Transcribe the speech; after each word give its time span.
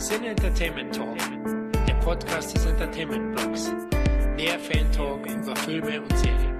Sin 0.00 0.24
Entertainment 0.24 0.94
Talk, 0.94 1.18
der 1.86 1.92
Podcast 1.96 2.56
des 2.56 2.64
Entertainment 2.64 3.36
Blogs. 3.36 3.70
Mehr 4.34 4.58
Fan 4.58 4.90
Talk 4.92 5.26
über 5.26 5.54
Filme 5.56 6.00
und 6.00 6.16
Serien. 6.16 6.56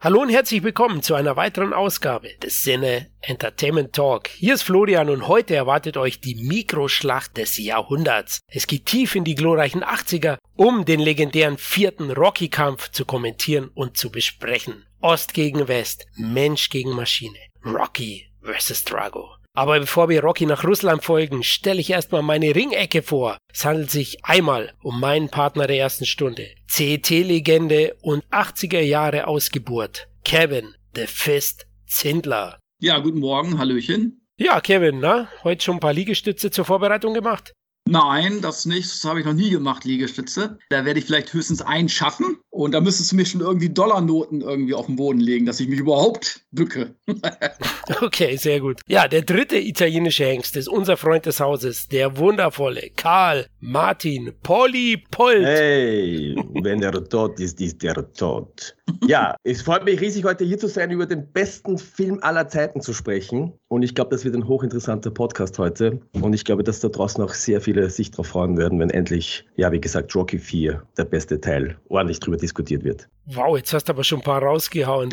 Hallo 0.00 0.22
und 0.22 0.30
herzlich 0.30 0.62
willkommen 0.62 1.02
zu 1.02 1.14
einer 1.14 1.36
weiteren 1.36 1.74
Ausgabe 1.74 2.30
des 2.42 2.62
Sinne 2.62 3.10
Entertainment 3.20 3.92
Talk. 3.92 4.28
Hier 4.28 4.54
ist 4.54 4.62
Florian 4.62 5.10
und 5.10 5.28
heute 5.28 5.54
erwartet 5.54 5.98
euch 5.98 6.18
die 6.22 6.36
Mikroschlacht 6.36 7.36
des 7.36 7.58
Jahrhunderts. 7.58 8.40
Es 8.48 8.66
geht 8.66 8.86
tief 8.86 9.16
in 9.16 9.24
die 9.24 9.34
glorreichen 9.34 9.84
80er, 9.84 10.38
um 10.56 10.86
den 10.86 10.98
legendären 10.98 11.58
vierten 11.58 12.10
Rocky-Kampf 12.10 12.90
zu 12.90 13.04
kommentieren 13.04 13.70
und 13.74 13.98
zu 13.98 14.10
besprechen. 14.10 14.86
Ost 15.02 15.34
gegen 15.34 15.66
West, 15.66 16.06
Mensch 16.14 16.70
gegen 16.70 16.94
Maschine, 16.94 17.38
Rocky 17.64 18.30
vs. 18.40 18.84
Drago. 18.84 19.30
Aber 19.52 19.80
bevor 19.80 20.08
wir 20.08 20.22
Rocky 20.22 20.46
nach 20.46 20.62
Russland 20.64 21.02
folgen, 21.02 21.42
stelle 21.42 21.80
ich 21.80 21.90
erstmal 21.90 22.22
meine 22.22 22.54
Ringecke 22.54 23.02
vor. 23.02 23.36
Es 23.52 23.64
handelt 23.64 23.90
sich 23.90 24.24
einmal 24.24 24.72
um 24.80 25.00
meinen 25.00 25.28
Partner 25.28 25.66
der 25.66 25.78
ersten 25.78 26.06
Stunde. 26.06 26.46
CET-Legende 26.68 27.96
und 28.00 28.24
80er 28.26 28.80
Jahre 28.80 29.26
Ausgeburt. 29.26 30.08
Kevin, 30.24 30.74
The 30.94 31.08
Fist 31.08 31.66
Zindler. 31.86 32.60
Ja, 32.80 32.98
guten 33.00 33.18
Morgen, 33.18 33.58
Hallöchen. 33.58 34.24
Ja, 34.38 34.60
Kevin, 34.60 35.00
na, 35.00 35.28
heute 35.42 35.64
schon 35.64 35.76
ein 35.76 35.80
paar 35.80 35.92
Liegestütze 35.92 36.52
zur 36.52 36.64
Vorbereitung 36.64 37.12
gemacht? 37.12 37.52
Nein, 37.92 38.40
das 38.40 38.64
nicht. 38.64 38.90
Das 38.90 39.04
habe 39.04 39.20
ich 39.20 39.26
noch 39.26 39.34
nie 39.34 39.50
gemacht, 39.50 39.84
Liegestütze. 39.84 40.56
Da 40.70 40.86
werde 40.86 40.98
ich 40.98 41.04
vielleicht 41.04 41.30
höchstens 41.34 41.60
einen 41.60 41.90
schaffen. 41.90 42.38
Und 42.48 42.72
da 42.72 42.80
müsstest 42.80 43.12
du 43.12 43.16
mir 43.16 43.26
schon 43.26 43.42
irgendwie 43.42 43.68
Dollarnoten 43.68 44.40
irgendwie 44.40 44.72
auf 44.72 44.86
den 44.86 44.96
Boden 44.96 45.20
legen, 45.20 45.44
dass 45.44 45.60
ich 45.60 45.68
mich 45.68 45.78
überhaupt 45.78 46.40
bücke. 46.52 46.94
okay, 48.00 48.36
sehr 48.36 48.60
gut. 48.60 48.80
Ja, 48.86 49.08
der 49.08 49.20
dritte 49.20 49.58
italienische 49.58 50.24
Hengst 50.24 50.56
ist 50.56 50.68
unser 50.68 50.96
Freund 50.96 51.26
des 51.26 51.38
Hauses, 51.38 51.86
der 51.88 52.16
wundervolle 52.16 52.88
Karl 52.96 53.46
Martin 53.60 54.32
Polly 54.42 55.04
Polt. 55.10 55.44
Hey, 55.44 56.34
wenn 56.62 56.82
er 56.82 56.92
tot 57.10 57.38
ist, 57.40 57.60
ist 57.60 57.84
er 57.84 58.10
tot. 58.14 58.74
Ja, 59.06 59.36
es 59.44 59.62
freut 59.62 59.84
mich 59.84 60.00
riesig, 60.00 60.24
heute 60.24 60.44
hier 60.44 60.58
zu 60.58 60.68
sein, 60.68 60.90
über 60.90 61.06
den 61.06 61.30
besten 61.32 61.78
Film 61.78 62.18
aller 62.22 62.48
Zeiten 62.48 62.80
zu 62.80 62.92
sprechen. 62.92 63.52
Und 63.68 63.82
ich 63.82 63.94
glaube, 63.94 64.10
das 64.10 64.24
wird 64.24 64.34
ein 64.34 64.46
hochinteressanter 64.46 65.10
Podcast 65.10 65.58
heute. 65.58 66.00
Und 66.20 66.32
ich 66.32 66.44
glaube, 66.44 66.62
dass 66.62 66.80
da 66.80 66.88
draußen 66.88 67.22
auch 67.22 67.34
sehr 67.34 67.60
viele 67.60 67.88
sich 67.90 68.10
darauf 68.10 68.28
freuen 68.28 68.56
werden, 68.56 68.78
wenn 68.78 68.90
endlich, 68.90 69.44
ja, 69.56 69.72
wie 69.72 69.80
gesagt, 69.80 70.14
Rocky 70.14 70.38
4, 70.38 70.82
der 70.96 71.04
beste 71.04 71.40
Teil, 71.40 71.76
ordentlich 71.88 72.20
drüber 72.20 72.36
diskutiert 72.36 72.84
wird. 72.84 73.08
Wow, 73.26 73.56
jetzt 73.56 73.72
hast 73.72 73.88
du 73.88 73.92
aber 73.92 74.02
schon 74.02 74.18
ein 74.18 74.24
paar 74.24 74.42
rausgehauen, 74.42 75.08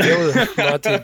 Martin. 0.58 1.02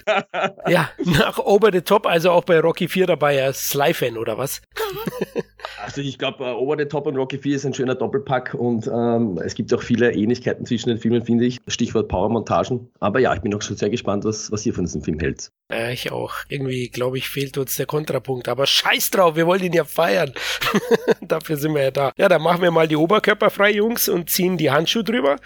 ja, 0.68 0.90
nach 1.06 1.38
Over 1.38 1.72
the 1.72 1.82
Top, 1.82 2.08
also 2.08 2.32
auch 2.32 2.44
bei 2.44 2.60
Rocky 2.60 2.88
4 2.88 3.06
dabei 3.06 3.44
als 3.44 3.70
Sly-Fan, 3.70 4.18
oder 4.18 4.38
was? 4.38 4.62
Also 5.84 6.02
ich 6.02 6.18
glaube, 6.18 6.44
uh, 6.44 6.58
Over 6.58 6.78
the 6.80 6.86
Top 6.86 7.06
und 7.08 7.16
Rocky 7.16 7.38
4 7.38 7.56
ist 7.56 7.66
ein 7.66 7.74
schöner 7.74 7.96
Doppelpack 7.96 8.54
und 8.54 8.88
ähm, 8.88 9.40
es 9.44 9.56
gibt 9.56 9.74
auch 9.74 9.82
viele 9.82 10.14
Ähnlichkeiten 10.14 10.66
zwischen 10.66 10.90
den 10.90 10.98
Filmen, 10.98 11.22
finde 11.22 11.46
ich. 11.46 11.60
Stichwort 11.68 12.08
Power-Montagen. 12.66 12.90
Aber 13.00 13.20
ja, 13.20 13.34
ich 13.34 13.42
bin 13.42 13.54
auch 13.54 13.62
schon 13.62 13.78
sehr 13.78 13.90
gespannt, 13.90 14.26
was, 14.26 14.52
was 14.52 14.66
ihr 14.66 14.74
von 14.74 14.86
diesem 14.86 15.02
Film 15.02 15.20
hält. 15.20 15.52
Ja, 15.72 15.90
ich 15.90 16.12
auch. 16.12 16.34
Irgendwie, 16.48 16.90
glaube 16.90 17.18
ich, 17.18 17.30
fehlt 17.30 17.58
uns 17.58 17.76
der 17.76 17.86
Kontrapunkt. 17.86 18.48
Aber 18.48 18.66
scheiß 18.66 19.12
drauf, 19.12 19.36
wir 19.36 19.48
wollen 19.48 19.64
ihn 19.64 19.74
ja 19.74 19.84
feiern. 19.84 20.34
Dafür 21.22 21.58
sind 21.58 21.74
wir 21.74 21.84
ja 21.84 21.92
da. 21.92 22.12
Ja, 22.18 22.30
dann 22.30 22.42
machen 22.42 22.62
wir 22.62 22.72
mal 22.72 22.88
die 22.88 22.96
Oberkörper 22.96 23.50
frei, 23.50 23.72
Jungs, 23.72 24.08
und 24.10 24.30
ziehen 24.30 24.58
die 24.58 24.72
Handschuhe 24.72 25.04
drüber. 25.04 25.38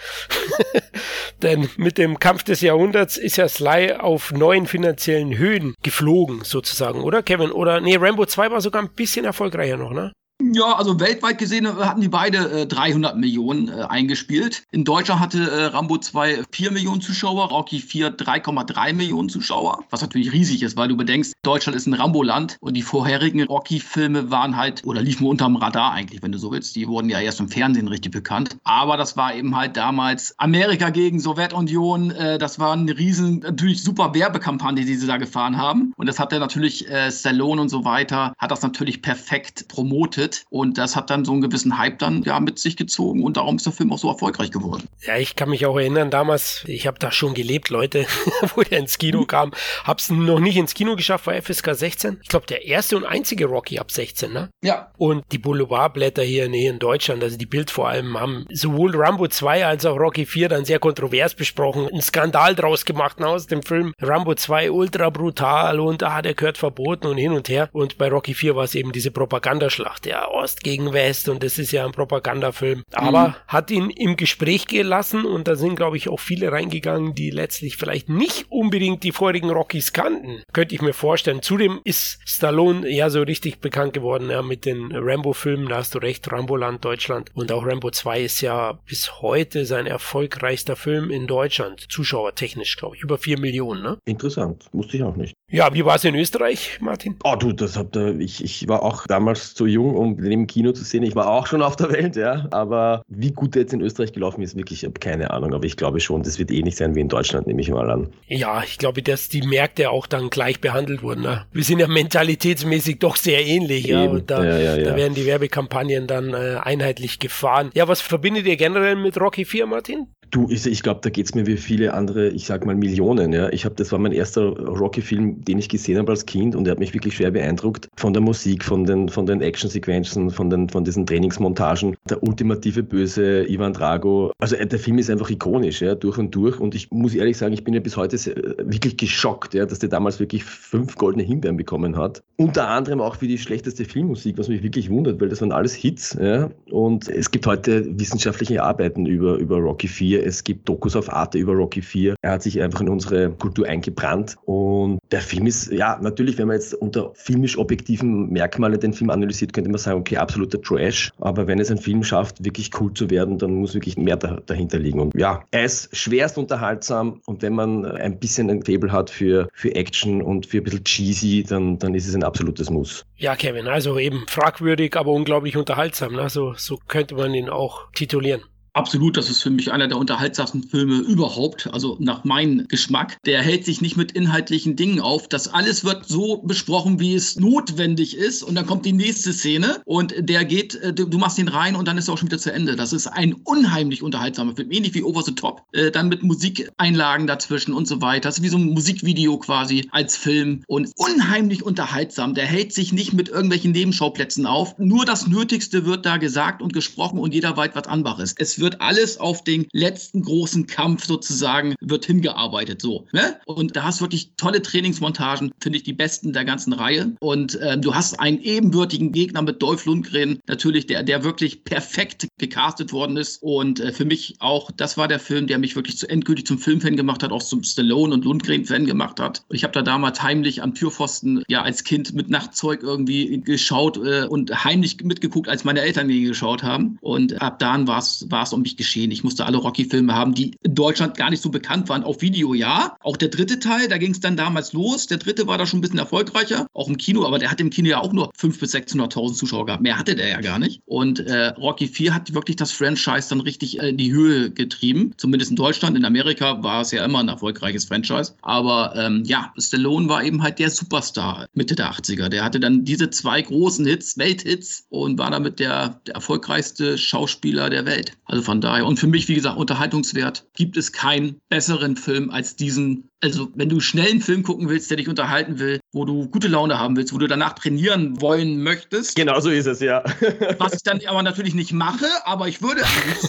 Denn 1.42 1.70
mit 1.78 1.98
dem 1.98 2.20
Kampf 2.20 2.44
des 2.44 2.62
Jahrhunderts 2.62 3.18
ist 3.18 3.38
ja 3.38 3.48
Sly 3.48 3.94
auf 3.94 4.32
neuen 4.32 4.68
finanziellen 4.68 5.38
Höhen 5.38 5.76
geflogen, 5.84 6.44
sozusagen, 6.44 7.02
oder 7.02 7.24
Kevin? 7.24 7.52
Oder, 7.52 7.80
nee, 7.82 7.96
Rambo 7.96 8.26
2 8.26 8.52
war 8.52 8.62
sogar 8.62 8.82
ein 8.82 8.94
bisschen 8.94 9.26
erfolgreicher 9.26 9.78
noch, 9.78 9.92
ne? 9.92 10.12
Ja, 10.52 10.74
also 10.74 11.00
weltweit 11.00 11.38
gesehen 11.38 11.66
äh, 11.66 11.70
hatten 11.70 12.02
die 12.02 12.10
beide 12.10 12.62
äh, 12.62 12.66
300 12.66 13.18
Millionen 13.18 13.68
äh, 13.68 13.84
eingespielt. 13.84 14.64
In 14.72 14.84
Deutschland 14.84 15.22
hatte 15.22 15.50
äh, 15.50 15.66
Rambo 15.66 15.98
2 15.98 16.44
4 16.52 16.72
Millionen 16.72 17.02
Zuschauer, 17.02 17.50
Rocky 17.50 17.80
4 17.80 18.18
3,3 18.18 18.94
Millionen 18.94 19.30
Zuschauer, 19.30 19.84
was 19.92 20.02
natürlich 20.02 20.34
riesig 20.34 20.64
ist, 20.64 20.76
weil 20.76 20.88
du 20.88 20.98
bedenkst, 20.98 21.34
Deutschland 21.44 21.76
ist 21.76 21.86
ein 21.86 21.94
Rambo-Land 21.94 22.58
und 22.62 22.74
die 22.76 22.82
vorherigen 22.82 23.44
Rocky-Filme 23.44 24.32
waren 24.32 24.58
halt, 24.58 24.84
oder 24.86 25.02
liefen 25.02 25.28
unterm 25.28 25.56
Radar 25.56 25.92
eigentlich, 25.92 26.24
wenn 26.24 26.32
du 26.32 26.40
so 26.40 26.52
willst. 26.52 26.76
Die 26.76 26.88
wurden 26.88 27.10
ja 27.10 27.20
erst 27.20 27.40
im 27.40 27.50
Fernsehen 27.50 27.88
richtig 27.88 28.12
bekannt. 28.12 28.58
Aber 28.64 28.98
das 28.98 29.18
war 29.18 29.36
eben 29.36 29.56
halt 29.56 29.78
damals 29.78 30.34
Amerika 30.40 30.90
gegen 30.90 31.20
Sowjetunion. 31.20 32.12
Äh, 32.12 32.38
das 32.40 32.58
war 32.58 32.74
eine 32.74 32.98
riesen, 32.98 33.40
natürlich 33.40 33.84
super 33.84 34.16
Werbekampagne, 34.16 34.84
die 34.84 34.96
sie 34.96 35.08
da 35.08 35.18
gefahren 35.18 35.58
haben. 35.58 35.94
Und 35.96 36.08
das 36.08 36.18
hat 36.18 36.34
er 36.34 36.40
natürlich, 36.40 36.90
äh, 36.90 37.12
Stallone 37.12 37.62
und 37.62 37.70
so 37.70 37.86
weiter, 37.86 38.34
hat 38.38 38.52
das 38.52 38.64
natürlich 38.64 39.02
perfekt 39.04 39.68
promotet 39.68 40.39
Und 40.50 40.78
das 40.78 40.96
hat 40.96 41.10
dann 41.10 41.26
so 41.26 41.32
einen 41.32 41.42
gewissen 41.42 41.78
Hype 41.78 42.00
dann 42.00 42.24
ja 42.24 42.40
mit 42.40 42.60
sich 42.60 42.78
gezogen 42.78 43.24
und 43.24 43.38
darum 43.38 43.58
ist 43.58 43.66
der 43.66 43.74
Film 43.74 43.92
auch 43.92 43.98
so 43.98 44.10
erfolgreich 44.10 44.52
geworden. 44.52 44.88
Ja, 45.06 45.18
ich 45.18 45.36
kann 45.36 45.50
mich 45.50 45.66
auch 45.66 45.78
erinnern, 45.78 46.10
damals, 46.10 46.64
ich 46.68 46.88
habe 46.88 47.00
da 47.00 47.12
schon 47.12 47.34
gelebt, 47.34 47.70
Leute, 47.70 48.06
wo 48.56 48.62
der 48.64 48.80
ins 48.80 48.98
Kino 48.98 49.26
kam. 49.26 49.52
Hab's 49.84 50.10
noch 50.10 50.40
nicht 50.40 50.58
ins 50.58 50.74
Kino 50.74 50.96
geschafft, 50.96 51.28
war 51.28 51.40
FSK 51.40 51.76
16. 51.76 52.20
Ich 52.24 52.30
glaube, 52.30 52.46
der 52.48 52.66
erste 52.66 52.98
und 52.98 53.06
einzige 53.06 53.46
Rocky 53.46 53.80
ab 53.80 53.92
16, 53.92 54.32
ne? 54.32 54.50
Ja. 54.64 54.92
Und 54.98 55.24
die 55.32 55.38
Boulevardblätter 55.38 56.24
hier 56.24 56.46
in, 56.46 56.54
hier 56.54 56.72
in 56.72 56.80
Deutschland, 56.80 57.24
also 57.24 57.38
die 57.38 57.46
Bild 57.46 57.72
vor 57.72 57.88
allem, 57.88 58.20
haben 58.20 58.46
sowohl 58.52 58.96
Rambo 58.96 59.28
2 59.28 59.66
als 59.66 59.86
auch 59.86 59.98
Rocky 59.98 60.26
4 60.26 60.50
dann 60.50 60.66
sehr 60.66 60.80
kontrovers 60.80 61.34
besprochen, 61.34 61.88
einen 61.88 62.02
Skandal 62.02 62.56
draus 62.56 62.86
gemacht 62.86 63.22
aus 63.22 63.48
dem 63.48 63.64
Film. 63.64 63.94
Rambo 64.02 64.36
2 64.36 64.72
ultra 64.72 65.10
brutal 65.10 65.80
und 65.80 66.04
ah, 66.04 66.22
der 66.22 66.34
gehört 66.34 66.58
verboten 66.58 67.08
und 67.08 67.18
hin 67.18 67.32
und 67.32 67.50
her. 67.50 67.70
Und 67.72 67.98
bei 67.98 68.10
Rocky 68.10 68.34
4 68.34 68.56
war 68.56 68.64
es 68.64 68.76
eben 68.76 68.92
diese 68.92 69.12
Propagandaschlacht. 69.12 70.06
Ja, 70.06 70.28
Ost 70.30 70.64
gegen 70.64 70.94
West 70.94 71.30
und 71.30 71.44
das 71.44 71.58
ist 71.58 71.72
ja 71.72 71.86
ein 71.86 71.92
Propagandafilm. 71.92 72.84
Aber 72.94 73.30
mhm. 73.30 73.34
hat 73.48 73.72
ihn 73.72 73.90
im 73.90 74.16
Gespräch 74.16 74.68
gelassen 74.68 75.26
und 75.26 75.48
da 75.48 75.56
sind, 75.56 75.76
glaube 75.76 75.98
ich, 75.98 76.10
auch 76.10 76.20
viele 76.20 76.52
reingegangen, 76.52 77.16
die 77.16 77.30
letztlich 77.30 77.78
vielleicht 77.78 78.10
nicht 78.10 78.46
unbedingt 78.50 79.04
die 79.04 79.12
vorigen 79.12 79.50
Rockies 79.50 79.94
kannten. 79.94 80.44
Könnte 80.54 80.76
ich 80.76 80.82
mir 80.82 80.94
vorstellen. 80.94 81.42
Zudem 81.42 81.80
ist 81.84 82.20
Stallone 82.26 82.90
ja 82.90 83.10
so 83.10 83.22
richtig 83.22 83.60
bekannt 83.60 83.94
geworden, 83.94 84.30
ja, 84.30 84.42
mit 84.42 84.66
den 84.66 84.92
Rambo-Filmen, 84.94 85.70
da 85.70 85.78
hast 85.78 85.96
du 85.96 86.00
recht, 86.00 86.32
Ramboland 86.32 86.84
Deutschland. 86.84 87.32
Und 87.34 87.52
auch 87.52 87.66
Rambo 87.66 87.92
2 87.92 88.22
ist 88.22 88.42
ja 88.42 88.80
bis 88.86 89.22
heute 89.22 89.66
sein 89.66 89.86
erfolgreichster 89.86 90.76
Film 90.76 91.12
in 91.12 91.28
Deutschland. 91.28 91.86
Zuschauertechnisch, 91.90 92.78
glaube 92.78 92.96
ich, 92.96 93.04
über 93.04 93.18
vier 93.18 93.40
Millionen, 93.40 93.82
ne? 93.82 93.98
Interessant, 94.06 94.66
wusste 94.72 94.98
ich 94.98 95.04
auch 95.04 95.16
nicht. 95.16 95.34
Ja, 95.52 95.74
wie 95.74 95.84
war 95.84 95.96
es 95.96 96.04
in 96.04 96.14
Österreich, 96.14 96.78
Martin? 96.80 97.18
Oh 97.24 97.36
du, 97.36 97.54
das 97.54 97.76
hat 97.76 97.96
ich, 97.96 98.44
ich 98.44 98.68
war 98.68 98.84
auch 98.84 99.08
damals 99.08 99.56
zu 99.56 99.66
jung, 99.66 99.96
um 99.96 100.19
im 100.26 100.48
Kino 100.48 100.72
zu 100.72 100.84
sehen. 100.84 101.04
Ich 101.04 101.16
war 101.16 101.30
auch 101.30 101.48
schon 101.48 101.62
auf 101.62 101.76
der 101.76 101.92
Welt, 101.92 102.16
ja. 102.16 102.48
Aber 102.52 103.02
wie 103.08 103.32
gut 103.32 103.56
der 103.56 103.64
jetzt 103.64 103.74
in 103.74 103.82
Österreich 103.82 104.14
gelaufen 104.14 104.42
ist, 104.42 104.56
wirklich, 104.56 104.84
ich 104.84 104.86
habe 104.88 105.00
keine 105.00 105.32
Ahnung. 105.32 105.54
Aber 105.54 105.66
ich 105.66 105.78
glaube 105.78 106.00
schon, 106.00 106.24
das 106.24 106.40
wird 106.40 106.52
ähnlich 106.52 106.76
sein 106.76 106.96
wie 106.96 107.02
in 107.02 107.10
Deutschland, 107.10 107.48
nehme 107.48 107.62
ich 107.62 107.70
mal 107.70 107.90
an. 107.90 108.10
Ja, 108.28 108.64
ich 108.64 108.78
glaube, 108.78 109.02
dass 109.02 109.30
die 109.30 109.42
Märkte 109.42 109.90
auch 109.90 110.08
dann 110.08 110.30
gleich 110.30 110.62
behandelt 110.62 111.04
wurden. 111.04 111.22
Ne? 111.22 111.46
Wir 111.52 111.64
sind 111.64 111.80
ja 111.80 111.88
mentalitätsmäßig 111.88 113.00
doch 113.00 113.16
sehr 113.16 113.46
ähnlich, 113.46 113.86
ja. 113.86 114.06
Und 114.06 114.30
da, 114.30 114.44
ja, 114.44 114.58
ja, 114.58 114.78
ja. 114.78 114.84
da 114.84 114.96
werden 114.96 115.14
die 115.14 115.26
Werbekampagnen 115.26 116.08
dann 116.08 116.34
äh, 116.34 116.58
einheitlich 116.62 117.20
gefahren. 117.20 117.72
Ja, 117.74 117.88
was 117.88 118.02
verbindet 118.02 118.46
ihr 118.46 118.58
generell 118.58 118.96
mit 118.96 119.20
Rocky 119.20 119.46
4, 119.46 119.66
Martin? 119.66 120.08
Du, 120.32 120.48
ich, 120.50 120.66
ich 120.66 120.84
glaube, 120.84 121.00
da 121.02 121.10
geht 121.10 121.26
es 121.26 121.34
mir 121.34 121.48
wie 121.48 121.58
viele 121.58 121.94
andere, 121.94 122.30
ich 122.30 122.46
sag 122.46 122.66
mal 122.66 122.76
Millionen. 122.76 123.34
Ja. 123.34 123.50
Ich 123.50 123.66
habe, 123.66 123.76
das 123.76 123.92
war 123.92 124.00
mein 124.00 124.12
erster 124.12 124.44
Rocky-Film, 124.44 125.44
den 125.44 125.58
ich 125.58 125.70
gesehen 125.70 125.98
habe 125.98 126.12
als 126.12 126.26
Kind 126.26 126.56
und 126.56 126.66
der 126.66 126.72
hat 126.72 126.80
mich 126.80 126.94
wirklich 126.94 127.16
schwer 127.16 127.32
beeindruckt 127.32 127.90
von 127.96 128.14
der 128.14 128.22
Musik, 128.22 128.64
von 128.64 128.86
den, 128.86 129.10
von 129.10 129.26
den 129.26 129.42
Action-Sequenzen, 129.42 130.30
von, 130.30 130.50
den, 130.50 130.70
von 130.70 130.84
diesen 130.84 131.06
Trainingsmontagen. 131.06 131.96
Der 132.10 132.22
ultimative 132.22 132.84
Böse 132.84 133.50
Ivan 133.50 133.74
Drago. 133.74 134.32
Also 134.40 134.56
äh, 134.56 134.68
der 134.68 134.80
Film 134.80 135.00
ist 135.00 135.10
einfach 135.10 135.30
ikonisch, 135.30 135.82
ja, 135.82 135.96
durch 135.96 136.18
und 136.18 136.36
durch. 136.36 136.60
Und 136.60 136.76
ich 136.76 136.92
muss 136.92 137.16
ehrlich 137.16 137.38
sagen, 137.38 137.54
ich 137.54 137.64
bin 137.64 137.74
ja 137.74 137.80
bis 137.80 137.98
heute 137.98 138.16
äh, 138.16 138.56
wirklich 138.60 138.98
geschockt, 138.98 139.54
ja, 139.56 139.66
dass 139.66 139.80
der 139.80 139.90
damals 139.90 140.20
wirklich 140.20 140.44
fünf 140.44 140.96
goldene 140.96 141.24
Himbeeren 141.24 141.58
bekommen 141.58 141.98
hat. 141.98 142.22
Unter 142.38 142.68
anderem 142.68 143.02
auch 143.02 143.16
für 143.16 143.28
die 143.28 143.38
schlechteste 143.38 143.84
Filmmusik, 143.84 144.38
was 144.38 144.48
mich 144.48 144.62
wirklich 144.62 144.90
wundert, 144.90 145.20
weil 145.20 145.30
das 145.30 145.42
waren 145.42 145.52
alles 145.52 145.74
Hits. 145.74 146.18
Ja. 146.22 146.52
Und 146.70 147.08
es 147.10 147.32
gibt 147.32 147.48
heute 147.48 148.00
wissenschaftliche 148.00 148.64
Arbeiten 148.64 149.06
über, 149.06 149.38
über 149.38 149.58
Rocky 149.58 149.88
4 149.88 150.19
es 150.26 150.44
gibt 150.44 150.68
Dokus 150.68 150.96
auf 150.96 151.12
Arte 151.12 151.38
über 151.38 151.54
Rocky 151.54 151.82
4. 151.82 152.16
Er 152.22 152.32
hat 152.32 152.44
sich 152.44 152.62
einfach 152.62 152.82
in 152.82 152.90
unsere 152.90 153.32
Kultur 153.32 153.68
eingebrannt. 153.68 154.38
Und 154.46 155.00
der 155.12 155.22
Film 155.22 155.48
ist, 155.48 155.72
ja, 155.72 156.00
natürlich, 156.02 156.38
wenn 156.38 156.48
man 156.48 156.58
jetzt 156.58 156.74
unter 156.74 157.12
filmisch 157.16 157.58
objektiven 157.58 158.30
Merkmalen 158.30 158.80
den 158.80 158.94
Film 158.94 159.10
analysiert, 159.10 159.54
könnte 159.54 159.70
man 159.70 159.80
sagen, 159.80 160.00
okay, 160.00 160.18
absoluter 160.18 160.62
Trash. 160.62 161.12
Aber 161.20 161.48
wenn 161.48 161.60
es 161.60 161.72
ein 161.72 161.78
Film 161.78 162.04
schafft, 162.04 162.44
wirklich 162.44 162.72
cool 162.80 162.94
zu 162.94 163.10
werden, 163.10 163.38
dann 163.38 163.56
muss 163.56 163.74
wirklich 163.74 163.98
mehr 163.98 164.18
dahinter 164.18 164.80
liegen. 164.80 165.00
Und 165.00 165.14
ja, 165.16 165.44
er 165.52 165.66
ist 165.66 165.96
schwerst 165.96 166.38
unterhaltsam. 166.38 167.22
Und 167.26 167.42
wenn 167.42 167.54
man 167.54 167.86
ein 167.86 168.20
bisschen 168.20 168.50
ein 168.50 168.64
Faible 168.64 168.92
hat 168.92 169.10
für, 169.10 169.48
für 169.54 169.74
Action 169.76 170.22
und 170.22 170.46
für 170.46 170.58
ein 170.58 170.64
bisschen 170.64 170.84
cheesy, 170.84 171.44
dann, 171.44 171.80
dann 171.80 171.94
ist 171.96 172.08
es 172.08 172.16
ein 172.16 172.24
absolutes 172.24 172.70
Muss. 172.70 173.06
Ja, 173.18 173.36
Kevin, 173.36 173.68
also 173.68 173.98
eben 174.00 174.26
fragwürdig, 174.28 174.96
aber 174.96 175.12
unglaublich 175.12 175.58
unterhaltsam. 175.58 176.14
Ne? 176.14 176.30
So, 176.30 176.54
so 176.56 176.80
könnte 176.88 177.16
man 177.16 177.34
ihn 177.34 177.50
auch 177.50 177.92
titulieren. 177.94 178.42
Absolut, 178.80 179.18
das 179.18 179.30
ist 179.30 179.42
für 179.42 179.50
mich 179.50 179.74
einer 179.74 179.90
der 179.90 179.98
unterhaltsamsten 179.98 180.64
Filme 180.64 181.00
überhaupt, 181.00 181.68
also 181.74 181.98
nach 182.00 182.24
meinem 182.24 182.66
Geschmack. 182.70 183.18
Der 183.26 183.42
hält 183.42 183.66
sich 183.66 183.82
nicht 183.82 183.98
mit 183.98 184.14
inhaltlichen 184.14 184.78
Dingen 184.78 185.02
auf. 185.02 185.28
Das 185.28 185.50
alles 185.50 185.84
wird 185.84 186.08
so 186.08 186.38
besprochen, 186.38 186.98
wie 186.98 187.14
es 187.14 187.36
notwendig 187.36 188.16
ist. 188.16 188.42
Und 188.42 188.56
dann 188.56 188.66
kommt 188.66 188.86
die 188.86 188.94
nächste 188.94 189.34
Szene 189.34 189.82
und 189.84 190.14
der 190.18 190.46
geht, 190.46 190.76
äh, 190.76 190.94
du 190.94 191.18
machst 191.18 191.38
ihn 191.40 191.50
rein 191.50 191.76
und 191.76 191.90
dann 191.90 191.98
ist 191.98 192.08
er 192.08 192.14
auch 192.14 192.18
schon 192.18 192.30
wieder 192.30 192.38
zu 192.38 192.54
Ende. 192.54 192.78
Das 192.78 192.94
ist 192.94 193.08
ein 193.08 193.34
unheimlich 193.34 194.02
unterhaltsamer 194.02 194.56
Film, 194.56 194.72
ähnlich 194.72 194.94
wie 194.94 195.04
Over 195.04 195.24
the 195.24 195.36
Top. 195.36 195.64
Äh, 195.74 195.92
dann 195.92 196.08
mit 196.08 196.24
Musikeinlagen 196.24 197.28
dazwischen 197.28 197.74
und 197.74 197.86
so 197.86 198.02
weiter. 198.02 198.30
Das 198.30 198.38
ist 198.38 198.44
wie 198.46 198.50
so 198.50 198.58
ein 198.58 198.68
Musikvideo 198.68 199.40
quasi 199.40 199.90
als 199.92 200.16
Film 200.16 200.64
und 200.68 200.90
unheimlich 200.96 201.64
unterhaltsam. 201.64 202.34
Der 202.34 202.46
hält 202.46 202.72
sich 202.72 202.94
nicht 202.94 203.12
mit 203.12 203.28
irgendwelchen 203.28 203.74
Nebenschauplätzen 203.74 204.46
auf. 204.46 204.80
Nur 204.80 205.04
das 205.04 205.28
Nötigste 205.28 205.86
wird 205.86 206.06
da 206.06 206.16
gesagt 206.16 206.62
und 206.62 206.72
gesprochen 206.72 207.20
und 207.20 207.34
jeder 207.34 207.58
weiß, 207.58 207.72
was 207.74 207.88
Anbach 207.88 208.20
ist. 208.20 208.40
Es 208.40 208.58
wird 208.58 208.69
alles 208.82 209.18
auf 209.20 209.44
den 209.44 209.68
letzten 209.74 210.24
großen 210.24 210.68
Kampf 210.68 211.06
sozusagen 211.06 211.76
wird 211.82 212.06
hingearbeitet. 212.06 212.82
So. 212.82 213.08
Ne? 213.12 213.40
Und 213.46 213.76
da 213.76 213.84
hast 213.84 214.00
du 214.00 214.06
wirklich 214.06 214.32
tolle 214.38 214.62
Trainingsmontagen, 214.62 215.52
finde 215.60 215.78
ich 215.78 215.84
die 215.84 215.94
besten 215.94 216.34
der 216.34 216.46
ganzen 216.46 216.74
Reihe. 216.74 217.16
Und 217.20 217.56
äh, 217.56 217.78
du 217.78 217.96
hast 217.96 218.20
einen 218.20 218.40
ebenbürtigen 218.40 219.12
Gegner 219.12 219.42
mit 219.42 219.62
Dolph 219.62 219.86
Lundgren, 219.86 220.40
natürlich, 220.48 220.88
der, 220.88 221.04
der 221.04 221.24
wirklich 221.24 221.64
perfekt 221.64 222.28
gecastet 222.38 222.94
worden 222.94 223.18
ist. 223.18 223.42
Und 223.42 223.80
äh, 223.80 223.92
für 223.92 224.06
mich 224.06 224.36
auch, 224.40 224.72
das 224.72 224.98
war 224.98 225.08
der 225.08 225.20
Film, 225.20 225.48
der 225.48 225.60
mich 225.60 225.76
wirklich 225.76 225.98
zu 225.98 226.10
endgültig 226.10 226.46
zum 226.46 226.60
Filmfan 226.60 226.96
gemacht 226.96 227.24
hat, 227.24 227.32
auch 227.32 227.44
zum 227.44 227.64
Stallone 227.64 228.14
und 228.14 228.26
Lundgren-Fan 228.26 228.86
gemacht 228.86 229.20
hat. 229.20 229.44
Ich 229.50 229.64
habe 229.64 229.74
da 229.74 229.82
damals 229.82 230.22
heimlich 230.22 230.62
am 230.62 230.74
Türpfosten 230.74 231.44
ja 231.48 231.62
als 231.62 231.84
Kind 231.84 232.14
mit 232.14 232.30
Nachtzeug 232.30 232.84
irgendwie 232.84 233.42
geschaut 233.42 233.98
äh, 233.98 234.26
und 234.28 234.64
heimlich 234.64 235.04
mitgeguckt, 235.04 235.50
als 235.50 235.64
meine 235.64 235.82
Eltern 235.82 236.08
die 236.08 236.24
geschaut 236.24 236.64
haben. 236.64 236.98
Und 237.02 237.42
ab 237.42 237.60
dann 237.60 237.88
war 237.88 238.00
es 238.00 238.49
um 238.54 238.62
mich 238.62 238.78
geschehen. 238.78 239.12
Ich 239.12 239.24
musste 239.24 239.46
alle 239.46 239.58
Rocky-Filme 239.58 240.14
haben, 240.14 240.34
die 240.34 240.56
in 240.62 240.76
Deutschland 240.76 241.18
gar 241.18 241.30
nicht 241.30 241.42
so 241.42 241.50
bekannt 241.50 241.90
waren. 241.90 242.04
Auf 242.04 242.22
Video 242.22 242.54
ja. 242.54 242.96
Auch 243.02 243.18
der 243.18 243.30
dritte 243.30 243.60
Teil, 243.60 243.88
da 243.88 243.98
ging 243.98 244.12
es 244.12 244.20
dann 244.20 244.38
damals 244.38 244.74
los. 244.74 245.08
Der 245.08 245.18
dritte 245.18 245.48
war 245.48 245.58
da 245.58 245.66
schon 245.66 245.80
ein 245.80 245.82
bisschen 245.82 246.00
erfolgreicher, 246.00 246.68
auch 246.74 246.88
im 246.88 246.98
Kino, 246.98 247.26
aber 247.26 247.40
der 247.40 247.52
hat 247.52 247.60
im 247.62 247.70
Kino 247.70 247.90
ja 247.90 248.00
auch 248.00 248.14
nur 248.14 248.32
500.000 248.34 248.60
bis 248.60 248.76
600.000 248.76 249.34
Zuschauer 249.34 249.66
gehabt. 249.66 249.84
Mehr 249.84 249.98
hatte 249.98 250.16
der 250.16 250.30
ja 250.30 250.42
gar 250.42 250.60
nicht. 250.60 250.82
Und 250.86 251.20
äh, 251.20 251.48
Rocky 251.50 251.88
4 251.88 252.14
hat 252.14 252.34
wirklich 252.34 252.58
das 252.58 252.72
Franchise 252.72 253.30
dann 253.30 253.42
richtig 253.42 253.80
äh, 253.80 253.90
in 253.90 253.98
die 253.98 254.12
Höhe 254.12 254.52
getrieben. 254.52 255.14
Zumindest 255.18 255.52
in 255.52 255.58
Deutschland. 255.58 255.98
In 255.98 256.06
Amerika 256.06 256.62
war 256.64 256.82
es 256.82 256.92
ja 256.92 257.04
immer 257.06 257.20
ein 257.20 257.28
erfolgreiches 257.28 257.86
Franchise. 257.86 258.34
Aber 258.42 258.94
ähm, 258.96 259.24
ja, 259.26 259.52
Stallone 259.58 260.10
war 260.10 260.24
eben 260.24 260.42
halt 260.42 260.60
der 260.60 260.70
Superstar 260.70 261.48
Mitte 261.54 261.76
der 261.76 261.92
80er. 261.92 262.30
Der 262.30 262.44
hatte 262.44 262.60
dann 262.60 262.84
diese 262.84 263.10
zwei 263.10 263.42
großen 263.42 263.86
Hits, 263.86 264.18
Welthits 264.18 264.86
und 264.90 265.18
war 265.18 265.32
damit 265.32 265.60
der, 265.60 266.02
der 266.08 266.16
erfolgreichste 266.16 266.98
Schauspieler 266.98 267.70
der 267.70 267.86
Welt. 267.86 268.14
Also 268.26 268.39
von 268.42 268.62
daher, 268.62 268.86
und 268.86 269.00
für 269.00 269.08
mich, 269.08 269.28
wie 269.28 269.36
gesagt, 269.36 269.58
Unterhaltungswert, 269.58 270.46
gibt 270.56 270.78
es 270.78 270.92
keinen 270.92 271.40
besseren 271.50 271.96
Film 271.96 272.30
als 272.30 272.56
diesen 272.56 273.10
also, 273.22 273.50
wenn 273.56 273.68
du 273.68 273.82
schnell 273.82 274.12
einen 274.12 274.22
Film 274.22 274.44
gucken 274.44 274.70
willst, 274.70 274.90
der 274.90 274.98
dich 274.98 275.10
unterhalten 275.10 275.60
will, 275.60 275.82
wo 275.92 276.06
du 276.06 276.30
gute 276.30 276.48
Laune 276.48 276.80
haben 276.80 276.96
willst, 276.96 277.14
wo 277.14 277.18
du 277.18 277.28
danach 277.28 277.54
trainieren 277.54 278.22
wollen 278.22 278.64
möchtest. 278.64 279.16
Genau 279.16 279.40
so 279.42 279.50
ist 279.50 279.66
es, 279.66 279.82
ja. 279.82 280.04
was 280.58 280.74
ich 280.74 280.84
dann 280.84 281.02
aber 281.06 281.22
natürlich 281.22 281.54
nicht 281.54 281.74
mache, 281.74 282.06
aber 282.24 282.48
ich 282.48 282.62
würde. 282.62 282.82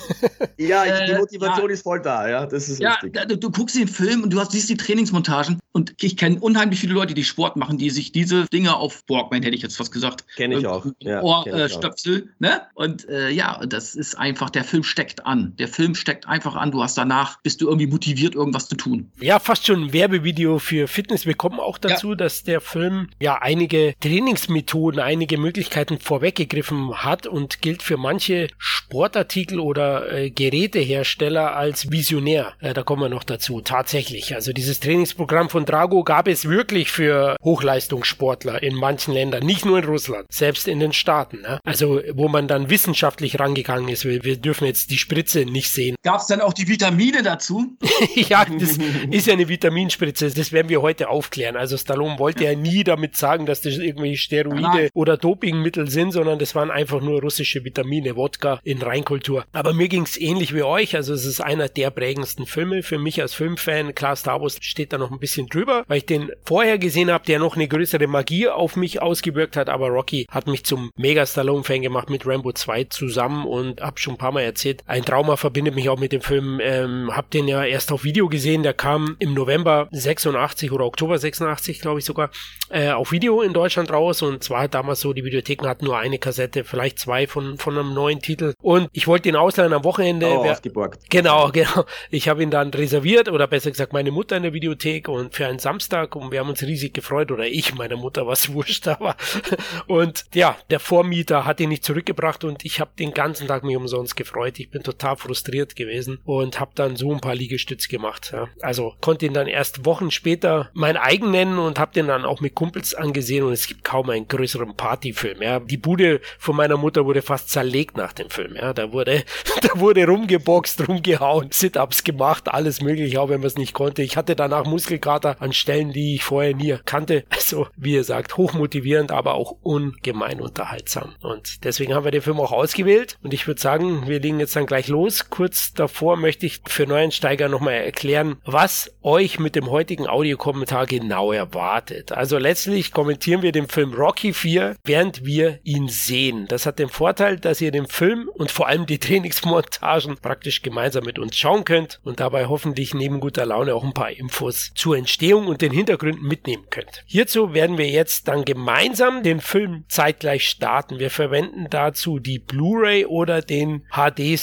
ja, 0.59 0.85
äh, 0.85 1.07
die 1.07 1.15
Motivation 1.15 1.69
ja, 1.69 1.75
ist 1.75 1.83
voll 1.83 2.01
da, 2.01 2.29
ja. 2.29 2.47
Das 2.47 2.69
ist 2.69 2.81
ja, 2.81 2.95
richtig. 2.95 3.29
Du, 3.29 3.37
du, 3.37 3.51
guckst 3.51 3.77
den 3.77 3.89
Film 3.89 4.23
und 4.23 4.33
du 4.33 4.39
hast, 4.39 4.53
siehst 4.53 4.69
die 4.69 4.77
Trainingsmontagen 4.77 5.59
und 5.73 5.95
ich 6.01 6.17
kenne 6.17 6.39
unheimlich 6.39 6.79
viele 6.79 6.95
Leute, 6.95 7.15
die 7.15 7.25
Sport 7.25 7.57
machen, 7.57 7.77
die 7.77 7.91
sich 7.91 8.13
diese 8.13 8.47
Dinge 8.47 8.77
auf 8.77 9.03
Walkman, 9.09 9.43
hätte 9.43 9.57
ich 9.57 9.63
jetzt 9.63 9.77
fast 9.77 9.93
gesagt. 9.93 10.25
Kenne 10.37 10.59
ich 10.59 10.67
auch. 10.69 10.87
Ja, 11.01 11.21
Ohrstöpsel, 11.23 12.17
äh, 12.17 12.27
ne? 12.39 12.63
Und 12.75 13.09
äh, 13.09 13.31
ja, 13.31 13.61
das 13.67 13.97
ist 13.97 14.17
einfach, 14.17 14.51
der 14.51 14.63
Film 14.63 14.85
steckt 14.85 15.00
an. 15.25 15.55
Der 15.59 15.69
Film 15.69 15.95
steckt 15.95 16.29
einfach 16.29 16.55
an. 16.55 16.71
Du 16.71 16.83
hast 16.83 16.97
danach, 16.97 17.41
bist 17.43 17.61
du 17.61 17.67
irgendwie 17.67 17.87
motiviert, 17.87 18.35
irgendwas 18.35 18.69
zu 18.69 18.77
tun. 18.77 19.11
Ja, 19.21 19.39
fast 19.39 19.67
schon 19.67 19.85
ein 19.85 19.93
Werbevideo 19.93 20.59
für 20.59 20.89
Fitness. 20.89 21.27
Wir 21.27 21.35
kommen 21.35 21.61
auch 21.61 21.79
dazu, 21.79 22.11
ja. 22.11 22.17
dass 22.17 22.45
der 22.45 22.61
Film 22.61 23.09
ja 23.21 23.37
einige 23.41 23.95
Trainingsmethoden, 24.01 25.01
einige 25.01 25.39
Möglichkeiten 25.39 25.99
vorweggegriffen 25.99 26.95
hat 26.95 27.27
und 27.27 27.63
gilt 27.63 27.83
für 27.83 27.97
manche 27.97 28.49
Sportartikel 28.59 29.61
oder 29.61 30.13
äh, 30.13 30.31
Gerätehersteller 30.31 31.57
als 31.57 31.91
visionär. 31.91 32.53
Äh, 32.61 32.75
da 32.75 32.83
kommen 32.83 33.03
wir 33.03 33.09
noch 33.09 33.25
dazu. 33.25 33.61
Tatsächlich. 33.61 34.35
Also 34.35 34.53
dieses 34.53 34.81
Trainingsprogramm 34.81 35.49
von 35.49 35.65
Drago 35.65 36.05
gab 36.05 36.29
es 36.29 36.45
wirklich 36.45 36.91
für 36.91 37.37
Hochleistungssportler 37.43 38.63
in 38.63 38.75
manchen 38.75 39.15
Ländern, 39.15 39.45
nicht 39.45 39.65
nur 39.65 39.79
in 39.79 39.85
Russland, 39.85 40.27
selbst 40.31 40.69
in 40.69 40.81
den 40.81 40.93
Staaten. 40.93 41.43
Ne? 41.43 41.61
Also 41.65 42.01
wo 42.13 42.29
man 42.29 42.49
dann 42.49 42.71
wissenschaftlich 42.71 43.39
rangegangen 43.39 43.89
ist. 43.89 44.05
Wir, 44.05 44.25
wir 44.25 44.37
dürfen 44.37 44.67
jetzt 44.67 44.90
die 44.91 44.99
Spritze 44.99 45.45
nicht 45.45 45.71
sehen. 45.71 45.97
Gab 46.03 46.21
es 46.21 46.27
dann 46.27 46.41
auch 46.41 46.53
die 46.53 46.69
Vitamine 46.69 47.23
dazu? 47.23 47.77
ja, 48.15 48.45
das 48.45 48.79
ist 49.11 49.27
ja 49.27 49.33
eine 49.33 49.49
Vitamin 49.49 49.71
Vitaminspritze, 49.71 50.31
das 50.31 50.53
werden 50.53 50.69
wir 50.69 50.83
heute 50.83 51.09
aufklären. 51.09 51.57
Also 51.57 51.77
Stallone 51.77 52.19
wollte 52.19 52.45
ja 52.45 52.55
nie 52.55 52.85
damit 52.85 53.17
sagen, 53.17 53.47
dass 53.47 53.61
das 53.61 53.79
irgendwie 53.79 54.17
Steroide 54.17 54.63
Nein. 54.63 54.89
oder 54.95 55.17
Dopingmittel 55.17 55.89
sind, 55.89 56.13
sondern 56.13 56.39
das 56.39 56.55
waren 56.55 56.71
einfach 56.71 57.01
nur 57.01 57.21
russische 57.21 57.65
Vitamine, 57.65 58.17
Wodka 58.17 58.61
in 58.65 58.83
Reinkultur. 58.83 59.45
Aber 59.53 59.73
mir 59.73 59.89
ging 59.89 60.03
es 60.03 60.21
ähnlich 60.21 60.55
wie 60.55 60.63
euch. 60.63 60.97
Also 60.97 61.15
es 61.15 61.25
ist 61.25 61.41
einer 61.41 61.69
der 61.69 61.91
prägendsten 61.91 62.47
Filme 62.47 62.83
für 62.83 62.99
mich 62.99 63.21
als 63.21 63.35
Filmfan. 63.35 63.95
Klar, 63.95 64.17
Star 64.17 64.41
Wars 64.41 64.59
steht 64.61 64.93
da 64.93 64.99
noch 64.99 65.11
ein 65.11 65.19
bisschen 65.19 65.47
drüber, 65.47 65.85
weil 65.87 65.99
ich 65.99 66.07
den 66.07 66.31
vorher 66.45 66.79
gesehen 66.79 67.11
habe, 67.11 67.25
der 67.25 67.39
noch 67.39 67.57
eine 67.57 67.69
größere 67.69 68.07
Magie 68.07 68.49
auf 68.49 68.77
mich 68.77 69.01
ausgewirkt 69.01 69.57
hat. 69.57 69.69
Aber 69.69 69.89
Rocky 69.89 70.27
hat 70.31 70.47
mich 70.47 70.65
zum 70.65 70.91
Mega 70.97 71.25
Stallone-Fan 71.25 71.83
gemacht 71.83 72.11
mit 72.11 72.27
Rambo 72.27 72.53
2 72.53 72.85
zusammen 72.85 73.47
und 73.47 73.81
hab 73.81 73.99
schon 74.01 74.15
ein 74.15 74.19
paar 74.19 74.33
Mal 74.33 74.43
erzählt, 74.43 74.80
ein 74.87 75.05
Trauma 75.05 75.37
verbindet 75.37 75.75
mich 75.75 75.89
auch 75.89 75.99
mit 75.99 76.13
dem 76.13 76.23
Film. 76.23 76.61
Ähm, 76.63 77.11
hab 77.15 77.31
den 77.31 77.47
ja 77.47 77.65
erst 77.65 77.93
auf 77.93 78.05
Video 78.05 78.29
gesehen, 78.29 78.63
der 78.63 78.75
kam 78.75 79.17
im 79.19 79.35
November 79.35 79.51
November 79.51 79.89
86 79.91 80.73
oder 80.73 80.85
Oktober 80.85 81.19
86, 81.19 81.81
glaube 81.81 81.99
ich 81.99 82.05
sogar, 82.05 82.31
äh, 82.69 82.91
auf 82.91 83.13
Video 83.13 83.43
in 83.43 83.53
Deutschland 83.53 83.91
raus. 83.91 84.23
Und 84.23 84.45
zwar 84.45 84.69
damals 84.69 85.01
so, 85.01 85.13
die 85.13 85.25
Videotheken 85.25 85.67
hatten 85.67 85.85
nur 85.85 85.99
eine 85.99 86.19
Kassette, 86.19 86.65
vielleicht 86.65 86.99
zwei 86.99 87.27
von, 87.27 87.59
von 87.59 87.77
einem 87.77 87.95
neuen 87.95 88.21
Titel. 88.21 88.55
Und 88.63 88.89
ich 88.93 89.07
wollte 89.07 89.29
ihn 89.29 89.37
ausleihen 89.37 89.73
am 89.73 89.85
Wochenende. 89.85 90.27
Oh, 90.27 90.45
wer, 90.45 90.53
ausgeborgt. 90.53 91.11
Genau, 91.11 91.51
genau. 91.53 91.85
Ich 92.11 92.29
habe 92.29 92.43
ihn 92.43 92.51
dann 92.51 92.71
reserviert 92.71 93.29
oder 93.29 93.47
besser 93.47 93.71
gesagt 93.71 93.93
meine 93.93 94.11
Mutter 94.11 94.37
in 94.37 94.45
der 94.45 94.53
Videothek 94.53 95.09
und 95.09 95.35
für 95.35 95.47
einen 95.47 95.59
Samstag 95.59 96.17
und 96.17 96.33
wir 96.33 96.41
haben 96.41 96.49
uns 96.49 96.63
riesig 96.63 96.95
gefreut 96.95 97.31
oder 97.33 97.47
ich, 97.47 97.75
meine 97.75 97.97
Mutter, 97.97 98.27
was 98.27 98.53
wurscht, 98.53 98.87
aber 98.89 99.17
und 99.87 100.25
ja, 100.35 100.57
der 100.71 100.81
Vormieter 100.81 101.45
hat 101.45 101.61
ihn 101.61 101.69
nicht 101.71 101.85
zurückgebracht 101.85 102.45
und 102.45 102.65
ich 102.65 102.81
habe 102.81 102.91
den 102.99 103.13
ganzen 103.13 103.49
Tag 103.49 103.65
mich 103.65 103.77
umsonst 103.77 104.17
gefreut. 104.17 104.59
Ich 104.61 104.70
bin 104.71 104.83
total 104.83 105.17
frustriert 105.17 105.77
gewesen 105.77 106.19
und 106.25 106.61
habe 106.61 106.73
dann 106.75 106.97
so 106.97 107.13
ein 107.13 107.21
paar 107.21 107.35
Liegestütze 107.35 107.89
gemacht. 107.89 108.31
Ja. 108.33 108.49
Also 108.61 108.95
konnte 109.01 109.27
ihn 109.27 109.35
dann 109.35 109.47
erst 109.47 109.71
erst 109.71 109.85
Wochen 109.85 110.11
später 110.11 110.71
mein 110.73 110.97
eigen 110.97 111.31
nennen 111.31 111.59
und 111.59 111.79
habe 111.79 111.93
den 111.93 112.09
dann 112.09 112.25
auch 112.25 112.41
mit 112.41 112.55
Kumpels 112.55 112.95
angesehen 112.95 113.45
und 113.45 113.53
es 113.53 113.67
gibt 113.67 113.85
kaum 113.85 114.11
einen 114.11 114.27
größeren 114.27 114.75
Partyfilm. 114.75 115.43
Ja, 115.43 115.61
die 115.61 115.77
Bude 115.77 116.21
von 116.39 116.57
meiner 116.57 116.77
Mutter 116.77 117.05
wurde 117.05 117.23
fast 117.23 117.51
zerlegt 117.51 117.97
nach 117.97 118.13
dem 118.13 118.31
Film. 118.31 118.57
Ja, 118.57 118.73
da 118.73 118.93
wurde, 118.93 119.25
da 119.61 119.79
wurde 119.79 120.07
rumgeboxt, 120.07 120.89
rumgehauen, 120.89 121.51
Sit-ups 121.53 122.05
gemacht, 122.05 122.49
alles 122.49 122.81
mögliche, 122.81 123.21
auch 123.21 123.29
wenn 123.29 123.41
man 123.41 123.49
es 123.49 123.59
nicht 123.59 123.75
konnte. 123.75 124.03
Ich 124.03 124.17
hatte 124.17 124.35
danach 124.35 124.65
Muskelkater 124.65 125.37
an 125.41 125.53
Stellen, 125.53 125.93
die 125.93 126.15
ich 126.15 126.25
vorher 126.25 126.55
nie 126.55 126.77
kannte. 126.85 127.25
Also 127.51 127.67
wie 127.77 127.95
ihr 127.95 128.05
sagt, 128.05 128.37
hochmotivierend, 128.37 129.11
aber 129.11 129.35
auch 129.35 129.57
ungemein 129.63 130.41
unterhaltsam. 130.41 131.17
Und 131.21 131.65
deswegen 131.65 131.95
haben 131.95 132.05
wir 132.05 132.13
den 132.13 132.23
Film 132.23 132.39
auch 132.39 132.53
ausgewählt. 132.53 133.19
Und 133.25 133.35
ich 133.35 133.47
würde 133.47 133.61
sagen, 133.61 134.07
wir 134.07 134.21
legen 134.21 134.39
jetzt 134.39 134.57
dann 134.61 134.67
gleich 134.67 134.89
los. 134.89 135.31
Kurz 135.31 135.73
davor 135.73 136.17
möchte 136.17 136.47
ich 136.47 136.61
für 136.67 136.87
Neuensteiger 136.87 137.49
nochmal 137.49 137.75
erklären, 137.75 138.37
was 138.45 138.93
euch 139.03 139.39
mit 139.39 139.57
dem 139.57 139.71
heutigen 139.71 140.07
Audiokommentar 140.07 140.87
genau 140.87 141.33
erwartet. 141.33 142.13
Also 142.13 142.39
letztlich 142.39 142.93
kommentieren 142.93 143.43
wir 143.43 143.53
den 143.53 143.69
Film 143.69 143.95
Rocky 143.95 144.33
4, 144.33 144.77
während 144.85 145.25
wir 145.25 145.61
ihn 145.65 145.89
sehen. 145.89 146.47
Das 146.49 146.67
hat 146.67 146.79
den 146.79 146.91
Vorteil, 146.91 147.39
dass 147.39 147.61
ihr 147.61 147.71
den 147.71 147.87
Film 147.87 148.29
und 148.35 148.51
vor 148.51 148.69
allem 148.69 148.87
die 148.87 148.99
Trainingsmontagen 149.11 150.19
praktisch 150.19 150.63
gemeinsam 150.63 151.05
mit 151.05 151.19
uns 151.19 151.37
schauen 151.37 151.65
könnt 151.65 152.01
und 152.05 152.21
dabei 152.21 152.47
hoffentlich 152.47 152.93
neben 152.93 153.21
guter 153.21 153.47
Laune 153.47 153.75
auch 153.75 153.85
ein 153.85 153.95
paar 153.95 154.11
Infos 154.11 154.73
zur 154.75 154.97
Entstehung 154.97 155.47
und 155.47 155.63
den 155.63 155.73
Hintergründen 155.73 156.27
mitnehmen 156.27 156.67
könnt. 156.69 157.03
Hierzu 157.07 157.55
werden 157.55 157.79
wir 157.79 157.89
jetzt 157.89 158.29
dann 158.29 158.45
gemeinsam 158.45 159.23
den 159.23 159.41
Film 159.41 159.85
zeitgleich 159.89 160.49
starten. 160.49 160.99
Wir 160.99 161.11
verwenden 161.11 161.67
dazu 161.71 162.19
die 162.19 162.39
Blu-ray 162.39 163.07
oder 163.07 163.41
den 163.41 163.85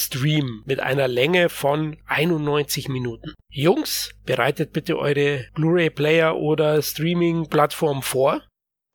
HD-Stream 0.07 0.63
mit 0.65 0.79
einer 0.79 1.07
Länge 1.07 1.49
von 1.49 1.97
91 2.07 2.89
Minuten. 2.89 3.33
Jungs, 3.49 4.11
bereitet 4.25 4.73
bitte 4.73 4.97
eure 4.97 5.45
Blu-ray-Player 5.53 6.35
oder 6.35 6.81
Streaming-Plattform 6.81 8.01
vor. 8.01 8.41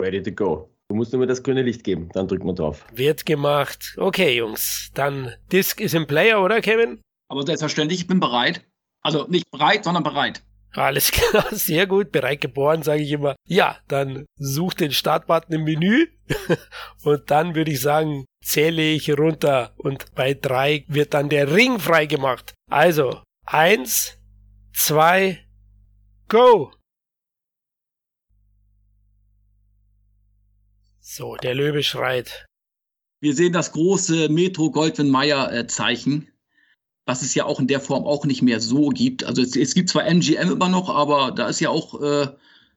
Ready 0.01 0.23
to 0.23 0.33
go. 0.33 0.71
Du 0.89 0.97
musst 0.97 1.13
nur 1.13 1.21
mir 1.21 1.27
das 1.27 1.43
grüne 1.43 1.63
Licht 1.63 1.85
geben, 1.85 2.11
dann 2.13 2.29
drücken 2.29 2.47
wir 2.47 2.55
drauf. 2.55 2.85
Wird 2.93 3.25
gemacht. 3.25 3.95
Okay, 3.97 4.37
Jungs, 4.37 4.91
dann 4.95 5.33
Disk 5.51 5.81
ist 5.81 5.95
im 5.95 6.07
Player, 6.07 6.43
oder 6.43 6.61
Kevin? 6.61 7.01
Aber 7.31 7.45
selbstverständlich, 7.47 8.01
ich 8.01 8.07
bin 8.07 8.21
bereit. 8.21 8.63
Also 9.03 9.27
nicht 9.29 9.51
bereit, 9.51 9.85
sondern 9.85 10.03
bereit. 10.03 10.43
Alles 10.75 11.11
klar, 11.13 11.47
sehr 11.51 11.87
gut, 11.87 12.13
bereit 12.13 12.41
geboren, 12.41 12.83
sage 12.83 13.03
ich 13.03 13.13
immer. 13.13 13.37
Ja, 13.47 13.79
dann 13.89 14.27
such 14.37 14.75
den 14.75 14.93
Startbutton 14.93 15.55
im 15.55 15.65
Menü 15.65 16.07
und 17.05 17.31
dann 17.31 17.55
würde 17.55 17.71
ich 17.71 17.81
sagen, 17.81 18.25
zähle 18.43 18.83
ich 18.83 19.11
runter 19.11 19.73
und 19.77 20.15
bei 20.15 20.35
drei 20.35 20.85
wird 20.89 21.15
dann 21.15 21.29
der 21.29 21.55
Ring 21.55 21.79
freigemacht. 21.79 22.55
Also, 22.71 23.23
eins, 23.47 24.19
zwei, 24.75 25.47
go! 26.29 26.73
So, 31.01 31.37
der 31.37 31.55
Löwe 31.55 31.83
schreit. 31.83 32.47
Wir 33.21 33.35
sehen 33.35 33.53
das 33.53 33.73
große 33.73 34.29
Metro 34.29 34.71
Goldwyn 34.71 35.11
Mayer 35.11 35.53
äh, 35.53 35.67
was 37.05 37.23
es 37.23 37.35
ja 37.35 37.45
auch 37.45 37.61
in 37.61 37.67
der 37.67 37.81
Form 37.81 38.05
auch 38.05 38.25
nicht 38.25 38.43
mehr 38.43 38.61
so 38.61 38.89
gibt. 38.89 39.25
Also 39.25 39.43
es, 39.43 39.55
es 39.57 39.75
gibt 39.75 39.89
zwar 39.89 40.07
MGM 40.07 40.53
immer 40.53 40.69
noch, 40.69 40.89
aber 40.89 41.33
da 41.33 41.49
ist 41.49 41.61
ja 41.61 41.69
auch 41.69 42.01
äh, 42.01 42.29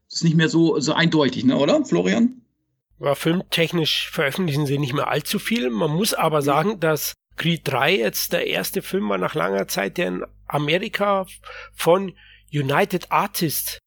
ist 0.10 0.24
nicht 0.24 0.36
mehr 0.36 0.50
so, 0.50 0.80
so 0.80 0.94
eindeutig, 0.94 1.46
ne, 1.46 1.58
oder, 1.58 1.84
Florian? 1.86 2.45
Ja, 3.00 3.16
filmtechnisch 3.16 4.10
veröffentlichen 4.10 4.66
sie 4.66 4.78
nicht 4.78 4.94
mehr 4.94 5.10
allzu 5.10 5.40
viel. 5.40 5.70
Man 5.70 5.92
muss 5.92 6.14
aber 6.14 6.42
sagen, 6.42 6.80
dass 6.80 7.14
Creed 7.36 7.62
3 7.66 7.98
jetzt 7.98 8.32
der 8.34 8.48
erste 8.48 8.82
Film 8.82 9.10
war 9.10 9.18
nach 9.18 9.36
langer 9.36 9.68
Zeit, 9.68 9.98
der 9.98 10.08
in 10.08 10.26
Amerika 10.48 11.28
von 11.74 12.16
United 12.54 13.12
Artists 13.12 13.80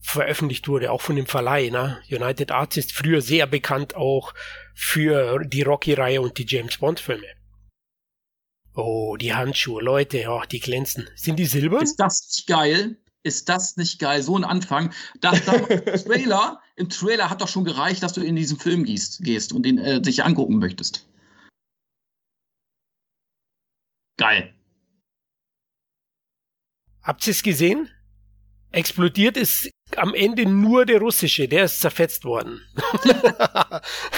veröffentlicht 0.00 0.68
wurde, 0.68 0.92
auch 0.92 1.00
von 1.00 1.16
dem 1.16 1.26
Verleih. 1.26 1.70
Ne? 1.70 2.00
United 2.10 2.52
Artists, 2.52 2.92
früher 2.92 3.20
sehr 3.20 3.46
bekannt 3.46 3.96
auch 3.96 4.34
für 4.74 5.44
die 5.44 5.62
Rocky-Reihe 5.62 6.20
und 6.20 6.38
die 6.38 6.46
James 6.46 6.78
Bond-Filme. 6.78 7.26
Oh, 8.74 9.16
die 9.16 9.34
Handschuhe, 9.34 9.82
Leute, 9.82 10.18
ja, 10.18 10.44
die 10.46 10.60
glänzen. 10.60 11.08
Sind 11.14 11.38
die 11.38 11.46
silbern? 11.46 11.82
Ist 11.82 11.96
das 11.96 12.26
nicht 12.28 12.46
geil? 12.46 12.98
Ist 13.22 13.48
das 13.48 13.76
nicht 13.76 13.98
geil? 13.98 14.22
So 14.22 14.36
ein 14.36 14.44
Anfang. 14.44 14.92
Das, 15.20 15.44
das 15.44 16.04
Trailer, 16.04 16.60
Im 16.76 16.88
Trailer 16.88 17.30
hat 17.30 17.40
doch 17.40 17.48
schon 17.48 17.64
gereicht, 17.64 18.02
dass 18.02 18.12
du 18.12 18.20
in 18.20 18.34
diesen 18.34 18.58
Film 18.58 18.84
gehst, 18.84 19.22
gehst 19.22 19.52
und 19.52 19.64
den 19.64 19.78
äh, 19.78 20.02
sich 20.02 20.24
angucken 20.24 20.58
möchtest. 20.58 21.08
Geil. 24.16 24.54
Habt 27.02 27.26
ihr 27.26 27.32
es 27.32 27.42
gesehen? 27.42 27.90
Explodiert 28.70 29.36
ist 29.36 29.70
am 29.98 30.14
Ende 30.14 30.46
nur 30.46 30.86
der 30.86 31.00
russische, 31.00 31.48
der 31.48 31.64
ist 31.64 31.80
zerfetzt 31.80 32.24
worden. 32.24 32.60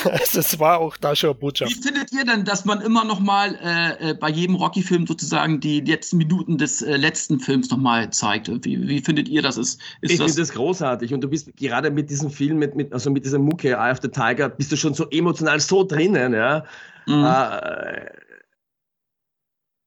also 0.04 0.38
es 0.40 0.58
war 0.58 0.78
auch 0.78 0.96
da 0.96 1.14
schon 1.14 1.36
Botschaft. 1.38 1.70
Wie 1.70 1.82
findet 1.82 2.12
ihr 2.12 2.24
denn, 2.24 2.44
dass 2.44 2.64
man 2.64 2.80
immer 2.80 3.04
noch 3.04 3.20
mal 3.20 3.54
äh, 3.62 4.10
äh, 4.10 4.14
bei 4.14 4.30
jedem 4.30 4.56
Rocky-Film 4.56 5.06
sozusagen 5.06 5.60
die 5.60 5.80
letzten 5.80 6.18
Minuten 6.18 6.58
des 6.58 6.82
äh, 6.82 6.96
letzten 6.96 7.40
Films 7.40 7.70
noch 7.70 7.78
mal 7.78 8.10
zeigt? 8.10 8.48
Wie, 8.64 8.88
wie 8.88 9.00
findet 9.00 9.28
ihr 9.28 9.42
das? 9.42 9.56
Ist, 9.56 9.80
ist 10.00 10.12
ich 10.12 10.18
finde 10.18 10.34
das 10.34 10.52
großartig 10.52 11.12
und 11.14 11.20
du 11.20 11.28
bist 11.28 11.56
gerade 11.56 11.90
mit 11.90 12.10
diesem 12.10 12.30
Film, 12.30 12.58
mit, 12.58 12.74
mit, 12.74 12.92
also 12.92 13.10
mit 13.10 13.24
dieser 13.24 13.38
Mucke, 13.38 13.70
Eye 13.70 13.92
of 13.92 13.98
the 14.02 14.08
Tiger, 14.08 14.48
bist 14.48 14.72
du 14.72 14.76
schon 14.76 14.94
so 14.94 15.08
emotional 15.10 15.60
so 15.60 15.84
drinnen, 15.84 16.32
ja. 16.34 16.64
Mhm. 17.06 17.24
Äh, 17.24 18.25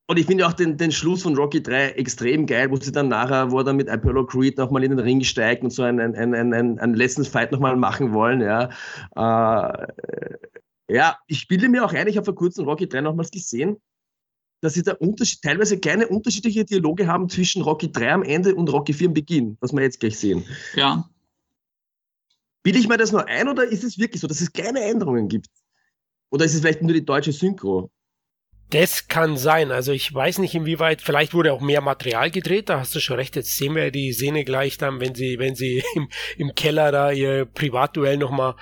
und 0.09 0.17
ich 0.17 0.25
finde 0.25 0.47
auch 0.47 0.53
den, 0.53 0.75
den 0.75 0.91
Schluss 0.91 1.21
von 1.21 1.35
Rocky 1.35 1.61
3 1.61 1.89
extrem 1.91 2.47
geil, 2.47 2.71
wo 2.71 2.77
sie 2.77 2.91
dann 2.91 3.09
nachher, 3.09 3.51
wo 3.51 3.59
er 3.59 3.63
dann 3.63 3.75
mit 3.75 3.89
Apollo 3.89 4.25
Creed 4.25 4.57
nochmal 4.57 4.83
in 4.83 4.89
den 4.89 4.99
Ring 4.99 5.23
steigt 5.23 5.63
und 5.63 5.69
so 5.69 5.83
einen, 5.83 6.15
einen, 6.15 6.33
einen, 6.33 6.79
einen, 6.79 6.93
letzten 6.95 7.25
Fight 7.25 7.51
nochmal 7.51 7.75
machen 7.75 8.11
wollen. 8.11 8.41
Ja. 8.41 8.69
Äh, 9.15 9.87
ja, 10.91 11.19
ich 11.27 11.47
bilde 11.47 11.69
mir 11.69 11.85
auch 11.85 11.93
ein, 11.93 12.07
ich 12.07 12.17
habe 12.17 12.25
vor 12.25 12.33
kurzem 12.33 12.65
Rocky 12.65 12.89
3 12.89 13.01
nochmals 13.01 13.29
gesehen, 13.29 13.77
dass 14.61 14.73
sie 14.73 14.81
da 14.81 14.93
Unterschied, 14.93 15.43
teilweise 15.43 15.77
kleine 15.77 16.07
unterschiedliche 16.07 16.65
Dialoge 16.65 17.05
haben 17.05 17.29
zwischen 17.29 17.61
Rocky 17.61 17.91
3 17.91 18.11
am 18.11 18.23
Ende 18.23 18.55
und 18.55 18.73
Rocky 18.73 18.93
4 18.93 19.09
am 19.09 19.13
Beginn, 19.13 19.57
was 19.59 19.73
wir 19.73 19.83
jetzt 19.83 19.99
gleich 19.99 20.17
sehen. 20.17 20.43
Ja. 20.73 21.07
Bilde 22.63 22.79
ich 22.79 22.87
mir 22.87 22.97
das 22.97 23.11
nur 23.11 23.27
ein 23.27 23.47
oder 23.47 23.63
ist 23.63 23.83
es 23.83 23.99
wirklich 23.99 24.21
so, 24.21 24.27
dass 24.27 24.41
es 24.41 24.51
kleine 24.51 24.81
Änderungen 24.81 25.27
gibt? 25.27 25.51
Oder 26.31 26.45
ist 26.45 26.55
es 26.55 26.61
vielleicht 26.61 26.81
nur 26.81 26.93
die 26.93 27.05
deutsche 27.05 27.31
Synchro? 27.31 27.91
Das 28.71 29.07
kann 29.07 29.35
sein. 29.35 29.71
Also 29.71 29.91
ich 29.91 30.13
weiß 30.13 30.37
nicht, 30.37 30.53
inwieweit, 30.53 31.01
vielleicht 31.01 31.33
wurde 31.33 31.53
auch 31.53 31.61
mehr 31.61 31.81
Material 31.81 32.29
gedreht, 32.29 32.69
da 32.69 32.79
hast 32.79 32.93
du 32.93 32.99
schon 32.99 33.15
recht. 33.15 33.35
Jetzt 33.35 33.57
sehen 33.57 33.75
wir 33.75 33.89
die 33.89 34.13
Szene 34.13 34.43
gleich 34.43 34.77
dann, 34.77 34.99
wenn 34.99 35.15
sie, 35.15 35.39
wenn 35.39 35.55
sie 35.55 35.83
im, 35.95 36.09
im 36.37 36.55
Keller 36.55 36.91
da 36.91 37.11
ihr 37.11 37.45
Privatduell 37.45 38.17
nochmal 38.17 38.55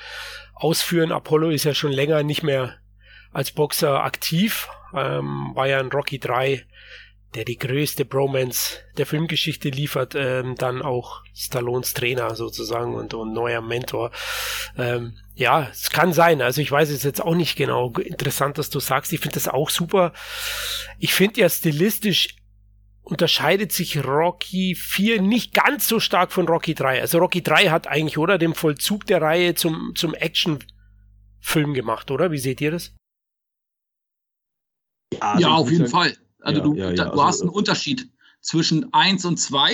ausführen. 0.53 1.11
Apollo 1.11 1.49
ist 1.49 1.65
ja 1.65 1.73
schon 1.73 1.91
länger 1.91 2.23
nicht 2.23 2.43
mehr 2.43 2.75
als 3.33 3.51
Boxer 3.51 4.03
aktiv, 4.03 4.69
ähm, 4.95 5.51
war 5.53 5.67
ja 5.67 5.79
in 5.79 5.91
Rocky 5.91 6.19
3 6.19 6.65
der 7.35 7.45
die 7.45 7.57
größte 7.57 8.05
Bromance 8.05 8.77
der 8.97 9.05
Filmgeschichte 9.05 9.69
liefert, 9.69 10.15
ähm, 10.15 10.55
dann 10.55 10.81
auch 10.81 11.23
Stallones 11.35 11.93
Trainer 11.93 12.35
sozusagen 12.35 12.95
und, 12.95 13.13
und 13.13 13.33
neuer 13.33 13.61
Mentor. 13.61 14.11
Ähm, 14.77 15.17
ja, 15.35 15.67
es 15.69 15.89
kann 15.89 16.13
sein. 16.13 16.41
Also 16.41 16.61
ich 16.61 16.71
weiß 16.71 16.89
es 16.89 17.03
jetzt 17.03 17.21
auch 17.21 17.35
nicht 17.35 17.55
genau. 17.55 17.91
Interessant, 17.91 18.57
dass 18.57 18.69
du 18.69 18.79
sagst. 18.79 19.13
Ich 19.13 19.19
finde 19.19 19.35
das 19.35 19.47
auch 19.47 19.69
super. 19.69 20.13
Ich 20.99 21.13
finde 21.13 21.41
ja 21.41 21.49
stilistisch 21.49 22.29
unterscheidet 23.03 23.71
sich 23.71 24.03
Rocky 24.03 24.75
4 24.75 25.21
nicht 25.21 25.53
ganz 25.53 25.87
so 25.87 25.99
stark 26.01 26.33
von 26.33 26.47
Rocky 26.47 26.73
3. 26.73 26.99
Also 26.99 27.19
Rocky 27.19 27.41
3 27.41 27.69
hat 27.69 27.87
eigentlich, 27.87 28.17
oder, 28.17 28.37
den 28.37 28.53
Vollzug 28.53 29.05
der 29.05 29.21
Reihe 29.21 29.55
zum, 29.55 29.93
zum 29.95 30.13
Action-Film 30.13 31.73
gemacht, 31.73 32.11
oder? 32.11 32.31
Wie 32.31 32.37
seht 32.37 32.59
ihr 32.59 32.71
das? 32.71 32.93
Ja, 35.13 35.19
also 35.21 35.41
ja 35.41 35.53
auf 35.55 35.71
jeden 35.71 35.87
Fall. 35.87 36.17
Also 36.47 36.61
ja, 36.61 36.65
du, 36.65 36.73
ja, 36.75 36.89
ja. 36.91 36.95
du 36.95 37.11
also, 37.11 37.23
hast 37.25 37.41
einen 37.41 37.49
Unterschied 37.49 38.09
zwischen 38.39 38.91
1 38.93 39.25
und 39.25 39.37
2. 39.37 39.73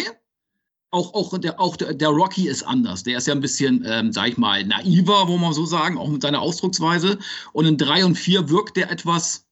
Auch, 0.89 1.13
auch, 1.13 1.37
der, 1.37 1.59
auch 1.59 1.75
der, 1.75 1.93
der, 1.93 2.09
Rocky 2.09 2.47
ist 2.47 2.63
anders. 2.63 3.03
Der 3.03 3.17
ist 3.17 3.27
ja 3.27 3.33
ein 3.33 3.41
bisschen, 3.41 3.83
ähm, 3.87 4.11
sag 4.11 4.29
ich 4.29 4.37
mal, 4.37 4.63
naiver, 4.63 5.27
wo 5.27 5.37
man 5.37 5.53
so 5.53 5.65
sagen, 5.65 5.97
auch 5.97 6.09
mit 6.09 6.21
seiner 6.23 6.41
Ausdrucksweise. 6.41 7.17
Und 7.53 7.65
in 7.65 7.77
3 7.77 8.05
und 8.05 8.15
4 8.15 8.49
wirkt 8.49 8.77
der 8.77 8.91
etwas 8.91 9.45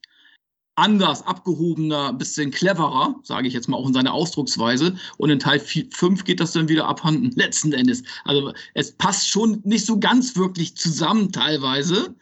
anders, 0.75 1.25
abgehobener, 1.28 2.10
ein 2.10 2.18
bisschen 2.18 2.50
cleverer, 2.50 3.16
sage 3.24 3.48
ich 3.48 3.54
jetzt 3.54 3.68
mal 3.68 3.78
auch 3.78 3.88
in 3.88 3.94
seiner 3.94 4.13
Ausdrucksweise. 4.13 4.96
Und 5.18 5.30
in 5.30 5.38
Teil 5.38 5.60
5 5.60 6.24
geht 6.24 6.40
das 6.40 6.54
dann 6.54 6.70
wieder 6.70 6.88
abhanden, 6.88 7.32
letzten 7.36 7.74
Endes. 7.74 8.04
Also 8.24 8.51
es 8.74 8.92
passt 8.94 9.30
schon 9.30 9.62
nicht 9.63 9.86
so 9.86 10.00
ganz 10.00 10.36
wirklich 10.36 10.75
zusammen 10.75 11.32
teilweise. 11.32 12.16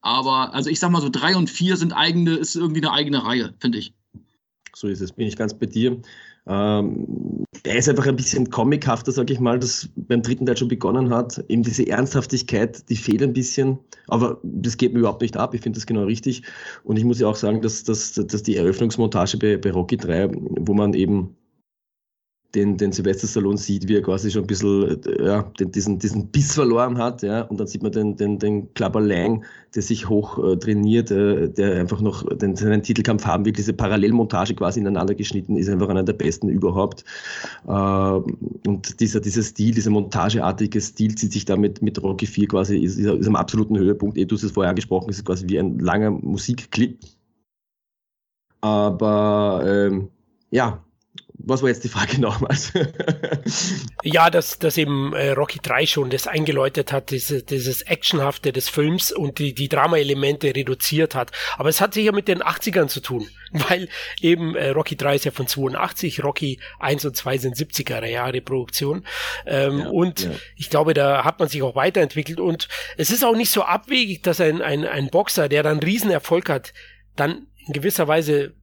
Aber 0.00 0.54
also 0.54 0.70
ich 0.70 0.80
sag 0.80 0.90
mal 0.90 1.02
so, 1.02 1.10
3 1.10 1.36
und 1.36 1.50
4 1.50 1.76
sind 1.76 1.92
eigene, 1.92 2.36
ist 2.36 2.56
irgendwie 2.56 2.80
eine 2.80 2.92
eigene 2.92 3.22
Reihe, 3.22 3.54
finde 3.58 3.78
ich. 3.78 3.92
So 4.76 4.88
ist 4.88 5.00
es, 5.00 5.10
bin 5.10 5.26
ich 5.26 5.38
ganz 5.38 5.54
bei 5.54 5.64
dir. 5.64 5.96
Ähm, 6.46 7.46
er 7.62 7.76
ist 7.76 7.88
einfach 7.88 8.06
ein 8.06 8.14
bisschen 8.14 8.50
comichafter, 8.50 9.10
sage 9.10 9.32
ich 9.32 9.40
mal, 9.40 9.58
das 9.58 9.88
beim 9.96 10.20
dritten 10.20 10.44
Teil 10.44 10.58
schon 10.58 10.68
begonnen 10.68 11.08
hat. 11.08 11.42
Eben 11.48 11.62
diese 11.62 11.88
Ernsthaftigkeit, 11.88 12.86
die 12.90 12.96
fehlt 12.96 13.22
ein 13.22 13.32
bisschen, 13.32 13.78
aber 14.08 14.38
das 14.42 14.76
geht 14.76 14.92
mir 14.92 14.98
überhaupt 14.98 15.22
nicht 15.22 15.38
ab. 15.38 15.54
Ich 15.54 15.62
finde 15.62 15.78
das 15.78 15.86
genau 15.86 16.04
richtig. 16.04 16.42
Und 16.84 16.98
ich 16.98 17.04
muss 17.06 17.20
ja 17.20 17.26
auch 17.26 17.36
sagen, 17.36 17.62
dass, 17.62 17.84
dass, 17.84 18.12
dass 18.12 18.42
die 18.42 18.56
Eröffnungsmontage 18.56 19.38
bei, 19.38 19.56
bei 19.56 19.70
Rocky 19.70 19.96
3, 19.96 20.30
wo 20.34 20.74
man 20.74 20.92
eben 20.92 21.34
den, 22.56 22.78
den 22.78 22.90
Sylvester 22.90 23.28
Stallone 23.28 23.58
sieht, 23.58 23.86
wie 23.86 23.96
er 23.96 24.02
quasi 24.02 24.30
schon 24.30 24.44
ein 24.44 24.46
bisschen 24.46 24.98
ja, 25.20 25.42
den, 25.60 25.70
diesen, 25.70 25.98
diesen 25.98 26.28
Biss 26.28 26.54
verloren 26.54 26.96
hat. 26.96 27.22
Ja, 27.22 27.42
und 27.42 27.60
dann 27.60 27.66
sieht 27.66 27.82
man 27.82 27.92
den, 27.92 28.16
den, 28.16 28.38
den 28.38 28.72
Clubber 28.72 29.00
Lang, 29.00 29.44
der 29.74 29.82
sich 29.82 30.08
hoch 30.08 30.42
äh, 30.42 30.56
trainiert, 30.56 31.10
äh, 31.10 31.50
der 31.50 31.78
einfach 31.78 32.00
noch 32.00 32.26
den, 32.38 32.56
seinen 32.56 32.82
Titelkampf 32.82 33.26
haben 33.26 33.44
will. 33.44 33.52
Diese 33.52 33.74
Parallelmontage 33.74 34.54
quasi 34.54 34.80
ineinander 34.80 35.14
geschnitten 35.14 35.56
ist 35.56 35.68
einfach 35.68 35.90
einer 35.90 36.02
der 36.02 36.14
besten 36.14 36.48
überhaupt. 36.48 37.04
Äh, 37.66 37.70
und 37.70 39.00
dieser, 39.00 39.20
dieser 39.20 39.42
Stil, 39.42 39.74
dieser 39.74 39.90
montageartige 39.90 40.80
Stil 40.80 41.14
zieht 41.14 41.32
sich 41.32 41.44
da 41.44 41.56
mit, 41.56 41.80
Rocky 42.02 42.26
4 42.26 42.48
quasi, 42.48 42.78
ist, 42.78 42.98
ist 42.98 43.28
am 43.28 43.36
absoluten 43.36 43.76
Höhepunkt. 43.78 44.16
Eh, 44.16 44.24
du 44.24 44.34
hast 44.34 44.44
es 44.44 44.52
vorher 44.52 44.70
angesprochen, 44.70 45.10
ist 45.10 45.24
quasi 45.24 45.46
wie 45.48 45.58
ein 45.58 45.78
langer 45.78 46.10
Musikclip. 46.10 46.98
Aber 48.62 49.62
ähm, 49.66 50.08
ja, 50.50 50.82
was 51.38 51.62
war 51.62 51.68
jetzt 51.68 51.84
die 51.84 51.88
Frage 51.88 52.20
nochmals? 52.20 52.72
ja, 54.02 54.30
dass, 54.30 54.58
dass 54.58 54.76
eben 54.76 55.12
äh, 55.12 55.30
Rocky 55.30 55.58
3 55.62 55.86
schon 55.86 56.10
das 56.10 56.26
eingeläutet 56.26 56.92
hat, 56.92 57.10
diese, 57.10 57.42
dieses 57.42 57.82
Actionhafte 57.82 58.52
des 58.52 58.68
Films 58.68 59.12
und 59.12 59.38
die, 59.38 59.54
die 59.54 59.68
Drama-Elemente 59.68 60.54
reduziert 60.54 61.14
hat. 61.14 61.32
Aber 61.56 61.68
es 61.68 61.80
hat 61.80 61.94
sich 61.94 62.06
ja 62.06 62.12
mit 62.12 62.28
den 62.28 62.42
80ern 62.42 62.88
zu 62.88 63.00
tun, 63.00 63.28
weil 63.52 63.88
eben 64.20 64.54
äh, 64.54 64.70
Rocky 64.70 64.96
3 64.96 65.16
ist 65.16 65.24
ja 65.24 65.30
von 65.30 65.46
82, 65.46 66.22
Rocky 66.22 66.60
1 66.78 67.04
und 67.04 67.16
2 67.16 67.38
sind 67.38 67.56
70er 67.56 68.04
Jahre 68.06 68.40
Produktion. 68.40 69.06
Ähm, 69.46 69.80
ja, 69.80 69.88
und 69.88 70.24
ja. 70.24 70.30
ich 70.56 70.70
glaube, 70.70 70.94
da 70.94 71.24
hat 71.24 71.38
man 71.38 71.48
sich 71.48 71.62
auch 71.62 71.74
weiterentwickelt 71.74 72.40
und 72.40 72.68
es 72.96 73.10
ist 73.10 73.24
auch 73.24 73.36
nicht 73.36 73.50
so 73.50 73.62
abwegig, 73.62 74.22
dass 74.22 74.40
ein, 74.40 74.62
ein, 74.62 74.84
ein 74.84 75.10
Boxer, 75.10 75.48
der 75.48 75.62
dann 75.62 75.80
Riesenerfolg 75.80 76.48
hat, 76.48 76.72
dann 77.14 77.46
in 77.66 77.72
gewisser 77.72 78.08
Weise 78.08 78.54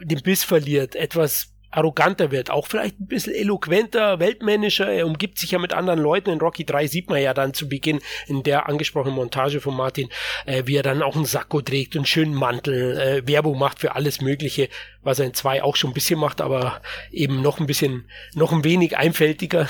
den 0.00 0.20
Biss 0.22 0.44
verliert, 0.44 0.96
etwas 0.96 1.53
arroganter 1.74 2.30
wird, 2.30 2.50
auch 2.50 2.66
vielleicht 2.66 3.00
ein 3.00 3.06
bisschen 3.06 3.34
eloquenter, 3.34 4.20
weltmännischer. 4.20 4.88
Er 4.88 5.06
umgibt 5.06 5.38
sich 5.38 5.50
ja 5.50 5.58
mit 5.58 5.72
anderen 5.72 6.00
Leuten. 6.00 6.30
In 6.30 6.40
Rocky 6.40 6.64
3 6.64 6.86
sieht 6.86 7.10
man 7.10 7.20
ja 7.20 7.34
dann 7.34 7.52
zu 7.52 7.68
Beginn 7.68 8.00
in 8.26 8.42
der 8.42 8.68
angesprochenen 8.68 9.14
Montage 9.14 9.60
von 9.60 9.74
Martin, 9.74 10.08
äh, 10.46 10.62
wie 10.66 10.76
er 10.76 10.82
dann 10.82 11.02
auch 11.02 11.16
einen 11.16 11.24
Sakko 11.24 11.60
trägt 11.60 11.94
und 11.94 12.00
einen 12.00 12.06
schönen 12.06 12.34
Mantel, 12.34 12.98
äh, 12.98 13.26
Werbung 13.26 13.58
macht 13.58 13.80
für 13.80 13.94
alles 13.96 14.20
Mögliche, 14.20 14.68
was 15.02 15.18
er 15.18 15.26
in 15.26 15.34
2 15.34 15.62
auch 15.62 15.76
schon 15.76 15.90
ein 15.90 15.94
bisschen 15.94 16.18
macht, 16.18 16.40
aber 16.40 16.80
eben 17.10 17.42
noch 17.42 17.58
ein 17.58 17.66
bisschen, 17.66 18.08
noch 18.34 18.52
ein 18.52 18.64
wenig 18.64 18.96
einfältiger. 18.96 19.68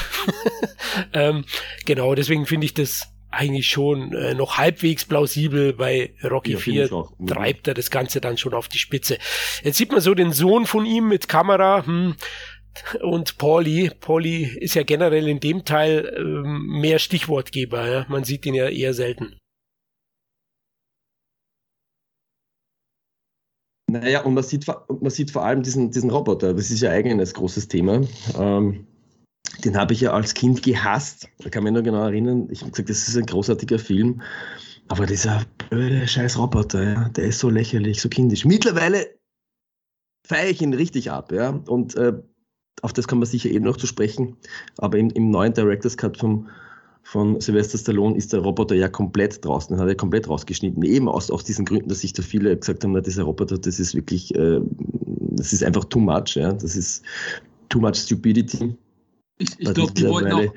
ähm, 1.12 1.44
genau, 1.86 2.14
deswegen 2.14 2.46
finde 2.46 2.66
ich 2.66 2.74
das 2.74 3.13
eigentlich 3.34 3.68
schon 3.68 4.12
äh, 4.12 4.34
noch 4.34 4.58
halbwegs 4.58 5.04
plausibel. 5.04 5.72
Bei 5.72 6.14
Rocky 6.22 6.52
ja, 6.52 6.58
4 6.58 6.90
treibt 7.26 7.68
er 7.68 7.74
das 7.74 7.90
Ganze 7.90 8.20
dann 8.20 8.38
schon 8.38 8.54
auf 8.54 8.68
die 8.68 8.78
Spitze. 8.78 9.18
Jetzt 9.62 9.76
sieht 9.76 9.92
man 9.92 10.00
so 10.00 10.14
den 10.14 10.32
Sohn 10.32 10.66
von 10.66 10.86
ihm 10.86 11.08
mit 11.08 11.28
Kamera. 11.28 11.84
Hm, 11.86 12.16
und 13.02 13.38
Pauli. 13.38 13.90
Pauli 14.00 14.44
ist 14.58 14.74
ja 14.74 14.82
generell 14.82 15.28
in 15.28 15.40
dem 15.40 15.64
Teil 15.64 16.12
ähm, 16.16 16.80
mehr 16.80 16.98
Stichwortgeber. 16.98 17.88
Ja? 17.88 18.06
Man 18.08 18.24
sieht 18.24 18.46
ihn 18.46 18.54
ja 18.54 18.68
eher 18.68 18.94
selten. 18.94 19.36
Naja, 23.90 24.22
und 24.22 24.34
man 24.34 24.42
sieht, 24.42 24.66
man 24.66 25.10
sieht 25.10 25.30
vor 25.30 25.44
allem 25.44 25.62
diesen, 25.62 25.90
diesen 25.92 26.10
Roboter. 26.10 26.52
Das 26.54 26.70
ist 26.70 26.80
ja 26.80 26.90
eigentlich 26.90 27.12
ein 27.12 27.32
großes 27.32 27.68
Thema. 27.68 28.00
Ähm, 28.36 28.86
den 29.64 29.76
habe 29.76 29.92
ich 29.92 30.00
ja 30.00 30.12
als 30.12 30.34
Kind 30.34 30.62
gehasst. 30.62 31.28
Da 31.38 31.50
kann 31.50 31.64
mich 31.64 31.72
nur 31.72 31.82
genau 31.82 32.04
erinnern. 32.04 32.48
Ich 32.50 32.60
habe 32.60 32.70
gesagt, 32.70 32.90
das 32.90 33.08
ist 33.08 33.16
ein 33.16 33.26
großartiger 33.26 33.78
Film. 33.78 34.22
Aber 34.88 35.06
dieser 35.06 35.42
blöde 35.70 36.06
scheiß 36.06 36.38
Roboter, 36.38 36.82
ja, 36.82 37.08
der 37.10 37.24
ist 37.24 37.38
so 37.38 37.48
lächerlich, 37.48 38.00
so 38.00 38.08
kindisch. 38.08 38.44
Mittlerweile 38.44 39.06
feiere 40.26 40.50
ich 40.50 40.60
ihn 40.60 40.74
richtig 40.74 41.10
ab, 41.10 41.32
ja. 41.32 41.50
Und 41.66 41.94
äh, 41.96 42.12
auf 42.82 42.92
das 42.92 43.08
kann 43.08 43.18
man 43.18 43.26
sicher 43.26 43.50
eben 43.50 43.64
noch 43.64 43.76
zu 43.76 43.86
sprechen. 43.86 44.36
Aber 44.78 44.98
im, 44.98 45.10
im 45.10 45.30
neuen 45.30 45.54
Director's 45.54 45.96
Cut 45.96 46.18
vom, 46.18 46.48
von 47.02 47.40
Sylvester 47.40 47.78
Stallone 47.78 48.16
ist 48.16 48.32
der 48.32 48.40
Roboter 48.40 48.74
ja 48.74 48.88
komplett 48.88 49.44
draußen, 49.44 49.74
den 49.74 49.80
hat 49.80 49.88
er 49.88 49.94
komplett 49.94 50.28
rausgeschnitten. 50.28 50.82
Eben 50.82 51.08
aus, 51.08 51.30
aus 51.30 51.44
diesen 51.44 51.64
Gründen, 51.64 51.88
dass 51.88 52.00
sich 52.00 52.12
da 52.12 52.22
viele 52.22 52.56
gesagt 52.56 52.84
haben, 52.84 52.92
na, 52.92 53.00
dieser 53.00 53.22
Roboter, 53.22 53.58
das 53.58 53.80
ist 53.80 53.94
wirklich, 53.94 54.34
äh, 54.34 54.60
das 55.30 55.52
ist 55.52 55.64
einfach 55.64 55.84
too 55.84 56.00
much, 56.00 56.34
ja. 56.34 56.52
Das 56.52 56.76
ist 56.76 57.04
too 57.68 57.80
much 57.80 57.96
stupidity. 57.96 58.76
Ich, 59.38 59.48
ich 59.58 59.74
glaube, 59.74 59.92
die 59.92 60.06
wollten 60.06 60.32
auch, 60.32 60.54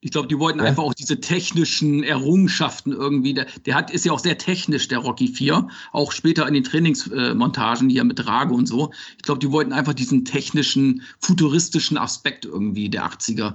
ich 0.00 0.12
glaube, 0.12 0.28
die 0.28 0.38
wollten 0.38 0.60
ja. 0.60 0.66
einfach 0.66 0.84
auch 0.84 0.94
diese 0.94 1.20
technischen 1.20 2.04
Errungenschaften 2.04 2.92
irgendwie. 2.92 3.34
Der, 3.34 3.46
der, 3.64 3.74
hat, 3.74 3.90
ist 3.90 4.04
ja 4.04 4.12
auch 4.12 4.18
sehr 4.18 4.38
technisch, 4.38 4.86
der 4.88 4.98
Rocky 4.98 5.26
4. 5.26 5.66
Auch 5.92 6.12
später 6.12 6.46
in 6.46 6.54
den 6.54 6.64
Trainingsmontagen 6.64 7.88
hier 7.88 8.04
mit 8.04 8.24
Rage 8.26 8.54
und 8.54 8.66
so. 8.66 8.92
Ich 9.16 9.22
glaube, 9.22 9.40
die 9.40 9.50
wollten 9.50 9.72
einfach 9.72 9.94
diesen 9.94 10.24
technischen, 10.24 11.02
futuristischen 11.18 11.98
Aspekt 11.98 12.44
irgendwie 12.44 12.88
der 12.88 13.04
80er 13.06 13.54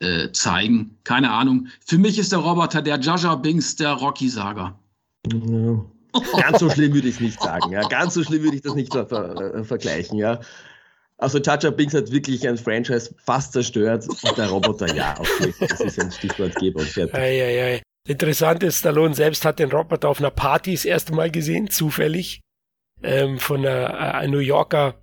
äh, 0.00 0.32
zeigen. 0.32 0.96
Keine 1.04 1.30
Ahnung. 1.30 1.68
Für 1.86 1.98
mich 1.98 2.18
ist 2.18 2.32
der 2.32 2.40
Roboter 2.40 2.82
der 2.82 2.98
Jaja 2.98 3.36
Binks 3.36 3.76
der 3.76 3.92
Rocky-Saga. 3.92 4.78
Ja. 5.32 5.84
Ganz 6.40 6.60
so 6.60 6.70
schlimm 6.70 6.94
würde 6.94 7.08
ich 7.08 7.16
es 7.16 7.20
nicht 7.20 7.40
sagen. 7.40 7.72
Ja. 7.72 7.86
Ganz 7.88 8.14
so 8.14 8.22
schlimm 8.22 8.42
würde 8.42 8.56
ich 8.56 8.62
das 8.62 8.74
nicht 8.74 8.92
ver 8.92 9.06
ver 9.06 9.54
äh, 9.54 9.64
vergleichen. 9.64 10.18
Ja. 10.18 10.40
Also 11.24 11.40
Chacha 11.40 11.70
Binks 11.70 11.94
hat 11.94 12.10
wirklich 12.10 12.46
ein 12.46 12.58
Franchise 12.58 13.14
fast 13.24 13.54
zerstört 13.54 14.06
und 14.06 14.36
der 14.36 14.46
Roboter, 14.46 14.94
ja, 14.94 15.14
okay, 15.18 15.54
das 15.58 15.80
ist 15.80 15.98
ein 15.98 16.12
Stichwortgeber 16.12 16.80
und 16.80 16.88
fertig. 16.88 17.14
Ei, 17.14 17.42
ei, 17.42 17.62
ei. 17.62 17.82
Interessant 18.06 18.62
ist, 18.62 18.80
Stallone 18.80 19.14
selbst 19.14 19.46
hat 19.46 19.58
den 19.58 19.72
Roboter 19.72 20.10
auf 20.10 20.18
einer 20.18 20.30
Party 20.30 20.74
das 20.74 20.84
erste 20.84 21.14
Mal 21.14 21.30
gesehen, 21.30 21.70
zufällig. 21.70 22.42
Ähm, 23.02 23.38
von 23.38 23.64
einer, 23.64 24.22
äh, 24.22 24.28
New 24.28 24.38
Yorker 24.38 25.00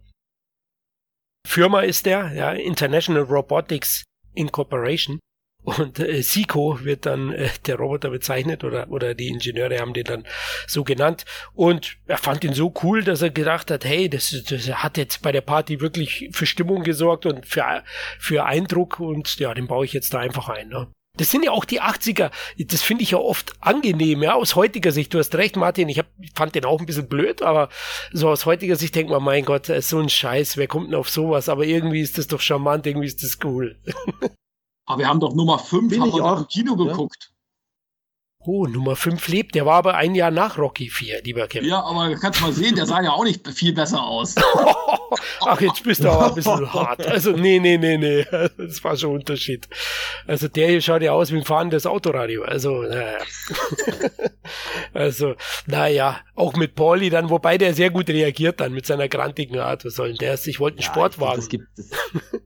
Firma 1.47 1.81
ist 1.81 2.05
der, 2.05 2.31
ja, 2.33 2.51
International 2.51 3.23
Robotics 3.23 4.03
Incorporation. 4.35 5.19
Und 5.63 5.99
äh, 5.99 6.21
Siko 6.23 6.79
wird 6.83 7.05
dann 7.05 7.31
äh, 7.33 7.49
der 7.67 7.75
Roboter 7.75 8.09
bezeichnet 8.09 8.63
oder, 8.63 8.89
oder 8.89 9.13
die 9.13 9.27
Ingenieure 9.27 9.79
haben 9.79 9.93
den 9.93 10.05
dann 10.05 10.27
so 10.67 10.83
genannt. 10.83 11.25
Und 11.53 11.97
er 12.07 12.17
fand 12.17 12.43
ihn 12.43 12.53
so 12.53 12.73
cool, 12.83 13.03
dass 13.03 13.21
er 13.21 13.29
gedacht 13.29 13.69
hat, 13.69 13.85
hey, 13.85 14.09
das, 14.09 14.35
das 14.47 14.67
hat 14.69 14.97
jetzt 14.97 15.21
bei 15.21 15.31
der 15.31 15.41
Party 15.41 15.79
wirklich 15.79 16.29
für 16.31 16.45
Stimmung 16.45 16.83
gesorgt 16.83 17.25
und 17.25 17.45
für, 17.45 17.83
für 18.17 18.45
Eindruck 18.45 18.99
und 18.99 19.39
ja, 19.39 19.53
den 19.53 19.67
baue 19.67 19.85
ich 19.85 19.93
jetzt 19.93 20.13
da 20.13 20.19
einfach 20.19 20.49
ein. 20.49 20.69
Ne? 20.69 20.87
Das 21.17 21.29
sind 21.29 21.43
ja 21.43 21.51
auch 21.51 21.65
die 21.65 21.81
80er. 21.81 22.31
Das 22.57 22.81
finde 22.81 23.03
ich 23.03 23.11
ja 23.11 23.17
oft 23.19 23.53
angenehm, 23.59 24.23
ja, 24.23 24.33
aus 24.33 24.55
heutiger 24.55 24.91
Sicht. 24.91 25.13
Du 25.13 25.19
hast 25.19 25.35
recht, 25.35 25.57
Martin. 25.57 25.89
Ich 25.89 25.99
hab, 25.99 26.07
fand 26.35 26.55
den 26.55 26.65
auch 26.65 26.79
ein 26.79 26.85
bisschen 26.85 27.09
blöd, 27.09 27.41
aber 27.41 27.69
so 28.11 28.29
aus 28.29 28.45
heutiger 28.45 28.77
Sicht 28.77 28.95
denkt 28.95 29.11
man, 29.11 29.21
mein 29.21 29.45
Gott, 29.45 29.69
ist 29.69 29.89
so 29.89 29.99
ein 29.99 30.09
Scheiß. 30.09 30.57
Wer 30.57 30.67
kommt 30.67 30.87
denn 30.87 30.95
auf 30.95 31.09
sowas? 31.09 31.49
Aber 31.49 31.65
irgendwie 31.65 32.01
ist 32.01 32.17
das 32.17 32.27
doch 32.27 32.39
charmant, 32.39 32.87
irgendwie 32.87 33.07
ist 33.07 33.21
das 33.23 33.37
cool. 33.43 33.77
Aber 34.91 34.99
wir 34.99 35.07
haben 35.07 35.21
doch 35.21 35.33
Nummer 35.33 35.57
5 35.57 35.97
haben 35.99 36.11
wir 36.11 36.37
im 36.39 36.47
Kino 36.47 36.75
geguckt. 36.75 37.31
Oh, 38.43 38.65
Nummer 38.65 38.95
5 38.95 39.27
lebt. 39.27 39.55
Der 39.55 39.65
war 39.65 39.75
aber 39.75 39.95
ein 39.95 40.15
Jahr 40.15 40.31
nach 40.31 40.57
Rocky 40.57 40.89
4, 40.89 41.21
lieber 41.23 41.47
Kevin. 41.47 41.69
Ja, 41.69 41.83
aber 41.83 42.15
kannst 42.15 42.41
mal 42.41 42.51
sehen, 42.51 42.75
der 42.75 42.85
sah 42.85 43.01
ja 43.01 43.11
auch 43.11 43.23
nicht 43.23 43.47
viel 43.49 43.73
besser 43.73 44.01
aus. 44.01 44.35
Ach, 45.41 45.59
jetzt 45.61 45.83
bist 45.83 46.03
du 46.03 46.09
aber 46.09 46.27
ein 46.27 46.35
bisschen 46.35 46.73
hart. 46.73 47.05
Also, 47.05 47.31
nee, 47.31 47.59
nee, 47.59 47.77
nee, 47.77 47.97
nee. 47.97 48.25
Das 48.57 48.83
war 48.83 48.95
schon 48.95 49.11
ein 49.11 49.15
Unterschied. 49.17 49.67
Also, 50.25 50.47
der 50.47 50.69
hier 50.69 50.81
schaut 50.81 51.01
ja 51.01 51.11
aus 51.11 51.31
wie 51.31 51.37
ein 51.37 51.43
fahrendes 51.43 51.85
Autoradio. 51.85 52.43
Also, 52.43 52.81
naja. 52.83 53.17
Also, 54.93 55.35
naja, 55.67 56.17
auch 56.35 56.55
mit 56.55 56.75
Pauli 56.75 57.09
dann, 57.09 57.29
wobei 57.29 57.57
der 57.57 57.73
sehr 57.73 57.89
gut 57.89 58.09
reagiert 58.09 58.59
dann 58.59 58.73
mit 58.73 58.85
seiner 58.85 59.07
grantigen 59.07 59.59
Art. 59.59 59.85
Was 59.85 59.95
soll 59.95 60.09
denn 60.09 60.17
der? 60.17 60.33
Ich 60.33 60.59
wollte 60.59 60.77
einen 60.77 60.85
ja, 60.85 60.91
Sportwagen. 60.91 61.37
Das, 61.37 61.47
gibt, 61.47 61.65
das, 61.77 61.89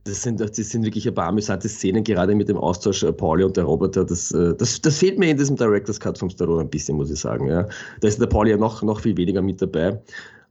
das, 0.04 0.22
sind, 0.22 0.40
das 0.40 0.56
sind 0.56 0.84
wirklich 0.84 1.08
ein 1.08 1.16
paar 1.16 1.28
amüsante 1.28 1.68
Szenen, 1.68 2.04
gerade 2.04 2.36
mit 2.36 2.48
dem 2.50 2.58
Austausch 2.58 3.04
äh, 3.04 3.12
Pauli 3.12 3.44
und 3.44 3.58
der 3.58 3.64
Roboter. 3.64 4.06
Das, 4.06 4.32
äh, 4.32 4.54
das, 4.56 4.82
das 4.82 5.00
fehlt 5.00 5.18
mir 5.18 5.30
in 5.30 5.38
diesem 5.38 5.56
Director's 5.86 6.00
Cut 6.00 6.18
vom 6.18 6.30
Stallone 6.30 6.62
ein 6.62 6.70
bisschen, 6.70 6.98
muss 6.98 7.12
ich 7.12 7.20
sagen. 7.20 7.48
Ja. 7.48 7.68
Da 8.02 8.08
ist 8.08 8.20
der 8.20 8.28
Pauli 8.28 8.52
ja 8.52 8.58
noch, 8.58 8.82
noch 8.84 9.00
viel 9.00 9.16
weniger 9.18 9.42
mit 9.42 9.62
dabei. 9.62 10.02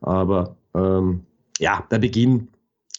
Aber 0.00 0.56
ähm, 0.74 1.22
ja, 1.58 1.84
der 1.90 1.98
Beginn, 1.98 2.48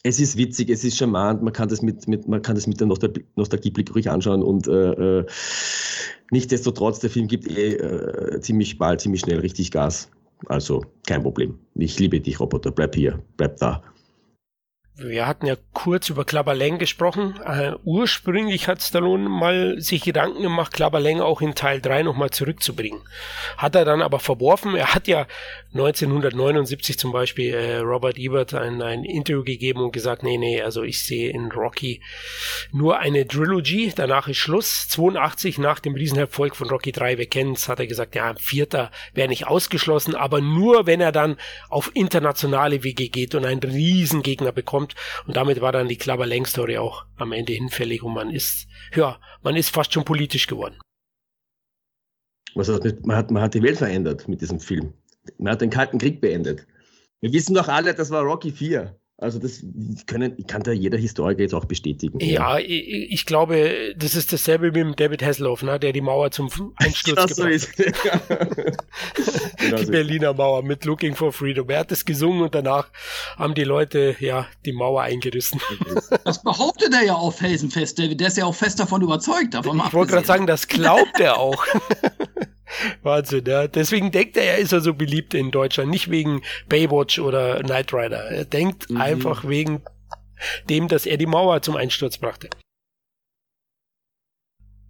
es 0.04 0.20
ist 0.20 0.38
witzig, 0.38 0.70
es 0.70 0.84
ist 0.84 0.98
charmant, 0.98 1.42
man 1.42 1.54
kann 1.54 1.70
das 1.70 1.82
mit, 1.82 2.08
mit, 2.08 2.28
man 2.28 2.42
kann 2.42 2.56
das 2.56 2.68
mit 2.68 2.80
der 2.80 2.88
Nostalgieblick 2.88 3.94
ruhig 3.96 4.10
anschauen 4.10 4.44
und 4.44 4.68
äh, 4.68 5.20
äh, 5.20 5.26
nichtsdestotrotz, 6.32 7.00
der 7.00 7.10
Film 7.10 7.28
gibt 7.28 7.50
eh 7.50 7.76
äh, 7.76 8.40
ziemlich 8.40 8.78
bald, 8.78 9.02
ziemlich 9.02 9.22
schnell 9.22 9.40
richtig 9.40 9.72
Gas. 9.72 10.10
Also 10.48 10.84
kein 11.08 11.24
Problem. 11.24 11.58
Ich 11.76 11.98
liebe 12.00 12.20
dich, 12.20 12.40
Roboter, 12.40 12.72
bleib 12.72 12.96
hier, 12.96 13.20
bleib 13.38 13.58
da 13.58 13.82
wir 14.98 15.28
hatten 15.28 15.46
ja 15.46 15.56
kurz 15.74 16.10
über 16.10 16.24
Klabberläng 16.24 16.80
gesprochen. 16.80 17.40
Äh, 17.46 17.74
ursprünglich 17.84 18.68
hat 18.68 18.82
Stallone 18.82 19.28
mal 19.28 19.82
sich 19.82 20.04
Gedanken 20.04 20.42
gemacht, 20.42 20.72
Klabberläng 20.74 21.20
auch 21.20 21.42
in 21.42 21.54
Teil 21.54 21.82
3 21.82 22.04
nochmal 22.04 22.30
zurückzubringen. 22.30 23.02
Hat 23.58 23.76
er 23.76 23.84
dann 23.84 24.02
aber 24.02 24.20
verworfen. 24.20 24.76
Er 24.76 24.96
hat 24.96 25.08
ja 25.08 25.28
1979 25.76 26.98
zum 26.98 27.12
Beispiel 27.12 27.54
äh, 27.54 27.78
Robert 27.78 28.18
Ebert 28.18 28.54
ein, 28.54 28.82
ein 28.82 29.04
Interview 29.04 29.44
gegeben 29.44 29.82
und 29.82 29.92
gesagt, 29.92 30.24
nee, 30.24 30.38
nee, 30.38 30.62
also 30.62 30.84
ich 30.84 31.04
sehe 31.04 31.30
in 31.32 31.52
Rocky 31.52 32.02
nur 32.72 33.00
eine 33.00 33.28
Trilogy, 33.28 33.92
danach 33.96 34.28
ist 34.28 34.38
Schluss. 34.38 34.88
82 34.90 35.58
nach 35.58 35.80
dem 35.80 35.96
Riesenerfolg 35.96 36.56
von 36.56 36.70
Rocky 36.70 36.92
3, 36.92 37.18
wir 37.18 37.26
kennen 37.26 37.56
hat 37.56 37.80
er 37.80 37.88
gesagt, 37.88 38.16
ja, 38.16 38.30
ein 38.30 38.38
Vierter 38.38 38.92
wäre 39.14 39.30
nicht 39.30 39.48
ausgeschlossen, 39.48 40.16
aber 40.16 40.42
nur 40.42 40.86
wenn 40.86 41.02
er 41.02 41.12
dann 41.12 41.38
auf 41.70 41.92
internationale 41.94 42.84
Wege 42.84 43.10
geht 43.10 43.34
und 43.36 43.46
einen 43.46 43.62
Riesengegner 43.62 44.52
bekommt 44.52 44.76
kommt. 44.76 44.96
Und 45.28 45.38
damit 45.38 45.62
war 45.62 45.72
dann 45.72 45.88
die 45.88 45.98
Klabber 45.98 46.26
Lang 46.26 46.46
Story 46.46 46.78
auch 46.78 47.06
am 47.16 47.32
Ende 47.32 47.54
hinfällig 47.54 48.04
und 48.04 48.14
man 48.14 48.30
ist, 48.30 48.68
ja, 48.94 49.20
man 49.42 49.56
ist 49.56 49.70
fast 49.70 49.94
schon 49.94 50.06
politisch 50.06 50.48
geworden. 50.48 50.80
Was 52.56 52.68
mit, 52.84 53.06
man, 53.06 53.18
hat, 53.18 53.32
man 53.32 53.44
hat 53.44 53.54
die 53.54 53.64
Welt 53.64 53.78
verändert 53.78 54.28
mit 54.28 54.42
diesem 54.42 54.60
Film. 54.60 54.94
Man 55.38 55.54
hat 55.54 55.62
den 55.62 55.70
Kalten 55.70 55.98
Krieg 55.98 56.22
beendet. 56.22 56.66
Wir 57.22 57.34
wissen 57.34 57.56
doch 57.56 57.68
alle, 57.68 57.94
das 57.94 58.12
war 58.12 58.24
Rocky 58.24 58.52
4. 58.52 58.96
Also 59.18 59.40
das 59.40 59.64
können, 60.08 60.46
kann 60.46 60.62
da 60.64 60.74
jeder 60.74 60.98
Historiker 60.98 61.42
jetzt 61.42 61.54
auch 61.54 61.64
bestätigen. 61.64 62.20
Ja, 62.20 62.58
ja. 62.58 62.60
Ich, 62.60 63.12
ich, 63.12 63.26
glaube, 63.26 63.96
das 63.96 64.14
ist 64.14 64.34
dasselbe 64.34 64.76
wie 64.76 64.84
mit 64.84 65.00
David 65.00 65.24
Hasselhoff, 65.24 65.64
ne, 65.64 65.80
der 65.80 65.94
die 65.94 66.02
Mauer 66.02 66.32
zum 66.32 66.50
Einsturz 66.76 67.38
ja, 67.38 67.46
gebracht 67.46 68.30
hat. 68.30 68.58
genau 69.58 69.78
die 69.78 69.86
so 69.86 69.92
Berliner 69.92 70.34
Mauer 70.34 70.64
mit 70.64 70.84
Looking 70.84 71.16
for 71.16 71.32
Freedom. 71.32 71.70
Er 71.70 71.80
hat 71.80 71.92
das 71.92 72.04
gesungen 72.04 72.42
und 72.42 72.54
danach 72.54 72.90
haben 73.38 73.56
die 73.56 73.64
Leute 73.64 74.18
ja 74.20 74.48
die 74.66 74.74
Mauer 74.74 75.04
eingerissen. 75.04 75.62
Das 76.26 76.44
behauptet 76.44 76.94
er 76.94 77.06
ja 77.06 77.16
auch 77.16 77.32
felsenfest, 77.32 77.98
David. 77.98 78.20
Der 78.20 78.28
ist 78.28 78.38
ja 78.38 78.44
auch 78.44 78.56
fest 78.56 78.82
davon 78.82 79.02
überzeugt. 79.02 79.54
Davon 79.54 79.82
ich 79.88 79.94
wollte 79.94 80.12
gerade 80.12 80.28
sagen, 80.28 80.46
das 80.46 80.68
glaubt 80.68 81.22
er 81.22 81.38
auch. 81.38 81.66
Wahnsinn, 83.04 83.46
ja. 83.46 83.68
Deswegen 83.68 84.12
denkt 84.12 84.38
er, 84.38 84.44
er 84.44 84.58
ist 84.58 84.72
er 84.72 84.82
so 84.82 84.94
beliebt 84.94 85.34
in 85.34 85.52
Deutschland. 85.52 85.90
Nicht 85.92 86.10
wegen 86.10 86.42
Baywatch 86.68 87.20
oder 87.20 87.62
Knight 87.62 87.94
Rider. 87.94 88.30
Er 88.32 88.46
denkt 88.46 88.90
mhm. 88.90 88.98
einfach 89.02 89.48
wegen 89.48 89.84
dem, 90.70 90.88
dass 90.88 91.06
er 91.06 91.18
die 91.18 91.26
Mauer 91.26 91.62
zum 91.62 91.76
Einsturz 91.76 92.18
brachte. 92.18 92.50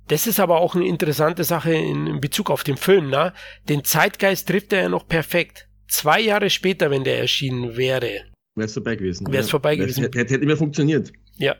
Das 0.07 0.27
ist 0.27 0.39
aber 0.39 0.59
auch 0.59 0.75
eine 0.75 0.87
interessante 0.87 1.43
Sache 1.43 1.73
in, 1.73 2.19
Bezug 2.21 2.51
auf 2.51 2.63
den 2.63 2.77
Film, 2.77 3.09
na? 3.09 3.33
Den 3.67 3.83
Zeitgeist 3.83 4.47
trifft 4.47 4.71
er 4.71 4.83
ja 4.83 4.89
noch 4.89 5.07
perfekt. 5.07 5.67
Zwei 5.87 6.19
Jahre 6.19 6.49
später, 6.49 6.91
wenn 6.91 7.03
der 7.03 7.19
erschienen 7.19 7.75
wäre. 7.75 8.25
Wäre 8.55 8.65
es 8.65 8.73
vorbei 8.73 8.95
gewesen. 8.95 9.27
Wäre 9.31 9.43
es 9.43 9.49
vorbei 9.49 9.75
gewesen. 9.75 10.03
Hätte, 10.03 10.19
hätte, 10.19 10.33
hätte 10.35 10.43
immer 10.43 10.57
funktioniert. 10.57 11.11
Ja. 11.37 11.55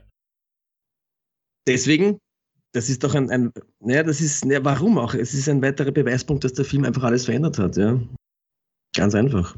Deswegen 1.68 2.20
das 2.76 2.90
ist 2.90 3.06
doch 3.06 3.16
ein, 3.16 3.30
ein 3.32 3.54
naja, 3.80 4.04
das 4.04 4.20
ist, 4.20 4.44
naja, 4.44 4.60
warum 4.66 4.98
auch? 4.98 5.14
Es 5.14 5.34
ist 5.34 5.48
ein 5.48 5.62
weiterer 5.62 5.92
Beweispunkt, 5.92 6.44
dass 6.44 6.54
der 6.54 6.66
Film 6.66 6.84
einfach 6.84 7.04
alles 7.04 7.24
verändert 7.24 7.58
hat, 7.58 7.78
ja. 7.78 7.98
Ganz 8.94 9.16
einfach. 9.16 9.58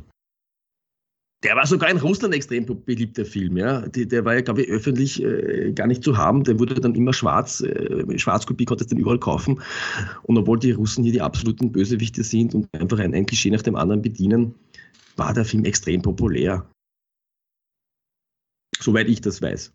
Der 1.44 1.56
war 1.56 1.66
sogar 1.66 1.90
in 1.90 1.98
Russland 1.98 2.36
extrem 2.36 2.66
beliebter 2.86 3.26
Film, 3.26 3.58
ja. 3.58 3.88
Der, 3.88 4.06
der 4.06 4.24
war 4.24 4.36
ja, 4.36 4.42
glaube 4.42 4.62
ich, 4.62 4.70
öffentlich 4.70 5.24
äh, 5.24 5.72
gar 5.72 5.88
nicht 5.88 6.04
zu 6.04 6.16
haben. 6.16 6.44
Der 6.44 6.60
wurde 6.60 6.76
dann 6.76 6.94
immer 6.94 7.12
schwarz, 7.12 7.62
äh, 7.62 8.20
Schwarzkopie 8.20 8.66
konntest 8.66 8.92
du 8.92 8.96
den 8.96 9.02
überall 9.02 9.20
kaufen. 9.20 9.62
Und 10.24 10.38
obwohl 10.38 10.60
die 10.60 10.72
Russen 10.72 11.04
hier 11.04 11.14
die 11.14 11.22
absoluten 11.22 11.72
Bösewichte 11.72 12.24
sind 12.24 12.54
und 12.54 12.68
einfach 12.74 13.00
ein, 13.00 13.16
ein 13.16 13.26
Klischee 13.26 13.50
nach 13.50 13.64
dem 13.64 13.76
anderen 13.76 14.04
bedienen, 14.04 14.54
war 15.16 15.34
der 15.34 15.46
Film 15.46 15.66
extrem 15.66 16.04
populär. 16.04 16.70
Soweit 18.80 19.10
ich 19.10 19.22
das 19.22 19.42
weiß. 19.42 19.74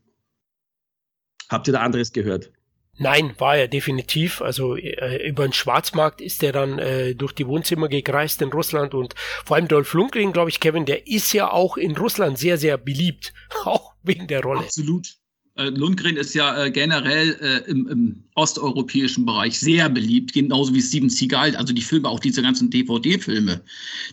Habt 1.48 1.66
ihr 1.66 1.72
da 1.72 1.80
anderes 1.80 2.12
gehört? 2.12 2.52
Nein, 2.98 3.34
war 3.38 3.56
er 3.56 3.68
definitiv. 3.68 4.42
Also 4.42 4.76
äh, 4.76 5.28
über 5.28 5.46
den 5.46 5.52
Schwarzmarkt 5.52 6.20
ist 6.20 6.42
er 6.42 6.52
dann 6.52 6.78
äh, 6.78 7.14
durch 7.14 7.32
die 7.32 7.46
Wohnzimmer 7.46 7.88
gekreist 7.88 8.42
in 8.42 8.50
Russland 8.50 8.94
und 8.94 9.14
vor 9.44 9.56
allem 9.56 9.68
Dolph 9.68 9.94
Lundgren, 9.94 10.32
glaube 10.32 10.50
ich, 10.50 10.60
Kevin, 10.60 10.84
der 10.84 11.06
ist 11.06 11.32
ja 11.32 11.50
auch 11.50 11.76
in 11.76 11.96
Russland 11.96 12.38
sehr, 12.38 12.58
sehr 12.58 12.76
beliebt, 12.76 13.32
auch 13.64 13.94
wegen 14.02 14.26
der 14.26 14.42
Rolle. 14.42 14.60
Absolut. 14.60 15.16
Äh, 15.54 15.68
Lundgren 15.68 16.16
ist 16.16 16.34
ja 16.34 16.64
äh, 16.64 16.70
generell 16.70 17.36
äh, 17.40 17.70
im, 17.70 17.88
im, 17.88 18.24
osteuropäischen 18.34 19.26
Bereich 19.26 19.58
sehr 19.58 19.90
beliebt, 19.90 20.32
genauso 20.32 20.72
wie 20.74 20.80
Steven 20.80 21.10
Seagal. 21.10 21.54
Also 21.56 21.74
die 21.74 21.82
Filme, 21.82 22.08
auch 22.08 22.20
diese 22.20 22.40
ganzen 22.40 22.70
DVD-Filme, 22.70 23.60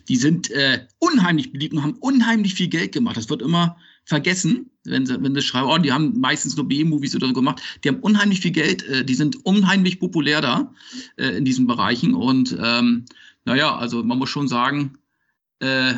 die 0.08 0.16
sind 0.16 0.50
unheimlich 0.98 1.52
beliebt 1.52 1.72
und 1.72 1.82
haben 1.82 1.96
unheimlich 2.00 2.54
viel 2.54 2.68
Geld 2.68 2.92
gemacht. 2.92 3.16
Das 3.16 3.30
wird 3.30 3.40
immer 3.40 3.78
vergessen, 4.04 4.69
wenn 4.84 5.06
sie, 5.06 5.22
wenn 5.22 5.34
sie 5.34 5.42
schreiben, 5.42 5.68
oh, 5.68 5.78
die 5.78 5.92
haben 5.92 6.18
meistens 6.18 6.56
nur 6.56 6.68
B-Movies 6.68 7.14
oder 7.14 7.28
so 7.28 7.32
gemacht. 7.32 7.60
Die 7.84 7.88
haben 7.88 8.00
unheimlich 8.00 8.40
viel 8.40 8.50
Geld, 8.50 8.82
äh, 8.88 9.04
die 9.04 9.14
sind 9.14 9.44
unheimlich 9.44 10.00
populär 10.00 10.40
da 10.40 10.72
äh, 11.16 11.36
in 11.36 11.44
diesen 11.44 11.66
Bereichen. 11.66 12.14
Und 12.14 12.56
ähm, 12.60 13.04
naja, 13.44 13.76
also 13.76 14.02
man 14.02 14.18
muss 14.18 14.30
schon 14.30 14.48
sagen, 14.48 14.98
äh, 15.60 15.94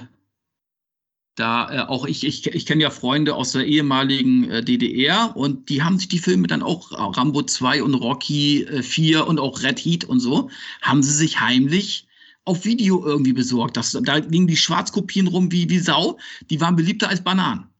da 1.35 1.71
äh, 1.71 1.81
auch 1.89 2.05
ich, 2.07 2.25
ich, 2.25 2.47
ich 2.47 2.67
kenne 2.67 2.83
ja 2.83 2.91
Freunde 2.91 3.35
aus 3.35 3.53
der 3.53 3.67
ehemaligen 3.67 4.51
äh, 4.51 4.63
DDR 4.63 5.35
und 5.37 5.69
die 5.69 5.83
haben 5.83 5.99
sich 5.99 6.09
die 6.09 6.19
Filme 6.19 6.47
dann 6.47 6.63
auch, 6.63 6.93
Rambo 6.93 7.43
2 7.43 7.83
und 7.83 7.95
Rocky 7.95 8.65
äh, 8.65 8.83
4 8.83 9.27
und 9.27 9.39
auch 9.39 9.63
Red 9.63 9.79
Heat 9.79 10.05
und 10.05 10.21
so, 10.21 10.51
haben 10.83 11.03
sie 11.03 11.13
sich 11.13 11.41
heimlich 11.41 12.07
auf 12.45 12.65
Video 12.65 13.05
irgendwie 13.05 13.33
besorgt. 13.33 13.77
Das, 13.77 13.93
da 13.93 14.17
liegen 14.17 14.49
die 14.49 14.57
Schwarzkopien 14.57 15.29
rum 15.29 15.53
wie, 15.53 15.71
wie 15.71 15.79
Sau. 15.79 16.19
Die 16.51 16.61
waren 16.61 16.77
beliebter 16.77 17.09
als 17.09 17.23
Bananen. 17.23 17.72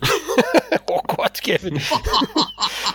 oh 0.86 1.00
Gott, 1.06 1.42
Kevin. 1.42 1.80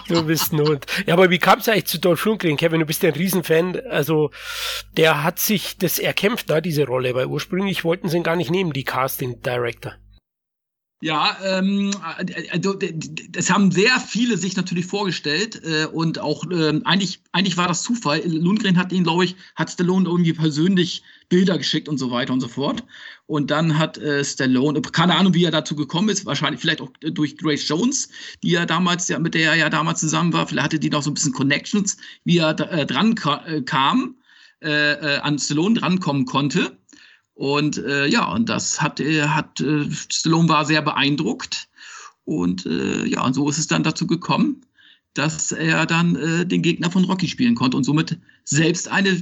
du 0.08 0.24
bist 0.24 0.54
ein 0.54 0.62
Hund. 0.62 0.86
Ja, 1.06 1.14
aber 1.14 1.30
wie 1.30 1.40
kam 1.40 1.60
es 1.60 1.70
eigentlich 1.70 1.88
zu 1.88 2.00
Dolph 2.00 2.26
Lundgren? 2.26 2.58
Kevin, 2.58 2.80
du 2.80 2.86
bist 2.86 3.04
ja 3.04 3.10
ein 3.10 3.16
Riesenfan. 3.16 3.80
Also, 3.90 4.32
der 4.98 5.24
hat 5.24 5.40
sich 5.40 5.78
das 5.78 6.00
erkämpft, 6.00 6.50
da, 6.50 6.62
diese 6.62 6.86
Rolle, 6.86 7.14
weil 7.16 7.28
ursprünglich 7.28 7.84
wollten 7.84 8.10
sie 8.10 8.18
ihn 8.18 8.24
gar 8.24 8.36
nicht 8.36 8.52
nehmen, 8.52 8.74
die 8.74 8.84
Casting 8.84 9.42
Director. 9.42 9.96
Ja, 11.04 11.36
ähm, 11.44 11.92
also, 12.50 12.80
das 13.30 13.50
haben 13.50 13.72
sehr 13.72 14.00
viele 14.00 14.38
sich 14.38 14.56
natürlich 14.56 14.86
vorgestellt 14.86 15.62
äh, 15.66 15.86
und 15.88 16.18
auch 16.18 16.46
ähm, 16.50 16.82
eigentlich, 16.86 17.20
eigentlich 17.34 17.58
war 17.58 17.68
das 17.68 17.84
Zufall. 17.84 18.22
Lundgren 18.26 18.78
hat 18.78 18.94
ihn, 18.94 19.04
glaube 19.04 19.26
ich, 19.26 19.36
hat 19.58 19.70
Stallone 19.70 20.08
irgendwie 20.08 20.32
persönlich 20.32 21.04
Bilder 21.28 21.58
geschickt 21.58 21.90
und 21.90 21.98
so 21.98 22.10
weiter 22.10 22.32
und 22.32 22.40
so 22.40 22.48
fort. 22.48 22.86
Und 23.26 23.52
dann 23.52 23.78
hat 23.78 23.98
äh, 23.98 24.24
Stallone, 24.24 24.82
keine 24.82 25.16
Ahnung, 25.16 25.34
wie 25.34 25.44
er 25.44 25.52
dazu 25.52 25.76
gekommen 25.76 26.08
ist, 26.08 26.26
wahrscheinlich 26.26 26.62
vielleicht 26.62 26.80
auch 26.80 26.94
durch 27.02 27.36
Grace 27.36 27.68
Jones, 27.68 28.08
die 28.42 28.56
er 28.56 28.66
damals, 28.66 29.10
ja, 29.10 29.20
mit 29.20 29.34
der 29.34 29.52
er 29.52 29.56
ja 29.56 29.70
damals 29.70 30.00
zusammen 30.00 30.32
war, 30.32 30.48
vielleicht 30.48 30.64
hatte 30.64 30.80
die 30.80 30.90
noch 30.90 31.04
so 31.04 31.12
ein 31.12 31.16
bisschen 31.16 31.34
Connections, 31.34 31.98
wie 32.24 32.38
er 32.38 32.58
äh, 32.72 32.86
dran 32.86 33.16
ka 33.16 33.46
äh, 33.46 33.62
kam, 33.62 34.16
äh, 34.62 34.94
äh, 34.94 35.18
an 35.18 35.38
Stallone 35.38 35.78
drankommen 35.78 36.24
konnte. 36.24 36.78
Und 37.36 37.78
äh, 37.78 38.06
ja, 38.08 38.32
und 38.32 38.50
das 38.50 38.82
hat, 38.82 39.00
äh, 39.00 39.24
hat 39.24 39.60
äh, 39.60 39.90
Stallone 39.92 40.50
war 40.50 40.66
sehr 40.66 40.82
beeindruckt. 40.82 41.68
Und 42.26 42.66
äh, 42.66 43.06
ja, 43.06 43.26
und 43.26 43.34
so 43.34 43.50
ist 43.50 43.58
es 43.58 43.68
dann 43.68 43.84
dazu 43.84 44.08
gekommen, 44.08 44.62
dass 45.14 45.52
er 45.52 45.86
dann 45.86 46.16
äh, 46.16 46.46
den 46.46 46.62
Gegner 46.62 46.92
von 46.92 47.04
Rocky 47.06 47.28
spielen 47.28 47.56
konnte 47.56 47.78
und 47.78 47.84
somit 47.84 48.18
selbst 48.46 48.88
eine 48.88 49.22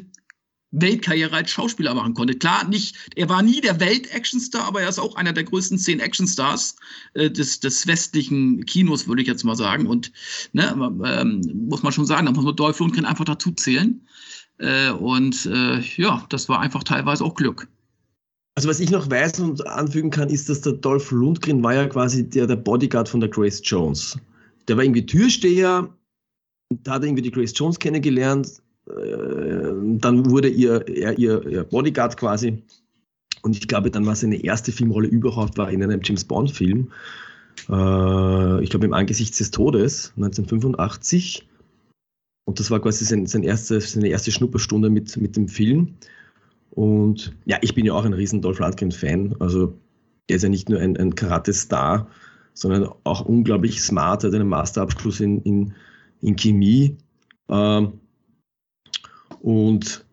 Weltkarriere 0.71 1.35
als 1.35 1.51
Schauspieler 1.51 1.93
machen 1.93 2.13
konnte. 2.13 2.35
Klar, 2.35 2.67
nicht, 2.67 2.95
er 3.15 3.27
war 3.27 3.41
nie 3.41 3.59
der 3.59 3.79
Welt-Actionstar, 3.79 4.65
aber 4.65 4.81
er 4.81 4.89
ist 4.89 4.99
auch 4.99 5.15
einer 5.15 5.33
der 5.33 5.43
größten 5.43 5.77
zehn 5.77 5.99
Actionstars 5.99 6.77
äh, 7.13 7.29
des, 7.29 7.59
des 7.59 7.87
westlichen 7.87 8.65
Kinos, 8.65 9.07
würde 9.07 9.21
ich 9.21 9.27
jetzt 9.27 9.43
mal 9.43 9.55
sagen. 9.55 9.85
Und 9.85 10.11
ne, 10.53 10.73
ähm, 11.05 11.41
muss 11.67 11.83
man 11.83 11.91
schon 11.91 12.05
sagen, 12.05 12.25
da 12.25 12.31
muss 12.31 12.45
man 12.45 12.55
Dolph 12.55 12.79
Lundgren 12.79 13.05
einfach 13.05 13.25
dazu 13.25 13.51
zählen. 13.51 14.07
Äh, 14.59 14.91
und 14.91 15.45
äh, 15.45 15.81
ja, 15.97 16.25
das 16.29 16.47
war 16.47 16.59
einfach 16.59 16.83
teilweise 16.83 17.25
auch 17.25 17.35
Glück. 17.35 17.67
Also 18.55 18.67
was 18.67 18.79
ich 18.79 18.91
noch 18.91 19.09
weiß 19.09 19.39
und 19.39 19.65
anfügen 19.65 20.09
kann, 20.09 20.29
ist, 20.29 20.49
dass 20.49 20.61
der 20.61 20.73
Dolph 20.73 21.11
Lundgren 21.11 21.63
war 21.63 21.73
ja 21.73 21.87
quasi 21.87 22.29
der, 22.29 22.47
der 22.47 22.57
Bodyguard 22.57 23.07
von 23.07 23.21
der 23.21 23.29
Grace 23.29 23.61
Jones. 23.63 24.17
Der 24.67 24.77
war 24.77 24.83
irgendwie 24.83 25.05
Türsteher, 25.05 25.89
da 26.69 26.91
hat 26.91 27.03
er 27.03 27.07
irgendwie 27.07 27.23
die 27.23 27.31
Grace 27.31 27.53
Jones 27.55 27.79
kennengelernt, 27.79 28.61
äh, 28.87 29.71
dann 29.99 30.29
wurde 30.29 30.49
ihr, 30.49 30.87
er 30.87 31.17
ihr, 31.17 31.45
ihr 31.47 31.63
Bodyguard 31.63 32.17
quasi. 32.17 32.61
Und 33.41 33.55
ich 33.55 33.67
glaube, 33.67 33.89
dann 33.89 34.05
war 34.05 34.15
seine 34.15 34.43
erste 34.43 34.71
Filmrolle 34.71 35.07
überhaupt 35.07 35.57
war 35.57 35.71
in 35.71 35.83
einem 35.83 36.01
James 36.03 36.25
Bond-Film. 36.25 36.91
Äh, 37.69 38.63
ich 38.63 38.69
glaube, 38.69 38.85
im 38.85 38.93
Angesicht 38.93 39.39
des 39.39 39.51
Todes, 39.51 40.13
1985. 40.17 41.47
Und 42.45 42.59
das 42.59 42.69
war 42.69 42.79
quasi 42.79 43.05
sein, 43.05 43.25
sein 43.25 43.43
erste, 43.43 43.79
seine 43.81 44.09
erste 44.09 44.31
Schnupperstunde 44.31 44.89
mit, 44.89 45.15
mit 45.17 45.35
dem 45.37 45.47
Film. 45.47 45.95
Und 46.71 47.35
ja, 47.45 47.57
ich 47.61 47.75
bin 47.75 47.85
ja 47.85 47.93
auch 47.93 48.05
ein 48.05 48.13
riesen 48.13 48.41
Dolph 48.41 48.59
Lundgren-Fan. 48.59 49.35
Also 49.39 49.77
er 50.27 50.37
ist 50.37 50.43
ja 50.43 50.49
nicht 50.49 50.69
nur 50.69 50.79
ein, 50.79 50.97
ein 50.97 51.15
Karate-Star, 51.15 52.07
sondern 52.53 52.89
auch 53.03 53.25
unglaublich 53.25 53.81
smart, 53.81 54.23
hat 54.23 54.33
einen 54.33 54.47
Masterabschluss 54.47 55.19
in, 55.19 55.41
in, 55.41 55.73
in 56.21 56.35
Chemie. 56.35 56.97
Ähm, 57.49 57.93
und 59.41 60.05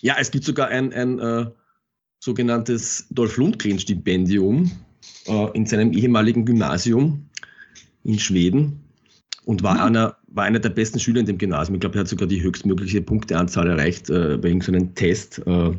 ja, 0.00 0.16
es 0.18 0.30
gibt 0.30 0.44
sogar 0.44 0.68
ein, 0.68 0.92
ein 0.92 1.18
äh, 1.18 1.46
sogenanntes 2.20 3.06
Dolph 3.10 3.36
Lundgren-Stipendium 3.36 4.70
äh, 5.26 5.50
in 5.52 5.66
seinem 5.66 5.92
ehemaligen 5.92 6.44
Gymnasium 6.44 7.28
in 8.04 8.18
Schweden 8.18 8.80
und 9.44 9.62
war, 9.62 9.74
mhm. 9.74 9.80
einer, 9.80 10.16
war 10.28 10.44
einer 10.44 10.58
der 10.58 10.70
besten 10.70 11.00
Schüler 11.00 11.20
in 11.20 11.26
dem 11.26 11.38
Gymnasium. 11.38 11.74
Ich 11.74 11.80
glaube, 11.80 11.96
er 11.96 12.00
hat 12.00 12.08
sogar 12.08 12.28
die 12.28 12.42
höchstmögliche 12.42 13.02
Punkteanzahl 13.02 13.68
erreicht 13.68 14.08
äh, 14.08 14.38
bei 14.38 14.48
irgendeinem 14.48 14.94
Test. 14.94 15.42
Äh, 15.46 15.72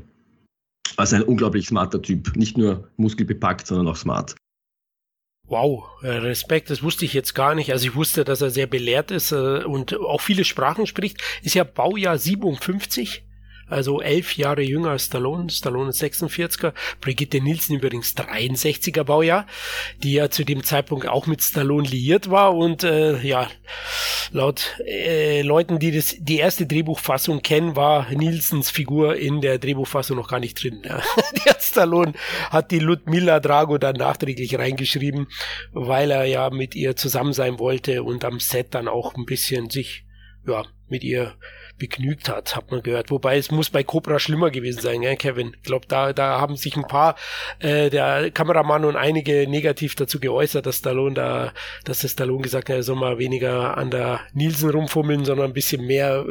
also 0.97 1.15
ein 1.15 1.23
unglaublich 1.23 1.67
smarter 1.67 2.01
Typ. 2.01 2.35
Nicht 2.35 2.57
nur 2.57 2.89
muskelbepackt, 2.97 3.67
sondern 3.67 3.87
auch 3.87 3.95
smart. 3.95 4.35
Wow, 5.47 5.83
äh, 6.01 6.07
Respekt, 6.07 6.69
das 6.69 6.81
wusste 6.81 7.03
ich 7.03 7.13
jetzt 7.13 7.35
gar 7.35 7.55
nicht. 7.55 7.73
Also 7.73 7.85
ich 7.85 7.95
wusste, 7.95 8.23
dass 8.23 8.41
er 8.41 8.51
sehr 8.51 8.67
belehrt 8.67 9.11
ist 9.11 9.31
äh, 9.33 9.63
und 9.63 9.99
auch 9.99 10.21
viele 10.21 10.45
Sprachen 10.45 10.87
spricht. 10.87 11.21
Ist 11.43 11.55
ja 11.55 11.65
Baujahr 11.65 12.17
57 12.17 13.25
also 13.67 14.01
elf 14.01 14.35
Jahre 14.37 14.61
jünger 14.61 14.91
als 14.91 15.05
Stallone. 15.05 15.49
Stallone 15.49 15.89
ist 15.89 16.03
46er, 16.03 16.73
Brigitte 16.99 17.41
Nielsen 17.41 17.77
übrigens 17.77 18.15
63er 18.15 19.03
Baujahr, 19.03 19.47
die 20.03 20.13
ja 20.13 20.29
zu 20.29 20.43
dem 20.43 20.63
Zeitpunkt 20.63 21.07
auch 21.07 21.27
mit 21.27 21.41
Stallone 21.41 21.87
liiert 21.87 22.29
war 22.29 22.55
und 22.55 22.83
äh, 22.83 23.19
ja, 23.21 23.49
laut 24.31 24.77
äh, 24.85 25.41
Leuten, 25.41 25.79
die 25.79 25.91
das, 25.91 26.15
die 26.19 26.37
erste 26.37 26.65
Drehbuchfassung 26.65 27.41
kennen, 27.41 27.75
war 27.75 28.09
Nielsens 28.11 28.69
Figur 28.69 29.15
in 29.15 29.41
der 29.41 29.57
Drehbuchfassung 29.57 30.17
noch 30.17 30.29
gar 30.29 30.39
nicht 30.39 30.61
drin. 30.61 30.81
Ja. 30.83 31.01
Der 31.45 31.57
Stallone 31.59 32.13
hat 32.49 32.71
die 32.71 32.79
Ludmilla 32.79 33.39
Drago 33.39 33.77
dann 33.77 33.95
nachträglich 33.95 34.57
reingeschrieben, 34.57 35.27
weil 35.71 36.11
er 36.11 36.25
ja 36.25 36.49
mit 36.49 36.75
ihr 36.75 36.95
zusammen 36.95 37.33
sein 37.33 37.59
wollte 37.59 38.03
und 38.03 38.25
am 38.25 38.39
Set 38.39 38.73
dann 38.73 38.87
auch 38.87 39.15
ein 39.15 39.25
bisschen 39.25 39.69
sich 39.69 40.05
ja, 40.47 40.65
mit 40.87 41.03
ihr 41.03 41.35
begnügt 41.81 42.29
hat, 42.29 42.55
hat 42.55 42.69
man 42.69 42.83
gehört. 42.83 43.09
Wobei 43.09 43.39
es 43.39 43.49
muss 43.49 43.71
bei 43.71 43.83
Cobra 43.83 44.19
schlimmer 44.19 44.51
gewesen 44.51 44.81
sein, 44.81 45.01
gell, 45.01 45.17
Kevin. 45.17 45.53
Ich 45.55 45.63
glaube, 45.63 45.87
da, 45.87 46.13
da 46.13 46.39
haben 46.39 46.55
sich 46.55 46.77
ein 46.77 46.85
paar, 46.85 47.15
äh, 47.57 47.89
der 47.89 48.29
Kameramann 48.29 48.85
und 48.85 48.95
einige 48.95 49.49
negativ 49.49 49.95
dazu 49.95 50.19
geäußert, 50.19 50.67
dass 50.67 50.77
Stallone 50.77 51.15
da, 51.15 51.53
dass 51.83 52.01
der 52.01 52.09
Stallone 52.09 52.43
gesagt 52.43 52.69
hat, 52.69 52.75
er 52.75 52.83
soll 52.83 52.97
mal 52.97 53.17
weniger 53.17 53.75
an 53.77 53.89
der 53.89 54.19
Nielsen 54.33 54.69
rumfummeln, 54.69 55.25
sondern 55.25 55.47
ein 55.47 55.53
bisschen 55.53 55.87
mehr 55.87 56.23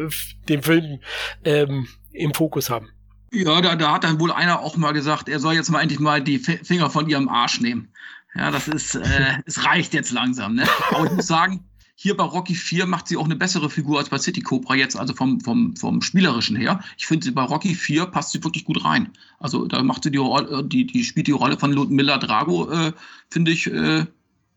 den 0.48 0.62
Film 0.62 1.00
ähm, 1.44 1.88
im 2.12 2.32
Fokus 2.32 2.70
haben. 2.70 2.90
Ja, 3.32 3.60
da, 3.60 3.74
da 3.74 3.92
hat 3.92 4.04
dann 4.04 4.20
wohl 4.20 4.30
einer 4.30 4.60
auch 4.60 4.76
mal 4.76 4.92
gesagt, 4.92 5.28
er 5.28 5.40
soll 5.40 5.54
jetzt 5.54 5.70
mal 5.70 5.80
endlich 5.80 5.98
mal 5.98 6.22
die 6.22 6.38
Finger 6.38 6.90
von 6.90 7.08
ihrem 7.08 7.28
Arsch 7.28 7.60
nehmen. 7.60 7.92
Ja, 8.36 8.52
das 8.52 8.68
ist, 8.68 8.94
äh, 8.94 9.38
es 9.46 9.66
reicht 9.66 9.94
jetzt 9.94 10.12
langsam, 10.12 10.54
ne? 10.54 10.64
Aber 10.90 11.06
ich 11.06 11.12
muss 11.12 11.26
sagen, 11.26 11.64
hier 12.02 12.16
bei 12.16 12.24
Rocky 12.24 12.54
4 12.54 12.86
macht 12.86 13.08
sie 13.08 13.18
auch 13.18 13.26
eine 13.26 13.36
bessere 13.36 13.68
Figur 13.68 13.98
als 13.98 14.08
bei 14.08 14.16
City 14.16 14.40
Cobra 14.40 14.74
jetzt, 14.74 14.96
also 14.96 15.12
vom, 15.12 15.38
vom, 15.38 15.76
vom 15.76 16.00
Spielerischen 16.00 16.56
her. 16.56 16.82
Ich 16.96 17.06
finde, 17.06 17.30
bei 17.30 17.42
Rocky 17.42 17.74
4 17.74 18.06
passt 18.06 18.32
sie 18.32 18.42
wirklich 18.42 18.64
gut 18.64 18.82
rein. 18.86 19.10
Also 19.38 19.66
da 19.66 19.82
macht 19.82 20.04
sie 20.04 20.10
die 20.10 20.16
Rolle, 20.16 20.64
die, 20.64 20.86
die 20.86 21.04
spielt 21.04 21.26
die 21.26 21.32
Rolle 21.32 21.58
von 21.58 21.74
Miller 21.94 22.16
Drago, 22.16 22.70
äh, 22.70 22.94
finde 23.28 23.50
ich, 23.50 23.66
äh, 23.66 24.06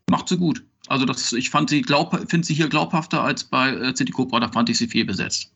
macht 0.08 0.30
sie 0.30 0.38
gut. 0.38 0.64
Also 0.86 1.04
das, 1.04 1.34
ich 1.34 1.50
fand 1.50 1.68
sie 1.68 1.82
glaub, 1.82 2.18
finde 2.30 2.46
sie 2.46 2.54
hier 2.54 2.70
glaubhafter 2.70 3.22
als 3.22 3.44
bei 3.44 3.74
äh, 3.74 3.94
City 3.94 4.12
Cobra, 4.12 4.40
da 4.40 4.48
fand 4.48 4.70
ich 4.70 4.78
sie 4.78 4.88
viel 4.88 5.04
besetzt. 5.04 5.53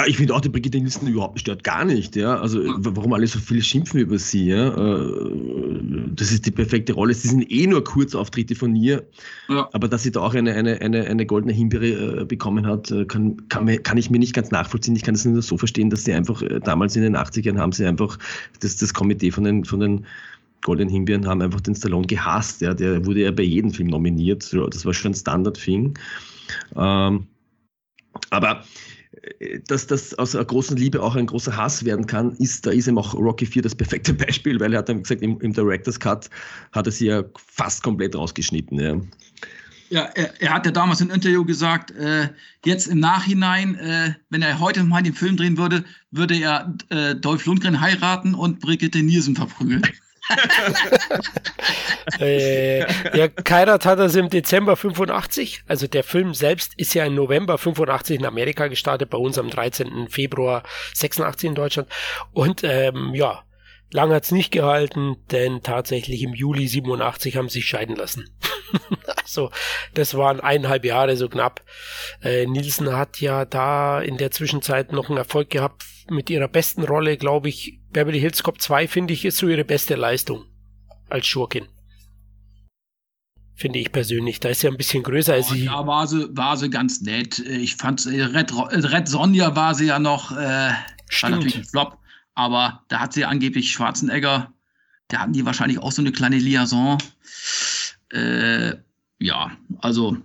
Ja, 0.00 0.06
ich 0.06 0.16
finde 0.16 0.34
auch, 0.34 0.40
die 0.40 0.48
Brigitte 0.48 0.78
Nielsen 0.78 1.06
überhaupt 1.08 1.40
stört 1.40 1.62
gar 1.62 1.84
nicht, 1.84 2.16
ja. 2.16 2.40
Also 2.40 2.62
warum 2.78 3.12
alle 3.12 3.26
so 3.26 3.38
viele 3.38 3.60
schimpfen 3.60 4.00
über 4.00 4.18
sie, 4.18 4.46
ja. 4.46 4.68
Äh, 4.68 5.80
das 6.14 6.32
ist 6.32 6.46
die 6.46 6.50
perfekte 6.50 6.94
Rolle. 6.94 7.12
Sie 7.12 7.28
sind 7.28 7.52
eh 7.52 7.66
nur 7.66 7.84
Kurzauftritte 7.84 8.54
von 8.54 8.74
ihr. 8.74 9.06
Ja. 9.50 9.68
Aber 9.74 9.88
dass 9.88 10.02
sie 10.02 10.10
da 10.10 10.20
auch 10.20 10.32
eine, 10.32 10.54
eine, 10.54 10.80
eine, 10.80 11.04
eine 11.04 11.26
goldene 11.26 11.52
Himbeere 11.52 12.22
äh, 12.22 12.24
bekommen 12.24 12.66
hat, 12.66 12.90
äh, 12.90 13.04
kann, 13.04 13.46
kann, 13.50 13.66
kann 13.82 13.98
ich 13.98 14.08
mir 14.08 14.18
nicht 14.18 14.32
ganz 14.32 14.50
nachvollziehen. 14.50 14.96
Ich 14.96 15.02
kann 15.02 15.16
es 15.16 15.26
nur 15.26 15.42
so 15.42 15.58
verstehen, 15.58 15.90
dass 15.90 16.04
sie 16.04 16.14
einfach 16.14 16.42
damals 16.64 16.96
in 16.96 17.02
den 17.02 17.14
80ern 17.14 17.58
haben 17.58 17.72
sie 17.72 17.84
einfach 17.84 18.18
das, 18.60 18.76
das 18.76 18.94
Komitee 18.94 19.30
von 19.30 19.44
den, 19.44 19.66
von 19.66 19.80
den 19.80 20.06
Goldenen 20.62 20.90
Himbeeren 20.90 21.26
haben 21.26 21.42
einfach 21.42 21.60
den 21.60 21.74
Stallone 21.74 22.06
gehasst. 22.06 22.62
Ja. 22.62 22.72
Der 22.72 23.04
wurde 23.04 23.20
ja 23.20 23.32
bei 23.32 23.42
jedem 23.42 23.70
Film 23.70 23.88
nominiert. 23.88 24.50
Das 24.50 24.86
war 24.86 24.94
schon 24.94 25.10
ein 25.10 25.14
Standard-Thing. 25.14 25.98
Ähm, 26.74 27.26
aber 28.30 28.64
dass 29.66 29.86
das 29.86 30.14
aus 30.18 30.34
einer 30.34 30.44
großen 30.44 30.76
Liebe 30.76 31.02
auch 31.02 31.16
ein 31.16 31.26
großer 31.26 31.56
Hass 31.56 31.84
werden 31.84 32.06
kann, 32.06 32.32
ist, 32.36 32.66
da 32.66 32.70
ist 32.70 32.86
eben 32.86 32.98
auch 32.98 33.14
Rocky 33.14 33.46
4 33.46 33.62
das 33.62 33.74
perfekte 33.74 34.14
Beispiel, 34.26 34.60
weil 34.60 34.72
er 34.72 34.80
hat 34.80 34.88
dann 34.88 35.02
gesagt, 35.02 35.22
im, 35.22 35.40
im 35.40 35.52
Director's 35.52 35.98
Cut 35.98 36.30
hat 36.72 36.86
er 36.86 36.92
sie 36.92 37.06
ja 37.06 37.24
fast 37.36 37.82
komplett 37.82 38.14
rausgeschnitten. 38.14 38.78
Ja. 38.78 39.00
Ja, 39.90 40.02
er, 40.14 40.40
er 40.40 40.54
hat 40.54 40.66
ja 40.66 40.72
damals 40.72 41.00
im 41.00 41.10
Interview 41.10 41.44
gesagt, 41.44 41.90
äh, 41.90 42.28
jetzt 42.64 42.86
im 42.86 43.00
Nachhinein, 43.00 43.74
äh, 43.74 44.14
wenn 44.28 44.40
er 44.40 44.60
heute 44.60 44.84
mal 44.84 45.02
den 45.02 45.14
Film 45.14 45.36
drehen 45.36 45.58
würde, 45.58 45.84
würde 46.12 46.36
er 46.36 46.72
äh, 46.90 47.16
Dolph 47.16 47.44
Lundgren 47.44 47.80
heiraten 47.80 48.34
und 48.34 48.60
Brigitte 48.60 49.02
Nielsen 49.02 49.34
verprügeln. 49.34 49.82
äh, 52.20 52.80
ja, 53.16 53.28
Kairat 53.28 53.84
hat 53.84 53.98
das 53.98 54.14
im 54.14 54.30
Dezember 54.30 54.76
85. 54.76 55.64
Also 55.66 55.86
der 55.86 56.04
Film 56.04 56.34
selbst 56.34 56.74
ist 56.76 56.94
ja 56.94 57.04
im 57.04 57.14
November 57.14 57.58
85 57.58 58.20
in 58.20 58.26
Amerika 58.26 58.68
gestartet, 58.68 59.10
bei 59.10 59.18
uns 59.18 59.38
am 59.38 59.50
13. 59.50 60.08
Februar 60.08 60.62
86 60.94 61.48
in 61.48 61.54
Deutschland. 61.54 61.88
Und 62.32 62.62
ähm, 62.64 63.12
ja, 63.14 63.44
lang 63.90 64.12
hat's 64.12 64.30
nicht 64.30 64.50
gehalten, 64.50 65.16
denn 65.30 65.62
tatsächlich 65.62 66.22
im 66.22 66.34
Juli 66.34 66.68
87 66.68 67.36
haben 67.36 67.48
sie 67.48 67.60
sich 67.60 67.68
scheiden 67.68 67.96
lassen. 67.96 68.30
also 69.16 69.50
das 69.94 70.16
waren 70.16 70.40
eineinhalb 70.40 70.84
Jahre 70.84 71.16
so 71.16 71.28
knapp. 71.28 71.62
Äh, 72.22 72.46
Nielsen 72.46 72.96
hat 72.96 73.20
ja 73.20 73.44
da 73.44 74.00
in 74.00 74.16
der 74.16 74.30
Zwischenzeit 74.30 74.92
noch 74.92 75.08
einen 75.08 75.18
Erfolg 75.18 75.50
gehabt 75.50 75.84
mit 76.10 76.30
ihrer 76.30 76.48
besten 76.48 76.82
Rolle, 76.84 77.16
glaube 77.16 77.48
ich. 77.48 77.80
Beverly 77.92 78.20
Hills 78.20 78.42
Cop 78.42 78.60
2 78.60 78.88
finde 78.88 79.14
ich 79.14 79.24
ist 79.24 79.38
so 79.38 79.48
ihre 79.48 79.64
beste 79.64 79.94
Leistung 79.94 80.44
als 81.08 81.26
Schurkin. 81.26 81.66
Finde 83.54 83.78
ich 83.78 83.92
persönlich. 83.92 84.40
Da 84.40 84.48
ist 84.48 84.60
sie 84.60 84.68
ein 84.68 84.76
bisschen 84.76 85.02
größer 85.02 85.34
als 85.34 85.50
sie. 85.50 85.64
Ja, 85.64 85.86
war 85.86 86.06
sie, 86.06 86.34
war 86.34 86.56
sie 86.56 86.70
ganz 86.70 87.02
nett. 87.02 87.38
Ich 87.40 87.76
fand, 87.76 88.06
äh, 88.06 88.22
Red, 88.22 88.52
Red 88.54 89.08
Sonja 89.08 89.54
war 89.54 89.74
sie 89.74 89.86
ja 89.86 89.98
noch, 89.98 90.32
äh, 90.32 90.36
war 91.20 91.30
natürlich 91.30 91.56
ein 91.56 91.64
Flop, 91.64 91.98
aber 92.34 92.84
da 92.88 93.00
hat 93.00 93.12
sie 93.12 93.24
angeblich 93.24 93.70
Schwarzenegger, 93.70 94.52
da 95.08 95.18
hatten 95.18 95.32
die 95.32 95.44
wahrscheinlich 95.44 95.78
auch 95.78 95.92
so 95.92 96.00
eine 96.00 96.12
kleine 96.12 96.38
Liaison. 96.38 96.96
Äh, 98.12 98.76
ja, 99.18 99.50
also 99.78 100.16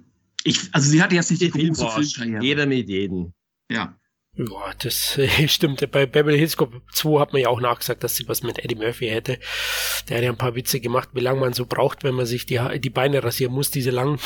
ich, 0.45 0.73
also 0.73 0.89
sie 0.89 1.01
hatte 1.01 1.15
jetzt 1.15 1.31
nicht 1.31 1.41
die 1.41 1.49
große 1.49 1.89
Filmkarriere. 1.89 2.43
Jeder 2.43 2.65
mit 2.67 2.87
jedem. 2.87 3.33
Ja. 3.69 3.97
Ja, 4.37 4.73
das 4.79 5.17
stimmt. 5.47 5.89
Bei 5.91 6.05
Beverly 6.05 6.37
Hills 6.37 6.57
Cop 6.57 6.73
2 6.91 7.19
hat 7.19 7.31
man 7.31 7.41
ja 7.41 7.47
auch 7.47 7.61
nachgesagt, 7.61 8.03
dass 8.03 8.15
sie 8.15 8.27
was 8.27 8.43
mit 8.43 8.59
Eddie 8.59 8.75
Murphy 8.75 9.07
hätte. 9.07 9.39
Der 10.09 10.17
hat 10.17 10.23
ja 10.23 10.29
ein 10.29 10.37
paar 10.37 10.55
Witze 10.55 10.81
gemacht, 10.81 11.09
wie 11.13 11.21
lange 11.21 11.39
man 11.39 11.53
so 11.53 11.65
braucht, 11.65 12.03
wenn 12.03 12.15
man 12.15 12.25
sich 12.25 12.45
die, 12.45 12.59
die 12.79 12.89
Beine 12.89 13.23
rasieren 13.23 13.53
muss, 13.53 13.71
diese 13.71 13.91
lang 13.91 14.19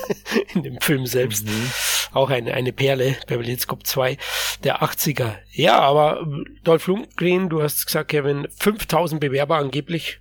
in 0.54 0.62
dem 0.62 0.80
Film 0.80 1.06
selbst. 1.06 1.46
Mhm. 1.46 1.70
Auch 2.12 2.30
eine, 2.30 2.54
eine 2.54 2.72
Perle, 2.72 3.16
Beverly 3.26 3.48
Hills 3.48 3.66
Cop 3.66 3.84
2 3.84 4.16
der 4.62 4.82
80er. 4.82 5.34
Ja, 5.50 5.80
aber 5.80 6.24
Dolph 6.62 6.86
Lundgren, 6.86 7.48
du 7.48 7.60
hast 7.60 7.86
gesagt, 7.86 8.10
Kevin, 8.10 8.46
5000 8.58 9.20
Bewerber 9.20 9.56
angeblich 9.56 10.20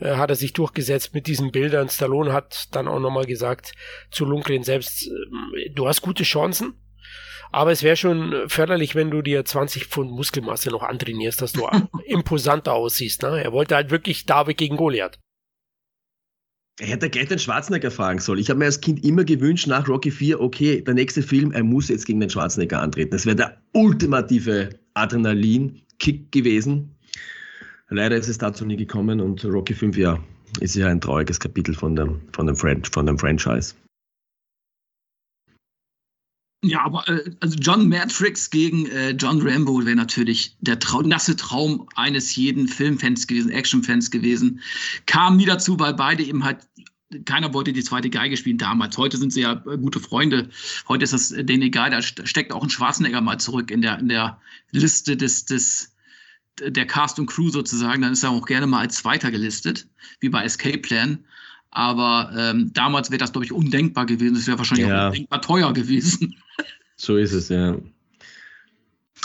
äh, 0.00 0.16
hat 0.16 0.30
er 0.30 0.36
sich 0.36 0.52
durchgesetzt 0.52 1.14
mit 1.14 1.26
diesen 1.26 1.50
Bildern. 1.50 1.88
Stallone 1.88 2.32
hat 2.32 2.68
dann 2.72 2.88
auch 2.88 3.00
nochmal 3.00 3.24
gesagt 3.24 3.72
zu 4.10 4.26
Lundgren 4.26 4.64
selbst, 4.64 5.08
äh, 5.08 5.70
du 5.70 5.88
hast 5.88 6.02
gute 6.02 6.24
Chancen, 6.24 6.74
aber 7.52 7.70
es 7.70 7.82
wäre 7.82 7.96
schon 7.96 8.34
förderlich, 8.48 8.94
wenn 8.94 9.10
du 9.10 9.22
dir 9.22 9.44
20 9.44 9.86
Pfund 9.86 10.10
Muskelmasse 10.10 10.70
noch 10.70 10.82
antrainierst, 10.82 11.42
dass 11.42 11.52
du 11.52 11.68
imposanter 12.06 12.72
aussiehst. 12.72 13.22
Ne? 13.22 13.44
Er 13.44 13.52
wollte 13.52 13.74
halt 13.74 13.90
wirklich 13.90 14.26
David 14.26 14.56
gegen 14.56 14.76
Goliath. 14.76 15.18
Er 16.80 16.86
hätte 16.86 17.10
gleich 17.10 17.28
den 17.28 17.38
Schwarzenegger 17.38 17.90
fragen 17.90 18.18
sollen. 18.18 18.38
Ich 18.38 18.48
habe 18.48 18.58
mir 18.58 18.64
als 18.64 18.80
Kind 18.80 19.04
immer 19.04 19.24
gewünscht, 19.24 19.66
nach 19.66 19.86
Rocky 19.88 20.10
4, 20.10 20.40
okay, 20.40 20.80
der 20.80 20.94
nächste 20.94 21.22
Film, 21.22 21.52
er 21.52 21.62
muss 21.62 21.88
jetzt 21.88 22.06
gegen 22.06 22.20
den 22.20 22.30
Schwarzenegger 22.30 22.80
antreten. 22.80 23.10
Das 23.10 23.26
wäre 23.26 23.36
der 23.36 23.58
ultimative 23.72 24.70
Adrenalin-Kick 24.94 26.32
gewesen. 26.32 26.96
Leider 27.90 28.16
ist 28.16 28.28
es 28.28 28.38
dazu 28.38 28.64
nie 28.64 28.76
gekommen 28.76 29.20
und 29.20 29.44
Rocky 29.44 29.74
5, 29.74 29.98
ja, 29.98 30.18
ist 30.60 30.74
ja 30.74 30.88
ein 30.88 31.00
trauriges 31.00 31.38
Kapitel 31.38 31.74
von 31.74 31.94
dem, 31.94 32.22
von 32.32 32.46
dem, 32.46 32.56
Fran 32.56 32.82
von 32.84 33.04
dem 33.04 33.18
Franchise. 33.18 33.74
Ja, 36.64 36.84
aber 36.84 37.08
äh, 37.08 37.30
also 37.40 37.58
John 37.58 37.88
Matrix 37.88 38.48
gegen 38.48 38.86
äh, 38.86 39.10
John 39.10 39.42
Rambo 39.42 39.84
wäre 39.84 39.96
natürlich 39.96 40.56
der 40.60 40.78
Trau 40.78 41.02
nasse 41.02 41.34
Traum 41.36 41.88
eines 41.96 42.36
jeden 42.36 42.68
Filmfans 42.68 43.26
gewesen, 43.26 43.50
Actionfans 43.50 44.10
gewesen. 44.10 44.60
Kam 45.06 45.36
nie 45.36 45.46
dazu, 45.46 45.78
weil 45.80 45.94
beide 45.94 46.22
eben 46.22 46.44
halt 46.44 46.58
keiner 47.24 47.52
wollte 47.52 47.72
die 47.72 47.82
zweite 47.82 48.10
Geige 48.10 48.36
spielen 48.36 48.58
damals. 48.58 48.96
Heute 48.96 49.16
sind 49.16 49.32
sie 49.32 49.42
ja 49.42 49.62
äh, 49.66 49.76
gute 49.76 50.00
Freunde. 50.00 50.48
Heute 50.88 51.04
ist 51.04 51.12
das 51.12 51.28
denen 51.28 51.62
egal. 51.62 51.90
Da 51.90 52.00
steckt 52.00 52.52
auch 52.52 52.62
ein 52.62 52.70
Schwarzenegger 52.70 53.20
mal 53.20 53.38
zurück 53.38 53.70
in 53.70 53.82
der, 53.82 53.98
in 53.98 54.08
der 54.08 54.40
Liste 54.70 55.16
des, 55.16 55.44
des, 55.44 55.94
der 56.60 56.86
Cast 56.86 57.18
und 57.18 57.26
Crew 57.26 57.50
sozusagen. 57.50 58.02
Dann 58.02 58.12
ist 58.12 58.22
er 58.22 58.30
auch 58.30 58.46
gerne 58.46 58.66
mal 58.66 58.80
als 58.80 58.96
Zweiter 58.96 59.30
gelistet, 59.30 59.88
wie 60.20 60.28
bei 60.28 60.44
Escape 60.44 60.78
Plan. 60.78 61.24
Aber 61.70 62.32
ähm, 62.36 62.70
damals 62.72 63.10
wäre 63.10 63.18
das, 63.18 63.32
glaube 63.32 63.46
ich, 63.46 63.52
undenkbar 63.52 64.06
gewesen. 64.06 64.36
Es 64.36 64.46
wäre 64.46 64.58
wahrscheinlich 64.58 64.86
ja. 64.86 65.04
auch 65.04 65.10
undenkbar 65.10 65.42
teuer 65.42 65.72
gewesen. 65.72 66.36
So 67.02 67.16
ist 67.16 67.32
es, 67.32 67.48
ja. 67.48 67.76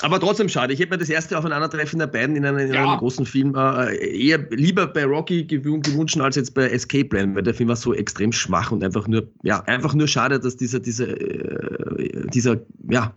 Aber 0.01 0.19
trotzdem 0.19 0.49
schade. 0.49 0.73
Ich 0.73 0.79
hätte 0.79 0.91
mir 0.91 0.97
das 0.97 1.09
erste 1.09 1.37
Aufeinandertreffen 1.37 1.99
der 1.99 2.07
beiden 2.07 2.35
in, 2.35 2.43
einer, 2.45 2.59
in 2.59 2.73
ja. 2.73 2.83
einem 2.83 2.99
großen 2.99 3.25
Film 3.25 3.53
äh, 3.55 3.95
eher 3.95 4.39
lieber 4.49 4.87
bei 4.87 5.05
Rocky 5.05 5.43
gewünscht 5.43 6.19
als 6.19 6.35
jetzt 6.35 6.55
bei 6.55 6.69
Escape 6.69 7.05
Plan, 7.05 7.35
weil 7.35 7.43
der 7.43 7.53
Film 7.53 7.69
war 7.69 7.75
so 7.75 7.93
extrem 7.93 8.31
schwach 8.31 8.71
und 8.71 8.83
einfach 8.83 9.07
nur, 9.07 9.27
ja, 9.43 9.61
einfach 9.65 9.93
nur 9.93 10.07
schade, 10.07 10.39
dass 10.39 10.57
dieser, 10.57 10.79
dieser, 10.79 11.09
äh, 11.09 12.27
dieser, 12.33 12.59
ja, 12.89 13.15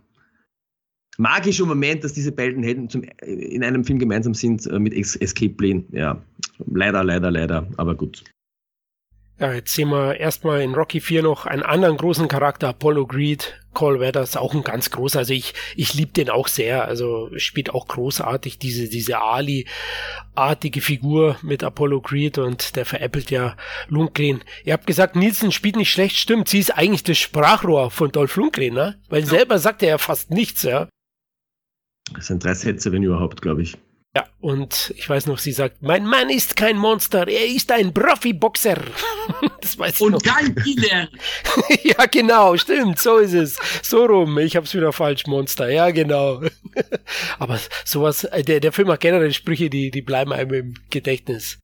magische 1.17 1.65
Moment, 1.65 2.03
dass 2.03 2.13
diese 2.13 2.31
beiden 2.31 2.63
Helden 2.63 2.89
zum, 2.89 3.03
in 3.21 3.63
einem 3.63 3.83
Film 3.83 3.97
gemeinsam 3.97 4.35
sind 4.35 4.65
äh, 4.67 4.77
mit 4.77 4.93
Escape 4.93 5.53
Plan. 5.53 5.83
Ja, 5.91 6.21
leider, 6.67 7.03
leider, 7.03 7.31
leider, 7.31 7.67
aber 7.77 7.95
gut. 7.95 8.23
Ja, 9.41 9.53
jetzt 9.53 9.73
sehen 9.73 9.89
wir 9.89 10.19
erstmal 10.19 10.61
in 10.61 10.75
Rocky 10.75 11.01
4 11.01 11.23
noch 11.23 11.47
einen 11.47 11.63
anderen 11.63 11.97
großen 11.97 12.27
Charakter, 12.27 12.69
Apollo 12.69 13.07
Greed. 13.07 13.55
Cole 13.73 13.99
Weathers, 13.99 14.37
auch 14.37 14.53
ein 14.53 14.63
ganz 14.63 14.91
großer. 14.91 15.19
Also 15.19 15.33
ich, 15.33 15.53
ich 15.75 15.93
liebe 15.95 16.11
den 16.11 16.29
auch 16.29 16.47
sehr. 16.47 16.85
Also 16.85 17.29
spielt 17.37 17.73
auch 17.73 17.87
großartig 17.87 18.59
diese, 18.59 18.87
diese 18.87 19.19
Ali-artige 19.19 20.81
Figur 20.81 21.37
mit 21.41 21.63
Apollo 21.63 22.01
Creed 22.01 22.37
und 22.37 22.75
der 22.75 22.85
veräppelt 22.85 23.31
ja 23.31 23.55
Lundgren. 23.87 24.43
Ihr 24.65 24.73
habt 24.73 24.85
gesagt, 24.85 25.15
Nielsen 25.15 25.51
spielt 25.51 25.77
nicht 25.77 25.89
schlecht, 25.91 26.17
stimmt. 26.17 26.49
Sie 26.49 26.59
ist 26.59 26.77
eigentlich 26.77 27.03
das 27.03 27.17
Sprachrohr 27.17 27.89
von 27.89 28.11
Dolph 28.11 28.35
Lundgren, 28.35 28.73
ne? 28.73 28.99
Weil 29.09 29.25
selber 29.25 29.57
sagt 29.57 29.81
er 29.81 29.89
ja 29.89 29.97
fast 29.97 30.29
nichts, 30.29 30.63
ja. 30.63 30.87
Das 32.13 32.27
sind 32.27 32.43
drei 32.43 32.53
Sätze, 32.53 32.91
wenn 32.91 33.03
überhaupt, 33.03 33.41
glaube 33.41 33.63
ich. 33.63 33.77
Ja, 34.13 34.27
und 34.41 34.93
ich 34.97 35.07
weiß 35.07 35.27
noch, 35.27 35.37
sie 35.39 35.53
sagt, 35.53 35.81
mein 35.81 36.05
Mann 36.05 36.29
ist 36.29 36.57
kein 36.57 36.77
Monster, 36.77 37.29
er 37.29 37.47
ist 37.47 37.71
ein 37.71 37.93
Profi-Boxer. 37.93 38.77
das 39.61 39.79
weiß 39.79 39.95
ich 39.95 40.01
Und 40.01 40.11
noch. 40.11 40.21
kein 40.21 40.53
Killer. 40.53 41.07
ja, 41.83 42.05
genau, 42.07 42.57
stimmt, 42.57 42.99
so 42.99 43.19
ist 43.19 43.31
es. 43.31 43.57
So 43.81 44.03
rum, 44.03 44.37
ich 44.39 44.57
hab's 44.57 44.73
wieder 44.73 44.91
falsch, 44.91 45.27
Monster, 45.27 45.69
ja, 45.69 45.91
genau. 45.91 46.41
Aber 47.39 47.57
sowas, 47.85 48.25
äh, 48.25 48.43
der, 48.43 48.59
der 48.59 48.73
Film 48.73 48.89
hat 48.89 48.99
generell 48.99 49.31
Sprüche, 49.31 49.69
die, 49.69 49.91
die 49.91 50.01
bleiben 50.01 50.33
einem 50.33 50.53
im 50.53 50.73
Gedächtnis. 50.89 51.59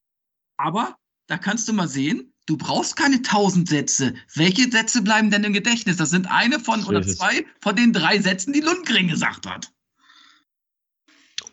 Aber, 0.58 0.96
da 1.28 1.38
kannst 1.38 1.68
du 1.68 1.74
mal 1.74 1.90
sehen, 1.90 2.32
du 2.46 2.56
brauchst 2.56 2.96
keine 2.96 3.22
tausend 3.24 3.68
Sätze. 3.68 4.14
Welche 4.36 4.72
Sätze 4.72 5.02
bleiben 5.02 5.32
denn 5.32 5.44
im 5.44 5.52
Gedächtnis? 5.52 5.98
Das 5.98 6.12
sind 6.12 6.28
eine 6.32 6.62
von, 6.62 6.86
oder 6.86 7.02
zwei 7.02 7.46
von 7.60 7.76
den 7.76 7.92
drei 7.92 8.20
Sätzen, 8.20 8.54
die 8.54 8.62
Lundgren 8.62 9.10
gesagt 9.10 9.46
hat 9.46 9.70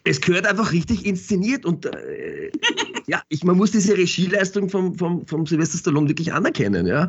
es 0.04 0.20
gehört 0.20 0.46
einfach 0.46 0.72
richtig 0.72 1.06
inszeniert 1.06 1.64
und 1.64 1.86
äh, 1.86 2.50
ja, 3.06 3.22
ich, 3.30 3.42
man 3.42 3.56
muss 3.56 3.70
diese 3.70 3.96
Regieleistung 3.96 4.68
vom, 4.68 4.94
vom, 4.94 5.26
vom 5.26 5.46
Sylvester 5.46 5.78
Stallone 5.78 6.08
wirklich 6.08 6.32
anerkennen. 6.32 6.86
Ja. 6.86 7.08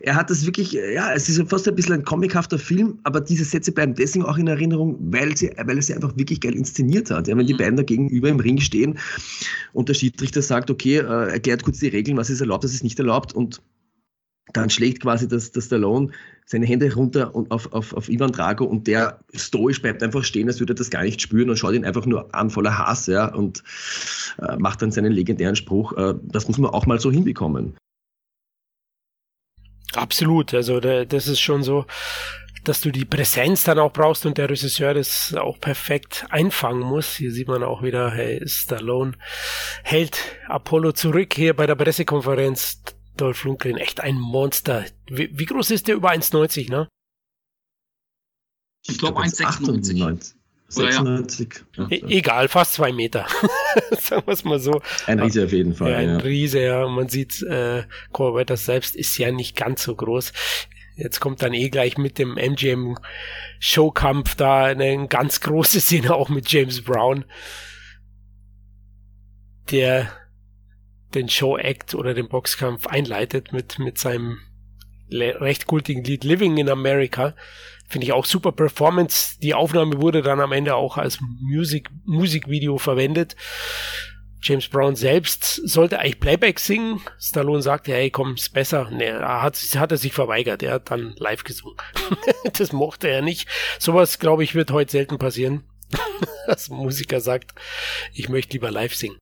Er 0.00 0.14
hat 0.14 0.28
das 0.28 0.44
wirklich, 0.44 0.72
ja, 0.72 1.12
es 1.14 1.28
ist 1.28 1.42
fast 1.48 1.66
ein 1.66 1.74
bisschen 1.74 1.94
ein 1.94 2.04
comichafter 2.04 2.58
Film, 2.58 2.98
aber 3.04 3.22
diese 3.22 3.44
Sätze 3.44 3.72
bleiben 3.72 3.94
deswegen 3.94 4.26
auch 4.26 4.36
in 4.36 4.46
Erinnerung, 4.46 4.96
weil, 5.00 5.36
sie, 5.36 5.50
weil 5.56 5.76
er 5.76 5.82
sie 5.82 5.94
einfach 5.94 6.16
wirklich 6.16 6.40
geil 6.40 6.54
inszeniert 6.54 7.10
hat. 7.10 7.28
Ja, 7.28 7.36
wenn 7.36 7.46
die 7.46 7.54
mhm. 7.54 7.58
beiden 7.58 7.76
da 7.76 7.82
gegenüber 7.82 8.28
im 8.28 8.40
Ring 8.40 8.60
stehen 8.60 8.98
und 9.72 9.88
der 9.88 9.94
Schiedsrichter 9.94 10.42
sagt, 10.42 10.70
okay, 10.70 10.98
äh, 10.98 11.32
erklärt 11.32 11.62
kurz 11.62 11.78
die 11.78 11.88
Regeln, 11.88 12.18
was 12.18 12.28
ist 12.28 12.42
erlaubt, 12.42 12.64
was 12.64 12.74
ist 12.74 12.84
nicht 12.84 12.98
erlaubt 12.98 13.32
und 13.32 13.62
dann 14.52 14.70
schlägt 14.70 15.02
quasi 15.02 15.28
das, 15.28 15.52
das 15.52 15.66
Stallone 15.66 16.10
seine 16.50 16.64
Hände 16.64 16.92
runter 16.94 17.34
und 17.34 17.50
auf, 17.50 17.74
auf, 17.74 17.92
auf 17.92 18.08
Ivan 18.08 18.32
Drago 18.32 18.64
und 18.64 18.86
der 18.86 19.20
stoisch 19.34 19.82
bleibt 19.82 20.02
einfach 20.02 20.24
stehen, 20.24 20.48
als 20.48 20.60
würde 20.60 20.72
er 20.72 20.76
das 20.76 20.88
gar 20.88 21.02
nicht 21.02 21.20
spüren 21.20 21.50
und 21.50 21.58
schaut 21.58 21.74
ihn 21.74 21.84
einfach 21.84 22.06
nur 22.06 22.34
an 22.34 22.48
voller 22.48 22.78
Hass 22.78 23.06
ja, 23.06 23.26
und 23.26 23.62
äh, 24.38 24.56
macht 24.56 24.80
dann 24.80 24.90
seinen 24.90 25.12
legendären 25.12 25.56
Spruch. 25.56 25.92
Äh, 25.98 26.14
das 26.22 26.48
muss 26.48 26.56
man 26.56 26.70
auch 26.70 26.86
mal 26.86 26.98
so 26.98 27.12
hinbekommen. 27.12 27.76
Absolut, 29.92 30.54
also 30.54 30.80
das 30.80 31.28
ist 31.28 31.40
schon 31.40 31.62
so, 31.62 31.84
dass 32.64 32.80
du 32.80 32.90
die 32.90 33.04
Präsenz 33.04 33.64
dann 33.64 33.78
auch 33.78 33.92
brauchst 33.92 34.24
und 34.24 34.38
der 34.38 34.48
Regisseur 34.48 34.94
das 34.94 35.34
auch 35.34 35.60
perfekt 35.60 36.26
einfangen 36.30 36.80
muss. 36.82 37.16
Hier 37.16 37.30
sieht 37.30 37.48
man 37.48 37.62
auch 37.62 37.82
wieder, 37.82 38.10
hey, 38.10 38.40
Stallone 38.46 39.12
hält 39.84 40.18
Apollo 40.46 40.92
zurück 40.92 41.34
hier 41.34 41.54
bei 41.54 41.66
der 41.66 41.74
Pressekonferenz. 41.74 42.80
Dolph 43.20 43.44
Lundgren, 43.44 43.76
echt 43.76 44.00
ein 44.00 44.16
Monster. 44.18 44.84
Wie, 45.06 45.30
wie 45.32 45.44
groß 45.44 45.70
ist 45.70 45.88
der? 45.88 45.96
Über 45.96 46.10
1,90, 46.10 46.70
ne? 46.70 46.88
Ich 48.86 48.98
glaube 48.98 49.20
1,96. 49.20 50.34
96. 50.70 51.64
Ja. 51.76 51.88
E 51.88 52.18
egal, 52.18 52.48
fast 52.48 52.74
zwei 52.74 52.92
Meter. 52.92 53.26
Sagen 53.98 54.26
wir 54.26 54.34
es 54.34 54.44
mal 54.44 54.60
so. 54.60 54.82
Ein 55.06 55.20
Riese 55.20 55.44
auf 55.44 55.52
jeden 55.52 55.74
Fall. 55.74 55.92
Ja, 55.92 55.96
ein 55.98 56.08
ja. 56.10 56.16
Riese, 56.18 56.60
ja. 56.60 56.88
Man 56.88 57.08
sieht, 57.08 57.42
äh, 57.42 57.84
Corvette 58.12 58.56
selbst 58.56 58.94
ist 58.94 59.16
ja 59.16 59.30
nicht 59.30 59.56
ganz 59.56 59.82
so 59.82 59.94
groß. 59.94 60.32
Jetzt 60.96 61.20
kommt 61.20 61.42
dann 61.42 61.54
eh 61.54 61.70
gleich 61.70 61.96
mit 61.96 62.18
dem 62.18 62.36
MGM 62.36 62.98
Showkampf 63.60 64.34
da 64.34 64.64
eine 64.64 65.08
ganz 65.08 65.40
große 65.40 65.80
Szene 65.80 66.14
auch 66.14 66.28
mit 66.28 66.50
James 66.50 66.82
Brown, 66.82 67.24
der 69.70 70.10
den 71.14 71.28
Show-Act 71.28 71.94
oder 71.94 72.14
den 72.14 72.28
Boxkampf 72.28 72.86
einleitet 72.86 73.52
mit, 73.52 73.78
mit 73.78 73.98
seinem 73.98 74.38
recht 75.10 75.66
kultigen 75.66 76.04
Lied 76.04 76.24
Living 76.24 76.58
in 76.58 76.68
America. 76.68 77.34
Finde 77.88 78.06
ich 78.06 78.12
auch 78.12 78.26
super 78.26 78.52
Performance. 78.52 79.38
Die 79.40 79.54
Aufnahme 79.54 80.00
wurde 80.02 80.20
dann 80.20 80.40
am 80.40 80.52
Ende 80.52 80.74
auch 80.74 80.98
als 80.98 81.18
Musik, 81.40 81.88
Musikvideo 82.04 82.76
verwendet. 82.76 83.34
James 84.40 84.68
Brown 84.68 84.94
selbst 84.94 85.54
sollte 85.68 85.98
eigentlich 85.98 86.20
Playback 86.20 86.60
singen. 86.60 87.00
Stallone 87.18 87.62
sagte, 87.62 87.92
hey, 87.92 88.10
komm, 88.10 88.34
ist 88.34 88.52
besser. 88.52 88.88
Nee, 88.90 89.10
hat, 89.10 89.56
hat 89.56 89.90
er 89.90 89.96
sich 89.96 90.12
verweigert. 90.12 90.62
Er 90.62 90.74
hat 90.74 90.90
dann 90.90 91.14
live 91.16 91.42
gesungen. 91.42 91.76
das 92.52 92.72
mochte 92.72 93.08
er 93.08 93.22
nicht. 93.22 93.48
Sowas, 93.78 94.18
glaube 94.18 94.44
ich, 94.44 94.54
wird 94.54 94.70
heute 94.70 94.92
selten 94.92 95.18
passieren. 95.18 95.64
Dass 96.46 96.68
ein 96.68 96.76
Musiker 96.76 97.20
sagt, 97.20 97.52
ich 98.12 98.28
möchte 98.28 98.52
lieber 98.52 98.70
live 98.70 98.94
singen. 98.94 99.18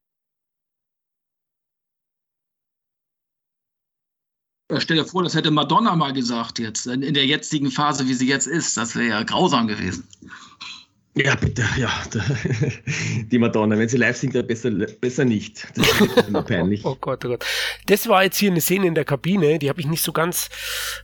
Stell 4.78 4.96
dir 4.96 5.04
vor, 5.04 5.22
das 5.22 5.34
hätte 5.34 5.50
Madonna 5.50 5.94
mal 5.94 6.12
gesagt 6.12 6.58
jetzt, 6.58 6.86
in 6.86 7.14
der 7.14 7.24
jetzigen 7.24 7.70
Phase, 7.70 8.08
wie 8.08 8.14
sie 8.14 8.26
jetzt 8.26 8.48
ist. 8.48 8.76
Das 8.76 8.96
wäre 8.96 9.08
ja 9.08 9.22
grausam 9.22 9.68
gewesen. 9.68 10.08
Ja, 11.18 11.34
bitte, 11.34 11.64
ja. 11.78 11.90
Die 13.30 13.38
Madonna, 13.38 13.78
wenn 13.78 13.88
sie 13.88 13.96
live 13.96 14.18
singt, 14.18 14.34
dann 14.34 14.46
besser, 14.46 14.70
besser 14.70 15.24
nicht. 15.24 15.66
Das 15.74 15.88
ist 15.98 16.28
immer 16.28 16.42
peinlich. 16.42 16.84
oh 16.84 16.94
Gott, 17.00 17.24
oh 17.24 17.28
Gott. 17.28 17.46
Das 17.86 18.06
war 18.06 18.24
jetzt 18.24 18.36
hier 18.36 18.50
eine 18.50 18.60
Szene 18.60 18.86
in 18.86 18.94
der 18.94 19.06
Kabine, 19.06 19.58
die 19.58 19.70
habe 19.70 19.80
ich 19.80 19.86
nicht 19.86 20.02
so 20.02 20.12
ganz 20.12 20.50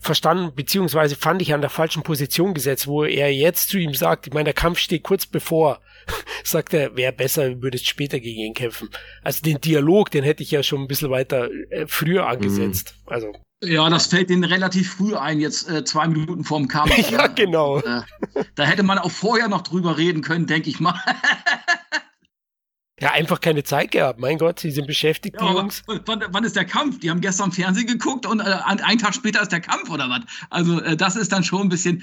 verstanden, 0.02 0.54
beziehungsweise 0.54 1.16
fand 1.16 1.40
ich 1.40 1.54
an 1.54 1.62
der 1.62 1.70
falschen 1.70 2.02
Position 2.02 2.52
gesetzt, 2.52 2.86
wo 2.88 3.04
er 3.04 3.32
jetzt 3.32 3.70
zu 3.70 3.78
ihm 3.78 3.94
sagt, 3.94 4.26
ich 4.26 4.34
meine, 4.34 4.44
der 4.44 4.54
Kampf 4.54 4.80
steht 4.80 5.02
kurz 5.02 5.24
bevor, 5.24 5.80
sagt 6.44 6.74
er, 6.74 6.94
wäre 6.94 7.14
besser, 7.14 7.62
würdest 7.62 7.86
später 7.86 8.20
gegen 8.20 8.40
ihn 8.40 8.54
kämpfen. 8.54 8.90
Also 9.22 9.40
den 9.42 9.62
Dialog, 9.62 10.10
den 10.10 10.24
hätte 10.24 10.42
ich 10.42 10.50
ja 10.50 10.62
schon 10.62 10.82
ein 10.82 10.88
bisschen 10.88 11.08
weiter 11.08 11.48
äh, 11.70 11.86
früher 11.86 12.26
angesetzt. 12.26 12.96
Mm. 13.06 13.12
Also. 13.12 13.32
Ja, 13.64 13.88
das 13.88 14.06
fällt 14.06 14.28
denen 14.28 14.44
relativ 14.44 14.94
früh 14.94 15.14
ein, 15.14 15.38
jetzt 15.40 15.68
äh, 15.68 15.84
zwei 15.84 16.08
Minuten 16.08 16.42
vorm 16.42 16.66
Kampf. 16.66 16.96
ja, 17.10 17.28
genau. 17.28 17.78
Äh, 17.78 18.02
da 18.56 18.64
hätte 18.64 18.82
man 18.82 18.98
auch 18.98 19.10
vorher 19.10 19.48
noch 19.48 19.62
drüber 19.62 19.96
reden 19.98 20.22
können, 20.22 20.46
denke 20.46 20.68
ich 20.68 20.80
mal. 20.80 21.00
ja, 23.00 23.12
einfach 23.12 23.40
keine 23.40 23.62
Zeit 23.62 23.92
gehabt. 23.92 24.18
Mein 24.18 24.38
Gott, 24.38 24.58
sie 24.58 24.72
sind 24.72 24.88
beschäftigt, 24.88 25.36
die 25.40 25.44
Jungs. 25.44 25.84
Wann, 25.86 26.24
wann, 26.30 26.44
ist 26.44 26.56
der 26.56 26.64
Kampf? 26.64 26.98
Die 26.98 27.10
haben 27.10 27.20
gestern 27.20 27.52
Fernsehen 27.52 27.86
geguckt 27.86 28.26
und 28.26 28.40
äh, 28.40 28.42
einen 28.42 28.98
Tag 28.98 29.14
später 29.14 29.40
ist 29.40 29.52
der 29.52 29.60
Kampf 29.60 29.90
oder 29.90 30.10
was? 30.10 30.22
Also, 30.50 30.80
äh, 30.80 30.96
das 30.96 31.14
ist 31.14 31.30
dann 31.30 31.44
schon 31.44 31.62
ein 31.62 31.68
bisschen 31.68 32.02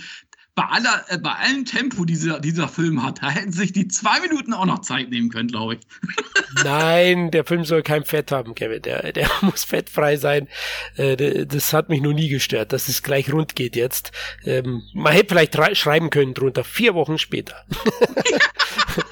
bei, 0.59 0.65
aller, 0.65 1.05
äh, 1.07 1.17
bei 1.17 1.31
allem 1.31 1.63
Tempo, 1.63 2.03
dieser, 2.03 2.39
dieser 2.39 2.67
Film 2.67 3.01
hat, 3.03 3.21
da 3.23 3.29
hätten 3.29 3.53
sich 3.53 3.71
die 3.71 3.87
zwei 3.87 4.19
Minuten 4.19 4.53
auch 4.53 4.65
noch 4.65 4.79
Zeit 4.79 5.09
nehmen 5.09 5.29
können, 5.29 5.47
glaube 5.47 5.75
ich. 5.75 5.79
Nein, 6.63 7.31
der 7.31 7.45
Film 7.45 7.63
soll 7.63 7.81
kein 7.81 8.03
Fett 8.03 8.31
haben, 8.31 8.55
Kevin. 8.55 8.81
Der, 8.81 9.13
der 9.13 9.29
muss 9.41 9.63
fettfrei 9.63 10.17
sein. 10.17 10.49
Äh, 10.97 11.45
das 11.45 11.71
hat 11.71 11.87
mich 11.87 12.01
noch 12.01 12.13
nie 12.13 12.27
gestört, 12.27 12.73
dass 12.73 12.89
es 12.89 13.03
gleich 13.03 13.31
rund 13.31 13.55
geht 13.55 13.77
jetzt. 13.77 14.11
Ähm, 14.43 14.83
man 14.93 15.13
hätte 15.13 15.29
vielleicht 15.29 15.77
schreiben 15.77 16.09
können 16.09 16.33
drunter, 16.33 16.65
vier 16.65 16.93
Wochen 16.93 17.17
später. 17.17 17.65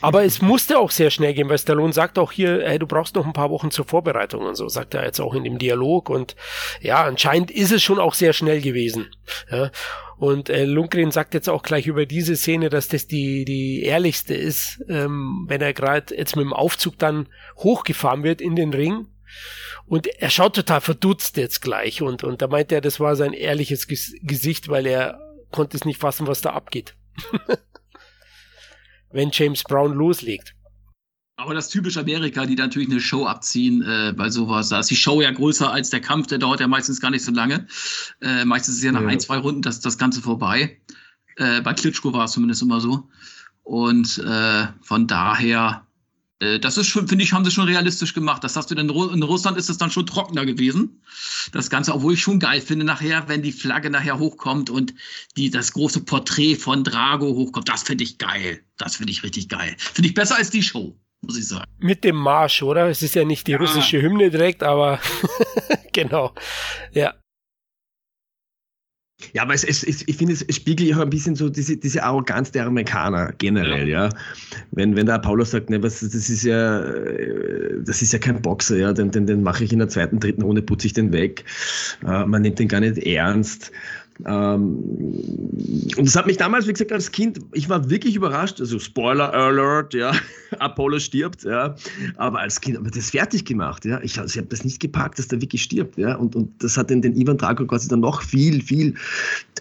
Aber 0.00 0.24
es 0.24 0.42
musste 0.42 0.78
auch 0.78 0.90
sehr 0.90 1.10
schnell 1.10 1.34
gehen, 1.34 1.48
weil 1.48 1.58
Stallone 1.58 1.92
sagt 1.92 2.18
auch 2.18 2.32
hier, 2.32 2.62
hey, 2.64 2.78
du 2.78 2.86
brauchst 2.86 3.14
noch 3.14 3.26
ein 3.26 3.32
paar 3.32 3.50
Wochen 3.50 3.70
zur 3.70 3.84
Vorbereitung 3.84 4.44
und 4.44 4.54
so, 4.54 4.68
sagt 4.68 4.94
er 4.94 5.04
jetzt 5.04 5.20
auch 5.20 5.34
in 5.34 5.44
dem 5.44 5.58
Dialog. 5.58 6.10
Und 6.10 6.36
ja, 6.80 7.04
anscheinend 7.04 7.50
ist 7.50 7.72
es 7.72 7.82
schon 7.82 7.98
auch 7.98 8.14
sehr 8.14 8.32
schnell 8.32 8.60
gewesen. 8.60 9.06
Ja. 9.50 9.70
Und 10.18 10.48
äh, 10.48 10.64
Lundgren 10.64 11.10
sagt 11.10 11.34
jetzt 11.34 11.48
auch 11.48 11.62
gleich 11.62 11.86
über 11.86 12.06
diese 12.06 12.36
Szene, 12.36 12.70
dass 12.70 12.88
das 12.88 13.06
die, 13.06 13.44
die 13.44 13.82
ehrlichste 13.82 14.34
ist, 14.34 14.82
ähm, 14.88 15.44
wenn 15.48 15.60
er 15.60 15.74
gerade 15.74 16.16
jetzt 16.16 16.36
mit 16.36 16.44
dem 16.44 16.54
Aufzug 16.54 16.98
dann 16.98 17.28
hochgefahren 17.58 18.22
wird 18.22 18.40
in 18.40 18.56
den 18.56 18.72
Ring. 18.72 19.08
Und 19.86 20.06
er 20.06 20.30
schaut 20.30 20.56
total 20.56 20.80
verdutzt 20.80 21.36
jetzt 21.36 21.60
gleich. 21.60 22.02
Und, 22.02 22.24
und 22.24 22.42
da 22.42 22.48
meint 22.48 22.72
er, 22.72 22.80
das 22.80 22.98
war 22.98 23.14
sein 23.14 23.32
ehrliches 23.34 23.86
Ges 23.86 24.14
Gesicht, 24.22 24.68
weil 24.68 24.86
er 24.86 25.20
konnte 25.50 25.76
es 25.76 25.84
nicht 25.84 26.00
fassen, 26.00 26.26
was 26.26 26.40
da 26.40 26.50
abgeht. 26.50 26.94
wenn 29.16 29.30
James 29.32 29.64
Brown 29.64 29.94
loslegt. 29.94 30.54
Aber 31.38 31.54
das 31.54 31.68
typische 31.68 32.00
Amerika, 32.00 32.46
die 32.46 32.54
natürlich 32.54 32.90
eine 32.90 33.00
Show 33.00 33.26
abziehen 33.26 33.82
äh, 33.82 34.12
bei 34.16 34.30
sowas. 34.30 34.68
Da 34.68 34.80
ist 34.80 34.90
die 34.90 34.96
Show 34.96 35.20
ja 35.20 35.30
größer 35.30 35.70
als 35.70 35.90
der 35.90 36.00
Kampf, 36.00 36.28
der 36.28 36.38
dauert 36.38 36.60
ja 36.60 36.68
meistens 36.68 37.00
gar 37.00 37.10
nicht 37.10 37.24
so 37.24 37.32
lange. 37.32 37.66
Äh, 38.22 38.44
meistens 38.44 38.76
ist 38.76 38.84
ja 38.84 38.92
nach 38.92 39.02
ja. 39.02 39.08
ein, 39.08 39.20
zwei 39.20 39.38
Runden 39.38 39.62
das, 39.62 39.80
das 39.80 39.98
Ganze 39.98 40.22
vorbei. 40.22 40.80
Äh, 41.36 41.60
bei 41.60 41.74
Klitschko 41.74 42.12
war 42.12 42.24
es 42.24 42.32
zumindest 42.32 42.62
immer 42.62 42.80
so. 42.80 43.08
Und 43.64 44.18
äh, 44.18 44.66
von 44.80 45.06
daher 45.06 45.85
das 46.38 46.76
ist 46.76 46.88
schon, 46.88 47.08
finde 47.08 47.24
ich, 47.24 47.32
haben 47.32 47.44
sie 47.44 47.50
schon 47.50 47.66
realistisch 47.66 48.12
gemacht. 48.12 48.44
Das 48.44 48.56
hast 48.56 48.70
du 48.70 48.74
denn 48.74 48.90
in 48.90 49.22
Russland 49.22 49.56
ist 49.56 49.70
es 49.70 49.78
dann 49.78 49.90
schon 49.90 50.06
trockener 50.06 50.44
gewesen. 50.44 51.02
Das 51.52 51.70
Ganze, 51.70 51.94
obwohl 51.94 52.14
ich 52.14 52.20
schon 52.20 52.40
geil 52.40 52.60
finde, 52.60 52.84
nachher, 52.84 53.26
wenn 53.28 53.42
die 53.42 53.52
Flagge 53.52 53.88
nachher 53.88 54.18
hochkommt 54.18 54.68
und 54.68 54.94
die, 55.36 55.50
das 55.50 55.72
große 55.72 56.04
Porträt 56.04 56.56
von 56.56 56.84
Drago 56.84 57.34
hochkommt, 57.34 57.68
das 57.68 57.84
finde 57.84 58.04
ich 58.04 58.18
geil. 58.18 58.60
Das 58.76 58.96
finde 58.96 59.12
ich 59.12 59.22
richtig 59.22 59.48
geil. 59.48 59.74
Finde 59.78 60.08
ich 60.08 60.14
besser 60.14 60.36
als 60.36 60.50
die 60.50 60.62
Show, 60.62 60.94
muss 61.22 61.38
ich 61.38 61.48
sagen. 61.48 61.64
Mit 61.78 62.04
dem 62.04 62.16
Marsch, 62.16 62.62
oder? 62.62 62.88
Es 62.90 63.00
ist 63.00 63.14
ja 63.14 63.24
nicht 63.24 63.46
die 63.46 63.52
ja. 63.52 63.58
russische 63.58 64.02
Hymne 64.02 64.30
direkt, 64.30 64.62
aber 64.62 65.00
genau. 65.92 66.34
Ja. 66.92 67.14
Ja, 69.32 69.42
aber 69.42 69.54
es, 69.54 69.64
es, 69.64 69.82
es, 69.82 70.06
ich 70.06 70.16
finde, 70.16 70.34
es 70.34 70.54
spiegelt 70.54 70.90
ja 70.90 70.96
auch 70.96 71.00
ein 71.00 71.08
bisschen 71.08 71.36
so 71.36 71.48
diese, 71.48 71.76
diese 71.76 72.02
Arroganz 72.02 72.50
der 72.50 72.66
Amerikaner 72.66 73.32
generell, 73.38 73.88
ja. 73.88 74.06
ja. 74.06 74.10
Wenn, 74.72 74.94
wenn 74.94 75.06
der 75.06 75.14
Apollo 75.14 75.44
sagt, 75.44 75.70
ne, 75.70 75.82
was, 75.82 76.00
das 76.00 76.14
ist 76.14 76.44
ja, 76.44 76.80
äh, 76.84 77.82
das 77.82 78.02
ist 78.02 78.12
ja 78.12 78.18
kein 78.18 78.42
Boxer, 78.42 78.76
ja, 78.76 78.92
den, 78.92 79.10
den, 79.10 79.26
den 79.26 79.42
mache 79.42 79.64
ich 79.64 79.72
in 79.72 79.78
der 79.78 79.88
zweiten, 79.88 80.20
dritten 80.20 80.42
Runde, 80.42 80.60
putze 80.60 80.86
ich 80.86 80.92
den 80.92 81.12
weg. 81.12 81.44
Uh, 82.04 82.26
man 82.26 82.42
nimmt 82.42 82.58
den 82.58 82.68
gar 82.68 82.80
nicht 82.80 82.98
ernst. 82.98 83.72
Ähm, 84.24 84.76
und 85.96 86.06
das 86.06 86.16
hat 86.16 86.26
mich 86.26 86.36
damals, 86.36 86.66
wie 86.66 86.72
gesagt, 86.72 86.92
als 86.92 87.10
Kind, 87.10 87.38
ich 87.52 87.68
war 87.68 87.90
wirklich 87.90 88.16
überrascht. 88.16 88.60
Also 88.60 88.78
Spoiler 88.78 89.32
Alert, 89.32 89.94
ja, 89.94 90.12
Apollo 90.58 90.98
stirbt, 91.00 91.44
ja. 91.44 91.74
Aber 92.16 92.40
als 92.40 92.60
Kind, 92.60 92.78
aber 92.78 92.90
das 92.90 93.10
fertig 93.10 93.44
gemacht, 93.44 93.84
ja. 93.84 94.00
Ich, 94.02 94.18
also 94.18 94.32
ich 94.32 94.38
habe 94.38 94.48
das 94.48 94.64
nicht 94.64 94.80
gepackt, 94.80 95.18
dass 95.18 95.28
der 95.28 95.40
wirklich 95.40 95.62
stirbt, 95.62 95.98
ja. 95.98 96.16
Und, 96.16 96.34
und 96.34 96.62
das 96.62 96.76
hat 96.76 96.90
den, 96.90 97.02
den 97.02 97.14
Ivan 97.16 97.36
Drago 97.36 97.66
quasi 97.66 97.88
dann 97.88 98.00
noch 98.00 98.22
viel, 98.22 98.62
viel, 98.62 98.94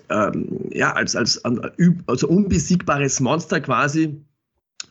ähm, 0.10 0.48
ja, 0.72 0.94
als, 0.94 1.16
als 1.16 1.42
also 1.44 2.28
unbesiegbares 2.28 3.20
Monster 3.20 3.60
quasi 3.60 4.22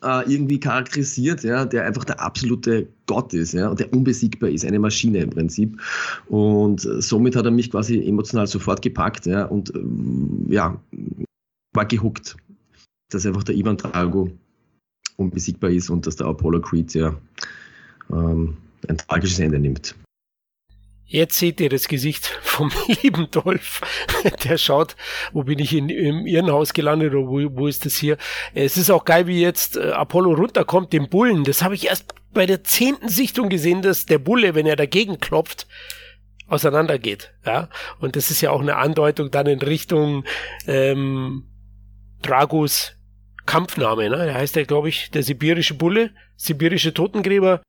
äh, 0.04 0.30
irgendwie 0.30 0.60
charakterisiert, 0.60 1.42
ja, 1.44 1.64
der 1.64 1.84
einfach 1.86 2.04
der 2.04 2.20
absolute 2.20 2.86
Gott 3.06 3.32
ist, 3.32 3.54
ja, 3.54 3.74
der 3.74 3.92
unbesiegbar 3.92 4.50
ist, 4.50 4.64
eine 4.64 4.78
Maschine 4.78 5.18
im 5.18 5.30
Prinzip. 5.30 5.80
Und 6.26 6.84
äh, 6.84 7.00
somit 7.00 7.36
hat 7.36 7.46
er 7.46 7.50
mich 7.50 7.70
quasi 7.70 8.06
emotional 8.06 8.46
sofort 8.46 8.82
gepackt, 8.82 9.26
ja, 9.26 9.46
und 9.46 9.74
ähm, 9.74 10.46
ja, 10.48 10.78
war 11.72 11.86
gehuckt, 11.86 12.36
dass 13.10 13.26
einfach 13.26 13.44
der 13.44 13.56
Ivan 13.56 13.76
Drago 13.76 14.30
unbesiegbar 15.16 15.70
ist 15.70 15.90
und 15.90 16.06
dass 16.06 16.16
der 16.16 16.26
Apollo 16.26 16.60
Creed 16.60 16.94
ja 16.94 17.14
ähm, 18.10 18.56
ein 18.88 18.98
tragisches 18.98 19.38
Ende 19.38 19.58
nimmt. 19.58 19.94
Jetzt 21.06 21.38
seht 21.38 21.60
ihr 21.60 21.68
das 21.68 21.86
Gesicht 21.88 22.26
vom 22.26 22.72
lieben 23.02 23.30
Dolph. 23.30 23.80
Der 24.44 24.58
schaut, 24.58 24.96
wo 25.32 25.44
bin 25.44 25.58
ich 25.58 25.74
in, 25.74 25.88
im 25.90 26.26
Irrenhaus 26.26 26.72
gelandet 26.72 27.14
oder 27.14 27.28
wo, 27.28 27.40
wo 27.56 27.66
ist 27.66 27.84
das 27.84 27.96
hier? 27.96 28.16
Es 28.54 28.76
ist 28.76 28.90
auch 28.90 29.04
geil, 29.04 29.26
wie 29.26 29.40
jetzt 29.40 29.76
äh, 29.76 29.90
Apollo 29.90 30.32
runterkommt, 30.32 30.92
den 30.92 31.08
Bullen. 31.08 31.44
Das 31.44 31.62
habe 31.62 31.74
ich 31.74 31.86
erst 31.86 32.14
bei 32.32 32.46
der 32.46 32.64
zehnten 32.64 33.08
Sichtung 33.08 33.48
gesehen, 33.48 33.82
dass 33.82 34.06
der 34.06 34.18
Bulle, 34.18 34.54
wenn 34.54 34.66
er 34.66 34.76
dagegen 34.76 35.20
klopft, 35.20 35.66
auseinandergeht. 36.46 37.32
Ja, 37.44 37.68
und 38.00 38.16
das 38.16 38.30
ist 38.30 38.40
ja 38.40 38.50
auch 38.50 38.60
eine 38.60 38.76
Andeutung 38.76 39.30
dann 39.30 39.46
in 39.46 39.60
Richtung 39.60 40.24
ähm, 40.66 41.44
Dragos 42.22 42.96
Kampfname. 43.46 44.08
Ne? 44.08 44.16
Der 44.16 44.34
heißt 44.34 44.56
ja, 44.56 44.64
glaube 44.64 44.88
ich, 44.88 45.10
der 45.10 45.22
sibirische 45.22 45.74
Bulle, 45.74 46.10
sibirische 46.36 46.94
Totengräber. 46.94 47.62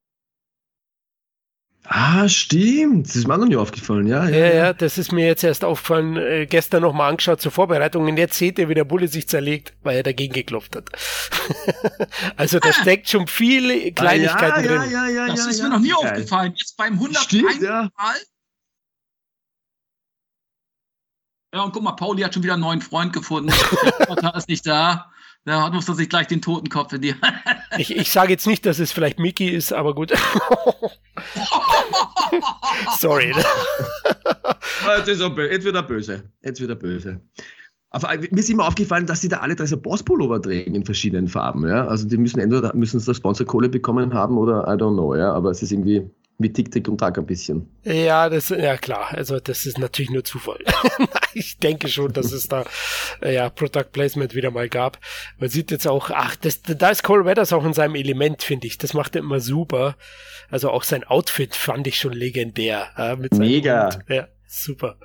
Ah, 1.87 2.27
stimmt. 2.27 3.07
Das 3.07 3.15
ist 3.15 3.27
mir 3.27 3.37
noch 3.37 3.45
nie 3.45 3.55
aufgefallen, 3.55 4.07
ja. 4.07 4.27
Ja, 4.27 4.37
ja, 4.37 4.53
ja 4.53 4.73
das 4.73 4.97
ist 4.97 5.11
mir 5.11 5.27
jetzt 5.27 5.43
erst 5.43 5.63
aufgefallen, 5.63 6.17
äh, 6.17 6.47
gestern 6.47 6.81
nochmal 6.81 7.09
angeschaut 7.11 7.41
zur 7.41 7.51
Vorbereitung 7.51 8.07
und 8.07 8.17
jetzt 8.17 8.37
seht 8.37 8.57
ihr, 8.57 8.69
wie 8.69 8.73
der 8.73 8.85
Bulle 8.85 9.07
sich 9.07 9.27
zerlegt, 9.27 9.73
weil 9.83 9.97
er 9.97 10.03
dagegen 10.03 10.33
geklopft 10.33 10.75
hat. 10.75 10.89
also 12.37 12.59
da 12.59 12.69
ah. 12.69 12.73
steckt 12.73 13.09
schon 13.09 13.27
viele 13.27 13.91
Kleinigkeiten 13.91 14.51
ah, 14.51 14.61
ja, 14.61 14.67
drin. 14.67 14.91
Ja, 14.91 15.07
ja, 15.07 15.27
ja, 15.27 15.27
das 15.27 15.45
ist 15.45 15.61
mir 15.61 15.69
noch 15.69 15.79
nie 15.79 15.89
Geil. 15.89 16.11
aufgefallen. 16.11 16.53
Jetzt 16.57 16.75
beim 16.75 16.93
101. 16.93 17.61
Ja. 17.61 17.89
Mal. 17.95 18.15
Ja, 21.53 21.61
und 21.61 21.71
guck 21.71 21.83
mal, 21.83 21.93
Pauli 21.93 22.23
hat 22.23 22.33
schon 22.33 22.43
wieder 22.43 22.53
einen 22.53 22.63
neuen 22.63 22.81
Freund 22.81 23.13
gefunden. 23.13 23.53
Der 24.21 24.35
ist 24.35 24.49
nicht 24.49 24.65
da. 24.67 25.11
Da 25.45 25.69
muss 25.69 25.87
er 25.87 25.93
sich 25.93 26.09
gleich 26.09 26.25
den 26.25 26.41
Totenkopf 26.41 26.91
in 26.93 27.01
die 27.01 27.13
Ich, 27.77 27.95
ich 27.95 28.11
sage 28.11 28.31
jetzt 28.31 28.47
nicht, 28.47 28.65
dass 28.65 28.79
es 28.79 28.91
vielleicht 28.91 29.19
Mickey 29.19 29.47
ist, 29.47 29.71
aber 29.71 29.93
gut. 29.93 30.11
Sorry. 32.97 33.31
Jetzt, 34.97 35.07
ist 35.07 35.21
er, 35.21 35.51
jetzt 35.51 35.63
wird 35.63 35.75
er 35.75 35.83
böse. 35.83 36.23
Jetzt 36.41 36.59
wird 36.59 36.71
er 36.71 36.75
böse. 36.75 37.21
Aber 37.91 38.09
mir 38.17 38.39
ist 38.39 38.49
immer 38.49 38.67
aufgefallen, 38.67 39.05
dass 39.05 39.21
sie 39.21 39.29
da 39.29 39.37
alle 39.37 39.55
drei 39.55 39.67
so 39.67 39.77
Boss-Pullover 39.77 40.41
tragen 40.41 40.73
in 40.73 40.83
verschiedenen 40.83 41.27
Farben. 41.27 41.67
Ja? 41.67 41.85
Also 41.87 42.07
die 42.07 42.17
müssen 42.17 42.39
entweder 42.39 42.75
müssen 42.75 42.99
sie 42.99 43.13
Sponsor-Kohle 43.13 43.69
bekommen 43.69 44.13
haben 44.13 44.37
oder 44.37 44.63
I 44.63 44.71
don't 44.71 44.95
know. 44.95 45.15
Ja? 45.15 45.31
Aber 45.31 45.51
es 45.51 45.61
ist 45.61 45.71
irgendwie 45.71 46.09
wie 46.37 46.51
Tick, 46.51 46.71
Tick 46.71 46.87
und 46.89 46.97
Tack 46.97 47.17
ein 47.17 47.25
bisschen. 47.25 47.69
Ja, 47.83 48.29
das, 48.29 48.49
ja 48.49 48.77
klar. 48.77 49.09
Also 49.11 49.39
das 49.39 49.65
ist 49.65 49.77
natürlich 49.77 50.11
nur 50.11 50.23
Zufall. 50.23 50.59
ich 51.33 51.57
denke 51.59 51.87
schon, 51.87 52.11
dass 52.11 52.31
es 52.31 52.47
da 52.47 52.65
ja 53.23 53.49
Product 53.49 53.91
Placement 53.91 54.35
wieder 54.35 54.51
mal 54.51 54.67
gab. 54.67 54.99
Man 55.37 55.49
sieht 55.49 55.71
jetzt 55.71 55.87
auch, 55.87 56.11
ach, 56.11 56.35
das, 56.35 56.61
da 56.61 56.89
ist 56.89 57.03
Cole 57.03 57.25
Weathers 57.25 57.53
auch 57.53 57.65
in 57.65 57.73
seinem 57.73 57.95
Element, 57.95 58.43
finde 58.43 58.67
ich. 58.67 58.77
Das 58.77 58.93
macht 58.93 59.15
er 59.15 59.21
immer 59.21 59.39
super. 59.39 59.95
Also 60.49 60.71
auch 60.71 60.83
sein 60.83 61.05
Outfit 61.05 61.55
fand 61.55 61.87
ich 61.87 61.97
schon 61.97 62.13
legendär. 62.13 62.89
Ja, 62.97 63.15
Mega. 63.15 63.93
Hund. 63.93 64.05
Ja, 64.09 64.27
super. 64.45 64.97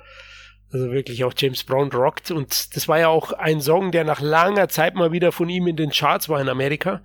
Also 0.73 0.91
wirklich 0.91 1.25
auch 1.25 1.33
James 1.35 1.63
Brown 1.65 1.91
rockt. 1.91 2.31
Und 2.31 2.75
das 2.75 2.87
war 2.87 2.99
ja 2.99 3.09
auch 3.09 3.33
ein 3.33 3.59
Song, 3.59 3.91
der 3.91 4.05
nach 4.05 4.21
langer 4.21 4.69
Zeit 4.69 4.95
mal 4.95 5.11
wieder 5.11 5.33
von 5.33 5.49
ihm 5.49 5.67
in 5.67 5.75
den 5.75 5.91
Charts 5.91 6.29
war 6.29 6.39
in 6.39 6.47
Amerika. 6.47 7.03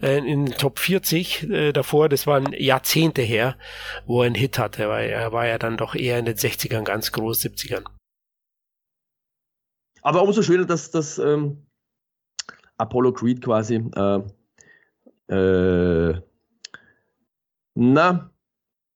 Äh, 0.00 0.18
in 0.18 0.46
den 0.46 0.54
Top 0.56 0.78
40 0.78 1.50
äh, 1.50 1.72
davor. 1.72 2.08
Das 2.08 2.28
waren 2.28 2.52
Jahrzehnte 2.52 3.22
her, 3.22 3.56
wo 4.06 4.22
er 4.22 4.26
einen 4.26 4.36
Hit 4.36 4.58
hatte. 4.58 4.88
Weil 4.88 5.10
er 5.10 5.32
war 5.32 5.46
ja 5.46 5.58
dann 5.58 5.76
doch 5.76 5.96
eher 5.96 6.18
in 6.18 6.26
den 6.26 6.36
60ern 6.36 6.84
ganz 6.84 7.10
groß, 7.10 7.40
70ern. 7.40 7.84
Aber 10.02 10.22
umso 10.22 10.42
schöner, 10.42 10.64
dass 10.64 10.90
das 10.92 11.18
ähm, 11.18 11.66
Apollo 12.76 13.14
Creed 13.14 13.42
quasi 13.42 13.82
äh, 13.96 14.20
äh, 15.32 16.20
na, 17.74 18.30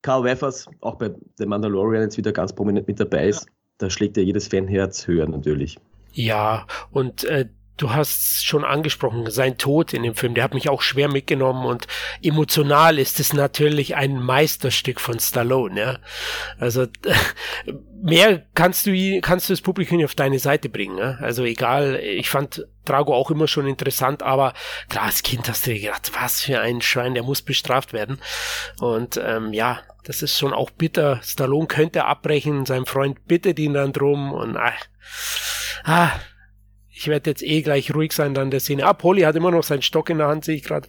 Carl 0.02 0.22
Weffers 0.22 0.68
auch 0.80 0.96
bei 0.96 1.12
The 1.38 1.46
Mandalorian 1.46 2.02
jetzt 2.02 2.16
wieder 2.16 2.32
ganz 2.32 2.52
prominent 2.52 2.86
mit 2.86 3.00
dabei 3.00 3.28
ist. 3.28 3.46
Ja 3.46 3.55
da 3.78 3.90
schlägt 3.90 4.16
ja 4.16 4.22
jedes 4.22 4.48
Fanherz 4.48 5.06
höher 5.06 5.28
natürlich. 5.28 5.78
Ja, 6.12 6.66
und 6.90 7.24
äh, 7.24 7.46
du 7.76 7.92
hast 7.92 8.44
schon 8.44 8.64
angesprochen, 8.64 9.30
sein 9.30 9.58
Tod 9.58 9.92
in 9.92 10.02
dem 10.02 10.14
Film, 10.14 10.34
der 10.34 10.44
hat 10.44 10.54
mich 10.54 10.68
auch 10.68 10.80
schwer 10.80 11.08
mitgenommen 11.08 11.66
und 11.66 11.86
emotional 12.22 12.98
ist 12.98 13.20
es 13.20 13.32
natürlich 13.32 13.96
ein 13.96 14.18
Meisterstück 14.18 15.00
von 15.00 15.18
Stallone, 15.20 15.78
ja. 15.80 15.98
Also 16.58 16.86
mehr 18.02 18.46
kannst 18.54 18.86
du 18.86 19.20
kannst 19.20 19.48
du 19.48 19.52
das 19.52 19.60
Publikum 19.60 20.02
auf 20.04 20.14
deine 20.14 20.38
Seite 20.38 20.68
bringen, 20.68 20.98
ja? 20.98 21.18
Also 21.20 21.44
egal, 21.44 21.96
ich 21.96 22.30
fand 22.30 22.66
Drago 22.86 23.14
auch 23.14 23.30
immer 23.30 23.48
schon 23.48 23.66
interessant, 23.66 24.22
aber 24.22 24.54
klar, 24.88 25.04
als 25.04 25.22
Kind 25.22 25.48
hast 25.48 25.66
du 25.66 25.72
dir 25.72 25.80
gedacht, 25.80 26.12
was 26.18 26.42
für 26.42 26.60
ein 26.60 26.80
Schwein, 26.80 27.14
der 27.14 27.24
muss 27.24 27.42
bestraft 27.42 27.92
werden. 27.92 28.20
Und 28.80 29.20
ähm, 29.22 29.52
ja, 29.52 29.80
das 30.07 30.22
ist 30.22 30.38
schon 30.38 30.52
auch 30.52 30.70
bitter. 30.70 31.20
Stallone 31.22 31.66
könnte 31.66 32.04
abbrechen, 32.04 32.64
sein 32.64 32.86
Freund 32.86 33.26
bittet 33.26 33.59
ihn 33.59 33.74
dann 33.74 33.92
drum 33.92 34.32
und 34.32 34.57
ach, 34.57 34.80
ah, 35.84 36.11
ich 36.88 37.09
werde 37.09 37.30
jetzt 37.30 37.42
eh 37.42 37.61
gleich 37.62 37.92
ruhig 37.94 38.12
sein 38.12 38.32
dann 38.32 38.50
der 38.50 38.61
Szene. 38.61 38.86
Ah, 38.86 38.92
Polly 38.92 39.22
hat 39.22 39.36
immer 39.36 39.50
noch 39.50 39.64
seinen 39.64 39.82
Stock 39.82 40.09
in 40.09 40.18
der 40.18 40.28
Hand, 40.28 40.44
sehe 40.44 40.57
ich 40.57 40.62
gerade. 40.62 40.88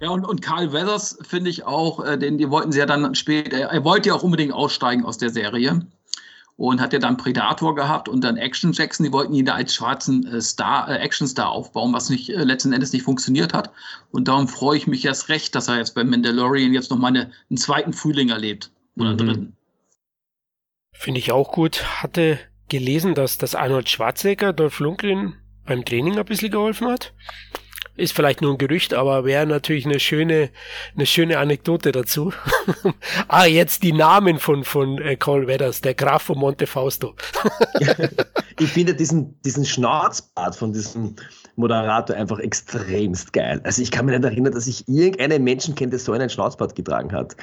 ja, 0.00 0.08
und, 0.08 0.24
und 0.24 0.40
Carl 0.40 0.72
Weathers 0.72 1.18
finde 1.22 1.50
ich 1.50 1.64
auch, 1.64 2.04
äh, 2.04 2.18
den 2.18 2.38
die 2.38 2.50
wollten 2.50 2.72
sie 2.72 2.78
ja 2.78 2.86
dann 2.86 3.14
später, 3.14 3.58
er 3.58 3.84
wollte 3.84 4.08
ja 4.08 4.14
auch 4.14 4.22
unbedingt 4.22 4.54
aussteigen 4.54 5.04
aus 5.04 5.18
der 5.18 5.30
Serie 5.30 5.86
und 6.56 6.80
hat 6.80 6.92
ja 6.92 6.98
dann 6.98 7.16
Predator 7.16 7.74
gehabt 7.74 8.08
und 8.08 8.22
dann 8.22 8.36
Action 8.36 8.72
Jackson. 8.72 9.04
Die 9.04 9.12
wollten 9.12 9.34
ihn 9.34 9.46
da 9.46 9.54
als 9.54 9.74
schwarzen 9.74 10.26
äh, 10.26 10.40
Star, 10.40 10.88
äh, 10.88 10.98
Action 10.98 11.26
Star 11.26 11.50
aufbauen, 11.50 11.92
was 11.92 12.10
nicht 12.10 12.30
äh, 12.30 12.44
letzten 12.44 12.72
Endes 12.72 12.92
nicht 12.92 13.02
funktioniert 13.02 13.54
hat. 13.54 13.70
Und 14.10 14.28
darum 14.28 14.48
freue 14.48 14.76
ich 14.76 14.86
mich 14.86 15.04
erst 15.04 15.28
recht, 15.28 15.54
dass 15.54 15.68
er 15.68 15.78
jetzt 15.78 15.94
bei 15.94 16.04
Mandalorian 16.04 16.72
jetzt 16.72 16.90
noch 16.90 16.98
mal 16.98 17.08
eine, 17.08 17.30
einen 17.50 17.56
zweiten 17.56 17.92
Frühling 17.92 18.28
erlebt 18.28 18.70
oder 18.96 19.12
mhm. 19.12 19.18
dritten. 19.18 19.56
Finde 20.92 21.20
ich 21.20 21.32
auch 21.32 21.52
gut. 21.52 22.02
Hatte 22.02 22.38
gelesen, 22.68 23.14
dass 23.14 23.38
das 23.38 23.54
Arnold 23.54 23.88
Schwarzenegger 23.88 24.52
Dolph 24.52 24.78
Lundgren 24.78 25.34
beim 25.64 25.84
Training 25.84 26.18
ein 26.18 26.24
bisschen 26.24 26.50
geholfen 26.50 26.88
hat. 26.88 27.12
Ist 27.94 28.14
vielleicht 28.14 28.40
nur 28.40 28.52
ein 28.52 28.58
Gerücht, 28.58 28.94
aber 28.94 29.24
wäre 29.24 29.46
natürlich 29.46 29.84
eine 29.84 30.00
schöne, 30.00 30.50
eine 30.96 31.04
schöne 31.04 31.38
Anekdote 31.38 31.92
dazu. 31.92 32.32
ah, 33.28 33.44
jetzt 33.44 33.82
die 33.82 33.92
Namen 33.92 34.38
von, 34.38 34.64
von 34.64 34.98
äh, 35.02 35.16
Cole 35.16 35.46
Weathers, 35.46 35.82
der 35.82 35.94
Graf 35.94 36.22
von 36.22 36.38
Monte 36.38 36.66
Fausto. 36.66 37.14
ich 38.58 38.68
finde 38.70 38.94
diesen, 38.94 39.38
diesen 39.42 39.66
Schnauzbart 39.66 40.56
von 40.56 40.72
diesem 40.72 41.16
Moderator 41.56 42.16
einfach 42.16 42.38
extremst 42.38 43.34
geil. 43.34 43.60
Also 43.64 43.82
ich 43.82 43.90
kann 43.90 44.06
mich 44.06 44.16
nicht 44.16 44.24
erinnern, 44.24 44.54
dass 44.54 44.66
ich 44.66 44.88
irgendeinen 44.88 45.44
Menschen 45.44 45.74
kenne, 45.74 45.90
der 45.90 45.98
so 45.98 46.12
einen 46.12 46.30
Schnauzbart 46.30 46.74
getragen 46.74 47.12
hat 47.12 47.36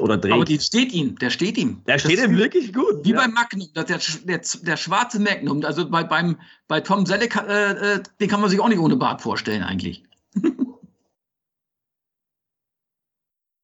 oder 0.00 0.18
dreht. 0.18 0.32
Aber 0.32 0.44
die 0.44 0.60
steht 0.60 0.92
ihm, 0.92 1.18
der 1.18 1.30
steht 1.30 1.56
ihm. 1.56 1.82
Der 1.86 1.98
steht 1.98 2.18
ihm 2.18 2.36
wirklich 2.36 2.72
gut. 2.72 3.04
Wie 3.04 3.10
ja. 3.10 3.16
beim 3.16 3.32
Magnum, 3.32 3.68
der, 3.74 3.84
der, 3.84 4.00
der, 4.24 4.76
schwarze 4.76 5.18
Magnum. 5.18 5.64
Also 5.64 5.88
bei, 5.88 6.04
beim, 6.04 6.38
bei 6.68 6.80
Tom 6.80 7.06
Selleck, 7.06 7.36
äh, 7.36 7.94
äh, 7.94 8.02
den 8.20 8.28
kann 8.28 8.40
man 8.40 8.50
sich 8.50 8.60
auch 8.60 8.68
nicht 8.68 8.78
ohne 8.78 8.96
Bart 8.96 9.22
vorstellen 9.22 9.62
eigentlich. 9.62 10.02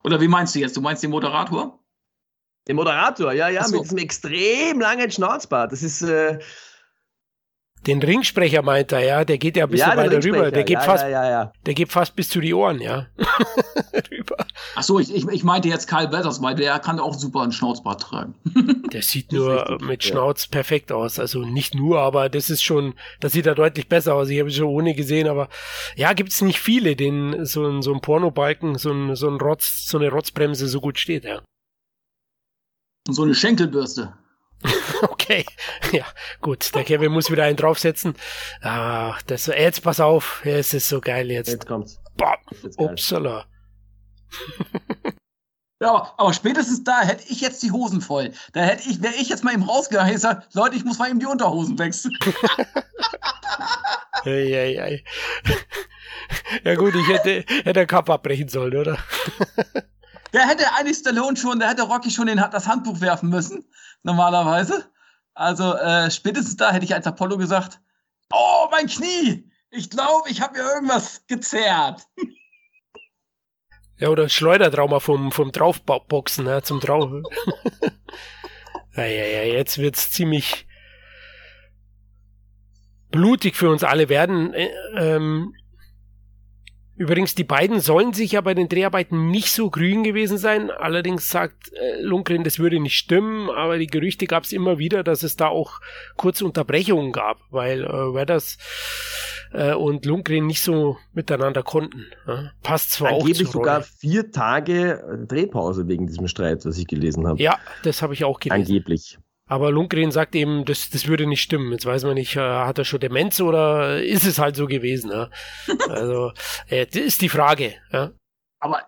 Oder 0.04 0.20
wie 0.20 0.28
meinst 0.28 0.54
du 0.54 0.58
jetzt? 0.58 0.76
Du 0.76 0.80
meinst 0.80 1.02
den 1.02 1.10
Moderator? 1.10 1.78
Den 2.68 2.76
Moderator, 2.76 3.32
ja, 3.32 3.48
ja, 3.48 3.64
so. 3.64 3.74
mit 3.76 3.84
diesem 3.84 3.98
extrem 3.98 4.80
langen 4.80 5.10
Schnauzbart. 5.10 5.72
Das 5.72 5.82
ist, 5.82 6.02
äh, 6.02 6.38
den 7.86 8.02
Ringsprecher 8.02 8.62
meint 8.62 8.92
er, 8.92 9.00
ja, 9.00 9.24
der 9.24 9.38
geht 9.38 9.56
ja 9.56 9.64
ein 9.64 9.70
bisschen 9.70 9.90
ja, 9.90 9.96
weiter 9.96 10.22
rüber. 10.22 10.50
Der 10.50 10.62
geht, 10.62 10.74
ja, 10.74 10.80
fast, 10.80 11.04
ja, 11.04 11.52
der 11.66 11.74
geht 11.74 11.90
fast 11.90 12.14
bis 12.14 12.28
zu 12.28 12.40
die 12.40 12.54
Ohren, 12.54 12.80
ja. 12.80 13.06
rüber. 14.10 14.36
Ach 14.76 14.82
so, 14.82 15.00
ich, 15.00 15.12
ich, 15.14 15.26
ich 15.26 15.44
meinte 15.44 15.68
jetzt 15.68 15.88
Karl 15.88 16.12
Weathers, 16.12 16.40
weil 16.42 16.54
der 16.54 16.78
kann 16.78 17.00
auch 17.00 17.14
super 17.14 17.42
einen 17.42 17.52
Schnauzbart 17.52 18.00
tragen. 18.00 18.34
der 18.92 19.02
sieht 19.02 19.32
nur 19.32 19.78
mit 19.82 20.04
Schnauz 20.04 20.46
perfekt 20.46 20.92
aus. 20.92 21.18
Also 21.18 21.40
nicht 21.40 21.74
nur, 21.74 22.00
aber 22.00 22.28
das 22.28 22.50
ist 22.50 22.62
schon, 22.62 22.94
das 23.20 23.32
sieht 23.32 23.46
er 23.46 23.54
deutlich 23.54 23.88
besser 23.88 24.14
aus. 24.14 24.28
Ich 24.28 24.38
habe 24.38 24.50
schon 24.50 24.66
ohne 24.66 24.94
gesehen, 24.94 25.28
aber 25.28 25.48
ja, 25.96 26.12
gibt 26.12 26.30
es 26.30 26.40
nicht 26.40 26.60
viele, 26.60 26.94
denen 26.94 27.44
so 27.44 27.66
ein, 27.66 27.82
so 27.82 27.92
ein 27.92 28.00
Pornobalken, 28.00 28.76
so 28.76 28.92
ein, 28.92 29.16
so 29.16 29.28
ein 29.28 29.40
Rotz, 29.40 29.86
so 29.88 29.98
eine 29.98 30.10
Rotzbremse 30.10 30.68
so 30.68 30.80
gut 30.80 30.98
steht, 30.98 31.24
ja. 31.24 31.42
Und 33.08 33.14
so 33.14 33.24
eine 33.24 33.34
Schenkelbürste. 33.34 34.14
okay, 35.22 35.44
ja, 35.92 36.04
gut. 36.40 36.74
Der 36.74 36.84
Kevin 36.84 37.12
muss 37.12 37.30
wieder 37.30 37.44
einen 37.44 37.56
draufsetzen. 37.56 38.14
Ach, 38.62 39.20
das, 39.22 39.46
jetzt 39.46 39.82
pass 39.82 40.00
auf, 40.00 40.42
es 40.44 40.74
ist 40.74 40.88
so 40.88 41.00
geil 41.00 41.30
jetzt. 41.30 41.48
Jetzt 41.48 41.66
kommt's. 41.66 42.00
Boah, 42.16 42.36
upsala. 42.76 43.46
Ja, 45.80 45.88
aber, 45.88 46.14
aber, 46.16 46.32
spätestens 46.32 46.84
da 46.84 47.00
hätte 47.00 47.24
ich 47.28 47.40
jetzt 47.40 47.60
die 47.60 47.72
Hosen 47.72 48.00
voll. 48.00 48.32
Da 48.52 48.60
hätte 48.60 48.88
ich, 48.88 49.02
wäre 49.02 49.14
ich 49.14 49.28
jetzt 49.28 49.42
mal 49.42 49.52
eben 49.52 49.64
rausgegangen 49.64 50.10
und 50.10 50.14
gesagt, 50.14 50.54
Leute, 50.54 50.76
ich 50.76 50.84
muss 50.84 51.00
mal 51.00 51.10
eben 51.10 51.18
die 51.18 51.26
Unterhosen 51.26 51.76
wechseln. 51.76 52.16
ei, 54.24 54.30
ei, 54.30 54.80
ei. 54.80 55.04
Ja 56.62 56.76
gut, 56.76 56.94
ich 56.94 57.08
hätte, 57.08 57.44
hätte 57.48 57.72
den 57.72 57.88
Cup 57.88 58.08
abbrechen 58.10 58.48
sollen, 58.48 58.76
oder? 58.76 58.96
Der 60.32 60.46
hätte 60.46 60.72
eigentlich 60.78 60.98
Stallone 60.98 61.36
schon, 61.36 61.58
der 61.58 61.70
hätte 61.70 61.82
Rocky 61.82 62.12
schon 62.12 62.28
den, 62.28 62.36
das 62.36 62.68
Handbuch 62.68 63.00
werfen 63.00 63.28
müssen, 63.28 63.64
normalerweise. 64.04 64.84
Also 65.34 65.74
äh, 65.74 66.10
spätestens 66.10 66.56
da 66.56 66.72
hätte 66.72 66.84
ich 66.84 66.94
als 66.94 67.06
Apollo 67.06 67.38
gesagt, 67.38 67.80
oh, 68.32 68.68
mein 68.70 68.86
Knie, 68.86 69.50
ich 69.70 69.90
glaube, 69.90 70.28
ich 70.28 70.40
habe 70.40 70.58
mir 70.58 70.64
irgendwas 70.64 71.26
gezerrt. 71.26 72.02
Ja, 73.98 74.08
oder 74.08 74.28
Schleudertrauma 74.28 74.98
vom, 75.00 75.30
vom 75.30 75.52
Draufboxen 75.52 76.46
ja, 76.46 76.62
zum 76.62 76.80
Drauf. 76.80 77.10
ja, 78.96 79.04
ja, 79.04 79.24
ja, 79.24 79.42
jetzt 79.44 79.78
wird's 79.78 80.10
ziemlich 80.10 80.66
blutig 83.10 83.56
für 83.56 83.70
uns 83.70 83.84
alle 83.84 84.08
werden. 84.08 84.52
Äh, 84.54 84.70
ähm, 84.96 85.54
Übrigens, 87.02 87.34
die 87.34 87.42
beiden 87.42 87.80
sollen 87.80 88.12
sich 88.12 88.30
ja 88.30 88.40
bei 88.42 88.54
den 88.54 88.68
Dreharbeiten 88.68 89.28
nicht 89.28 89.50
so 89.50 89.70
grün 89.70 90.04
gewesen 90.04 90.38
sein. 90.38 90.70
Allerdings 90.70 91.28
sagt 91.28 91.72
äh, 91.72 92.00
Lundgren, 92.00 92.44
das 92.44 92.60
würde 92.60 92.78
nicht 92.78 92.96
stimmen, 92.96 93.50
aber 93.50 93.76
die 93.76 93.88
Gerüchte 93.88 94.28
gab 94.28 94.44
es 94.44 94.52
immer 94.52 94.78
wieder, 94.78 95.02
dass 95.02 95.24
es 95.24 95.34
da 95.34 95.48
auch 95.48 95.80
kurze 96.16 96.44
Unterbrechungen 96.44 97.10
gab, 97.10 97.38
weil 97.50 97.82
äh, 97.82 97.88
Weathers 97.88 98.56
äh, 99.50 99.74
und 99.74 100.06
Lundgren 100.06 100.46
nicht 100.46 100.62
so 100.62 100.96
miteinander 101.12 101.64
konnten. 101.64 102.06
Ja? 102.28 102.52
Passt 102.62 102.92
zwar 102.92 103.14
Angeblich 103.14 103.48
auch 103.48 103.52
sogar 103.52 103.82
vier 103.82 104.30
Tage 104.30 104.92
äh, 105.00 105.26
Drehpause 105.26 105.88
wegen 105.88 106.06
diesem 106.06 106.28
Streit, 106.28 106.64
was 106.64 106.78
ich 106.78 106.86
gelesen 106.86 107.26
habe. 107.26 107.42
Ja, 107.42 107.58
das 107.82 108.00
habe 108.02 108.14
ich 108.14 108.22
auch 108.22 108.38
gelesen. 108.38 108.62
Angeblich. 108.62 109.18
Aber 109.52 109.70
Lundgren 109.70 110.12
sagt 110.12 110.34
eben, 110.34 110.64
das, 110.64 110.88
das 110.88 111.06
würde 111.08 111.26
nicht 111.26 111.42
stimmen. 111.42 111.72
Jetzt 111.72 111.84
weiß 111.84 112.04
man 112.04 112.14
nicht, 112.14 112.36
äh, 112.36 112.40
hat 112.40 112.78
er 112.78 112.86
schon 112.86 113.00
Demenz 113.00 113.38
oder 113.38 114.02
ist 114.02 114.24
es 114.24 114.38
halt 114.38 114.56
so 114.56 114.66
gewesen? 114.66 115.10
Ja? 115.10 115.28
Also, 115.90 116.32
äh, 116.68 116.86
das 116.86 117.02
ist 117.02 117.20
die 117.20 117.28
Frage. 117.28 117.74
Ja? 117.92 118.12
Aber 118.60 118.80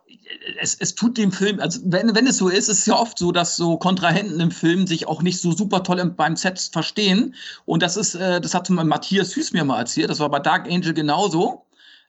es, 0.58 0.74
es 0.80 0.94
tut 0.94 1.18
dem 1.18 1.32
Film, 1.32 1.60
also 1.60 1.80
wenn, 1.84 2.14
wenn 2.14 2.26
es 2.26 2.38
so 2.38 2.48
ist, 2.48 2.70
ist 2.70 2.78
es 2.78 2.86
ja 2.86 2.94
oft 2.94 3.18
so, 3.18 3.30
dass 3.30 3.58
so 3.58 3.76
Kontrahenten 3.76 4.40
im 4.40 4.50
Film 4.50 4.86
sich 4.86 5.06
auch 5.06 5.20
nicht 5.20 5.38
so 5.38 5.52
super 5.52 5.82
toll 5.82 5.98
im, 5.98 6.16
beim 6.16 6.34
Set 6.34 6.58
verstehen. 6.72 7.34
Und 7.66 7.82
das 7.82 7.98
ist, 7.98 8.14
äh, 8.14 8.40
das 8.40 8.54
hat 8.54 8.70
Matthias 8.70 9.36
Hüß 9.36 9.52
mir 9.52 9.66
mal 9.66 9.80
erzählt, 9.80 10.08
das 10.08 10.20
war 10.20 10.30
bei 10.30 10.38
Dark 10.38 10.66
Angel 10.66 10.94
genauso. 10.94 11.66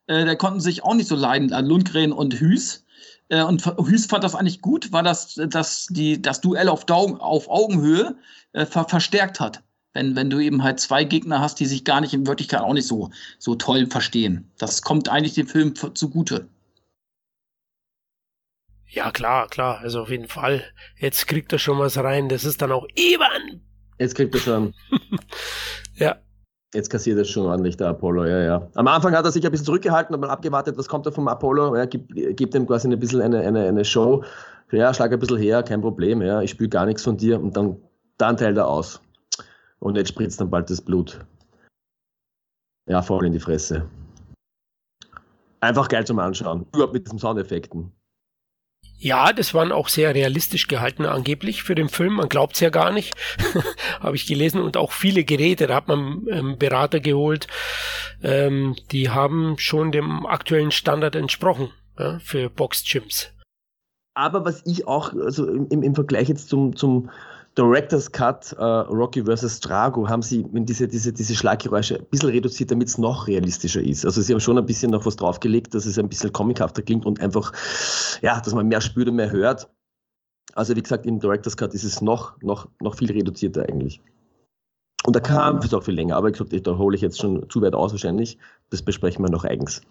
Äh, 0.08 0.24
da 0.24 0.36
konnten 0.36 0.62
sich 0.62 0.82
auch 0.82 0.94
nicht 0.94 1.10
so 1.10 1.16
leiden, 1.18 1.52
äh, 1.52 1.60
Lundgren 1.60 2.14
und 2.14 2.40
Hüß. 2.40 2.85
Äh, 3.30 3.44
und 3.44 3.66
Hüß 3.66 4.06
fand 4.08 4.24
das 4.24 4.36
eigentlich 4.36 4.62
gut, 4.62 4.92
weil 4.92 5.04
das, 5.04 5.36
das, 5.36 5.88
die, 5.90 6.22
das 6.22 6.42
Duell 6.42 6.70
auf, 6.70 6.86
Daumen, 6.86 7.20
auf 7.20 7.50
Augenhöhe 7.50 8.18
äh, 8.54 8.66
ver 8.66 8.86
verstärkt 8.86 9.40
hat. 9.40 9.64
Wenn, 9.94 10.16
wenn 10.16 10.30
du 10.30 10.40
eben 10.40 10.62
halt 10.62 10.80
zwei 10.80 11.06
Gegner 11.06 11.40
hast, 11.40 11.60
die 11.60 11.66
sich 11.66 11.86
gar 11.86 12.02
nicht 12.02 12.14
in 12.14 12.28
Wirklichkeit 12.28 12.62
auch 12.62 12.74
nicht 12.74 12.88
so, 12.88 13.12
so 13.40 13.56
toll 13.56 13.88
verstehen. 13.88 14.52
Das 14.58 14.82
kommt 14.82 15.08
eigentlich 15.08 15.36
dem 15.36 15.48
Film 15.48 15.74
zugute. 15.76 16.50
Ja, 18.88 19.12
klar, 19.12 19.48
klar. 19.48 19.80
Also 19.80 20.02
auf 20.02 20.10
jeden 20.10 20.28
Fall. 20.28 20.64
Jetzt 20.98 21.28
kriegt 21.28 21.52
er 21.54 21.60
schon 21.60 21.80
was 21.80 21.98
rein. 21.98 22.30
Das 22.30 22.44
ist 22.44 22.62
dann 22.62 22.72
auch 22.74 22.86
Ivan. 22.96 23.62
Jetzt 23.98 24.16
kriegt 24.16 24.36
er 24.36 24.42
schon. 24.42 24.74
ja. 25.96 26.18
Jetzt 26.74 26.90
kassiert 26.90 27.18
er 27.18 27.26
schon 27.26 27.46
ordentlich, 27.46 27.78
der 27.78 27.88
Apollo, 27.90 28.26
ja, 28.26 28.42
ja. 28.42 28.68
Am 28.76 28.88
Anfang 28.88 29.16
hat 29.16 29.24
er 29.24 29.32
sich 29.32 29.46
ein 29.46 29.52
bisschen 29.52 29.66
zurückgehalten, 29.66 30.14
hat 30.14 30.22
mal 30.22 30.30
abgewartet, 30.30 30.78
was 30.78 30.88
kommt 30.88 31.06
da 31.06 31.12
vom 31.12 31.28
Apollo, 31.28 31.76
ja, 31.78 31.86
gibt, 31.86 32.14
gibt 32.36 32.54
ihm 32.54 32.68
quasi 32.68 32.88
ein 32.90 33.00
bisschen 33.00 33.22
eine, 33.22 33.40
eine, 33.40 33.68
eine 33.68 33.86
Show. 33.86 34.24
Ja, 34.72 34.94
schlag 34.94 35.14
ein 35.14 35.20
bisschen 35.20 35.38
her, 35.38 35.64
kein 35.64 35.82
Problem, 35.82 36.22
ja, 36.22 36.42
ich 36.42 36.52
spüre 36.52 36.70
gar 36.70 36.86
nichts 36.86 37.04
von 37.04 37.18
dir 37.18 37.40
und 37.40 37.56
dann, 37.56 37.78
dann 38.18 38.36
teilt 38.36 38.58
er 38.58 38.68
aus. 38.68 39.00
Und 39.80 39.96
jetzt 39.96 40.10
spritzt 40.10 40.42
dann 40.42 40.50
bald 40.50 40.70
das 40.70 40.82
Blut. 40.82 41.20
Ja, 42.88 43.02
voll 43.02 43.26
in 43.26 43.34
die 43.34 43.40
Fresse. 43.40 43.88
Einfach 45.60 45.88
geil 45.88 46.06
zum 46.06 46.20
Anschauen. 46.20 46.66
Überhaupt 46.74 46.94
mit 46.94 47.06
diesen 47.06 47.20
Soundeffekten. 47.20 47.92
Ja, 48.98 49.34
das 49.34 49.54
waren 49.54 49.72
auch 49.72 49.90
sehr 49.90 50.16
realistisch 50.16 50.68
gehalten 50.68 51.06
angeblich 51.06 51.64
für 51.64 51.76
den 51.76 51.90
Film. 51.90 52.14
Man 52.14 52.30
glaubt 52.30 52.56
es 52.56 52.62
ja 52.62 52.70
gar 52.70 52.92
nicht, 52.92 53.14
habe 54.00 54.16
ich 54.16 54.26
gelesen. 54.26 54.62
Und 54.62 54.78
auch 54.78 54.92
viele 54.92 55.24
Geräte, 55.24 55.68
da 55.68 55.76
hat 55.76 55.88
man 55.88 56.26
ähm, 56.32 56.58
Berater 56.58 57.00
geholt, 57.00 57.48
ähm, 58.24 58.76
die 58.92 59.10
haben 59.10 59.58
schon 59.58 59.92
dem 59.92 60.26
aktuellen 60.26 60.72
Standard 60.72 61.16
entsprochen 61.16 61.72
ja, 62.00 62.20
für 62.20 62.50
Box-Gyms. 62.50 63.32
Aber 64.16 64.46
was 64.46 64.66
ich 64.66 64.88
auch, 64.88 65.14
also 65.14 65.46
im, 65.46 65.84
im 65.84 65.94
Vergleich 65.94 66.30
jetzt 66.30 66.48
zum, 66.50 66.76
zum 66.76 67.10
Director's 67.58 68.12
Cut 68.12 68.54
uh, 68.60 68.82
Rocky 68.92 69.24
vs. 69.24 69.62
Drago 69.62 70.10
haben 70.10 70.22
sie 70.22 70.46
diese, 70.50 70.88
diese, 70.88 71.14
diese 71.14 71.36
Schlaggeräusche 71.36 72.00
ein 72.00 72.06
bisschen 72.06 72.30
reduziert, 72.30 72.72
damit 72.72 72.90
es 72.90 72.98
noch 72.98 73.28
realistischer 73.28 73.82
ist. 73.82 74.06
Also 74.06 74.22
sie 74.22 74.34
haben 74.34 74.42
schon 74.42 74.58
ein 74.58 74.66
bisschen 74.66 74.92
noch 74.92 75.06
was 75.06 75.16
draufgelegt, 75.16 75.74
dass 75.74 75.86
es 75.86 75.98
ein 75.98 76.10
bisschen 76.10 76.34
comichafter 76.34 76.82
klingt 76.82 77.06
und 77.06 77.22
einfach, 77.22 77.54
ja, 78.22 78.42
dass 78.42 78.54
man 78.54 78.68
mehr 78.68 78.82
spürt 78.82 79.08
und 79.08 79.16
mehr 79.16 79.32
hört. 79.32 79.70
Also 80.54 80.76
wie 80.76 80.82
gesagt, 80.82 81.06
im 81.06 81.20
Director's 81.20 81.56
Cut 81.56 81.74
ist 81.74 81.86
es 81.86 82.02
noch, 82.02 82.42
noch, 82.42 82.68
noch 82.82 82.96
viel 82.96 83.12
reduzierter 83.12 83.64
eigentlich. 83.64 84.02
Und 85.06 85.14
der 85.16 85.22
Kampf 85.22 85.64
ist 85.64 85.74
auch 85.74 85.84
viel 85.84 85.94
länger, 85.94 86.16
aber 86.18 86.30
ich 86.30 86.36
glaube, 86.36 86.60
da 86.60 86.78
hole 86.78 86.96
ich 86.96 87.02
jetzt 87.02 87.20
schon 87.20 87.48
zu 87.50 87.62
weit 87.62 87.76
aus 87.76 87.92
wahrscheinlich. 87.92 88.38
Das 88.70 88.82
besprechen 88.82 89.24
wir 89.24 89.30
noch 89.30 89.46
eigens. 89.46 89.82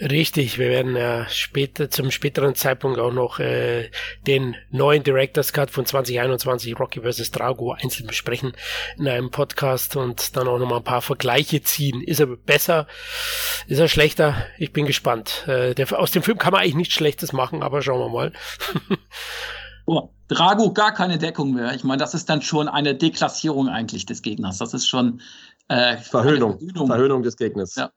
Richtig, 0.00 0.58
wir 0.58 0.68
werden 0.68 0.94
ja 0.94 1.28
später, 1.28 1.90
zum 1.90 2.12
späteren 2.12 2.54
Zeitpunkt 2.54 3.00
auch 3.00 3.12
noch 3.12 3.40
äh, 3.40 3.90
den 4.28 4.54
neuen 4.70 5.02
Director's 5.02 5.52
Cut 5.52 5.72
von 5.72 5.86
2021 5.86 6.78
Rocky 6.78 7.00
vs. 7.00 7.32
Drago 7.32 7.72
einzeln 7.72 8.06
besprechen 8.06 8.52
in 8.96 9.08
einem 9.08 9.32
Podcast 9.32 9.96
und 9.96 10.36
dann 10.36 10.46
auch 10.46 10.58
noch 10.60 10.68
mal 10.68 10.76
ein 10.76 10.84
paar 10.84 11.02
Vergleiche 11.02 11.62
ziehen. 11.62 12.00
Ist 12.00 12.20
er 12.20 12.26
besser? 12.28 12.86
Ist 13.66 13.80
er 13.80 13.88
schlechter? 13.88 14.36
Ich 14.56 14.72
bin 14.72 14.86
gespannt. 14.86 15.44
Äh, 15.48 15.74
der, 15.74 15.98
aus 15.98 16.12
dem 16.12 16.22
Film 16.22 16.38
kann 16.38 16.52
man 16.52 16.62
eigentlich 16.62 16.76
nichts 16.76 16.94
Schlechtes 16.94 17.32
machen, 17.32 17.64
aber 17.64 17.82
schauen 17.82 17.98
wir 17.98 18.08
mal. 18.08 18.32
oh, 19.86 20.10
Drago 20.28 20.72
gar 20.72 20.94
keine 20.94 21.18
Deckung 21.18 21.54
mehr. 21.54 21.74
Ich 21.74 21.82
meine, 21.82 21.98
das 21.98 22.14
ist 22.14 22.28
dann 22.28 22.40
schon 22.40 22.68
eine 22.68 22.94
Deklassierung 22.94 23.68
eigentlich 23.68 24.06
des 24.06 24.22
Gegners. 24.22 24.58
Das 24.58 24.74
ist 24.74 24.86
schon 24.86 25.22
äh, 25.66 25.96
Verhöhnung. 25.96 26.60
Verhöhnung 26.86 27.24
des 27.24 27.36
Gegners. 27.36 27.74
Ja. 27.74 27.90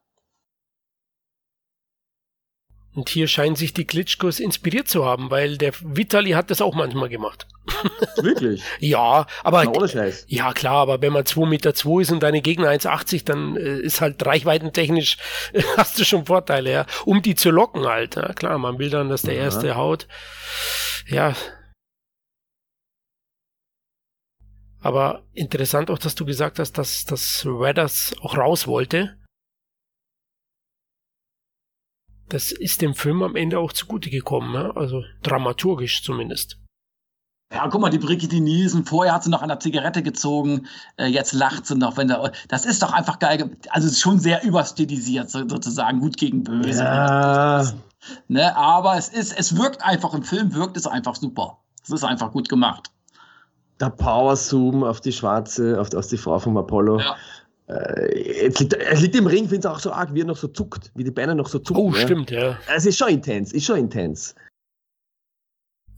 Und 2.94 3.08
hier 3.08 3.28
scheinen 3.28 3.56
sich 3.56 3.74
die 3.74 3.86
Klitschkos 3.86 4.42
inspiriert 4.42 4.90
zu 4.90 5.06
haben, 5.06 5.32
weil 5.32 5.58
der 5.58 5.72
Vitali 5.80 6.32
hat 6.32 6.52
das 6.52 6.62
auch 6.62 6.76
manchmal 6.76 7.08
gemacht. 7.08 7.48
Wirklich? 8.18 8.62
ja, 8.80 9.26
aber. 9.44 9.64
Na, 9.64 9.72
ohne 9.72 9.88
Scheiß. 9.88 10.26
Ja, 10.28 10.52
klar, 10.52 10.76
aber 10.76 11.02
wenn 11.02 11.14
man 11.14 11.24
2,2 11.24 11.48
Meter 11.48 11.74
zwei 11.74 12.02
ist 12.02 12.12
und 12.12 12.22
deine 12.22 12.42
Gegner 12.42 12.70
1,80, 12.70 13.24
dann 13.24 13.56
äh, 13.56 13.80
ist 13.80 14.02
halt 14.02 14.26
reichweitentechnisch, 14.26 15.18
hast 15.78 16.00
du 16.00 16.04
schon 16.04 16.26
Vorteile, 16.26 16.72
ja. 16.72 16.86
Um 17.06 17.22
die 17.22 17.36
zu 17.36 17.50
locken 17.50 17.88
halt. 17.88 18.18
Ja, 18.18 18.34
klar, 18.34 18.58
man 18.58 18.78
will 18.78 18.90
dann, 18.90 19.08
dass 19.08 19.22
der 19.22 19.36
ja. 19.36 19.44
erste 19.44 19.76
haut. 19.76 20.08
Ja. 21.08 21.34
Aber 24.82 25.24
interessant 25.34 25.92
auch, 25.92 26.00
dass 26.00 26.16
du 26.16 26.26
gesagt 26.26 26.60
hast, 26.60 26.74
dass, 26.78 27.06
dass 27.06 27.46
Weathers 27.46 28.16
auch 28.22 28.36
raus 28.38 28.68
wollte. 28.68 29.21
Das 32.34 32.52
ist 32.52 32.82
dem 32.82 32.96
Film 32.96 33.24
am 33.24 33.36
Ende 33.36 33.60
auch 33.60 33.74
zugute 33.74 34.10
gekommen, 34.10 34.54
ja? 34.54 34.72
also 34.72 35.04
dramaturgisch 35.22 36.04
zumindest. 36.04 36.58
Ja, 37.54 37.68
guck 37.68 37.82
mal, 37.82 37.90
die 37.90 37.98
Brigitte 37.98 38.40
Nielsen, 38.40 38.86
vorher 38.86 39.14
hat 39.14 39.26
sie 39.26 39.30
noch 39.30 39.42
an 39.42 39.50
der 39.50 39.60
Zigarette 39.60 40.02
gezogen, 40.02 40.68
äh, 40.96 41.08
jetzt 41.08 41.34
lacht 41.34 41.66
sie 41.66 41.76
noch, 41.76 41.98
wenn 41.98 42.08
da, 42.08 42.32
das 42.48 42.66
ist 42.66 42.82
doch 42.82 42.94
einfach 42.94 43.20
geil, 43.20 43.58
also 43.70 43.88
ist 43.90 44.00
schon 44.00 44.20
sehr 44.20 44.44
überstilisiert 44.44 45.30
sozusagen, 45.30 46.00
gut 46.00 46.16
gegen 46.16 46.46
böse. 46.46 46.84
Ja. 46.84 47.66
Ne, 48.30 48.56
aber 48.56 48.96
es 48.98 49.10
ist, 49.10 49.38
es 49.38 49.58
wirkt 49.58 49.84
einfach, 49.84 50.14
im 50.14 50.24
Film 50.24 50.56
wirkt 50.56 50.78
es 50.78 50.88
einfach 50.88 51.16
super. 51.16 51.58
Es 51.84 51.90
ist 51.90 52.06
einfach 52.06 52.32
gut 52.32 52.48
gemacht. 52.48 52.90
Der 53.80 53.90
Power 53.90 54.36
Zoom 54.36 54.84
auf 54.84 55.02
die 55.02 55.12
schwarze, 55.12 55.80
auf, 55.80 55.94
auf 55.94 56.08
die 56.08 56.18
Frau 56.18 56.40
vom 56.40 56.56
Apollo. 56.56 57.00
Ja. 57.00 57.16
Äh, 57.72 58.44
jetzt 58.44 58.60
liegt, 58.60 58.74
er 58.74 59.00
liegt 59.00 59.16
im 59.16 59.28
Ring, 59.28 59.48
finde 59.48 59.68
ich 59.68 59.74
auch 59.74 59.80
so 59.80 59.92
arg, 59.92 60.14
wie 60.14 60.22
er 60.22 60.26
noch 60.26 60.38
so 60.38 60.48
zuckt, 60.48 60.92
wie 60.96 61.04
die 61.04 61.12
Beine 61.12 61.36
noch 61.36 61.48
so 61.48 61.60
zucken. 61.60 61.82
Oh, 61.82 61.94
stimmt, 61.94 62.32
ja. 62.32 62.60
Es 62.74 62.86
ist 62.86 62.98
schon 62.98 63.10
intens, 63.10 63.54
ist 63.54 63.66
schon 63.66 63.78
intens. 63.78 64.36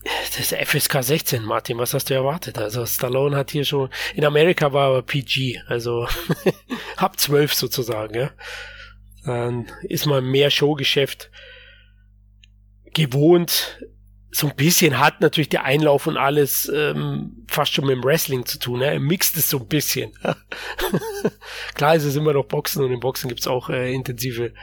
Das 0.03 0.51
ist 0.51 0.53
FSK 0.53 1.03
16, 1.03 1.43
Martin, 1.43 1.77
was 1.77 1.93
hast 1.93 2.09
du 2.09 2.13
erwartet? 2.13 2.57
Also 2.57 2.85
Stallone 2.85 3.35
hat 3.35 3.51
hier 3.51 3.63
schon, 3.63 3.89
in 4.15 4.25
Amerika 4.25 4.73
war 4.73 4.95
er 4.95 5.01
PG, 5.01 5.61
also 5.67 6.07
ab 6.97 7.19
12 7.19 7.53
sozusagen, 7.53 8.15
ja. 8.15 8.31
Dann 9.25 9.67
ist 9.83 10.05
man 10.05 10.25
mehr 10.25 10.49
Showgeschäft 10.49 11.31
gewohnt 12.93 13.79
so 14.33 14.47
ein 14.47 14.55
bisschen 14.55 14.97
hat 14.97 15.21
natürlich 15.21 15.49
der 15.49 15.63
Einlauf 15.63 16.07
und 16.07 16.17
alles 16.17 16.67
ähm, 16.73 17.45
fast 17.47 17.73
schon 17.73 17.85
mit 17.85 17.95
dem 17.95 18.03
Wrestling 18.03 18.47
zu 18.47 18.57
tun. 18.57 18.79
Ne? 18.79 18.87
Er 18.87 18.99
mixt 18.99 19.37
es 19.37 19.47
so 19.49 19.59
ein 19.59 19.67
bisschen. 19.67 20.11
Klar 21.75 21.95
ist 21.95 22.03
es 22.03 22.15
immer 22.15 22.33
noch 22.33 22.45
Boxen 22.45 22.83
und 22.83 22.91
im 22.91 22.99
Boxen 22.99 23.29
gibt's 23.29 23.45
auch 23.45 23.69
äh, 23.69 23.93
intensive 23.93 24.55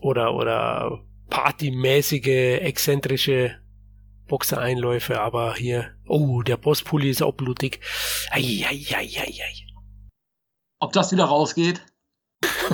oder 0.00 0.32
oder 0.34 1.02
partymäßige, 1.28 2.60
exzentrische 2.60 3.58
Boxereinläufe, 4.28 5.20
aber 5.20 5.56
hier, 5.56 5.96
oh, 6.06 6.42
der 6.42 6.56
Bosspulli 6.56 7.10
ist 7.10 7.22
auch 7.22 7.34
blutig. 7.34 7.80
Ei, 8.30 8.64
ei, 8.68 8.86
ei, 8.94 9.10
ei, 9.18 9.26
ei. 9.26 9.54
Ob 10.78 10.92
das 10.92 11.10
wieder 11.10 11.24
rausgeht? 11.24 11.84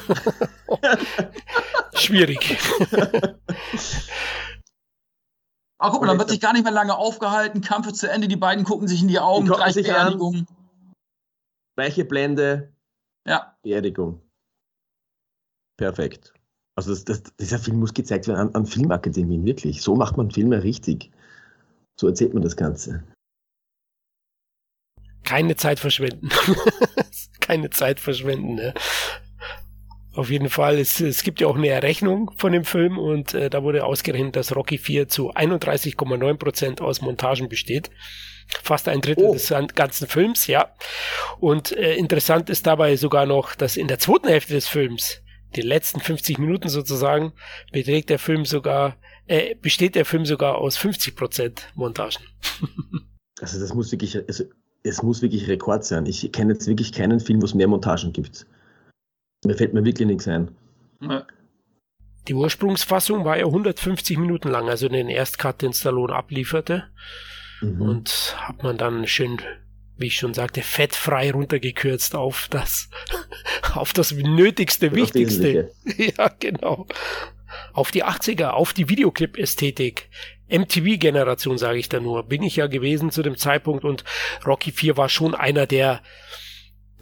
Schwierig. 1.95 2.59
Ach, 5.79 5.91
guck 5.91 6.01
mal, 6.01 6.07
dann 6.07 6.19
wird 6.19 6.31
sich 6.31 6.41
gar 6.41 6.53
nicht 6.53 6.63
mehr 6.63 6.73
lange 6.73 6.97
aufgehalten. 6.97 7.61
Kampf 7.61 7.87
ist 7.89 7.97
zu 7.97 8.11
Ende, 8.11 8.29
die 8.29 8.37
beiden 8.37 8.65
gucken 8.65 8.89
sich 8.89 9.03
in 9.03 9.09
die 9.09 9.19
Augen, 9.19 9.47
gleich 9.47 9.75
Beerdigung. 9.75 10.47
Weiche 11.77 12.05
Blende. 12.05 12.73
Ja. 13.27 13.57
Beerdigung. 13.63 14.21
Perfekt. 15.77 16.33
Also 16.77 16.91
das, 16.91 17.05
das, 17.05 17.23
dieser 17.39 17.59
Film 17.59 17.79
muss 17.79 17.95
gezeigt 17.95 18.29
werden 18.29 18.49
an, 18.49 18.55
an 18.55 18.67
Filmakademien, 18.67 19.45
wirklich. 19.45 19.83
So 19.83 19.97
macht 19.97 20.17
man 20.17 20.31
Filme 20.31 20.63
richtig. 20.63 21.11
So 21.99 22.09
erzählt 22.09 22.35
man 22.35 22.43
das 22.43 22.57
Ganze. 22.57 23.05
Keine 25.25 25.57
Zeit 25.57 25.81
verschwenden. 25.81 26.29
Keine 27.41 27.71
Zeit 27.71 28.01
verschwenden. 28.01 28.55
Ne? 28.57 28.75
Auf 30.15 30.31
jeden 30.31 30.49
Fall, 30.49 30.79
es, 30.79 31.01
es 31.01 31.25
gibt 31.25 31.41
ja 31.41 31.49
auch 31.49 31.57
eine 31.57 31.69
Errechnung 31.69 32.31
von 32.37 32.53
dem 32.53 32.65
Film 32.65 32.99
und 32.99 33.35
äh, 33.35 33.51
da 33.51 33.65
wurde 33.65 33.85
ausgerechnet, 33.85 34.37
dass 34.37 34.55
Rocky 34.55 34.79
4 34.79 35.09
zu 35.09 35.33
31,9 35.33 36.35
Prozent 36.37 36.81
aus 36.81 37.01
Montagen 37.01 37.49
besteht. 37.49 37.91
Fast 38.63 38.89
ein 38.89 39.01
Drittel 39.01 39.25
oh. 39.25 39.33
des 39.33 39.53
ganzen 39.75 40.07
Films, 40.07 40.47
ja. 40.47 40.73
Und 41.41 41.73
äh, 41.73 41.97
interessant 41.97 42.49
ist 42.49 42.67
dabei 42.67 42.97
sogar 42.97 43.27
noch, 43.27 43.57
dass 43.57 43.77
in 43.77 43.89
der 43.89 43.99
zweiten 43.99 44.29
Hälfte 44.29 44.53
des 44.53 44.69
Films, 44.69 45.23
die 45.57 45.63
letzten 45.63 46.01
50 46.01 46.39
Minuten 46.39 46.69
sozusagen, 46.69 47.33
beträgt 47.73 48.09
der 48.11 48.21
Film 48.21 48.45
sogar, 48.45 48.97
äh, 49.27 49.57
besteht 49.57 49.97
der 49.97 50.05
Film 50.05 50.27
sogar 50.27 50.59
aus 50.59 50.77
50 50.77 51.17
Prozent 51.17 51.73
Montagen. 51.75 52.23
also 53.41 53.59
das 53.59 53.75
muss 53.75 53.91
wirklich, 53.91 54.17
also 54.29 54.45
es 54.85 55.03
muss 55.03 55.23
wirklich 55.23 55.49
Rekord 55.49 55.85
sein. 55.85 56.07
Ich 56.07 56.31
kenne 56.31 56.53
jetzt 56.53 56.69
wirklich 56.69 56.93
keinen 56.93 57.19
Film, 57.19 57.41
wo 57.41 57.47
es 57.47 57.55
mehr 57.55 57.67
Montagen 57.67 58.13
gibt. 58.13 58.47
Mir 59.45 59.55
fällt 59.55 59.75
mir 59.75 59.85
wirklich 59.85 60.09
nichts 60.09 60.27
ein. 60.27 60.51
Die 62.29 62.35
Ursprungsfassung 62.35 63.25
war 63.25 63.37
ja 63.37 63.45
150 63.45 64.17
Minuten 64.19 64.49
lang, 64.49 64.69
also 64.69 64.89
den 64.89 65.09
Erstcut, 65.09 65.61
den 65.61 65.75
Stallone 65.75 66.15
ablieferte. 66.15 66.85
Mhm. 67.61 67.83
Und 67.83 68.37
hat 68.39 68.63
man 68.63 68.79
dann 68.79 69.07
schön, 69.07 69.41
wie 69.97 70.07
ich 70.07 70.17
schon 70.17 70.35
sagte, 70.35 70.63
fettfrei 70.63 71.31
runtergekürzt 71.31 72.15
auf 72.15 72.49
das, 72.51 72.89
auf 73.75 73.93
das 73.93 74.13
Nötigste, 74.13 74.89
das 74.89 74.97
Wichtigste. 74.97 75.71
ja, 75.97 76.31
genau. 76.39 76.87
Auf 77.73 77.91
die 77.91 78.05
80er, 78.05 78.49
auf 78.49 78.73
die 78.73 78.89
Videoclip-Ästhetik. 78.89 80.09
MTV-Generation, 80.49 81.59
sage 81.59 81.79
ich 81.79 81.89
da 81.89 82.01
nur, 82.01 82.25
bin 82.25 82.43
ich 82.43 82.57
ja 82.57 82.67
gewesen 82.67 83.11
zu 83.11 83.23
dem 83.23 83.37
Zeitpunkt 83.37 83.85
und 83.85 84.05
Rocky 84.47 84.73
4 84.73 84.97
war 84.97 85.09
schon 85.09 85.35
einer 85.35 85.67
der 85.67 86.03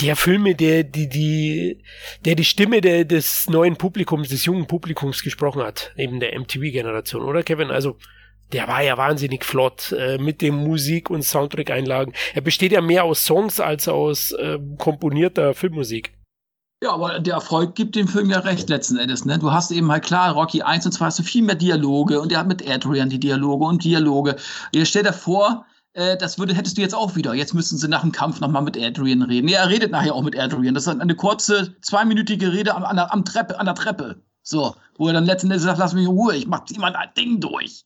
der 0.03 0.17
Filme, 0.17 0.55
der 0.55 0.85
die, 0.85 1.09
die, 1.09 1.83
der 2.25 2.35
die 2.35 2.45
Stimme 2.45 2.81
der, 2.81 3.05
des 3.05 3.49
neuen 3.49 3.77
Publikums, 3.77 4.29
des 4.29 4.45
jungen 4.45 4.67
Publikums 4.67 5.23
gesprochen 5.23 5.63
hat, 5.63 5.93
eben 5.97 6.21
der 6.21 6.39
MTV-Generation, 6.39 7.23
oder 7.23 7.43
Kevin? 7.43 7.71
Also, 7.71 7.97
der 8.53 8.69
war 8.69 8.83
ja 8.83 8.99
wahnsinnig 8.99 9.45
flott 9.45 9.93
äh, 9.93 10.19
mit 10.19 10.43
dem 10.43 10.57
Musik- 10.57 11.09
und 11.09 11.23
Soundtrack-Einlagen. 11.23 12.13
Er 12.35 12.43
besteht 12.43 12.73
ja 12.73 12.81
mehr 12.81 13.05
aus 13.05 13.25
Songs 13.25 13.61
als 13.61 13.89
aus 13.89 14.33
äh, 14.33 14.59
komponierter 14.79 15.55
Filmmusik. 15.55 16.13
Ja, 16.83 16.93
aber 16.93 17.21
der 17.21 17.35
Erfolg 17.35 17.77
gibt 17.77 17.95
dem 17.95 18.09
Film 18.09 18.29
ja 18.29 18.41
recht 18.41 18.69
letzten 18.69 18.99
Endes. 18.99 19.25
Ne? 19.25 19.39
Du 19.39 19.53
hast 19.53 19.71
eben 19.71 19.91
halt 19.91 20.05
klar, 20.05 20.33
Rocky 20.33 20.63
1 20.63 20.85
und 20.85 20.93
2 20.93 21.05
hast 21.05 21.19
du 21.21 21.23
viel 21.23 21.43
mehr 21.43 21.55
Dialoge 21.55 22.21
und 22.21 22.33
er 22.33 22.41
hat 22.41 22.49
mit 22.49 22.69
Adrian 22.69 23.09
die 23.09 23.21
Dialoge 23.21 23.65
und 23.65 23.85
Dialoge. 23.85 24.35
Ihr 24.73 24.85
stellt 24.85 25.07
dir 25.07 25.13
vor, 25.13 25.65
äh, 25.95 26.17
das 26.17 26.39
würde, 26.39 26.55
hättest 26.55 26.79
du 26.79 26.81
jetzt 26.81 26.95
auch 26.95 27.17
wieder. 27.17 27.35
Jetzt 27.35 27.55
müssten 27.55 27.77
sie 27.77 27.89
nach 27.89 28.03
dem 28.03 28.13
Kampf 28.13 28.41
nochmal 28.41 28.63
mit 28.63 28.79
Adrian 28.79 29.23
reden. 29.23 29.49
Ja, 29.49 29.61
er 29.61 29.69
redet 29.69 29.91
nachher 29.91 30.15
auch 30.15 30.23
mit 30.23 30.39
Adrian. 30.39 30.75
Das 30.75 30.87
ist 30.87 31.01
eine 31.01 31.15
kurze, 31.15 31.77
zweiminütige 31.83 32.53
Rede 32.53 32.75
am, 32.75 32.85
an, 32.85 32.97
der, 32.97 33.13
am 33.13 33.25
Treppe, 33.25 33.59
an 33.59 33.67
der 33.67 33.75
Treppe. 33.75 34.23
So, 34.43 34.75
wo 34.97 35.09
er 35.09 35.13
dann 35.13 35.25
letzten 35.25 35.47
Endes 35.49 35.63
sagt, 35.63 35.79
lass 35.79 35.93
mich 35.93 36.05
in 36.05 36.11
Ruhe, 36.11 36.35
ich 36.35 36.47
mach 36.47 36.69
jemand 36.69 36.97
ein 36.97 37.11
Ding 37.17 37.41
durch. 37.41 37.85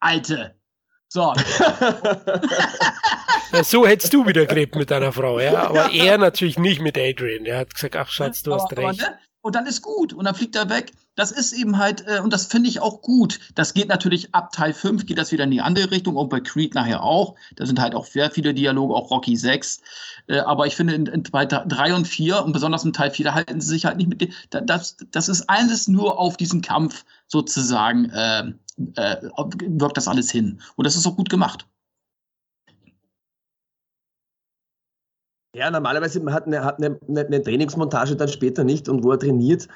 Alte. 0.00 0.54
So. 1.08 1.32
ja, 3.52 3.64
so 3.64 3.86
hättest 3.86 4.12
du 4.12 4.26
wieder 4.26 4.44
gelebt 4.46 4.74
mit 4.74 4.90
deiner 4.90 5.12
Frau, 5.12 5.40
ja. 5.40 5.68
Aber 5.68 5.90
er 5.92 6.18
natürlich 6.18 6.58
nicht 6.58 6.80
mit 6.80 6.98
Adrian. 6.98 7.46
Er 7.46 7.58
hat 7.60 7.74
gesagt, 7.74 7.96
ach 7.96 8.08
Schatz, 8.08 8.42
du 8.42 8.52
aber, 8.52 8.62
hast 8.62 8.72
recht. 8.76 9.02
Aber, 9.02 9.10
ne? 9.10 9.18
und 9.40 9.54
dann 9.54 9.66
ist 9.66 9.82
gut 9.82 10.12
und 10.12 10.24
dann 10.24 10.34
fliegt 10.34 10.56
er 10.56 10.68
weg. 10.68 10.92
Das 11.16 11.32
ist 11.32 11.52
eben 11.52 11.78
halt, 11.78 12.06
äh, 12.06 12.20
und 12.20 12.32
das 12.32 12.46
finde 12.46 12.68
ich 12.68 12.80
auch 12.80 13.00
gut. 13.00 13.40
Das 13.54 13.74
geht 13.74 13.88
natürlich 13.88 14.34
ab 14.34 14.52
Teil 14.52 14.74
5, 14.74 15.06
geht 15.06 15.18
das 15.18 15.32
wieder 15.32 15.44
in 15.44 15.50
die 15.50 15.62
andere 15.62 15.90
Richtung 15.90 16.14
und 16.16 16.28
bei 16.28 16.40
Creed 16.40 16.74
nachher 16.74 17.02
auch. 17.02 17.34
Da 17.56 17.66
sind 17.66 17.80
halt 17.80 17.94
auch 17.94 18.04
sehr 18.04 18.30
viele 18.30 18.52
Dialoge, 18.54 18.94
auch 18.94 19.10
Rocky 19.10 19.34
6. 19.34 19.80
Äh, 20.28 20.40
aber 20.40 20.66
ich 20.66 20.76
finde, 20.76 20.94
in, 20.94 21.06
in 21.06 21.24
Teil 21.24 21.46
3 21.48 21.94
und 21.94 22.06
4 22.06 22.44
und 22.44 22.52
besonders 22.52 22.84
in 22.84 22.92
Teil 22.92 23.10
4, 23.10 23.24
da 23.24 23.34
halten 23.34 23.60
sie 23.60 23.68
sich 23.68 23.86
halt 23.86 23.96
nicht 23.96 24.08
mit. 24.08 24.30
Das, 24.50 24.96
das 25.10 25.28
ist 25.28 25.48
alles 25.48 25.88
nur 25.88 26.18
auf 26.18 26.36
diesen 26.36 26.60
Kampf 26.60 27.04
sozusagen, 27.26 28.10
äh, 28.10 28.52
äh, 28.96 29.16
wirkt 29.38 29.96
das 29.96 30.08
alles 30.08 30.30
hin. 30.30 30.60
Und 30.76 30.86
das 30.86 30.96
ist 30.96 31.06
auch 31.06 31.16
gut 31.16 31.30
gemacht. 31.30 31.66
Ja, 35.54 35.70
normalerweise 35.70 36.22
hat 36.30 36.46
eine, 36.46 36.62
hat 36.62 36.76
eine, 36.76 37.00
eine 37.08 37.42
Trainingsmontage 37.42 38.16
dann 38.16 38.28
später 38.28 38.62
nicht 38.64 38.90
und 38.90 39.02
wo 39.02 39.12
er 39.12 39.18
trainiert. 39.18 39.68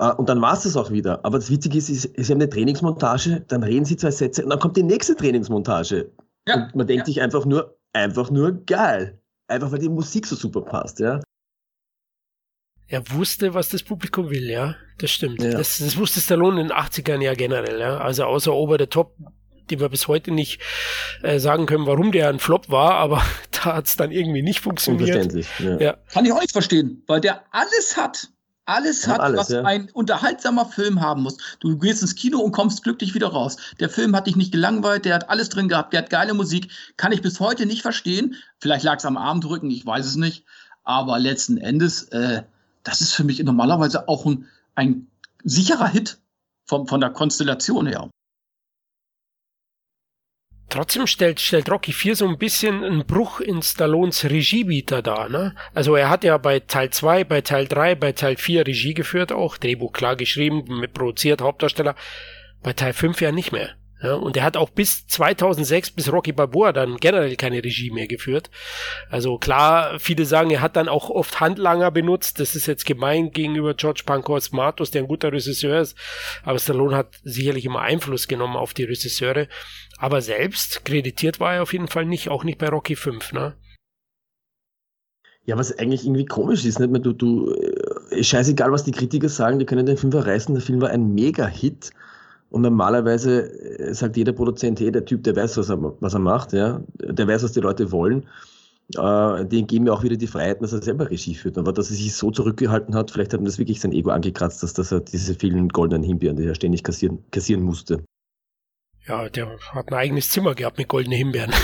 Uh, 0.00 0.14
und 0.16 0.28
dann 0.28 0.40
war 0.40 0.54
es 0.54 0.62
das 0.62 0.76
auch 0.76 0.92
wieder. 0.92 1.24
Aber 1.24 1.38
das 1.38 1.50
Witzige 1.50 1.76
ist, 1.76 1.88
ist, 1.88 2.08
sie 2.16 2.32
haben 2.32 2.40
eine 2.40 2.48
Trainingsmontage, 2.48 3.44
dann 3.48 3.64
reden 3.64 3.84
sie 3.84 3.96
zwei 3.96 4.12
Sätze 4.12 4.44
und 4.44 4.50
dann 4.50 4.60
kommt 4.60 4.76
die 4.76 4.84
nächste 4.84 5.16
Trainingsmontage. 5.16 6.12
Ja, 6.46 6.54
und 6.54 6.76
man 6.76 6.86
denkt 6.86 7.02
ja. 7.02 7.04
sich 7.06 7.20
einfach 7.20 7.44
nur, 7.44 7.76
einfach 7.92 8.30
nur 8.30 8.64
geil. 8.64 9.20
Einfach 9.48 9.72
weil 9.72 9.80
die 9.80 9.88
Musik 9.88 10.26
so 10.26 10.36
super 10.36 10.60
passt, 10.60 11.00
ja. 11.00 11.20
Er 12.86 13.10
wusste, 13.10 13.54
was 13.54 13.70
das 13.70 13.82
Publikum 13.82 14.30
will, 14.30 14.48
ja. 14.48 14.76
Das 14.98 15.10
stimmt. 15.10 15.42
Ja. 15.42 15.50
Das, 15.50 15.78
das 15.78 15.96
wusste 15.96 16.20
Stallone 16.20 16.60
in 16.60 16.68
den 16.68 16.76
80ern 16.76 17.20
ja 17.20 17.34
generell, 17.34 17.80
ja. 17.80 17.98
Also 17.98 18.24
außer 18.24 18.54
Over 18.54 18.76
the 18.78 18.86
Top 18.86 19.16
die 19.70 19.80
wir 19.80 19.88
bis 19.88 20.08
heute 20.08 20.30
nicht 20.30 20.60
äh, 21.22 21.38
sagen 21.38 21.66
können, 21.66 21.86
warum 21.86 22.12
der 22.12 22.28
ein 22.28 22.38
Flop 22.38 22.70
war, 22.70 22.92
aber 22.94 23.22
da 23.50 23.76
hat 23.76 23.86
es 23.86 23.96
dann 23.96 24.10
irgendwie 24.10 24.42
nicht 24.42 24.60
funktioniert. 24.60 25.32
Ja. 25.58 25.78
ja. 25.78 25.96
Kann 26.10 26.24
ich 26.24 26.32
auch 26.32 26.40
nicht 26.40 26.52
verstehen, 26.52 27.02
weil 27.06 27.20
der 27.20 27.42
alles 27.52 27.96
hat. 27.96 28.28
Alles 28.68 29.08
hat, 29.08 29.20
alles, 29.20 29.40
was 29.40 29.48
ja. 29.48 29.62
ein 29.62 29.88
unterhaltsamer 29.92 30.66
Film 30.66 31.00
haben 31.00 31.22
muss. 31.22 31.38
Du 31.60 31.78
gehst 31.78 32.02
ins 32.02 32.14
Kino 32.14 32.38
und 32.38 32.52
kommst 32.52 32.82
glücklich 32.82 33.14
wieder 33.14 33.28
raus. 33.28 33.56
Der 33.80 33.88
Film 33.88 34.14
hat 34.14 34.26
dich 34.26 34.36
nicht 34.36 34.52
gelangweilt, 34.52 35.06
der 35.06 35.14
hat 35.14 35.30
alles 35.30 35.48
drin 35.48 35.68
gehabt, 35.68 35.94
der 35.94 36.02
hat 36.02 36.10
geile 36.10 36.34
Musik. 36.34 36.70
Kann 36.98 37.12
ich 37.12 37.22
bis 37.22 37.40
heute 37.40 37.64
nicht 37.64 37.80
verstehen. 37.80 38.34
Vielleicht 38.58 38.84
lag 38.84 38.98
es 38.98 39.06
am 39.06 39.16
Armdrücken, 39.16 39.70
ich 39.70 39.86
weiß 39.86 40.04
es 40.04 40.16
nicht. 40.16 40.44
Aber 40.84 41.18
letzten 41.18 41.56
Endes, 41.56 42.04
äh, 42.08 42.42
das 42.82 43.00
ist 43.00 43.14
für 43.14 43.24
mich 43.24 43.42
normalerweise 43.42 44.06
auch 44.06 44.26
ein, 44.26 44.46
ein 44.74 45.06
sicherer 45.44 45.88
Hit 45.88 46.18
vom, 46.66 46.86
von 46.86 47.00
der 47.00 47.10
Konstellation 47.10 47.86
her. 47.86 48.10
Trotzdem 50.70 51.06
stellt, 51.06 51.40
stellt 51.40 51.70
Rocky 51.70 51.92
4 51.92 52.16
so 52.16 52.28
ein 52.28 52.36
bisschen 52.36 52.84
einen 52.84 53.06
Bruch 53.06 53.40
in 53.40 53.62
Stallones 53.62 54.24
Regiebieter 54.24 55.00
dar. 55.00 55.28
Ne? 55.28 55.54
Also 55.74 55.96
er 55.96 56.10
hat 56.10 56.24
ja 56.24 56.36
bei 56.36 56.60
Teil 56.60 56.90
2, 56.90 57.24
bei 57.24 57.40
Teil 57.40 57.66
3, 57.66 57.94
bei 57.94 58.12
Teil 58.12 58.36
4 58.36 58.66
Regie 58.66 58.92
geführt, 58.92 59.32
auch 59.32 59.56
Drehbuch 59.56 59.92
klar 59.92 60.16
geschrieben, 60.16 60.86
produziert, 60.92 61.40
Hauptdarsteller. 61.40 61.94
Bei 62.62 62.74
Teil 62.74 62.92
5 62.92 63.20
ja 63.22 63.32
nicht 63.32 63.52
mehr. 63.52 63.76
Ja, 64.00 64.14
und 64.14 64.36
er 64.36 64.44
hat 64.44 64.56
auch 64.56 64.70
bis 64.70 65.08
2006, 65.08 65.90
bis 65.90 66.12
Rocky 66.12 66.30
Balboa 66.30 66.72
dann 66.72 66.98
generell 66.98 67.34
keine 67.34 67.64
Regie 67.64 67.90
mehr 67.90 68.06
geführt. 68.06 68.48
Also 69.10 69.38
klar, 69.38 69.98
viele 69.98 70.24
sagen, 70.24 70.50
er 70.50 70.60
hat 70.60 70.76
dann 70.76 70.88
auch 70.88 71.10
oft 71.10 71.40
Handlanger 71.40 71.90
benutzt. 71.90 72.38
Das 72.38 72.54
ist 72.54 72.66
jetzt 72.66 72.86
gemein 72.86 73.32
gegenüber 73.32 73.74
George 73.74 74.02
Pankos 74.06 74.52
Matos, 74.52 74.92
der 74.92 75.02
ein 75.02 75.08
guter 75.08 75.32
Regisseur 75.32 75.80
ist. 75.80 75.98
Aber 76.44 76.60
Stallone 76.60 76.96
hat 76.96 77.18
sicherlich 77.24 77.64
immer 77.64 77.80
Einfluss 77.80 78.28
genommen 78.28 78.56
auf 78.56 78.72
die 78.72 78.84
Regisseure. 78.84 79.48
Aber 79.98 80.22
selbst 80.22 80.84
kreditiert 80.84 81.40
war 81.40 81.54
er 81.54 81.62
auf 81.62 81.72
jeden 81.72 81.88
Fall 81.88 82.06
nicht, 82.06 82.28
auch 82.28 82.44
nicht 82.44 82.58
bei 82.58 82.68
Rocky 82.68 82.94
5, 82.94 83.32
ne? 83.32 83.54
Ja, 85.44 85.56
was 85.56 85.76
eigentlich 85.78 86.04
irgendwie 86.04 86.26
komisch 86.26 86.64
ist, 86.64 86.78
nicht 86.78 86.90
mehr 86.90 87.00
du, 87.00 87.12
du, 87.12 87.52
äh, 87.54 88.22
scheißegal, 88.22 88.70
was 88.70 88.84
die 88.84 88.92
Kritiker 88.92 89.28
sagen, 89.28 89.58
die 89.58 89.64
können 89.66 89.86
den 89.86 89.96
Film 89.96 90.12
verreißen, 90.12 90.54
der 90.54 90.62
Film 90.62 90.80
war 90.80 90.90
ein 90.90 91.14
Mega-Hit. 91.14 91.90
Und 92.50 92.62
normalerweise 92.62 93.50
äh, 93.78 93.92
sagt 93.92 94.16
jeder 94.16 94.32
Produzent, 94.32 94.78
hey, 94.80 94.92
der 94.92 95.04
Typ, 95.04 95.24
der 95.24 95.36
weiß, 95.36 95.56
was 95.56 95.68
er, 95.70 95.78
was 96.00 96.14
er 96.14 96.20
macht, 96.20 96.52
ja, 96.52 96.82
der 96.94 97.26
weiß, 97.26 97.42
was 97.42 97.52
die 97.52 97.60
Leute 97.60 97.90
wollen. 97.90 98.26
Äh, 98.94 99.44
den 99.46 99.66
geben 99.66 99.86
wir 99.86 99.94
auch 99.94 100.02
wieder 100.02 100.16
die 100.16 100.26
Freiheiten, 100.26 100.62
dass 100.62 100.72
er 100.72 100.82
selber 100.82 101.10
Regie 101.10 101.34
führt. 101.34 101.58
Aber 101.58 101.72
dass 101.72 101.90
er 101.90 101.96
sich 101.96 102.14
so 102.14 102.30
zurückgehalten 102.30 102.94
hat, 102.94 103.10
vielleicht 103.10 103.32
hat 103.32 103.40
ihm 103.40 103.44
das 103.44 103.58
wirklich 103.58 103.80
sein 103.80 103.92
Ego 103.92 104.10
angekratzt, 104.10 104.62
dass, 104.62 104.74
dass 104.74 104.92
er 104.92 105.00
diese 105.00 105.34
vielen 105.34 105.68
goldenen 105.68 106.04
Himbeeren, 106.04 106.36
die 106.36 106.44
er 106.44 106.54
ständig 106.54 106.84
kassieren, 106.84 107.24
kassieren 107.30 107.62
musste. 107.62 108.02
Ja, 109.08 109.28
der 109.30 109.58
hat 109.72 109.88
ein 109.88 109.94
eigenes 109.94 110.28
Zimmer 110.28 110.54
gehabt 110.54 110.78
mit 110.78 110.88
goldenen 110.88 111.18
Himbeeren. 111.18 111.52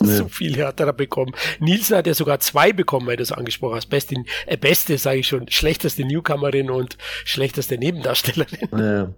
Nee. 0.00 0.16
so 0.16 0.26
viele 0.26 0.66
hat 0.66 0.80
er 0.80 0.86
da 0.86 0.92
bekommen. 0.92 1.32
Nielsen 1.60 1.96
hat 1.96 2.08
ja 2.08 2.14
sogar 2.14 2.40
zwei 2.40 2.72
bekommen, 2.72 3.06
weil 3.06 3.16
du 3.16 3.22
das 3.22 3.30
angesprochen 3.30 3.76
hast. 3.76 3.88
Beste, 3.88 4.16
äh, 4.46 4.56
beste 4.56 4.98
sage 4.98 5.20
ich 5.20 5.28
schon, 5.28 5.48
schlechteste 5.48 6.04
Newcomerin 6.04 6.72
und 6.72 6.98
schlechteste 7.24 7.78
Nebendarstellerin. 7.78 8.68
Ja. 8.72 9.14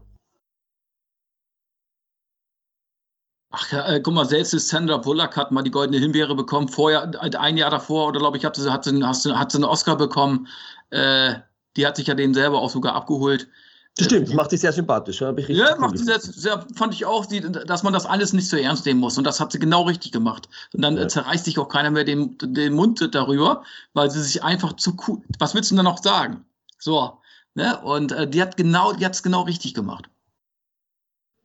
Ach 3.50 3.72
ja, 3.72 3.88
äh, 3.88 4.00
guck 4.00 4.12
mal, 4.12 4.26
selbst 4.26 4.50
Sandra 4.50 4.98
Bullock 4.98 5.38
hat 5.38 5.52
mal 5.52 5.62
die 5.62 5.70
Goldene 5.70 6.00
Himbeere 6.00 6.34
bekommen. 6.34 6.68
Vorher, 6.68 7.10
äh, 7.22 7.34
ein 7.34 7.56
Jahr 7.56 7.70
davor, 7.70 8.08
oder 8.08 8.18
glaube 8.18 8.36
ich, 8.36 8.44
hat 8.44 8.56
sie, 8.56 8.70
hat, 8.70 8.84
sie, 8.84 9.02
hat 9.02 9.16
sie 9.52 9.56
einen 9.56 9.64
Oscar 9.64 9.96
bekommen. 9.96 10.48
Äh, 10.90 11.36
die 11.78 11.86
hat 11.86 11.96
sich 11.96 12.08
ja 12.08 12.14
den 12.14 12.34
selber 12.34 12.58
auch 12.58 12.70
sogar 12.70 12.94
abgeholt. 12.94 13.48
Das 13.96 14.06
stimmt, 14.06 14.26
das 14.26 14.34
macht 14.34 14.50
sie 14.50 14.56
sehr 14.56 14.72
sympathisch. 14.72 15.20
Ja, 15.20 15.76
macht 15.76 15.98
sehr, 15.98 16.18
sehr, 16.18 16.66
fand 16.74 16.94
ich 16.94 17.04
auch, 17.04 17.26
dass 17.26 17.84
man 17.84 17.92
das 17.92 18.06
alles 18.06 18.32
nicht 18.32 18.48
so 18.48 18.56
ernst 18.56 18.84
nehmen 18.86 18.98
muss. 18.98 19.16
Und 19.16 19.24
das 19.24 19.38
hat 19.38 19.52
sie 19.52 19.60
genau 19.60 19.82
richtig 19.82 20.10
gemacht. 20.10 20.48
Und 20.72 20.82
dann 20.82 20.96
ja. 20.96 21.06
zerreißt 21.06 21.44
sich 21.44 21.58
auch 21.60 21.68
keiner 21.68 21.92
mehr 21.92 22.02
den, 22.02 22.36
den 22.40 22.72
Mund 22.72 23.08
darüber, 23.14 23.62
weil 23.92 24.10
sie 24.10 24.20
sich 24.20 24.42
einfach 24.42 24.72
zu 24.74 24.96
cool. 25.06 25.22
Was 25.38 25.54
willst 25.54 25.70
du 25.70 25.76
denn 25.76 25.84
noch 25.84 26.02
sagen? 26.02 26.44
So. 26.78 27.18
Ne? 27.54 27.80
Und 27.82 28.10
äh, 28.10 28.28
die 28.28 28.42
hat 28.42 28.56
genau, 28.56 28.92
die 28.94 29.04
hat 29.04 29.14
es 29.14 29.22
genau 29.22 29.42
richtig 29.42 29.74
gemacht. 29.74 30.06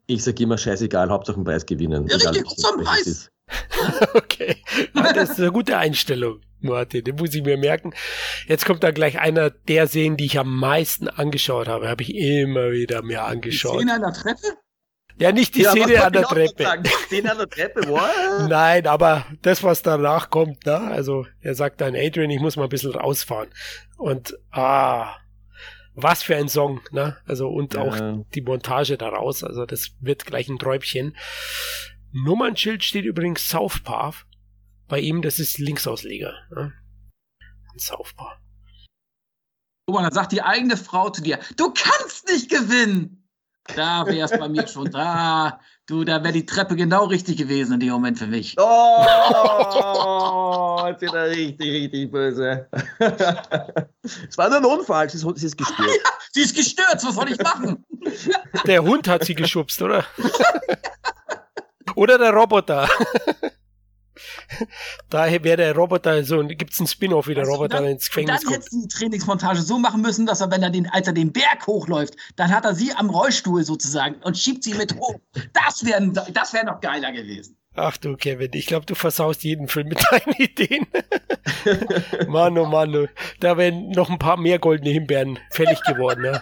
Ich 0.08 0.24
sage 0.24 0.42
immer 0.42 0.58
scheißegal, 0.58 1.08
Hauptsache 1.12 1.36
einen 1.36 1.46
Preis 1.46 1.64
gewinnen. 1.68 2.08
Ja, 2.08 2.16
richtig, 2.16 2.48
zum 2.58 2.84
Preis. 2.84 3.30
okay, 4.14 4.58
das 4.94 5.32
ist 5.32 5.40
eine 5.40 5.52
gute 5.52 5.78
Einstellung. 5.78 6.42
Martin, 6.62 7.04
den 7.04 7.16
muss 7.16 7.34
ich 7.34 7.44
mir 7.44 7.58
merken. 7.58 7.94
Jetzt 8.48 8.66
kommt 8.66 8.84
da 8.84 8.92
gleich 8.92 9.20
einer 9.20 9.50
der 9.50 9.88
Szenen, 9.88 10.18
die 10.18 10.26
ich 10.26 10.38
am 10.38 10.58
meisten 10.58 11.08
angeschaut 11.08 11.68
habe. 11.68 11.88
Habe 11.88 12.04
ich 12.04 12.14
immer 12.16 12.72
wieder 12.72 13.02
mir 13.02 13.24
angeschaut. 13.24 13.76
Die 13.76 13.78
Szene 13.80 13.94
an 13.94 14.02
der 14.02 14.14
Treppe? 14.14 14.58
Ja, 15.20 15.34
nicht 15.34 15.56
die 15.56 15.64
ja, 15.64 15.72
Szene 15.72 16.04
an 16.04 16.14
der 16.14 16.24
Treppe. 16.24 16.82
Die 16.82 16.90
Szene 16.90 17.32
an 17.32 17.38
der 17.38 17.50
Treppe, 17.50 17.88
what? 17.90 18.10
Nein, 18.50 18.88
aber 18.88 19.26
das, 19.42 19.64
was 19.64 19.82
danach 19.82 20.30
kommt, 20.30 20.66
ne? 20.66 20.80
Also, 20.80 21.26
er 21.42 21.56
sagt 21.56 21.82
dann, 21.82 21.94
Adrian, 21.96 22.30
ich 22.30 22.40
muss 22.40 22.56
mal 22.56 22.64
ein 22.64 22.70
bisschen 22.70 22.94
rausfahren. 22.94 23.50
Und, 23.98 24.38
ah, 24.52 25.18
was 25.94 26.24
für 26.24 26.38
ein 26.38 26.48
Song, 26.48 26.80
ne? 26.92 27.18
Also, 27.26 27.50
und 27.50 27.74
ja. 27.74 27.82
auch 27.82 28.24
die 28.34 28.42
Montage 28.42 28.98
daraus. 28.98 29.44
Also, 29.44 29.66
das 29.66 29.92
wird 30.00 30.26
gleich 30.26 30.48
ein 30.48 30.58
Träubchen. 30.58 31.18
Nummernschild 32.12 32.84
steht 32.84 33.06
übrigens 33.06 33.48
South 33.48 33.82
Path. 33.84 34.26
Bei 34.88 35.00
ihm, 35.00 35.22
das 35.22 35.40
ist 35.40 35.60
Linksausleger. 35.60 36.34
Ne? 36.56 36.74
Southpaw. 37.78 38.38
Guck 39.86 39.96
mal, 39.96 40.04
dann 40.04 40.14
sagt 40.14 40.32
die 40.32 40.42
eigene 40.42 40.78
Frau 40.78 41.10
zu 41.10 41.22
dir, 41.22 41.40
du 41.58 41.74
kannst 41.74 42.28
nicht 42.28 42.50
gewinnen. 42.50 43.16
Da 43.76 44.06
wäre 44.08 44.26
es 44.26 44.32
bei 44.32 44.50
mir 44.50 44.68
schon 44.68 44.90
da. 44.90 45.60
Du, 45.86 46.04
da 46.04 46.24
wäre 46.24 46.34
die 46.34 46.48
Treppe 46.48 46.76
genau 46.76 47.06
richtig 47.06 47.38
gewesen 47.38 47.74
in 47.74 47.80
dem 47.80 47.90
Moment 47.90 48.18
für 48.18 48.26
mich. 48.26 48.56
Oh, 48.58 49.06
jetzt 50.88 51.02
wird 51.02 51.14
er 51.14 51.30
richtig, 51.30 51.72
richtig 51.72 52.12
böse. 52.12 52.68
Es 54.28 54.38
war 54.38 54.50
nur 54.50 54.58
ein 54.58 54.66
Unfall, 54.66 55.08
sie 55.10 55.18
ist, 55.18 55.40
sie 55.40 55.46
ist 55.46 55.58
gestört. 55.58 55.88
Ja, 55.88 56.12
sie 56.32 56.42
ist 56.42 56.56
gestört, 56.56 57.04
was 57.04 57.14
soll 57.16 57.32
ich 57.32 57.40
machen? 57.40 57.86
Der 58.66 58.82
Hund 58.84 59.08
hat 59.08 59.26
sie 59.26 59.36
geschubst, 59.36 59.82
oder? 59.82 60.04
oder 61.96 62.18
der 62.18 62.32
Roboter. 62.32 62.88
Daher 65.10 65.44
wäre 65.44 65.58
der 65.58 65.76
Roboter 65.76 66.24
so, 66.24 66.46
gibt 66.46 66.74
es 66.74 66.80
einen 66.80 66.88
Spin-off, 66.88 67.28
wie 67.28 67.34
der 67.34 67.44
also 67.44 67.54
Roboter 67.54 67.78
dann, 67.78 67.86
ins 67.86 68.08
Gefängnis 68.08 68.42
dann 68.42 68.54
kommt. 68.54 68.56
Dann 68.56 68.62
hätte 68.62 68.76
die 68.82 68.88
Trainingsmontage 68.88 69.62
so 69.62 69.80
machen 69.80 70.02
müssen, 70.02 70.26
dass 70.26 70.42
er, 70.42 70.52
wenn 70.52 70.64
er 70.64 70.70
den, 70.70 70.88
als 70.90 71.08
er 71.08 71.14
den 71.14 71.32
Berg 71.32 71.66
hochläuft, 71.68 72.16
dann 72.36 72.52
hat 72.52 72.66
er 72.66 72.76
sie 72.76 72.94
am 72.94 73.10
Rollstuhl 73.10 73.64
sozusagen 73.64 74.16
und 74.24 74.38
schiebt 74.38 74.64
sie 74.64 74.74
mit 74.74 74.96
hoch. 74.96 75.20
Das 75.54 75.86
wäre 75.86 76.12
das 76.34 76.54
wär 76.54 76.66
noch 76.66 76.82
geiler 76.82 77.12
gewesen. 77.12 77.56
Ach 77.76 77.96
du, 77.98 78.18
Kevin, 78.18 78.50
ich 78.54 78.66
glaube, 78.66 78.86
du 78.86 78.96
versaust 78.96 79.44
jeden 79.44 79.68
Film 79.68 79.90
mit 79.90 80.02
deinen 80.12 80.34
Ideen. 80.38 80.88
Mann, 82.28 82.58
oh 82.58 82.66
Mann, 82.66 82.96
oh. 82.96 83.08
da 83.40 83.58
wären 83.58 83.92
noch 83.92 84.10
ein 84.10 84.20
paar 84.20 84.38
mehr 84.38 84.60
goldene 84.60 84.90
Himbeeren 84.90 85.40
fällig 85.52 85.82
geworden. 85.84 86.26
Ja. 86.26 86.42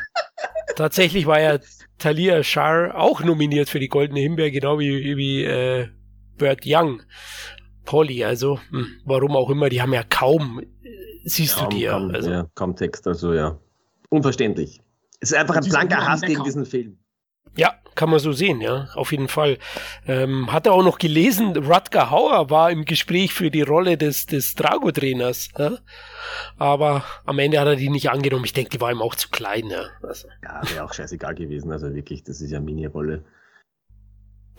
Tatsächlich 0.75 1.25
war 1.25 1.39
ja 1.39 1.59
Talia 1.97 2.43
Shah 2.43 2.93
auch 2.93 3.23
nominiert 3.23 3.69
für 3.69 3.79
die 3.79 3.87
goldene 3.87 4.19
Himbeere, 4.19 4.51
genau 4.51 4.79
wie, 4.79 5.17
wie 5.17 5.43
äh, 5.43 5.87
Burt 6.37 6.61
Young. 6.65 7.01
Polly, 7.85 8.23
also 8.23 8.59
hm, 8.69 8.85
warum 9.05 9.35
auch 9.35 9.49
immer, 9.49 9.69
die 9.69 9.81
haben 9.81 9.93
ja 9.93 10.03
kaum, 10.03 10.61
siehst 11.23 11.55
kaum, 11.55 11.69
du 11.69 11.77
dir. 11.77 11.91
Kaum, 11.91 12.11
also. 12.11 12.29
ja, 12.29 12.47
kaum 12.53 12.75
Text, 12.75 13.07
also 13.07 13.33
ja. 13.33 13.57
Unverständlich. 14.09 14.81
Es 15.21 15.31
ist 15.31 15.37
einfach 15.37 15.55
ein 15.55 15.67
blanker 15.67 16.05
Hass 16.05 16.21
gegen 16.21 16.43
diesen 16.43 16.65
Film. 16.65 16.99
Ja, 17.57 17.75
kann 17.95 18.09
man 18.09 18.19
so 18.19 18.31
sehen, 18.31 18.61
ja, 18.61 18.87
auf 18.93 19.11
jeden 19.11 19.27
Fall. 19.27 19.57
Ähm, 20.07 20.51
hat 20.53 20.67
er 20.67 20.73
auch 20.73 20.83
noch 20.83 20.99
gelesen, 20.99 21.57
Rutger 21.57 22.11
Hauer 22.11 22.49
war 22.49 22.71
im 22.71 22.85
Gespräch 22.85 23.33
für 23.33 23.51
die 23.51 23.63
Rolle 23.63 23.97
des, 23.97 24.27
des 24.27 24.55
Drago-Trainers, 24.55 25.49
ja? 25.57 25.77
aber 26.57 27.03
am 27.25 27.39
Ende 27.39 27.59
hat 27.59 27.67
er 27.67 27.75
die 27.75 27.89
nicht 27.89 28.09
angenommen. 28.09 28.45
Ich 28.45 28.53
denke, 28.53 28.69
die 28.69 28.79
war 28.79 28.91
ihm 28.91 29.01
auch 29.01 29.15
zu 29.15 29.29
klein. 29.29 29.69
Ja, 29.69 29.87
also. 30.01 30.27
ja 30.43 30.61
wäre 30.71 30.85
auch 30.85 30.93
scheißegal 30.93 31.35
gewesen, 31.35 31.71
also 31.71 31.93
wirklich, 31.93 32.23
das 32.23 32.39
ist 32.39 32.51
ja 32.51 32.59
Mini-Rolle 32.59 33.23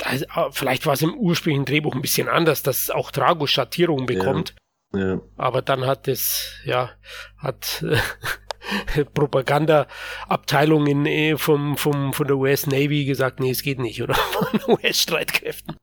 also, 0.05 0.25
vielleicht 0.51 0.87
war 0.87 0.95
es 0.95 1.03
im 1.03 1.15
ursprünglichen 1.15 1.65
Drehbuch 1.65 1.95
ein 1.95 2.03
bisschen 2.03 2.29
anders, 2.29 2.63
dass 2.63 2.91
auch 2.91 3.11
Drago 3.11 3.47
Schattierungen 3.47 4.07
bekommt. 4.07 4.55
Ja. 4.93 5.15
ja. 5.15 5.21
Aber 5.37 5.63
dann 5.63 5.87
hat 5.87 6.09
es, 6.09 6.53
ja, 6.65 6.91
hat 7.37 7.85
Propaganda-Abteilung 9.15 10.87
in, 10.87 11.07
äh, 11.07 11.37
vom, 11.37 11.77
vom, 11.77 12.13
von 12.13 12.27
der 12.27 12.37
US 12.37 12.67
Navy 12.67 13.05
gesagt, 13.05 13.41
nee, 13.41 13.51
es 13.51 13.63
geht 13.63 13.79
nicht, 13.79 14.03
oder? 14.03 14.15
Von 14.33 14.61
US-Streitkräften. 14.77 15.77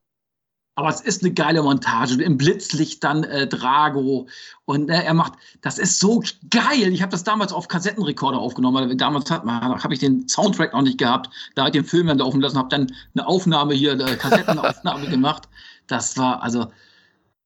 Aber 0.78 0.90
es 0.90 1.00
ist 1.00 1.22
eine 1.22 1.32
geile 1.32 1.62
Montage. 1.62 2.22
Im 2.22 2.36
Blitzlicht 2.36 3.02
dann 3.02 3.24
äh, 3.24 3.46
Drago. 3.46 4.28
Und 4.66 4.90
äh, 4.90 5.02
er 5.02 5.14
macht, 5.14 5.32
das 5.62 5.78
ist 5.78 5.98
so 5.98 6.22
geil. 6.50 6.92
Ich 6.92 7.00
habe 7.00 7.10
das 7.10 7.24
damals 7.24 7.50
auf 7.50 7.66
Kassettenrekorder 7.66 8.38
aufgenommen, 8.38 8.90
weil 8.90 8.96
damals 8.96 9.30
habe 9.30 9.94
ich 9.94 10.00
den 10.00 10.28
Soundtrack 10.28 10.74
noch 10.74 10.82
nicht 10.82 10.98
gehabt. 10.98 11.30
Da 11.54 11.62
habe 11.62 11.70
ich 11.70 11.82
den 11.82 11.88
Film 11.88 12.08
dann 12.08 12.18
laufen 12.18 12.42
lassen, 12.42 12.58
habe 12.58 12.68
dann 12.68 12.92
eine 13.14 13.26
Aufnahme 13.26 13.72
hier, 13.72 13.92
eine 13.92 14.18
Kassettenaufnahme 14.18 15.06
gemacht. 15.10 15.48
Das 15.86 16.18
war, 16.18 16.42
also, 16.42 16.66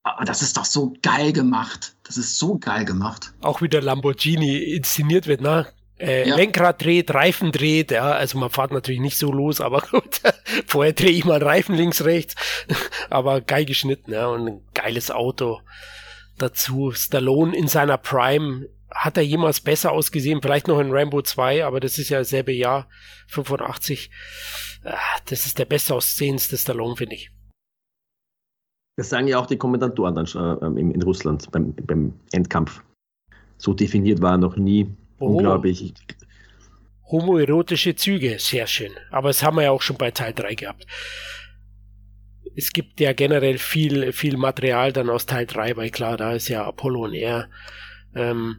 aber 0.03 0.25
das 0.25 0.41
ist 0.41 0.57
doch 0.57 0.65
so 0.65 0.93
geil 1.01 1.31
gemacht. 1.31 1.95
Das 2.11 2.17
ist 2.17 2.37
so 2.37 2.57
geil 2.57 2.83
gemacht. 2.83 3.33
Auch 3.39 3.61
wie 3.61 3.69
der 3.69 3.81
Lamborghini 3.81 4.57
inszeniert 4.57 5.27
wird, 5.27 5.39
ne? 5.39 5.67
äh, 6.01 6.27
ja. 6.27 6.35
Lenkrad 6.35 6.83
dreht, 6.83 7.13
Reifen 7.13 7.53
dreht, 7.53 7.91
ja, 7.91 8.11
also 8.11 8.37
man 8.37 8.49
fährt 8.49 8.71
natürlich 8.71 8.99
nicht 8.99 9.17
so 9.17 9.31
los, 9.31 9.61
aber 9.61 9.81
gut, 9.91 10.19
vorher 10.67 10.93
drehe 10.93 11.11
ich 11.11 11.23
mal 11.23 11.35
einen 11.35 11.43
Reifen 11.43 11.75
links, 11.75 12.03
rechts, 12.03 12.35
aber 13.09 13.39
geil 13.39 13.65
geschnitten, 13.65 14.11
ja, 14.11 14.27
und 14.27 14.47
ein 14.47 14.61
geiles 14.73 15.09
Auto 15.09 15.61
dazu. 16.37 16.91
Stallone 16.91 17.55
in 17.55 17.69
seiner 17.69 17.97
Prime, 17.97 18.67
hat 18.89 19.15
er 19.15 19.23
jemals 19.23 19.61
besser 19.61 19.93
ausgesehen? 19.93 20.41
Vielleicht 20.41 20.67
noch 20.67 20.79
in 20.79 20.91
Rambo 20.91 21.21
2, 21.21 21.63
aber 21.63 21.79
das 21.79 21.97
ist 21.97 22.09
ja 22.09 22.17
dasselbe 22.17 22.51
Jahr, 22.51 22.89
85. 23.27 24.11
Ah, 24.83 24.97
das 25.27 25.45
ist 25.45 25.59
der 25.59 25.65
beste 25.65 25.95
aussehendste 25.95 26.57
Stallone, 26.57 26.97
finde 26.97 27.15
ich. 27.15 27.31
Das 28.97 29.09
sagen 29.09 29.27
ja 29.27 29.39
auch 29.39 29.47
die 29.47 29.57
Kommentatoren 29.57 30.15
dann 30.15 30.25
äh, 30.25 30.79
in 30.79 31.01
Russland 31.01 31.49
beim, 31.51 31.73
beim 31.73 32.13
Endkampf. 32.31 32.83
So 33.57 33.73
definiert 33.73 34.21
war 34.21 34.33
er 34.33 34.37
noch 34.37 34.57
nie 34.57 34.89
Oh. 35.21 35.37
Unglaublich. 35.37 35.93
Homoerotische 37.11 37.95
Züge, 37.95 38.39
sehr 38.39 38.67
schön. 38.67 38.91
Aber 39.11 39.29
das 39.29 39.43
haben 39.43 39.57
wir 39.57 39.63
ja 39.63 39.71
auch 39.71 39.81
schon 39.81 39.97
bei 39.97 40.11
Teil 40.11 40.33
3 40.33 40.55
gehabt. 40.55 40.87
Es 42.55 42.73
gibt 42.73 42.99
ja 42.99 43.13
generell 43.13 43.57
viel, 43.57 44.11
viel 44.11 44.35
Material 44.35 44.91
dann 44.91 45.09
aus 45.09 45.25
Teil 45.25 45.45
3, 45.45 45.77
weil 45.77 45.89
klar, 45.89 46.17
da 46.17 46.33
ist 46.33 46.49
ja 46.49 46.65
Apollo 46.65 47.05
und 47.05 47.13
er 47.13 47.49
ähm, 48.15 48.57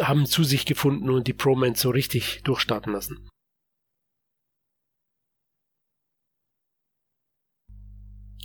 haben 0.00 0.26
zu 0.26 0.42
sich 0.42 0.66
gefunden 0.66 1.08
und 1.08 1.28
die 1.28 1.32
Promance 1.32 1.82
so 1.82 1.90
richtig 1.90 2.42
durchstarten 2.42 2.92
lassen. 2.92 3.29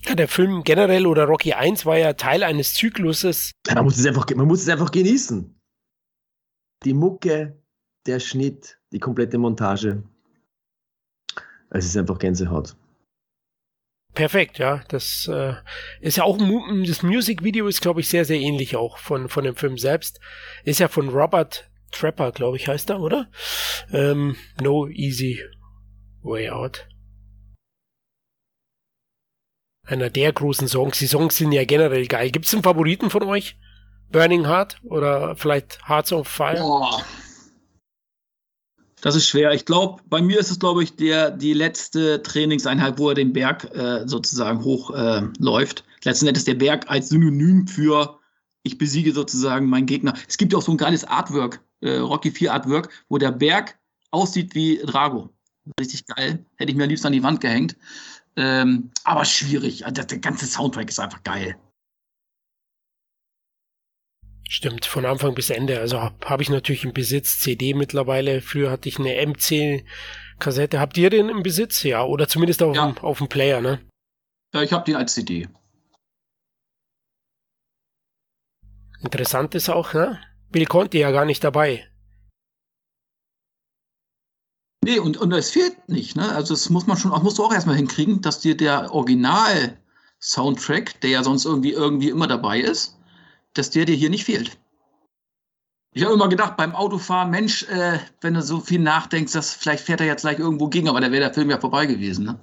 Ja, 0.08 0.16
der 0.16 0.28
Film 0.28 0.64
generell 0.64 1.08
oder 1.08 1.26
Rocky 1.26 1.54
1 1.54 1.86
war 1.86 1.98
ja 1.98 2.14
Teil 2.14 2.44
eines 2.44 2.74
Zykluses. 2.74 3.52
Man 3.74 3.86
muss 3.86 3.98
es 3.98 4.06
einfach, 4.06 4.28
man 4.36 4.48
muss 4.48 4.62
es 4.62 4.70
einfach 4.70 4.92
genießen 4.92 5.56
die 6.86 6.94
Mucke, 6.94 7.62
der 8.06 8.20
Schnitt, 8.20 8.80
die 8.92 9.00
komplette 9.00 9.38
Montage. 9.38 10.04
Es 11.70 11.86
ist 11.86 11.98
einfach 11.98 12.20
Gänsehaut. 12.20 12.76
Perfekt, 14.14 14.60
ja. 14.60 14.84
Das 14.88 15.28
äh, 15.28 15.56
ist 16.00 16.18
ja 16.18 16.24
auch 16.24 16.38
das 16.38 17.04
Musikvideo 17.04 17.68
ist, 17.68 17.82
glaube 17.82 18.00
ich, 18.00 18.08
sehr, 18.08 18.24
sehr 18.24 18.40
ähnlich 18.40 18.76
auch 18.76 18.98
von, 18.98 19.28
von 19.28 19.44
dem 19.44 19.56
Film 19.56 19.78
selbst. 19.78 20.20
Ist 20.64 20.80
ja 20.80 20.88
von 20.88 21.10
Robert 21.10 21.70
Trapper, 21.92 22.32
glaube 22.32 22.58
ich, 22.58 22.68
heißt 22.68 22.92
er, 22.92 23.02
oder? 23.02 23.30
Ähm, 23.92 24.38
no 24.62 24.88
Easy 24.88 25.42
Way 26.22 26.50
Out. 26.52 26.88
Einer 29.86 30.10
der 30.10 30.34
großen 30.34 30.68
Songs. 30.68 30.98
Die 31.00 31.08
Songs 31.08 31.38
sind 31.38 31.52
ja 31.52 31.64
generell 31.64 32.08
geil. 32.08 32.32
Gibt 32.32 32.46
es 32.46 32.54
einen 32.54 32.64
Favoriten 32.64 33.10
von 33.10 33.24
euch? 33.24 33.58
Burning 34.12 34.48
Heart 34.48 34.78
oder 34.84 35.36
vielleicht 35.36 35.88
Hearts 35.88 36.12
of 36.12 36.28
Fire? 36.28 36.60
Boah. 36.60 37.02
Das 39.02 39.16
ist 39.16 39.28
schwer. 39.28 39.52
Ich 39.52 39.66
glaube, 39.66 40.02
bei 40.10 40.22
mir 40.22 40.40
ist 40.40 40.50
es, 40.50 40.60
glaube 40.60 40.84
ich, 40.84 40.96
der, 40.96 41.30
die 41.30 41.54
letzte 41.54 42.24
Trainingseinheit, 42.24 42.98
wo 42.98 43.10
er 43.10 43.16
den 43.16 43.34
Berg 43.34 43.66
äh, 43.76 44.08
sozusagen 44.08 44.64
hochläuft. 44.64 45.80
Äh, 45.82 45.84
Letzten 46.06 46.28
Endes 46.28 46.46
der 46.46 46.56
Berg 46.56 46.90
als 46.90 47.10
Synonym 47.10 47.68
für 47.68 48.20
ich 48.64 48.80
besiege 48.80 49.12
sozusagen 49.12 49.68
meinen 49.68 49.86
Gegner. 49.86 50.16
Es 50.28 50.38
gibt 50.38 50.52
ja 50.52 50.58
auch 50.58 50.64
so 50.64 50.72
ein 50.72 50.78
geiles 50.78 51.04
Artwork, 51.04 51.64
äh, 51.82 51.98
Rocky 51.98 52.32
4 52.32 52.52
Artwork, 52.52 52.90
wo 53.10 53.20
der 53.20 53.32
Berg 53.32 53.78
aussieht 54.10 54.56
wie 54.56 54.78
Drago. 54.78 55.30
Richtig 55.80 56.06
geil. 56.08 56.46
Hätte 56.58 56.72
ich 56.72 56.78
mir 56.78 56.84
am 56.84 56.90
liebsten 56.90 57.08
an 57.08 57.14
die 57.14 57.24
Wand 57.24 57.42
gehängt. 57.42 57.76
Ähm, 58.38 58.92
aber 59.04 59.26
schwierig. 59.26 59.86
Also 59.86 60.04
der 60.04 60.20
ganze 60.20 60.46
Soundtrack 60.46 60.90
ist 60.90 61.00
einfach 61.00 61.24
geil. 61.24 61.58
Stimmt, 64.48 64.86
von 64.86 65.06
Anfang 65.06 65.34
bis 65.34 65.50
Ende. 65.50 65.80
Also 65.80 66.00
habe 66.00 66.30
hab 66.30 66.42
ich 66.42 66.50
natürlich 66.50 66.86
im 66.86 66.94
Besitz 66.94 67.40
CD 67.40 67.74
mittlerweile. 67.74 68.42
Früher 68.42 68.70
hatte 68.70 68.90
ich 68.90 69.00
eine 69.00 69.16
MC-Kassette. 69.26 70.80
Habt 70.80 70.98
ihr 70.98 71.10
den 71.10 71.30
im 71.30 71.44
Besitz? 71.44 71.84
Ja, 71.84 72.04
oder 72.04 72.28
zumindest 72.28 72.62
auf, 72.62 72.76
ja. 72.76 72.92
dem, 72.92 72.98
auf 73.00 73.18
dem 73.18 73.28
Player, 73.28 73.62
ne? 73.62 73.82
Ja, 74.54 74.62
ich 74.62 74.72
habe 74.72 74.86
den 74.86 74.96
als 74.96 75.14
CD. 75.16 75.48
Interessant 79.02 79.56
ist 79.56 79.70
auch, 79.70 79.94
ne? 79.94 80.20
Bill 80.52 80.66
Conti 80.66 81.00
ja 81.00 81.12
gar 81.12 81.26
nicht 81.26 81.44
dabei. 81.44 81.88
Nee, 84.86 85.00
und, 85.00 85.18
und 85.18 85.32
es 85.32 85.50
fehlt 85.50 85.90
nicht, 85.90 86.16
ne? 86.16 86.32
Also 86.36 86.54
das 86.54 86.70
muss 86.70 86.86
man 86.86 86.96
schon, 86.96 87.12
auch 87.12 87.24
musst 87.24 87.40
du 87.40 87.44
auch 87.44 87.52
erstmal 87.52 87.76
hinkriegen, 87.76 88.22
dass 88.22 88.42
dir 88.42 88.56
der 88.56 88.94
Original 88.94 89.80
Soundtrack, 90.22 91.02
der 91.02 91.10
ja 91.10 91.24
sonst 91.24 91.46
irgendwie 91.46 91.72
irgendwie 91.72 92.10
immer 92.10 92.28
dabei 92.28 92.60
ist, 92.60 92.96
dass 93.56 93.72
der 93.72 93.86
dir 93.86 93.96
hier 93.96 94.12
nicht 94.12 94.26
fehlt. 94.26 94.60
Ich 95.92 96.04
habe 96.04 96.14
immer 96.14 96.30
gedacht, 96.30 96.56
beim 96.56 96.76
Autofahren, 96.76 97.32
Mensch, 97.32 97.64
äh, 97.64 97.98
wenn 98.22 98.36
du 98.36 98.44
so 98.44 98.60
viel 98.60 98.80
nachdenkst, 98.80 99.34
dass 99.34 99.56
vielleicht 99.56 99.84
fährt 99.84 100.02
er 100.02 100.06
jetzt 100.06 100.22
gleich 100.22 100.38
irgendwo 100.38 100.68
gegen, 100.68 100.88
aber 100.88 101.02
da 101.02 101.12
wäre 101.12 101.24
der 101.24 101.34
Film 101.34 101.50
ja 101.50 101.60
vorbei 101.60 101.88
gewesen. 101.88 102.26
Ne? 102.26 102.40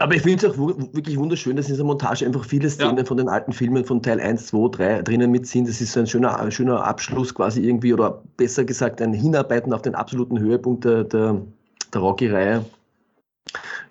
Aber 0.00 0.14
ich 0.14 0.22
finde 0.22 0.46
es 0.46 0.52
auch 0.52 0.56
wirklich 0.56 1.18
wunderschön, 1.18 1.56
dass 1.56 1.66
in 1.66 1.72
dieser 1.72 1.82
Montage 1.82 2.24
einfach 2.24 2.44
viele 2.44 2.70
Szenen 2.70 2.98
ja. 2.98 3.04
von 3.04 3.16
den 3.16 3.28
alten 3.28 3.52
Filmen 3.52 3.84
von 3.84 4.00
Teil 4.00 4.20
1, 4.20 4.46
2, 4.46 4.68
3 4.70 5.02
drinnen 5.02 5.28
mit 5.32 5.48
sind. 5.48 5.68
Das 5.68 5.80
ist 5.80 5.92
so 5.92 5.98
ein 5.98 6.06
schöner, 6.06 6.48
schöner 6.52 6.84
Abschluss 6.84 7.34
quasi 7.34 7.64
irgendwie, 7.64 7.92
oder 7.92 8.22
besser 8.36 8.64
gesagt 8.64 9.02
ein 9.02 9.12
Hinarbeiten 9.12 9.72
auf 9.72 9.82
den 9.82 9.96
absoluten 9.96 10.38
Höhepunkt 10.38 10.84
der, 10.84 11.02
der, 11.02 11.42
der 11.92 12.00
Rocky-Reihe, 12.00 12.64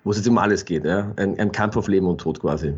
wo 0.02 0.10
es 0.10 0.16
jetzt 0.16 0.28
um 0.28 0.38
alles 0.38 0.64
geht. 0.64 0.86
Ja? 0.86 1.12
Ein, 1.16 1.38
ein 1.38 1.52
Kampf 1.52 1.76
auf 1.76 1.88
Leben 1.88 2.06
und 2.06 2.18
Tod 2.18 2.40
quasi. 2.40 2.74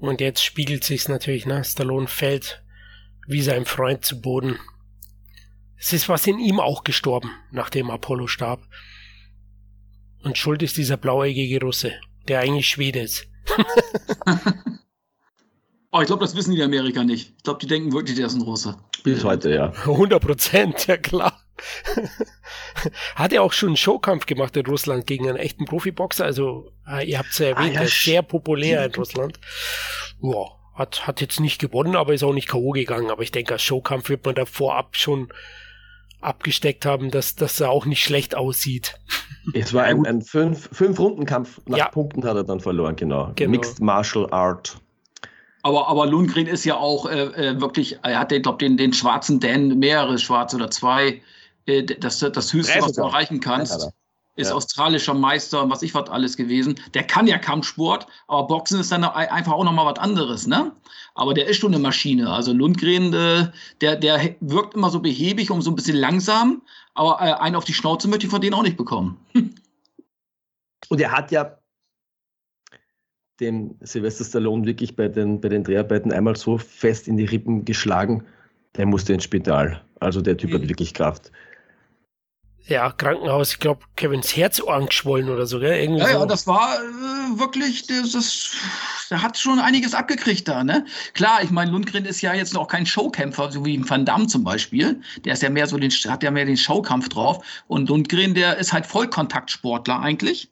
Und 0.00 0.20
jetzt 0.20 0.44
spiegelt 0.44 0.82
sich's 0.82 1.08
natürlich, 1.08 1.46
ne? 1.46 1.62
Stallone 1.62 2.08
fällt 2.08 2.63
wie 3.26 3.42
sein 3.42 3.64
Freund 3.64 4.04
zu 4.04 4.20
Boden. 4.20 4.58
Es 5.76 5.92
ist 5.92 6.08
was 6.08 6.26
in 6.26 6.38
ihm 6.38 6.60
auch 6.60 6.84
gestorben, 6.84 7.30
nachdem 7.50 7.90
Apollo 7.90 8.26
starb. 8.26 8.66
Und 10.22 10.38
schuld 10.38 10.62
ist 10.62 10.76
dieser 10.76 10.96
blauäugige 10.96 11.60
Russe, 11.60 11.92
der 12.28 12.40
eigentlich 12.40 12.68
Schwede 12.68 13.00
ist. 13.00 13.26
oh, 15.92 16.00
ich 16.00 16.06
glaube, 16.06 16.24
das 16.24 16.34
wissen 16.34 16.52
die 16.52 16.58
in 16.58 16.64
Amerika 16.64 17.04
nicht. 17.04 17.34
Ich 17.36 17.42
glaube, 17.42 17.60
die 17.60 17.66
denken 17.66 17.92
wirklich, 17.92 18.16
der 18.16 18.26
ist 18.26 18.34
ein 18.34 18.42
Russe. 18.42 18.78
Bis 19.02 19.22
heute, 19.22 19.52
ja. 19.54 19.70
100 19.70 20.22
Prozent, 20.22 20.86
ja 20.86 20.96
klar. 20.96 21.44
Hat 23.14 23.32
er 23.32 23.42
auch 23.42 23.52
schon 23.52 23.70
einen 23.70 23.76
Showkampf 23.76 24.26
gemacht 24.26 24.56
in 24.56 24.66
Russland 24.66 25.06
gegen 25.06 25.28
einen 25.28 25.36
echten 25.36 25.66
Profiboxer? 25.66 26.24
Also, 26.24 26.72
äh, 26.88 27.06
ihr 27.08 27.18
habt 27.18 27.30
es 27.30 27.38
ja 27.38 27.48
erwähnt, 27.48 27.72
ah, 27.72 27.74
ja, 27.74 27.80
er 27.80 27.86
ist 27.86 28.02
sehr 28.02 28.22
populär 28.22 28.86
in 28.86 28.94
Russland. 28.94 29.38
Wow. 30.20 30.52
Hat, 30.74 31.06
hat 31.06 31.20
jetzt 31.20 31.40
nicht 31.40 31.60
gewonnen, 31.60 31.96
aber 31.96 32.14
ist 32.14 32.24
auch 32.24 32.32
nicht 32.32 32.48
K.O. 32.48 32.70
gegangen. 32.70 33.10
Aber 33.10 33.22
ich 33.22 33.32
denke, 33.32 33.54
als 33.54 33.62
Showkampf 33.62 34.08
wird 34.08 34.24
man 34.24 34.34
da 34.34 34.44
vorab 34.44 34.96
schon 34.96 35.28
abgesteckt 36.20 36.86
haben, 36.86 37.10
dass 37.10 37.36
das 37.36 37.60
auch 37.62 37.86
nicht 37.86 38.02
schlecht 38.02 38.34
aussieht. 38.34 38.98
Es 39.52 39.74
war 39.74 39.82
ein, 39.82 40.06
ein 40.06 40.22
fünf, 40.22 40.70
fünf 40.72 40.98
Rundenkampf. 40.98 41.60
Nach 41.66 41.76
ja. 41.76 41.88
Punkten 41.90 42.24
hat 42.24 42.34
er 42.34 42.44
dann 42.44 42.60
verloren, 42.60 42.96
genau. 42.96 43.30
genau. 43.36 43.50
Mixed 43.50 43.78
Martial 43.78 44.26
Art. 44.32 44.78
Aber, 45.60 45.86
aber 45.86 46.06
Lundgren 46.06 46.46
ist 46.46 46.64
ja 46.64 46.76
auch 46.78 47.04
äh, 47.04 47.24
äh 47.24 47.60
wirklich, 47.60 47.98
er 48.02 48.20
hat, 48.20 48.30
glaube 48.30 48.56
den, 48.56 48.78
den 48.78 48.94
schwarzen 48.94 49.40
Dan, 49.40 49.78
mehrere 49.78 50.16
schwarze 50.16 50.56
oder 50.56 50.70
zwei, 50.70 51.20
äh, 51.66 51.82
das, 51.82 52.20
das 52.20 52.54
höchste, 52.54 52.80
was 52.80 52.92
du 52.94 53.02
erreichen 53.02 53.40
kannst 53.40 53.92
ist 54.36 54.48
ja. 54.48 54.54
australischer 54.54 55.14
Meister 55.14 55.62
und 55.62 55.70
was 55.70 55.82
ich 55.82 55.94
was 55.94 56.10
alles 56.10 56.36
gewesen. 56.36 56.80
Der 56.94 57.04
kann 57.04 57.26
ja 57.26 57.38
Kampfsport, 57.38 58.06
aber 58.26 58.46
Boxen 58.48 58.80
ist 58.80 58.90
dann 58.90 59.04
einfach 59.04 59.52
auch 59.52 59.64
nochmal 59.64 59.86
was 59.86 59.98
anderes, 59.98 60.46
ne? 60.46 60.72
Aber 61.14 61.34
der 61.34 61.46
ist 61.46 61.58
schon 61.58 61.72
eine 61.72 61.82
Maschine. 61.82 62.30
Also 62.30 62.52
Lundgren, 62.52 63.12
äh, 63.12 63.48
der, 63.80 63.96
der 63.96 64.34
wirkt 64.40 64.74
immer 64.74 64.90
so 64.90 65.00
behäbig 65.00 65.50
und 65.50 65.62
so 65.62 65.70
ein 65.70 65.76
bisschen 65.76 65.96
langsam, 65.96 66.62
aber 66.94 67.20
äh, 67.20 67.32
einen 67.34 67.54
auf 67.54 67.64
die 67.64 67.74
Schnauze 67.74 68.08
möchte 68.08 68.26
ich 68.26 68.30
von 68.30 68.40
denen 68.40 68.54
auch 68.54 68.62
nicht 68.62 68.76
bekommen. 68.76 69.18
Und 70.90 71.00
er 71.00 71.12
hat 71.12 71.30
ja 71.30 71.58
den 73.40 73.76
Sylvester 73.80 74.24
Stallone 74.24 74.66
wirklich 74.66 74.96
bei 74.96 75.08
den, 75.08 75.40
bei 75.40 75.48
den 75.48 75.64
Dreharbeiten 75.64 76.12
einmal 76.12 76.36
so 76.36 76.58
fest 76.58 77.08
in 77.08 77.16
die 77.16 77.24
Rippen 77.24 77.64
geschlagen, 77.64 78.24
der 78.76 78.86
musste 78.86 79.14
ins 79.14 79.24
Spital. 79.24 79.82
Also 79.98 80.20
der 80.20 80.36
Typ 80.36 80.50
mhm. 80.50 80.54
hat 80.54 80.68
wirklich 80.68 80.94
Kraft 80.94 81.32
ja, 82.66 82.90
Krankenhaus, 82.90 83.52
ich 83.52 83.58
glaube, 83.58 83.82
Kevins 83.96 84.34
Herz 84.36 84.58
angeschwollen 84.60 85.28
oder 85.28 85.44
so, 85.44 85.60
gell? 85.60 85.82
Irgendwie 85.82 86.00
ja, 86.00 86.08
so. 86.08 86.18
ja, 86.20 86.26
das 86.26 86.46
war 86.46 86.76
äh, 86.76 87.38
wirklich, 87.38 87.86
das, 87.86 88.12
das, 88.12 88.52
der 89.10 89.22
hat 89.22 89.36
schon 89.36 89.58
einiges 89.58 89.92
abgekriegt 89.92 90.48
da, 90.48 90.64
ne? 90.64 90.86
Klar, 91.12 91.42
ich 91.42 91.50
meine, 91.50 91.70
Lundgren 91.70 92.06
ist 92.06 92.22
ja 92.22 92.32
jetzt 92.32 92.54
noch 92.54 92.66
kein 92.66 92.86
Showkämpfer, 92.86 93.52
so 93.52 93.66
wie 93.66 93.86
Van 93.88 94.06
Damme 94.06 94.28
zum 94.28 94.44
Beispiel. 94.44 95.00
Der 95.26 95.34
ist 95.34 95.42
ja 95.42 95.50
mehr 95.50 95.66
so 95.66 95.76
den, 95.76 95.90
hat 95.90 96.22
ja 96.22 96.30
mehr 96.30 96.46
den 96.46 96.56
Showkampf 96.56 97.10
drauf. 97.10 97.44
Und 97.66 97.90
Lundgren, 97.90 98.32
der 98.32 98.56
ist 98.56 98.72
halt 98.72 98.86
Vollkontaktsportler 98.86 100.00
eigentlich. 100.00 100.50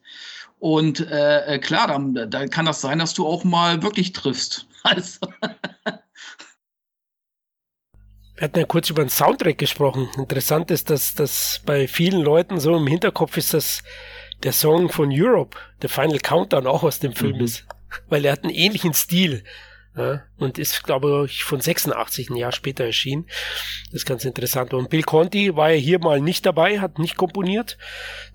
Und 0.59 0.99
äh, 0.99 1.55
äh 1.55 1.59
klar, 1.59 1.87
dann, 1.87 2.29
dann 2.29 2.49
kann 2.51 2.65
das 2.65 2.79
sein, 2.79 2.99
dass 2.99 3.15
du 3.15 3.25
auch 3.25 3.43
mal 3.43 3.81
wirklich 3.81 4.13
triffst. 4.13 4.67
Also. 4.85 5.19
Wir 8.43 8.47
hatten 8.49 8.59
ja 8.59 8.65
kurz 8.65 8.89
über 8.89 9.05
den 9.05 9.09
Soundtrack 9.09 9.57
gesprochen. 9.57 10.09
Interessant 10.17 10.69
ist, 10.69 10.89
dass 10.89 11.15
das 11.15 11.61
bei 11.65 11.87
vielen 11.87 12.19
Leuten 12.19 12.59
so 12.59 12.75
im 12.75 12.87
Hinterkopf 12.87 13.37
ist, 13.37 13.53
dass 13.53 13.83
der 14.43 14.51
Song 14.51 14.89
von 14.89 15.11
Europe, 15.13 15.57
der 15.81 15.87
Final 15.87 16.19
Countdown, 16.19 16.67
auch 16.67 16.83
aus 16.83 16.99
dem 16.99 17.15
Film 17.15 17.37
mhm. 17.37 17.45
ist. 17.45 17.65
Weil 18.09 18.25
er 18.25 18.33
hat 18.33 18.43
einen 18.43 18.53
ähnlichen 18.53 18.93
Stil. 18.93 19.45
Ja, 19.95 20.23
und 20.35 20.59
ist, 20.59 20.83
glaube 20.83 21.23
ich, 21.25 21.45
von 21.45 21.61
86 21.61 22.31
ein 22.31 22.35
Jahr 22.35 22.51
später 22.51 22.83
erschienen. 22.83 23.27
Das 23.85 24.01
ist 24.01 24.05
ganz 24.05 24.25
interessant. 24.25 24.73
Und 24.73 24.89
Bill 24.89 25.03
Conti 25.03 25.55
war 25.55 25.71
ja 25.71 25.77
hier 25.77 25.99
mal 25.99 26.19
nicht 26.19 26.45
dabei, 26.45 26.81
hat 26.81 26.99
nicht 26.99 27.15
komponiert. 27.15 27.77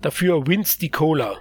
Dafür 0.01 0.47
Vince 0.47 0.79
DiCola. 0.79 1.37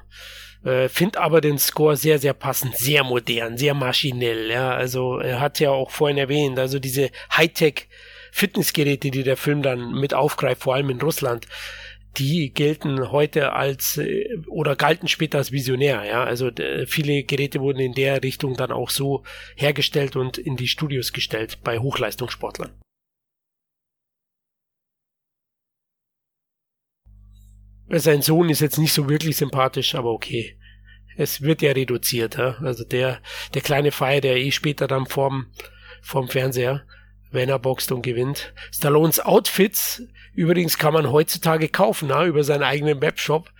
Äh, 0.62 0.90
Find 0.90 1.16
aber 1.16 1.40
den 1.40 1.56
Score 1.56 1.96
sehr, 1.96 2.18
sehr 2.18 2.34
passend, 2.34 2.76
sehr 2.76 3.02
modern, 3.02 3.56
sehr 3.56 3.72
maschinell. 3.72 4.50
Ja, 4.50 4.72
also 4.72 5.20
er 5.20 5.40
hat 5.40 5.58
ja 5.58 5.70
auch 5.70 5.90
vorhin 5.90 6.18
erwähnt, 6.18 6.58
also 6.58 6.78
diese 6.78 7.10
Hightech 7.34 7.88
Fitnessgeräte, 8.38 9.10
die 9.10 9.24
der 9.24 9.36
Film 9.36 9.62
dann 9.62 9.92
mit 9.92 10.14
aufgreift, 10.14 10.62
vor 10.62 10.74
allem 10.74 10.90
in 10.90 11.00
Russland, 11.00 11.46
die 12.16 12.52
gelten 12.52 13.10
heute 13.10 13.52
als 13.52 13.96
äh, 13.98 14.28
oder 14.46 14.76
galten 14.76 15.08
später 15.08 15.38
als 15.38 15.52
visionär. 15.52 16.04
Ja, 16.04 16.24
also 16.24 16.50
viele 16.86 17.24
Geräte 17.24 17.60
wurden 17.60 17.80
in 17.80 17.94
der 17.94 18.22
Richtung 18.22 18.54
dann 18.54 18.70
auch 18.70 18.90
so 18.90 19.24
hergestellt 19.56 20.16
und 20.16 20.38
in 20.38 20.56
die 20.56 20.68
Studios 20.68 21.12
gestellt 21.12 21.58
bei 21.64 21.78
Hochleistungssportlern. 21.78 22.70
Sein 27.90 28.22
Sohn 28.22 28.50
ist 28.50 28.60
jetzt 28.60 28.78
nicht 28.78 28.92
so 28.92 29.08
wirklich 29.08 29.36
sympathisch, 29.36 29.94
aber 29.94 30.12
okay. 30.12 30.58
Es 31.16 31.40
wird 31.40 31.62
ja 31.62 31.72
reduziert, 31.72 32.36
ja. 32.36 32.56
Also 32.60 32.84
der, 32.84 33.20
der 33.54 33.62
kleine 33.62 33.90
Feier, 33.90 34.20
der 34.20 34.36
eh 34.36 34.52
später 34.52 34.86
dann 34.86 35.06
vorm, 35.06 35.46
vorm 36.02 36.28
Fernseher 36.28 36.86
wenn 37.30 37.48
er 37.48 37.58
boxt 37.58 37.92
und 37.92 38.02
gewinnt. 38.02 38.52
Stallones 38.72 39.20
Outfits 39.20 40.02
übrigens 40.34 40.78
kann 40.78 40.94
man 40.94 41.10
heutzutage 41.10 41.68
kaufen, 41.68 42.08
na, 42.08 42.24
über 42.24 42.44
seinen 42.44 42.62
eigenen 42.62 43.00
Webshop. 43.00 43.50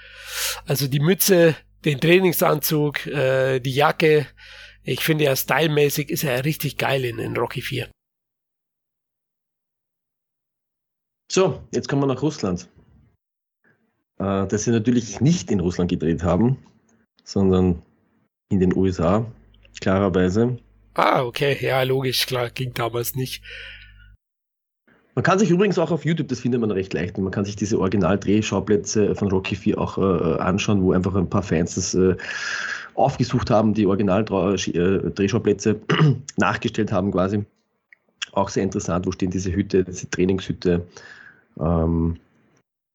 Also 0.66 0.86
die 0.86 1.00
Mütze, 1.00 1.56
den 1.84 2.00
Trainingsanzug, 2.00 3.06
äh, 3.06 3.60
die 3.60 3.74
Jacke. 3.74 4.26
Ich 4.84 5.00
finde 5.00 5.24
ja 5.24 5.34
stylmäßig 5.36 6.08
ist 6.10 6.24
er 6.24 6.44
richtig 6.44 6.78
geil 6.78 7.04
in, 7.04 7.18
in 7.18 7.36
Rocky 7.36 7.62
4. 7.62 7.88
So, 11.30 11.62
jetzt 11.72 11.88
kommen 11.88 12.02
wir 12.02 12.06
nach 12.06 12.22
Russland. 12.22 12.68
Äh, 14.18 14.46
das 14.46 14.64
sie 14.64 14.70
natürlich 14.70 15.20
nicht 15.20 15.50
in 15.50 15.60
Russland 15.60 15.90
gedreht 15.90 16.22
haben, 16.22 16.58
sondern 17.24 17.82
in 18.50 18.60
den 18.60 18.74
USA, 18.74 19.30
klarerweise. 19.80 20.58
Ah, 20.95 21.22
okay, 21.22 21.57
ja, 21.61 21.82
logisch, 21.82 22.26
klar, 22.26 22.51
ging 22.51 22.74
damals 22.74 23.14
nicht. 23.14 23.43
Man 25.14 25.24
kann 25.24 25.39
sich 25.41 25.51
übrigens 25.51 25.78
auch 25.78 25.91
auf 25.91 26.05
YouTube, 26.05 26.28
das 26.28 26.41
findet 26.41 26.61
man 26.61 26.70
recht 26.70 26.95
leicht, 26.95 27.18
man 27.18 27.32
kann 27.32 27.45
sich 27.45 27.57
diese 27.57 27.80
Original-Drehschauplätze 27.80 29.16
von 29.16 29.28
Rocky 29.30 29.57
4 29.57 29.76
auch 29.76 29.99
äh, 29.99 30.39
anschauen, 30.39 30.80
wo 30.82 30.93
einfach 30.93 31.14
ein 31.16 31.28
paar 31.28 31.43
Fans 31.43 31.74
das 31.74 31.95
äh, 31.95 32.16
aufgesucht 32.95 33.51
haben, 33.51 33.74
die 33.74 33.86
Original-Drehschauplätze 33.86 35.80
nachgestellt 36.36 36.93
haben 36.93 37.11
quasi. 37.11 37.45
Auch 38.32 38.49
sehr 38.49 38.62
interessant, 38.62 39.07
wo 39.07 39.12
stehen 39.12 39.30
diese 39.30 39.53
Hütte, 39.53 39.82
diese 39.82 40.09
Trainingshütte. 40.09 40.86
Ähm, 41.59 42.18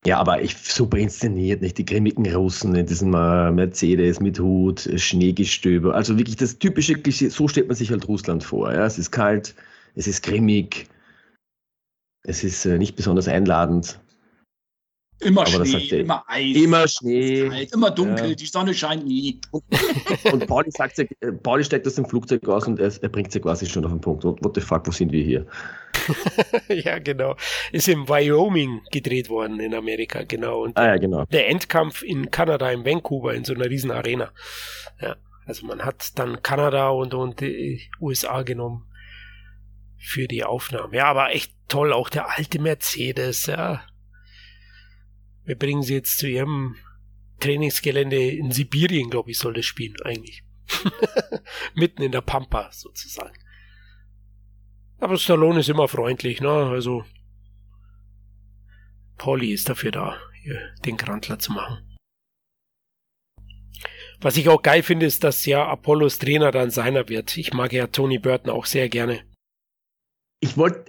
ja, 0.05 0.19
aber 0.19 0.41
ich 0.41 0.57
super 0.57 0.97
inszeniert, 0.97 1.61
nicht 1.61 1.77
die 1.77 1.85
grimmigen 1.85 2.25
Russen 2.33 2.75
in 2.75 2.85
diesem 2.85 3.13
äh, 3.13 3.51
Mercedes 3.51 4.19
mit 4.19 4.39
Hut, 4.39 4.89
Schneegestöber. 4.97 5.95
Also 5.95 6.17
wirklich 6.17 6.35
das 6.35 6.59
typische 6.59 6.95
Klischee, 6.95 7.29
so 7.29 7.47
stellt 7.47 7.67
man 7.67 7.77
sich 7.77 7.89
halt 7.89 8.07
Russland 8.07 8.43
vor. 8.43 8.73
Ja? 8.73 8.85
Es 8.85 8.97
ist 8.97 9.11
kalt, 9.11 9.55
es 9.95 10.07
ist 10.07 10.21
grimmig, 10.23 10.87
es 12.23 12.43
ist 12.43 12.65
äh, 12.65 12.77
nicht 12.77 12.95
besonders 12.95 13.27
einladend. 13.27 13.99
Immer 15.19 15.41
Aber 15.41 15.65
Schnee, 15.65 15.87
er, 15.89 15.99
immer 15.99 16.23
Eis. 16.27 16.55
Immer 16.57 16.87
Schnee. 16.87 17.47
Kalt, 17.47 17.73
immer 17.73 17.91
dunkel, 17.91 18.29
ja. 18.29 18.35
die 18.35 18.45
Sonne 18.45 18.73
scheint 18.73 19.05
nie. 19.05 19.39
Und, 19.51 19.63
und 20.33 20.47
Pauli, 20.47 20.69
sagt, 20.71 20.99
äh, 20.99 21.05
Pauli 21.31 21.63
steigt 21.63 21.87
aus 21.87 21.95
dem 21.95 22.05
Flugzeug 22.05 22.45
aus 22.49 22.67
und 22.67 22.77
er, 22.79 22.91
er 23.01 23.09
bringt 23.09 23.31
sie 23.31 23.39
quasi 23.39 23.65
schon 23.65 23.85
auf 23.85 23.91
den 23.91 24.01
Punkt. 24.01 24.25
What, 24.25 24.43
what 24.43 24.55
the 24.55 24.61
fuck, 24.61 24.85
wo 24.85 24.91
sind 24.91 25.13
wir 25.13 25.23
hier? 25.23 25.45
ja, 26.69 26.99
genau. 26.99 27.35
Ist 27.71 27.87
in 27.87 28.07
Wyoming 28.07 28.81
gedreht 28.91 29.29
worden 29.29 29.59
in 29.59 29.73
Amerika, 29.73 30.23
genau. 30.23 30.63
Und 30.63 30.77
ah, 30.77 30.87
ja, 30.87 30.97
genau. 30.97 31.25
Der 31.25 31.49
Endkampf 31.49 32.01
in 32.03 32.31
Kanada, 32.31 32.71
in 32.71 32.85
Vancouver, 32.85 33.33
in 33.33 33.43
so 33.43 33.53
einer 33.53 33.69
riesen 33.69 33.91
Arena. 33.91 34.31
Ja, 35.01 35.15
also 35.45 35.65
man 35.65 35.83
hat 35.83 36.17
dann 36.17 36.41
Kanada 36.41 36.89
und, 36.89 37.13
und 37.13 37.41
die 37.41 37.81
USA 37.99 38.43
genommen 38.43 38.85
für 39.97 40.27
die 40.27 40.43
Aufnahme. 40.43 40.95
Ja, 40.95 41.05
aber 41.05 41.31
echt 41.31 41.53
toll, 41.67 41.93
auch 41.93 42.09
der 42.09 42.29
alte 42.29 42.59
Mercedes, 42.59 43.45
ja. 43.45 43.81
Wir 45.45 45.57
bringen 45.57 45.83
sie 45.83 45.95
jetzt 45.95 46.19
zu 46.19 46.27
ihrem 46.27 46.75
Trainingsgelände 47.39 48.31
in 48.31 48.51
Sibirien, 48.51 49.09
glaube 49.09 49.31
ich, 49.31 49.37
soll 49.37 49.53
das 49.53 49.65
spielen, 49.65 49.95
eigentlich. 50.03 50.43
Mitten 51.75 52.01
in 52.01 52.11
der 52.11 52.21
Pampa, 52.21 52.69
sozusagen. 52.71 53.37
Aber 55.03 55.17
Stallone 55.17 55.59
ist 55.59 55.67
immer 55.67 55.89
freundlich, 55.89 56.39
ne? 56.39 56.49
Also, 56.49 57.03
Polly 59.17 59.51
ist 59.51 59.67
dafür 59.67 59.91
da, 59.91 60.15
den 60.85 60.95
Grantler 60.95 61.37
zu 61.39 61.51
machen. 61.51 61.97
Was 64.21 64.37
ich 64.37 64.47
auch 64.47 64.61
geil 64.61 64.81
finde, 64.81 65.05
ist, 65.05 65.25
dass 65.25 65.45
ja 65.45 65.67
Apollos 65.67 66.19
Trainer 66.19 66.51
dann 66.51 66.69
seiner 66.69 67.09
wird. 67.09 67.35
Ich 67.35 67.53
mag 67.53 67.73
ja 67.73 67.87
Tony 67.87 68.17
Burton 68.17 68.49
auch 68.49 68.65
sehr 68.65 68.87
gerne. 68.87 69.19
Ich 70.39 70.55
wollte, 70.55 70.85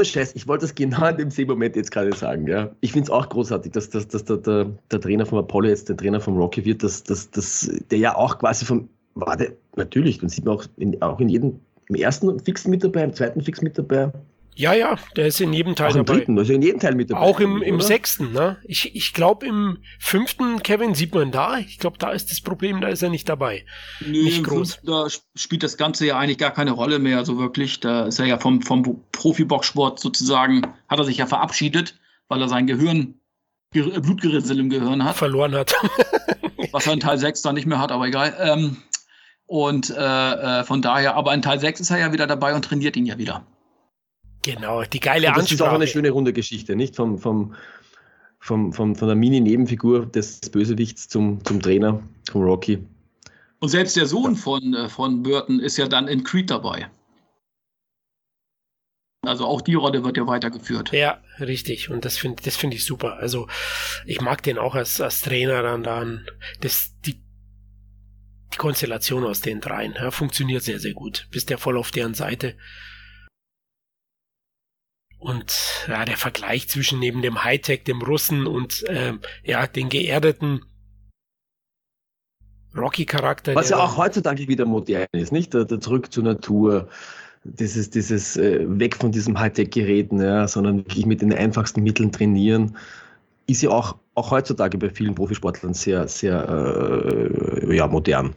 ich 0.00 0.46
wollte 0.46 0.62
das 0.62 0.76
genau 0.76 1.04
in 1.08 1.30
dem 1.30 1.48
Moment 1.48 1.74
jetzt 1.74 1.90
gerade 1.90 2.14
sagen. 2.14 2.46
Ja. 2.46 2.70
Ich 2.82 2.92
finde 2.92 3.06
es 3.06 3.10
auch 3.10 3.28
großartig, 3.28 3.72
dass, 3.72 3.90
dass, 3.90 4.06
dass 4.06 4.24
der, 4.26 4.36
der, 4.36 4.66
der, 4.92 5.00
Trainer 5.00 5.26
von 5.26 5.40
Apollo 5.40 5.70
jetzt 5.70 5.88
der 5.88 5.96
Trainer 5.96 6.20
von 6.20 6.36
Rocky 6.36 6.64
wird, 6.64 6.84
dass, 6.84 7.02
dass, 7.02 7.32
dass 7.32 7.68
der 7.90 7.98
ja 7.98 8.14
auch 8.14 8.38
quasi 8.38 8.64
vom, 8.64 8.88
war 9.14 9.36
der, 9.36 9.54
natürlich, 9.74 10.18
dann 10.18 10.28
sieht 10.28 10.44
man 10.44 10.56
auch 10.56 10.66
in, 10.76 11.02
auch 11.02 11.18
in 11.18 11.28
jedem, 11.28 11.58
im 11.88 11.94
ersten 11.94 12.40
Fix 12.40 12.66
mit 12.66 12.82
dabei, 12.82 13.04
im 13.04 13.14
zweiten 13.14 13.42
Fix 13.42 13.62
mit 13.62 13.78
dabei. 13.78 14.12
Ja, 14.58 14.72
ja, 14.72 14.96
der 15.16 15.26
ist 15.26 15.38
in 15.42 15.52
jedem 15.52 15.76
Teil 15.76 15.90
auch 15.90 15.96
im 15.96 16.06
dabei. 16.06 16.18
Dritten, 16.18 16.38
also 16.38 16.54
in 16.54 16.62
jedem 16.62 16.80
Teil 16.80 16.94
mit 16.94 17.10
dabei. 17.10 17.20
Auch 17.20 17.40
im, 17.40 17.60
im 17.60 17.78
sechsten, 17.82 18.32
ne? 18.32 18.56
Ich, 18.64 18.96
ich 18.96 19.12
glaube, 19.12 19.46
im 19.46 19.78
fünften, 19.98 20.62
Kevin, 20.62 20.94
sieht 20.94 21.14
man 21.14 21.30
da. 21.30 21.58
Ich 21.58 21.78
glaube, 21.78 21.98
da 21.98 22.10
ist 22.10 22.30
das 22.30 22.40
Problem, 22.40 22.80
da 22.80 22.88
ist 22.88 23.02
er 23.02 23.10
nicht 23.10 23.28
dabei. 23.28 23.66
Nee, 24.00 24.22
nicht 24.22 24.44
groß. 24.44 24.80
Da 24.84 25.08
spielt 25.34 25.62
das 25.62 25.76
Ganze 25.76 26.06
ja 26.06 26.18
eigentlich 26.18 26.38
gar 26.38 26.52
keine 26.52 26.70
Rolle 26.70 26.98
mehr, 26.98 27.26
so 27.26 27.38
wirklich. 27.38 27.80
Da 27.80 28.06
ist 28.06 28.18
er 28.18 28.24
ja 28.24 28.38
vom, 28.38 28.62
vom 28.62 29.02
Profiboxsport 29.12 30.00
sozusagen, 30.00 30.62
hat 30.88 30.98
er 30.98 31.04
sich 31.04 31.18
ja 31.18 31.26
verabschiedet, 31.26 31.98
weil 32.28 32.40
er 32.40 32.48
sein 32.48 32.66
Gehirn, 32.66 33.20
Blutgerissel 33.72 34.58
im 34.58 34.70
Gehirn 34.70 35.04
hat. 35.04 35.16
Verloren 35.16 35.54
hat. 35.54 35.74
was 36.72 36.86
er 36.86 36.94
in 36.94 37.00
Teil 37.00 37.18
6 37.18 37.42
dann 37.42 37.56
nicht 37.56 37.66
mehr 37.66 37.78
hat, 37.78 37.92
aber 37.92 38.06
egal. 38.06 38.34
Ähm, 38.40 38.78
und 39.46 39.90
äh, 39.90 39.94
äh, 40.60 40.64
von 40.64 40.82
daher, 40.82 41.14
aber 41.14 41.32
in 41.34 41.42
Teil 41.42 41.60
6 41.60 41.80
ist 41.80 41.90
er 41.90 41.98
ja 41.98 42.12
wieder 42.12 42.26
dabei 42.26 42.54
und 42.54 42.64
trainiert 42.64 42.96
ihn 42.96 43.06
ja 43.06 43.16
wieder. 43.18 43.46
Genau, 44.42 44.82
die 44.82 45.00
geile 45.00 45.28
Ansprache. 45.28 45.42
Das 45.42 45.52
ist 45.52 45.62
auch 45.62 45.72
eine 45.72 45.86
schöne 45.86 46.10
runde 46.10 46.32
Geschichte, 46.32 46.76
nicht? 46.76 46.96
Vom, 46.96 47.18
vom, 47.18 47.54
vom, 48.38 48.72
vom, 48.72 48.94
von 48.96 49.08
der 49.08 49.16
Mini-Nebenfigur 49.16 50.06
des 50.06 50.40
Bösewichts 50.50 51.08
zum, 51.08 51.44
zum 51.44 51.60
Trainer, 51.60 52.00
vom 52.30 52.42
Rocky. 52.42 52.84
Und 53.58 53.68
selbst 53.68 53.96
der 53.96 54.06
Sohn 54.06 54.36
von, 54.36 54.74
äh, 54.74 54.88
von 54.88 55.22
Burton 55.22 55.60
ist 55.60 55.76
ja 55.76 55.88
dann 55.88 56.08
in 56.08 56.24
Creed 56.24 56.50
dabei. 56.50 56.88
Also 59.22 59.46
auch 59.46 59.60
die 59.60 59.74
Rolle 59.74 60.04
wird 60.04 60.16
ja 60.16 60.26
weitergeführt. 60.26 60.92
Ja, 60.92 61.20
richtig. 61.40 61.90
Und 61.90 62.04
das 62.04 62.16
finde 62.16 62.42
das 62.44 62.56
find 62.56 62.74
ich 62.74 62.84
super. 62.84 63.14
Also 63.14 63.48
ich 64.04 64.20
mag 64.20 64.42
den 64.42 64.58
auch 64.58 64.74
als, 64.74 65.00
als 65.00 65.22
Trainer 65.22 65.62
dann. 65.62 65.82
dann 65.82 66.26
das, 66.60 66.92
die, 67.04 67.25
die 68.52 68.58
Konstellation 68.58 69.24
aus 69.24 69.40
den 69.40 69.60
dreien 69.60 69.94
ja, 69.94 70.10
funktioniert 70.10 70.62
sehr, 70.62 70.78
sehr 70.78 70.94
gut. 70.94 71.28
Bist 71.30 71.50
ja 71.50 71.56
voll 71.56 71.76
auf 71.76 71.90
deren 71.90 72.14
Seite. 72.14 72.56
Und 75.18 75.86
ja, 75.88 76.04
der 76.04 76.16
Vergleich 76.16 76.68
zwischen 76.68 77.00
neben 77.00 77.22
dem 77.22 77.42
Hightech, 77.42 77.84
dem 77.84 78.02
Russen 78.02 78.46
und 78.46 78.84
ähm, 78.88 79.20
ja, 79.44 79.66
den 79.66 79.88
geerdeten 79.88 80.62
Rocky-Charakter. 82.76 83.54
Was 83.54 83.70
ja 83.70 83.78
auch 83.78 83.96
heutzutage 83.96 84.46
wieder 84.48 84.66
modern 84.66 85.06
ist, 85.12 85.32
nicht? 85.32 85.54
Der, 85.54 85.64
der 85.64 85.80
Zurück 85.80 86.12
zur 86.12 86.24
Natur, 86.24 86.88
dieses, 87.44 87.90
dieses 87.90 88.36
äh, 88.36 88.64
weg 88.68 88.96
von 88.96 89.12
diesem 89.12 89.38
Hightech-Geräten, 89.38 90.20
ja, 90.20 90.46
sondern 90.46 90.78
wirklich 90.78 91.06
mit 91.06 91.22
den 91.22 91.32
einfachsten 91.32 91.82
Mitteln 91.82 92.12
trainieren, 92.12 92.76
ist 93.46 93.62
ja 93.62 93.70
auch, 93.70 93.96
auch 94.16 94.30
heutzutage 94.30 94.78
bei 94.78 94.90
vielen 94.90 95.14
Profisportlern 95.14 95.74
sehr, 95.74 96.08
sehr 96.08 96.48
äh, 96.48 97.76
ja, 97.76 97.86
modern. 97.86 98.34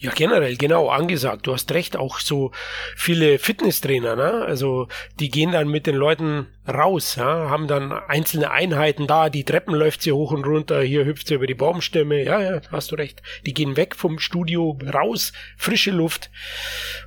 Ja, 0.00 0.12
generell, 0.12 0.56
genau, 0.56 0.90
angesagt. 0.90 1.48
Du 1.48 1.52
hast 1.52 1.72
recht, 1.72 1.96
auch 1.96 2.20
so 2.20 2.52
viele 2.94 3.40
Fitnesstrainer, 3.40 4.14
ne? 4.14 4.44
Also 4.46 4.86
die 5.18 5.28
gehen 5.28 5.50
dann 5.50 5.66
mit 5.66 5.88
den 5.88 5.96
Leuten 5.96 6.46
raus, 6.68 7.16
ja? 7.16 7.50
haben 7.50 7.66
dann 7.66 7.90
einzelne 7.90 8.52
Einheiten 8.52 9.08
da, 9.08 9.28
die 9.28 9.42
Treppen 9.42 9.74
läuft 9.74 10.02
sie 10.02 10.12
hoch 10.12 10.30
und 10.30 10.46
runter, 10.46 10.82
hier 10.82 11.04
hüpft 11.04 11.26
sie 11.26 11.34
über 11.34 11.48
die 11.48 11.56
Baumstämme, 11.56 12.22
ja, 12.22 12.40
ja, 12.40 12.60
hast 12.70 12.92
du 12.92 12.94
recht. 12.94 13.22
Die 13.44 13.54
gehen 13.54 13.76
weg 13.76 13.96
vom 13.96 14.20
Studio, 14.20 14.78
raus, 14.94 15.32
frische 15.56 15.90
Luft. 15.90 16.30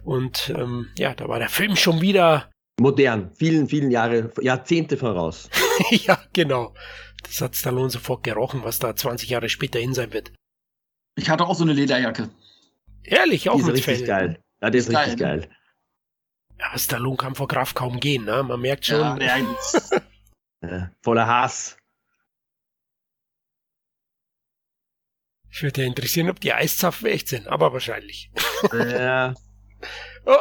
Und 0.04 0.54
ähm, 0.58 0.88
ja, 0.98 1.14
da 1.14 1.30
war 1.30 1.40
der 1.40 1.50
Film 1.50 1.78
schon 1.78 2.02
wieder. 2.02 2.50
Modern, 2.78 3.32
vielen, 3.38 3.70
vielen 3.70 3.92
Jahre, 3.92 4.32
Jahrzehnte 4.42 4.98
voraus. 4.98 5.50
ja, 5.92 6.20
genau. 6.34 6.74
Das 7.24 7.42
hat 7.42 7.56
Stallone 7.56 7.90
sofort 7.90 8.24
gerochen, 8.24 8.64
was 8.64 8.80
da 8.80 8.96
20 8.96 9.30
Jahre 9.30 9.50
später 9.50 9.80
hin 9.80 9.94
sein 9.94 10.14
wird. 10.14 10.34
Ich 11.16 11.30
hatte 11.30 11.46
auch 11.46 11.56
so 11.56 11.64
eine 11.64 11.74
Lederjacke. 11.74 12.30
Ehrlich, 13.04 13.50
auch 13.50 13.56
die 13.56 13.62
ist 13.62 13.68
mit 13.68 13.76
richtig 13.76 13.98
Fell. 13.98 14.08
geil. 14.08 14.44
Ja, 14.62 14.70
der 14.70 14.80
ist, 14.80 14.90
ist 14.90 14.98
richtig 14.98 15.20
geil. 15.20 15.40
geil. 15.42 15.50
Ja, 16.60 16.78
Stallone 16.78 17.18
kann 17.18 17.36
vor 17.36 17.48
Kraft 17.48 17.76
kaum 17.76 18.00
gehen, 18.00 18.26
ne? 18.26 18.44
Man 18.44 18.62
merkt 18.62 18.86
schon. 18.86 19.00
Ja, 19.00 19.16
der 19.16 20.02
ja, 20.62 20.92
voller 21.02 21.28
Hass. 21.28 21.78
Ich 25.50 25.64
würde 25.64 25.82
ja 25.82 25.88
interessieren, 25.88 26.30
ob 26.30 26.40
die 26.40 26.54
Eiszapfen 26.54 27.08
echt 27.08 27.28
sind, 27.28 27.48
aber 27.48 27.74
wahrscheinlich. 27.74 28.32
Ja. 28.72 29.34
oh. 30.26 30.38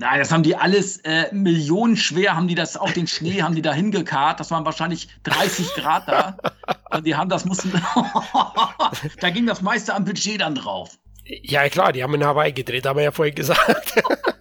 Nein, 0.00 0.20
das 0.20 0.30
haben 0.30 0.44
die 0.44 0.54
alles 0.54 0.98
äh, 0.98 1.26
millionenschwer, 1.32 2.36
haben 2.36 2.46
die 2.46 2.54
das, 2.54 2.76
auch 2.76 2.92
den 2.92 3.08
Schnee 3.08 3.42
haben 3.42 3.56
die 3.56 3.62
da 3.62 3.72
hingekarrt. 3.72 4.38
Das 4.38 4.52
waren 4.52 4.64
wahrscheinlich 4.64 5.08
30 5.24 5.74
Grad 5.74 6.06
da. 6.06 6.38
Und 6.90 7.04
die 7.04 7.16
haben 7.16 7.28
das 7.28 7.44
mussten, 7.44 7.72
da 9.20 9.30
ging 9.30 9.46
das 9.46 9.60
meiste 9.60 9.92
am 9.92 10.04
Budget 10.04 10.40
dann 10.40 10.54
drauf. 10.54 10.96
Ja, 11.24 11.68
klar, 11.68 11.92
die 11.92 12.04
haben 12.04 12.14
in 12.14 12.24
Hawaii 12.24 12.52
gedreht, 12.52 12.86
haben 12.86 12.96
wir 12.96 13.04
ja 13.04 13.10
vorhin 13.10 13.34
gesagt. 13.34 14.00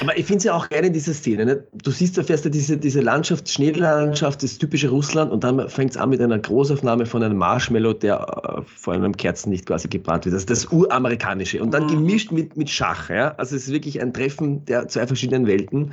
Aber 0.00 0.16
ich 0.16 0.26
finde 0.26 0.38
es 0.38 0.44
ja 0.44 0.54
auch 0.54 0.68
geil 0.68 0.84
in 0.84 0.92
dieser 0.92 1.14
Szene. 1.14 1.44
Ne? 1.44 1.66
Du 1.72 1.90
siehst, 1.90 2.18
da 2.18 2.22
fährst 2.22 2.44
du 2.44 2.50
diese, 2.50 2.76
diese 2.76 3.00
Landschaft, 3.00 3.48
Schneelandschaft, 3.48 4.42
das 4.42 4.58
typische 4.58 4.88
Russland 4.88 5.32
und 5.32 5.44
dann 5.44 5.68
fängt 5.68 5.92
es 5.92 5.96
an 5.96 6.10
mit 6.10 6.20
einer 6.20 6.38
Großaufnahme 6.38 7.06
von 7.06 7.22
einem 7.22 7.38
Marshmallow, 7.38 7.94
der 7.94 8.20
äh, 8.20 8.62
vor 8.64 8.94
einem 8.94 9.16
Kerzenlicht 9.16 9.66
quasi 9.66 9.88
gebrannt 9.88 10.24
wird. 10.24 10.34
Das 10.34 10.42
ist 10.42 10.50
das 10.50 10.66
Uramerikanische. 10.66 11.62
Und 11.62 11.72
dann 11.72 11.84
mhm. 11.84 11.88
gemischt 11.88 12.32
mit, 12.32 12.56
mit 12.56 12.70
Schach. 12.70 13.10
Ja? 13.10 13.34
Also 13.36 13.56
es 13.56 13.64
ist 13.64 13.72
wirklich 13.72 14.00
ein 14.00 14.12
Treffen 14.12 14.64
der 14.64 14.88
zwei 14.88 15.06
verschiedenen 15.06 15.46
Welten. 15.46 15.92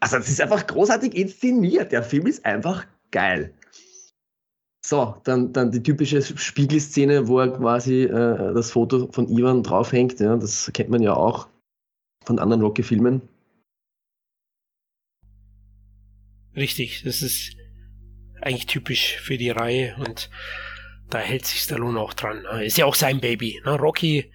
Also 0.00 0.16
es 0.16 0.28
ist 0.28 0.40
einfach 0.40 0.66
großartig 0.66 1.14
inszeniert. 1.14 1.92
Der 1.92 2.02
Film 2.02 2.26
ist 2.26 2.44
einfach 2.44 2.84
geil. 3.10 3.52
So, 4.84 5.16
dann, 5.24 5.52
dann 5.52 5.72
die 5.72 5.82
typische 5.82 6.22
Spiegelszene, 6.22 7.26
wo 7.26 7.40
er 7.40 7.48
quasi 7.48 8.04
äh, 8.04 8.54
das 8.54 8.70
Foto 8.70 9.08
von 9.10 9.28
Ivan 9.28 9.64
draufhängt. 9.64 10.20
Ja, 10.20 10.36
das 10.36 10.70
kennt 10.72 10.90
man 10.90 11.02
ja 11.02 11.12
auch 11.12 11.48
von 12.26 12.38
anderen 12.38 12.62
Rocky-Filmen. 12.62 13.22
Richtig, 16.54 17.02
das 17.04 17.22
ist 17.22 17.56
eigentlich 18.40 18.66
typisch 18.66 19.16
für 19.20 19.38
die 19.38 19.50
Reihe 19.50 19.96
und 19.98 20.30
da 21.08 21.18
hält 21.18 21.46
sich 21.46 21.60
Stallone 21.60 21.98
auch 22.00 22.14
dran. 22.14 22.44
Ist 22.60 22.78
ja 22.78 22.84
auch 22.84 22.94
sein 22.94 23.20
Baby. 23.20 23.60
Ne? 23.64 23.72
Rocky, 23.72 24.32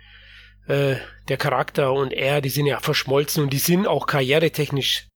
äh, 0.68 0.96
der 1.28 1.38
Charakter 1.38 1.92
und 1.92 2.14
er, 2.14 2.42
die 2.42 2.50
sind 2.50 2.66
ja 2.66 2.80
verschmolzen 2.80 3.44
und 3.44 3.52
die 3.52 3.60
sind 3.60 3.88
auch 3.88 4.08
karrieretechnisch 4.08 5.08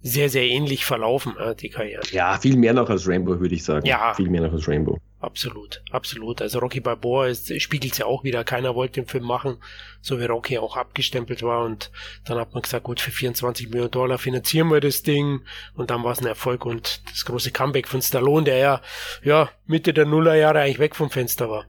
sehr, 0.00 0.28
sehr 0.28 0.44
ähnlich 0.44 0.84
verlaufen, 0.84 1.36
äh, 1.38 1.54
die 1.54 1.70
Karriere. 1.70 2.02
Ja, 2.12 2.38
viel 2.38 2.56
mehr 2.56 2.72
noch 2.72 2.88
als 2.88 3.08
Rainbow, 3.08 3.40
würde 3.40 3.54
ich 3.54 3.64
sagen. 3.64 3.86
Ja. 3.86 4.14
Viel 4.14 4.28
mehr 4.30 4.42
noch 4.42 4.52
als 4.52 4.68
Rainbow. 4.68 4.98
Absolut, 5.20 5.82
absolut. 5.90 6.40
Also 6.40 6.60
Rocky 6.60 6.78
Balboa 6.78 7.34
spiegelt 7.34 7.92
es 7.92 7.98
ja 7.98 8.06
auch 8.06 8.22
wieder. 8.22 8.44
Keiner 8.44 8.76
wollte 8.76 9.00
den 9.00 9.08
Film 9.08 9.24
machen, 9.24 9.56
so 10.00 10.20
wie 10.20 10.24
Rocky 10.26 10.58
auch 10.58 10.76
abgestempelt 10.76 11.42
war. 11.42 11.64
Und 11.64 11.90
dann 12.24 12.38
hat 12.38 12.54
man 12.54 12.62
gesagt, 12.62 12.84
gut, 12.84 13.00
für 13.00 13.10
24 13.10 13.68
Millionen 13.68 13.90
Dollar 13.90 14.18
finanzieren 14.18 14.70
wir 14.70 14.80
das 14.80 15.02
Ding. 15.02 15.40
Und 15.74 15.90
dann 15.90 16.04
war 16.04 16.12
es 16.12 16.20
ein 16.20 16.26
Erfolg 16.26 16.64
und 16.64 17.02
das 17.10 17.24
große 17.24 17.50
Comeback 17.50 17.88
von 17.88 18.00
Stallone, 18.00 18.44
der 18.44 18.58
ja, 18.58 18.82
ja 19.24 19.50
Mitte 19.66 19.92
der 19.92 20.06
Nullerjahre 20.06 20.60
eigentlich 20.60 20.78
weg 20.78 20.94
vom 20.94 21.10
Fenster 21.10 21.50
war. 21.50 21.66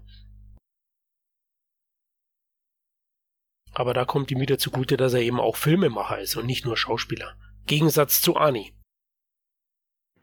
Aber 3.74 3.94
da 3.96 4.06
kommt 4.06 4.30
ihm 4.30 4.40
wieder 4.40 4.60
zugute, 4.60 4.98
dass 4.98 5.14
er 5.14 5.22
eben 5.22 5.40
auch 5.40 5.56
Filmemacher 5.56 6.20
ist 6.20 6.36
und 6.36 6.46
nicht 6.46 6.66
nur 6.66 6.78
Schauspieler. 6.78 7.36
Gegensatz 7.70 8.22
zu 8.22 8.36
Ani. 8.36 8.74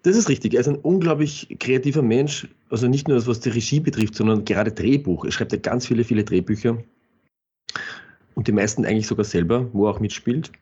Das 0.02 0.16
ist 0.16 0.28
richtig. 0.28 0.54
Er 0.54 0.60
ist 0.60 0.68
ein 0.68 0.76
unglaublich 0.76 1.56
kreativer 1.58 2.02
Mensch. 2.02 2.48
Also 2.70 2.88
nicht 2.88 3.08
nur 3.08 3.16
das, 3.16 3.26
was 3.26 3.40
die 3.40 3.48
Regie 3.48 3.80
betrifft, 3.80 4.14
sondern 4.14 4.44
gerade 4.44 4.72
Drehbuch. 4.72 5.24
Er 5.24 5.32
schreibt 5.32 5.52
ja 5.52 5.58
ganz 5.58 5.86
viele, 5.86 6.04
viele 6.04 6.24
Drehbücher. 6.24 6.78
Und 8.34 8.48
die 8.48 8.52
meisten 8.52 8.84
eigentlich 8.84 9.06
sogar 9.06 9.24
selber, 9.24 9.72
wo 9.72 9.86
er 9.86 9.92
auch 9.92 10.00
mitspielt. 10.00 10.52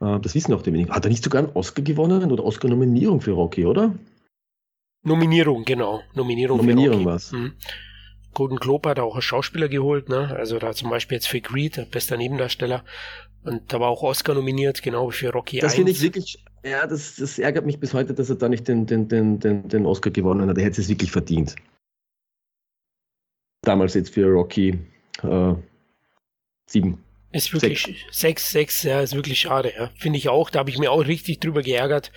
Äh, 0.00 0.20
das 0.20 0.34
wissen 0.34 0.54
auch 0.54 0.62
die 0.62 0.72
wenigen. 0.72 0.90
Hat 0.90 1.04
er 1.04 1.10
nicht 1.10 1.24
sogar 1.24 1.42
einen 1.42 1.52
Oscar 1.54 1.82
gewonnen 1.82 2.30
oder 2.30 2.44
Oscar-Nominierung 2.44 3.20
für 3.20 3.32
Rocky, 3.32 3.66
oder? 3.66 3.94
Nominierung, 5.02 5.64
genau. 5.64 6.00
Nominierung, 6.14 6.58
Nominierung 6.58 7.04
was. 7.04 7.32
Mhm. 7.32 7.52
Golden 8.34 8.56
Globe 8.58 8.90
hat 8.90 8.98
er 8.98 9.04
auch 9.04 9.16
als 9.16 9.24
Schauspieler 9.24 9.68
geholt, 9.68 10.08
ne? 10.08 10.34
Also 10.36 10.58
da 10.58 10.72
zum 10.72 10.90
Beispiel 10.90 11.16
jetzt 11.16 11.28
für 11.28 11.40
Greed, 11.40 11.90
bester 11.90 12.16
Nebendarsteller. 12.16 12.84
Und 13.48 13.72
da 13.72 13.80
war 13.80 13.88
auch 13.88 14.02
Oscar 14.02 14.34
nominiert, 14.34 14.82
genau 14.82 15.10
wie 15.10 15.14
für 15.14 15.32
Rocky 15.32 15.58
Das 15.58 15.74
finde 15.74 15.92
ich 15.92 16.02
wirklich, 16.02 16.44
ja, 16.64 16.86
das, 16.86 17.16
das 17.16 17.38
ärgert 17.38 17.66
mich 17.66 17.80
bis 17.80 17.94
heute, 17.94 18.14
dass 18.14 18.28
er 18.30 18.36
da 18.36 18.48
nicht 18.48 18.68
den, 18.68 18.86
den, 18.86 19.08
den, 19.08 19.40
den, 19.40 19.68
den 19.68 19.86
Oscar 19.86 20.10
gewonnen 20.10 20.48
hat. 20.48 20.58
Er 20.58 20.64
hätte 20.64 20.80
es 20.80 20.88
wirklich 20.88 21.10
verdient. 21.10 21.56
Damals 23.62 23.94
jetzt 23.94 24.14
für 24.14 24.26
Rocky 24.26 24.78
äh, 25.22 25.54
7. 26.66 27.02
Ist 27.32 27.52
wirklich 27.52 28.06
6, 28.10 28.50
6, 28.50 28.82
ja, 28.84 29.00
ist 29.00 29.14
wirklich 29.14 29.40
schade, 29.40 29.72
ja. 29.76 29.90
Finde 29.96 30.18
ich 30.18 30.28
auch. 30.28 30.48
Da 30.50 30.60
habe 30.60 30.70
ich 30.70 30.78
mir 30.78 30.90
auch 30.90 31.00
richtig 31.00 31.40
drüber 31.40 31.62
geärgert. 31.62 32.10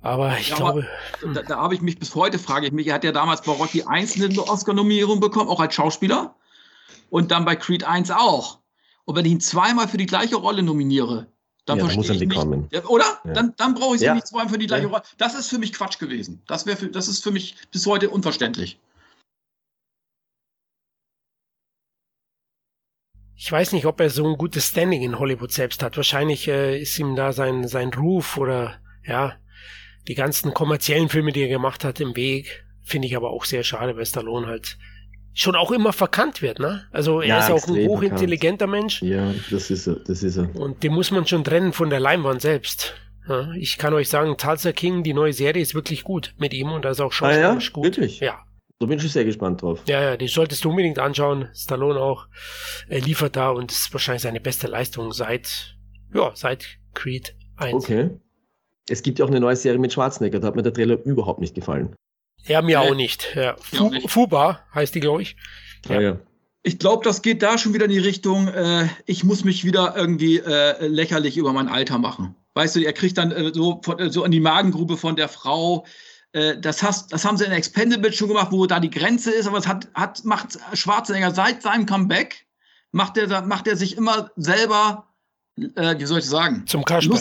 Aber 0.00 0.36
ich 0.38 0.48
ja, 0.48 0.56
glaube. 0.56 0.88
Aber, 1.22 1.34
da, 1.34 1.42
da 1.42 1.56
habe 1.58 1.74
ich 1.74 1.80
mich 1.80 1.98
bis 1.98 2.14
heute, 2.14 2.38
frage 2.38 2.66
ich 2.66 2.72
mich, 2.72 2.88
er 2.88 2.94
hat 2.94 3.04
ja 3.04 3.12
damals 3.12 3.42
bei 3.42 3.52
Rocky 3.52 3.84
1 3.84 4.20
eine 4.20 4.36
Oscar-Nominierung 4.40 5.20
bekommen, 5.20 5.48
auch 5.48 5.60
als 5.60 5.74
Schauspieler. 5.74 6.34
Und 7.08 7.30
dann 7.30 7.44
bei 7.44 7.54
Creed 7.54 7.84
1 7.84 8.10
auch. 8.10 8.61
Und 9.04 9.16
wenn 9.16 9.24
ich 9.24 9.32
ihn 9.32 9.40
zweimal 9.40 9.88
für 9.88 9.96
die 9.96 10.06
gleiche 10.06 10.36
Rolle 10.36 10.62
nominiere, 10.62 11.26
dann 11.64 11.78
ja, 11.78 11.88
verstehe 11.88 12.16
ich 12.16 12.20
nicht. 12.20 12.34
Kommen. 12.34 12.68
Oder? 12.88 13.20
Ja. 13.24 13.32
Dann, 13.32 13.54
dann 13.56 13.74
brauche 13.74 13.94
ich 13.94 14.00
sie 14.00 14.06
ja. 14.06 14.14
nicht 14.14 14.26
zweimal 14.26 14.48
für 14.48 14.58
die 14.58 14.66
gleiche 14.66 14.86
Rolle. 14.86 15.02
Das 15.18 15.34
ist 15.34 15.48
für 15.48 15.58
mich 15.58 15.72
Quatsch 15.72 15.98
gewesen. 15.98 16.42
Das, 16.46 16.64
für, 16.64 16.88
das 16.88 17.08
ist 17.08 17.22
für 17.22 17.30
mich 17.30 17.56
bis 17.70 17.86
heute 17.86 18.10
unverständlich. 18.10 18.78
ich 23.44 23.50
weiß 23.50 23.72
nicht, 23.72 23.86
ob 23.86 23.98
er 23.98 24.08
so 24.08 24.24
ein 24.24 24.38
gutes 24.38 24.68
Standing 24.68 25.02
in 25.02 25.18
Hollywood 25.18 25.50
selbst 25.50 25.82
hat. 25.82 25.96
Wahrscheinlich 25.96 26.46
äh, 26.46 26.80
ist 26.80 26.96
ihm 27.00 27.16
da 27.16 27.32
sein, 27.32 27.66
sein 27.66 27.92
Ruf 27.92 28.36
oder 28.36 28.80
ja, 29.04 29.36
die 30.06 30.14
ganzen 30.14 30.54
kommerziellen 30.54 31.08
Filme, 31.08 31.32
die 31.32 31.42
er 31.42 31.48
gemacht 31.48 31.82
hat, 31.82 31.98
im 31.98 32.14
Weg. 32.14 32.64
Finde 32.84 33.08
ich 33.08 33.16
aber 33.16 33.30
auch 33.30 33.44
sehr 33.44 33.64
schade, 33.64 33.96
weil 33.96 34.06
Stallone 34.06 34.46
halt 34.46 34.78
schon 35.34 35.56
auch 35.56 35.70
immer 35.70 35.92
verkannt 35.92 36.42
wird, 36.42 36.58
ne? 36.58 36.84
Also 36.90 37.20
er 37.20 37.28
ja, 37.28 37.38
ist 37.38 37.50
auch 37.50 37.68
ein 37.68 37.88
hochintelligenter 37.88 38.66
Mensch. 38.66 39.02
Ja, 39.02 39.32
das 39.50 39.70
ist 39.70 39.86
er, 39.86 39.96
das 39.96 40.22
ist 40.22 40.36
er. 40.36 40.54
Und 40.54 40.82
den 40.82 40.92
muss 40.92 41.10
man 41.10 41.26
schon 41.26 41.44
trennen 41.44 41.72
von 41.72 41.90
der 41.90 42.00
Leinwand 42.00 42.42
selbst. 42.42 42.94
Ja, 43.28 43.52
ich 43.52 43.78
kann 43.78 43.94
euch 43.94 44.08
sagen, 44.08 44.36
Tulsa 44.36 44.72
King, 44.72 45.02
die 45.02 45.14
neue 45.14 45.32
Serie 45.32 45.62
ist 45.62 45.74
wirklich 45.74 46.02
gut 46.02 46.34
mit 46.38 46.52
ihm 46.52 46.72
und 46.72 46.84
da 46.84 46.90
ist 46.90 47.00
auch 47.00 47.12
schon 47.12 47.28
ah, 47.28 47.38
ja? 47.38 47.58
gut. 47.72 47.84
Wirklich? 47.84 48.20
Ja. 48.20 48.40
Da 48.80 48.86
bin 48.86 48.98
ich 48.98 49.12
sehr 49.12 49.24
gespannt 49.24 49.62
drauf. 49.62 49.80
Ja, 49.86 50.02
ja, 50.02 50.16
die 50.16 50.26
solltest 50.26 50.64
du 50.64 50.70
unbedingt 50.70 50.98
anschauen. 50.98 51.48
Stallone 51.54 52.00
auch. 52.00 52.26
Er 52.88 53.00
liefert 53.00 53.36
da 53.36 53.50
und 53.50 53.70
ist 53.70 53.92
wahrscheinlich 53.92 54.22
seine 54.22 54.40
beste 54.40 54.66
Leistung 54.66 55.12
seit, 55.12 55.76
ja, 56.12 56.32
seit 56.34 56.66
Creed 56.92 57.36
1. 57.56 57.74
Okay. 57.74 58.10
Es 58.88 59.04
gibt 59.04 59.20
ja 59.20 59.24
auch 59.24 59.30
eine 59.30 59.38
neue 59.38 59.54
Serie 59.54 59.78
mit 59.78 59.92
Schwarzenegger, 59.92 60.40
da 60.40 60.48
hat 60.48 60.56
mir 60.56 60.64
der 60.64 60.74
Trailer 60.74 61.00
überhaupt 61.04 61.40
nicht 61.40 61.54
gefallen. 61.54 61.94
Ja, 62.46 62.62
mir 62.62 62.80
auch 62.80 62.94
nicht. 62.94 63.34
Ja. 63.34 63.56
Fu 63.60 63.90
nicht. 63.90 64.10
Fuba 64.10 64.60
heißt 64.74 64.94
die, 64.94 65.00
glaube 65.00 65.22
ich. 65.22 65.36
Ja. 65.88 65.96
Ah, 65.96 66.00
ja. 66.00 66.18
Ich 66.64 66.78
glaube, 66.78 67.04
das 67.04 67.22
geht 67.22 67.42
da 67.42 67.58
schon 67.58 67.74
wieder 67.74 67.86
in 67.86 67.90
die 67.90 67.98
Richtung, 67.98 68.46
äh, 68.46 68.86
ich 69.06 69.24
muss 69.24 69.42
mich 69.42 69.64
wieder 69.64 69.96
irgendwie 69.96 70.38
äh, 70.38 70.86
lächerlich 70.86 71.36
über 71.36 71.52
mein 71.52 71.68
Alter 71.68 71.98
machen. 71.98 72.36
Weißt 72.54 72.76
du, 72.76 72.80
er 72.80 72.92
kriegt 72.92 73.18
dann 73.18 73.32
äh, 73.32 73.52
so, 73.52 73.80
von, 73.82 74.10
so 74.10 74.24
in 74.24 74.30
die 74.30 74.40
Magengrube 74.40 74.96
von 74.96 75.16
der 75.16 75.28
Frau, 75.28 75.84
äh, 76.32 76.58
das, 76.58 76.82
hast, 76.82 77.12
das 77.12 77.24
haben 77.24 77.36
sie 77.36 77.44
in 77.44 77.52
Expendables 77.52 78.14
schon 78.14 78.28
gemacht, 78.28 78.52
wo 78.52 78.66
da 78.66 78.80
die 78.80 78.90
Grenze 78.90 79.30
ist, 79.32 79.46
aber 79.46 79.58
es 79.58 79.66
hat, 79.66 79.88
hat, 79.94 80.24
macht 80.24 80.58
Schwarzenegger 80.72 81.32
seit 81.32 81.62
seinem 81.62 81.86
Comeback, 81.86 82.46
macht 82.90 83.16
er, 83.16 83.42
macht 83.42 83.66
er 83.66 83.76
sich 83.76 83.96
immer 83.96 84.30
selber, 84.36 85.08
äh, 85.56 85.98
wie 85.98 86.06
soll 86.06 86.20
ich 86.20 86.26
sagen? 86.26 86.64
Zum 86.66 86.84
Kasperl. 86.84 87.20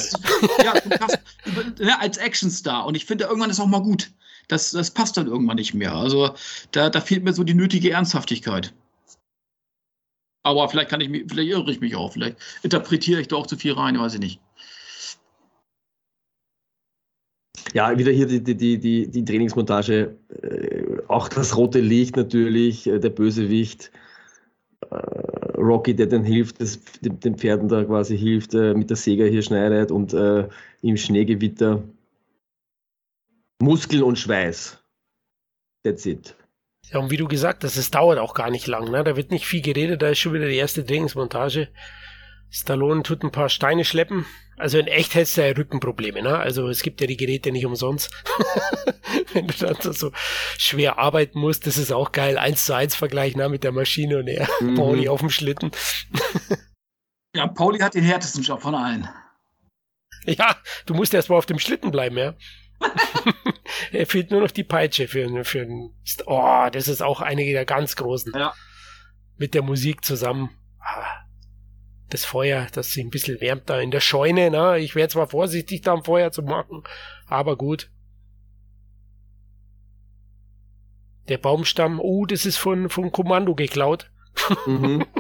ja, 0.64 0.82
zum 0.82 0.92
Kasperl, 0.92 1.76
ja, 1.80 1.98
als 2.00 2.18
Actionstar. 2.18 2.86
Und 2.86 2.96
ich 2.96 3.06
finde, 3.06 3.26
irgendwann 3.26 3.50
ist 3.50 3.60
auch 3.60 3.68
mal 3.68 3.82
gut. 3.82 4.12
Das, 4.52 4.72
das 4.72 4.92
passt 4.92 5.16
dann 5.16 5.28
irgendwann 5.28 5.56
nicht 5.56 5.74
mehr. 5.74 5.94
Also 5.94 6.32
da, 6.72 6.90
da 6.90 7.00
fehlt 7.00 7.24
mir 7.24 7.32
so 7.32 7.46
die 7.46 7.54
nötige 7.54 7.92
Ernsthaftigkeit. 7.92 8.74
Aber 10.44 10.68
vielleicht 10.68 10.90
kann 10.90 11.00
ich 11.00 11.08
mich, 11.08 11.24
vielleicht 11.30 11.52
irre 11.52 11.72
ich 11.72 11.80
mich 11.80 11.96
auch, 11.96 12.12
vielleicht 12.12 12.38
interpretiere 12.62 13.22
ich 13.22 13.30
da 13.30 13.38
auch 13.38 13.48
zu 13.48 13.56
viel 13.56 13.74
rein, 13.74 13.98
weiß 13.98 14.16
ich 14.16 14.20
nicht. 14.20 14.42
Ja, 17.74 17.98
wieder 17.98 18.12
hier 18.12 18.26
die, 18.26 18.44
die, 18.44 18.78
die, 18.78 19.08
die 19.08 19.26
Trainingsmontage. 19.26 20.18
Äh, 20.42 20.98
auch 21.08 21.30
das 21.30 21.56
rote 21.56 21.80
Licht 21.80 22.18
natürlich, 22.18 22.88
äh, 22.88 23.00
der 23.00 23.10
Bösewicht. 23.10 23.92
Äh, 24.90 24.96
Rocky, 25.58 25.96
der 25.96 26.08
dann 26.08 26.24
hilft, 26.24 26.58
den 27.02 27.38
Pferden 27.38 27.70
da 27.70 27.86
quasi 27.86 28.18
hilft, 28.18 28.54
mit 28.54 28.90
der 28.90 28.98
Säge 28.98 29.26
hier 29.28 29.44
schneidet 29.44 29.92
und 29.92 30.12
im 30.12 30.98
Schneegewitter. 30.98 31.84
Muskeln 33.62 34.04
und 34.04 34.18
Schweiß. 34.18 34.78
That's 35.84 36.06
it. 36.06 36.36
Ja, 36.92 37.00
und 37.00 37.10
wie 37.10 37.18
du 37.18 37.28
gesagt 37.28 37.64
hast, 37.64 37.78
es 37.78 37.92
dauert 37.92 38.20
auch 38.20 38.34
gar 38.34 38.50
nicht 38.50 38.68
lang. 38.68 38.92
Ne? 38.92 39.04
Da 39.04 39.16
wird 39.16 39.32
nicht 39.32 39.46
viel 39.46 39.62
geredet, 39.62 40.02
da 40.02 40.10
ist 40.10 40.20
schon 40.20 40.34
wieder 40.34 40.48
die 40.48 40.58
erste 40.58 40.86
Trainingsmontage. 40.86 41.70
Stallone 42.50 43.04
tut 43.04 43.24
ein 43.24 43.32
paar 43.32 43.50
Steine 43.50 43.86
schleppen. 43.86 44.26
Also 44.58 44.78
in 44.78 44.88
echt 44.88 45.16
hättest 45.16 45.38
du 45.38 45.48
ja 45.48 45.56
Rückenprobleme, 45.56 46.22
ne? 46.22 46.38
Also 46.38 46.68
es 46.68 46.84
gibt 46.84 47.02
ja 47.02 47.08
die 47.08 47.18
Geräte 47.18 47.52
nicht 47.52 47.66
umsonst. 47.66 48.12
Wenn 49.34 49.48
du 49.48 49.54
dann 49.54 49.94
so 49.94 50.12
schwer 50.58 51.00
arbeiten 51.00 51.40
musst, 51.40 51.66
das 51.66 51.78
ist 51.78 51.92
auch 51.92 52.12
geil. 52.12 52.38
Eins 52.38 52.66
zu 52.66 52.76
eins 52.76 52.94
Vergleich 52.94 53.36
ne, 53.36 53.50
mit 53.50 53.64
der 53.64 53.72
Maschine 53.72 54.20
und 54.20 54.28
er, 54.28 54.48
mhm. 54.60 54.76
Pauli 54.76 55.08
auf 55.08 55.22
dem 55.22 55.30
Schlitten. 55.30 55.72
ja, 57.36 57.48
Pauli 57.48 57.80
hat 57.80 57.96
den 57.96 58.04
härtesten 58.04 58.44
Job 58.44 58.62
von 58.62 58.76
allen. 58.76 59.10
Ja, 60.26 60.56
du 60.86 60.94
musst 60.94 61.14
erst 61.14 61.30
mal 61.30 61.38
auf 61.38 61.48
dem 61.48 61.58
Schlitten 61.58 61.90
bleiben, 61.90 62.18
ja. 62.18 62.36
er 63.92 64.06
fehlt 64.06 64.32
nur 64.32 64.42
noch 64.42 64.52
die 64.52 64.64
Peitsche 64.64 65.08
für, 65.08 65.44
für 65.44 65.62
einen. 65.62 65.94
Oh, 66.26 66.68
das 66.72 66.88
ist 66.88 67.02
auch 67.02 67.22
einige 67.22 67.52
der 67.52 67.66
ganz 67.66 67.96
großen. 67.96 68.34
Ja. 68.36 68.54
Mit 69.38 69.54
der 69.54 69.64
Musik 69.64 70.04
zusammen. 70.06 70.50
Ah 70.80 71.22
das 72.14 72.26
Feuer, 72.26 72.68
das 72.74 72.92
sich 72.92 73.04
ein 73.04 73.10
bisschen 73.10 73.42
wärmt 73.42 73.70
da 73.70 73.80
in 73.80 73.92
der 73.92 74.00
Scheune. 74.00 74.52
Na, 74.52 74.78
ich 74.78 74.96
wäre 74.96 75.08
zwar 75.08 75.28
vorsichtig, 75.28 75.82
da 75.82 75.94
ein 75.94 76.04
Feuer 76.04 76.32
zu 76.32 76.44
machen, 76.44 76.84
aber 77.26 77.58
gut. 77.58 77.90
Der 81.30 81.38
Baumstamm, 81.38 82.00
oh, 82.00 82.26
das 82.26 82.46
ist 82.46 82.58
von, 82.58 82.90
von 82.90 83.12
Kommando 83.12 83.56
geklaut. 83.56 84.12
Mhm. 84.66 85.06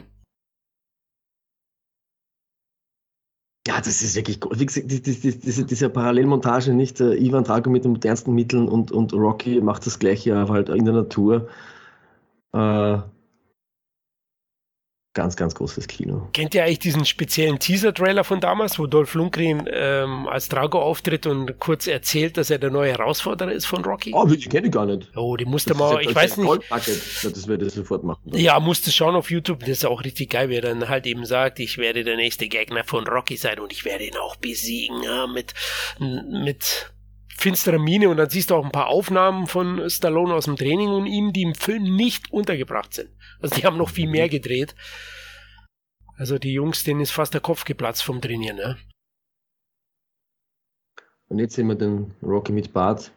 Ja, 3.71 3.77
das 3.77 4.01
ist 4.01 4.17
wirklich, 4.17 4.37
wie 4.51 4.65
gesagt, 4.65 4.91
diese, 4.91 5.63
diese 5.63 5.89
Parallelmontage, 5.89 6.73
nicht? 6.73 6.99
Ivan 6.99 7.45
Drago 7.45 7.69
mit 7.69 7.85
den 7.85 7.93
modernsten 7.93 8.35
Mitteln 8.35 8.67
und, 8.67 8.91
und 8.91 9.13
Rocky 9.13 9.61
macht 9.61 9.85
das 9.85 9.97
gleiche, 9.97 10.35
aber 10.35 10.55
halt 10.55 10.67
in 10.67 10.83
der 10.83 10.93
Natur. 10.93 11.47
Äh, 12.51 12.97
ganz, 15.13 15.35
ganz 15.35 15.55
großes 15.55 15.87
Kino. 15.87 16.29
Kennt 16.33 16.55
ihr 16.55 16.63
eigentlich 16.63 16.79
diesen 16.79 17.05
speziellen 17.05 17.59
Teaser-Trailer 17.59 18.23
von 18.23 18.39
damals, 18.39 18.79
wo 18.79 18.87
Dolph 18.87 19.13
Lundgren 19.13 19.67
ähm, 19.69 20.27
als 20.27 20.47
Drago 20.47 20.81
auftritt 20.81 21.25
und 21.25 21.59
kurz 21.59 21.87
erzählt, 21.87 22.37
dass 22.37 22.49
er 22.49 22.59
der 22.59 22.69
neue 22.69 22.91
Herausforderer 22.91 23.51
ist 23.51 23.65
von 23.65 23.83
Rocky? 23.83 24.11
Oh, 24.13 24.27
ich 24.27 24.49
kenne 24.49 24.69
gar 24.69 24.85
nicht. 24.85 25.09
Oh, 25.15 25.35
die 25.35 25.45
musste 25.45 25.73
mal, 25.73 26.01
ich 26.01 26.15
weiß 26.15 26.37
nicht. 26.37 26.71
Das 26.71 27.47
werde 27.47 27.65
ich 27.65 27.73
sofort 27.73 28.03
machen. 28.03 28.21
Ja, 28.25 28.59
musste 28.59 28.91
schauen 28.91 29.15
auf 29.15 29.29
YouTube. 29.29 29.59
Das 29.61 29.69
ist 29.69 29.85
auch 29.85 30.03
richtig 30.03 30.29
geil, 30.29 30.49
wie 30.49 30.55
er 30.55 30.61
dann 30.61 30.87
halt 30.87 31.05
eben 31.05 31.25
sagt, 31.25 31.59
ich 31.59 31.77
werde 31.77 32.03
der 32.03 32.15
nächste 32.15 32.47
Gegner 32.47 32.83
von 32.83 33.05
Rocky 33.07 33.35
sein 33.35 33.59
und 33.59 33.71
ich 33.71 33.83
werde 33.83 34.05
ihn 34.05 34.17
auch 34.17 34.37
besiegen, 34.37 35.03
ja, 35.03 35.27
mit, 35.27 35.53
mit 35.99 36.91
finsterer 37.41 37.79
Miene 37.79 38.09
und 38.09 38.17
dann 38.17 38.29
siehst 38.29 38.51
du 38.51 38.55
auch 38.55 38.65
ein 38.65 38.71
paar 38.71 38.87
Aufnahmen 38.87 39.47
von 39.47 39.89
Stallone 39.89 40.33
aus 40.33 40.45
dem 40.45 40.55
Training 40.55 40.89
und 40.89 41.07
ihm, 41.07 41.33
die 41.33 41.41
im 41.41 41.55
Film 41.55 41.95
nicht 41.95 42.31
untergebracht 42.31 42.93
sind. 42.93 43.09
Also 43.41 43.55
die 43.55 43.65
haben 43.65 43.77
noch 43.77 43.89
viel 43.89 44.07
mehr 44.07 44.29
gedreht. 44.29 44.75
Also 46.17 46.37
die 46.37 46.53
Jungs, 46.53 46.83
denen 46.83 47.01
ist 47.01 47.11
fast 47.11 47.33
der 47.33 47.41
Kopf 47.41 47.65
geplatzt 47.65 48.03
vom 48.03 48.21
Trainieren. 48.21 48.57
Ne? 48.57 48.77
Und 51.29 51.39
jetzt 51.39 51.55
sehen 51.55 51.67
wir 51.67 51.75
den 51.75 52.13
Rocky 52.21 52.51
mit 52.51 52.73
Bart. 52.73 53.11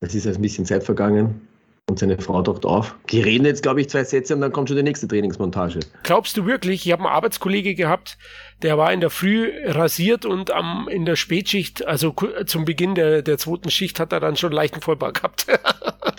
Es 0.00 0.14
ist 0.14 0.26
ein 0.26 0.42
bisschen 0.42 0.66
Zeit 0.66 0.82
vergangen 0.82 1.46
und 1.88 1.98
seine 1.98 2.18
Frau 2.18 2.42
taucht 2.42 2.64
auf. 2.64 2.96
Die 3.10 3.20
reden 3.20 3.44
jetzt, 3.44 3.62
glaube 3.62 3.80
ich, 3.80 3.88
zwei 3.88 4.04
Sätze 4.04 4.34
und 4.34 4.40
dann 4.40 4.52
kommt 4.52 4.68
schon 4.68 4.76
die 4.76 4.82
nächste 4.82 5.06
Trainingsmontage. 5.06 5.80
Glaubst 6.02 6.36
du 6.36 6.46
wirklich? 6.46 6.86
Ich 6.86 6.92
habe 6.92 7.04
einen 7.04 7.12
Arbeitskollege 7.12 7.74
gehabt, 7.74 8.18
der 8.64 8.78
war 8.78 8.90
in 8.94 9.00
der 9.00 9.10
Früh 9.10 9.52
rasiert 9.66 10.24
und 10.24 10.50
am, 10.50 10.88
in 10.88 11.04
der 11.04 11.16
Spätschicht, 11.16 11.86
also 11.86 12.14
zum 12.46 12.64
Beginn 12.64 12.94
der, 12.94 13.20
der 13.20 13.36
zweiten 13.36 13.70
Schicht, 13.70 14.00
hat 14.00 14.10
er 14.10 14.20
dann 14.20 14.36
schon 14.36 14.52
leichten 14.52 14.80
Vollbau 14.80 15.12
gehabt. 15.12 15.46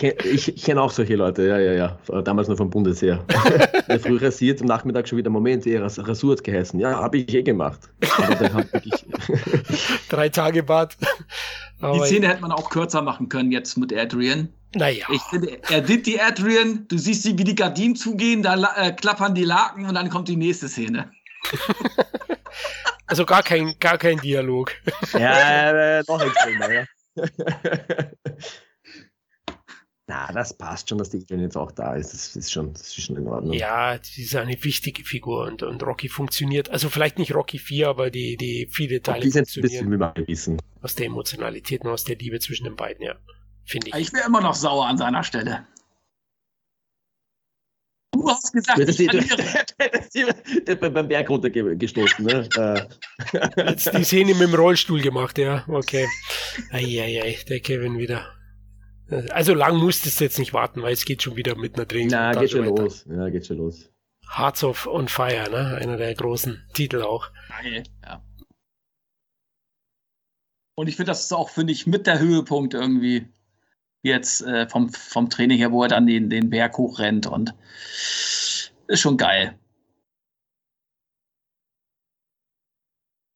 ich, 0.00 0.54
ich 0.54 0.64
kenne 0.64 0.80
auch 0.80 0.92
solche 0.92 1.16
Leute, 1.16 1.44
ja, 1.44 1.58
ja, 1.58 1.72
ja. 1.72 1.98
Damals 2.22 2.46
noch 2.46 2.56
vom 2.56 2.70
Bundesheer. 2.70 3.24
der 3.88 3.98
früh 3.98 4.16
rasiert, 4.16 4.60
am 4.60 4.68
Nachmittag 4.68 5.08
schon 5.08 5.18
wieder, 5.18 5.28
Moment, 5.28 5.66
er 5.66 5.82
Rasur 5.82 6.34
hat 6.34 6.44
geheißen. 6.44 6.78
Ja, 6.78 7.00
habe 7.00 7.18
ich 7.18 7.34
eh 7.34 7.42
gemacht. 7.42 7.80
Drei 10.08 10.28
Tage 10.28 10.62
Bad. 10.62 10.96
Die 11.82 12.00
Szene 12.04 12.28
hätte 12.28 12.42
man 12.42 12.52
auch 12.52 12.70
kürzer 12.70 13.02
machen 13.02 13.28
können 13.28 13.50
jetzt 13.50 13.76
mit 13.76 13.92
Adrian. 13.92 14.50
Naja. 14.76 15.06
Ich 15.12 15.22
finde, 15.22 15.58
er 15.68 15.80
did 15.80 16.06
die 16.06 16.20
Adrian, 16.20 16.86
du 16.86 16.96
siehst 16.96 17.24
sie, 17.24 17.36
wie 17.38 17.44
die 17.44 17.56
Gardinen 17.56 17.96
zugehen, 17.96 18.44
da 18.44 18.54
äh, 18.76 18.92
klappern 18.92 19.34
die 19.34 19.42
Laken 19.42 19.86
und 19.86 19.96
dann 19.96 20.10
kommt 20.10 20.28
die 20.28 20.36
nächste 20.36 20.68
Szene. 20.68 21.10
also 23.06 23.24
gar 23.24 23.42
kein, 23.42 23.78
gar 23.78 23.98
kein 23.98 24.18
Dialog. 24.18 24.72
Ja, 25.12 25.98
äh, 25.98 26.04
noch 26.06 26.20
extremer, 26.20 26.72
ja. 26.72 26.84
Na, 30.08 30.30
das 30.32 30.56
passt 30.56 30.88
schon, 30.88 30.98
dass 30.98 31.10
die 31.10 31.18
Adrian 31.18 31.40
jetzt 31.40 31.56
auch 31.56 31.72
da 31.72 31.96
ist. 31.96 32.12
Das 32.12 32.36
ist 32.36 32.52
schon, 32.52 32.72
das 32.72 32.82
ist 32.82 33.02
schon 33.02 33.16
in 33.16 33.26
Ordnung. 33.26 33.54
Ja, 33.54 33.98
sie 34.00 34.22
ist 34.22 34.36
eine 34.36 34.62
wichtige 34.62 35.04
Figur 35.04 35.46
und, 35.46 35.64
und 35.64 35.82
Rocky 35.82 36.08
funktioniert. 36.08 36.70
Also 36.70 36.88
vielleicht 36.90 37.18
nicht 37.18 37.34
Rocky 37.34 37.58
4, 37.58 37.88
aber 37.88 38.10
die, 38.10 38.36
die 38.36 38.68
viele 38.70 39.02
Teile 39.02 39.16
Rocky 39.16 39.28
ist 39.28 39.34
jetzt 39.34 39.56
ein 39.56 39.62
bisschen, 39.62 39.90
wie 39.90 39.98
wir 39.98 40.14
wissen. 40.28 40.62
Aus 40.80 40.94
der 40.94 41.06
Emotionalität 41.06 41.84
und 41.84 41.90
aus 41.90 42.04
der 42.04 42.16
Liebe 42.16 42.38
zwischen 42.38 42.64
den 42.64 42.76
beiden, 42.76 43.04
ja. 43.04 43.16
Finde 43.64 43.88
ich. 43.88 43.94
Ich 43.96 44.12
wäre 44.12 44.26
immer 44.26 44.40
noch 44.40 44.54
sauer 44.54 44.86
an 44.86 44.96
seiner 44.96 45.24
Stelle. 45.24 45.66
Du 48.12 48.28
hast 48.28 48.52
gesagt, 48.52 48.78
das 48.78 48.98
ich 48.98 49.10
verliere. 49.10 50.90
beim 50.90 51.08
Berg 51.08 51.28
runtergestoßen. 51.28 52.24
Ne? 52.24 52.48
Jetzt 53.56 53.92
die 53.92 54.04
Szene 54.04 54.34
mit 54.34 54.48
dem 54.48 54.54
Rollstuhl 54.54 55.00
gemacht, 55.00 55.38
ja. 55.38 55.64
Okay. 55.68 56.06
Eieiei, 56.70 57.38
der 57.48 57.60
Kevin 57.60 57.98
wieder. 57.98 58.32
Also 59.30 59.54
lang 59.54 59.76
musstest 59.76 60.18
du 60.18 60.24
jetzt 60.24 60.38
nicht 60.38 60.52
warten, 60.52 60.82
weil 60.82 60.92
es 60.92 61.04
geht 61.04 61.22
schon 61.22 61.36
wieder 61.36 61.56
mit 61.56 61.76
einer 61.76 61.86
Drehung. 61.86 62.08
Na, 62.10 62.32
geht 62.32 62.50
schon 62.50 62.66
weiter. 62.66 62.82
los. 62.82 63.06
Ja, 63.08 63.28
geht 63.28 63.46
schon 63.46 63.58
los. 63.58 63.92
Hearts 64.34 64.64
of 64.64 64.88
on 64.88 65.06
Fire, 65.06 65.48
ne? 65.48 65.76
Einer 65.80 65.96
der 65.96 66.12
großen 66.14 66.64
Titel 66.72 67.02
auch. 67.02 67.30
Ja. 68.02 68.24
Und 70.74 70.88
ich 70.88 70.96
finde, 70.96 71.10
das 71.10 71.22
ist 71.24 71.32
auch, 71.32 71.50
finde 71.50 71.72
ich, 71.72 71.86
mit 71.86 72.06
der 72.06 72.18
Höhepunkt 72.18 72.74
irgendwie 72.74 73.28
jetzt 74.06 74.42
äh, 74.42 74.68
vom, 74.68 74.88
vom 74.90 75.28
Training 75.28 75.58
her, 75.58 75.72
wo 75.72 75.82
er 75.82 75.88
dann 75.88 76.06
den, 76.06 76.30
den 76.30 76.50
Berg 76.50 76.76
hochrennt 76.78 77.26
und 77.26 77.54
ist 78.88 79.00
schon 79.00 79.16
geil. 79.16 79.58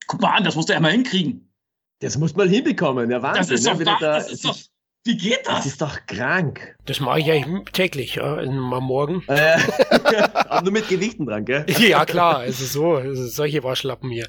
Guck 0.06 0.20
mal 0.20 0.36
an, 0.36 0.44
das 0.44 0.56
musst 0.56 0.68
du 0.68 0.72
ja 0.72 0.80
mal 0.80 0.92
hinkriegen. 0.92 1.52
Das 2.00 2.16
muss 2.16 2.34
man 2.34 2.48
hinbekommen, 2.48 3.10
ja 3.10 3.22
Wahnsinn. 3.22 3.42
Das 3.42 3.50
ist 3.50 3.66
ne? 3.66 3.84
doch, 3.84 3.84
da, 3.84 3.98
da- 4.00 4.14
das 4.18 4.32
ist 4.32 4.44
doch 4.44 4.56
wie 5.04 5.16
geht 5.16 5.46
das? 5.46 5.56
das 5.56 5.66
ist 5.66 5.80
doch 5.80 5.96
krank. 6.06 6.76
Das 6.84 7.00
mache 7.00 7.20
ich 7.20 7.30
eigentlich 7.30 7.64
täglich, 7.72 8.16
ja, 8.16 8.36
am 8.36 8.84
Morgen. 8.84 9.22
Äh, 9.28 9.56
aber 10.34 10.62
nur 10.62 10.72
mit 10.72 10.88
Gewichten 10.88 11.24
dran, 11.24 11.46
gell? 11.46 11.64
Ja, 11.78 12.04
klar, 12.04 12.38
also 12.40 12.66
so, 12.66 12.96
also 12.96 13.26
solche 13.26 13.64
Waschlappen 13.64 14.10
hier. 14.10 14.28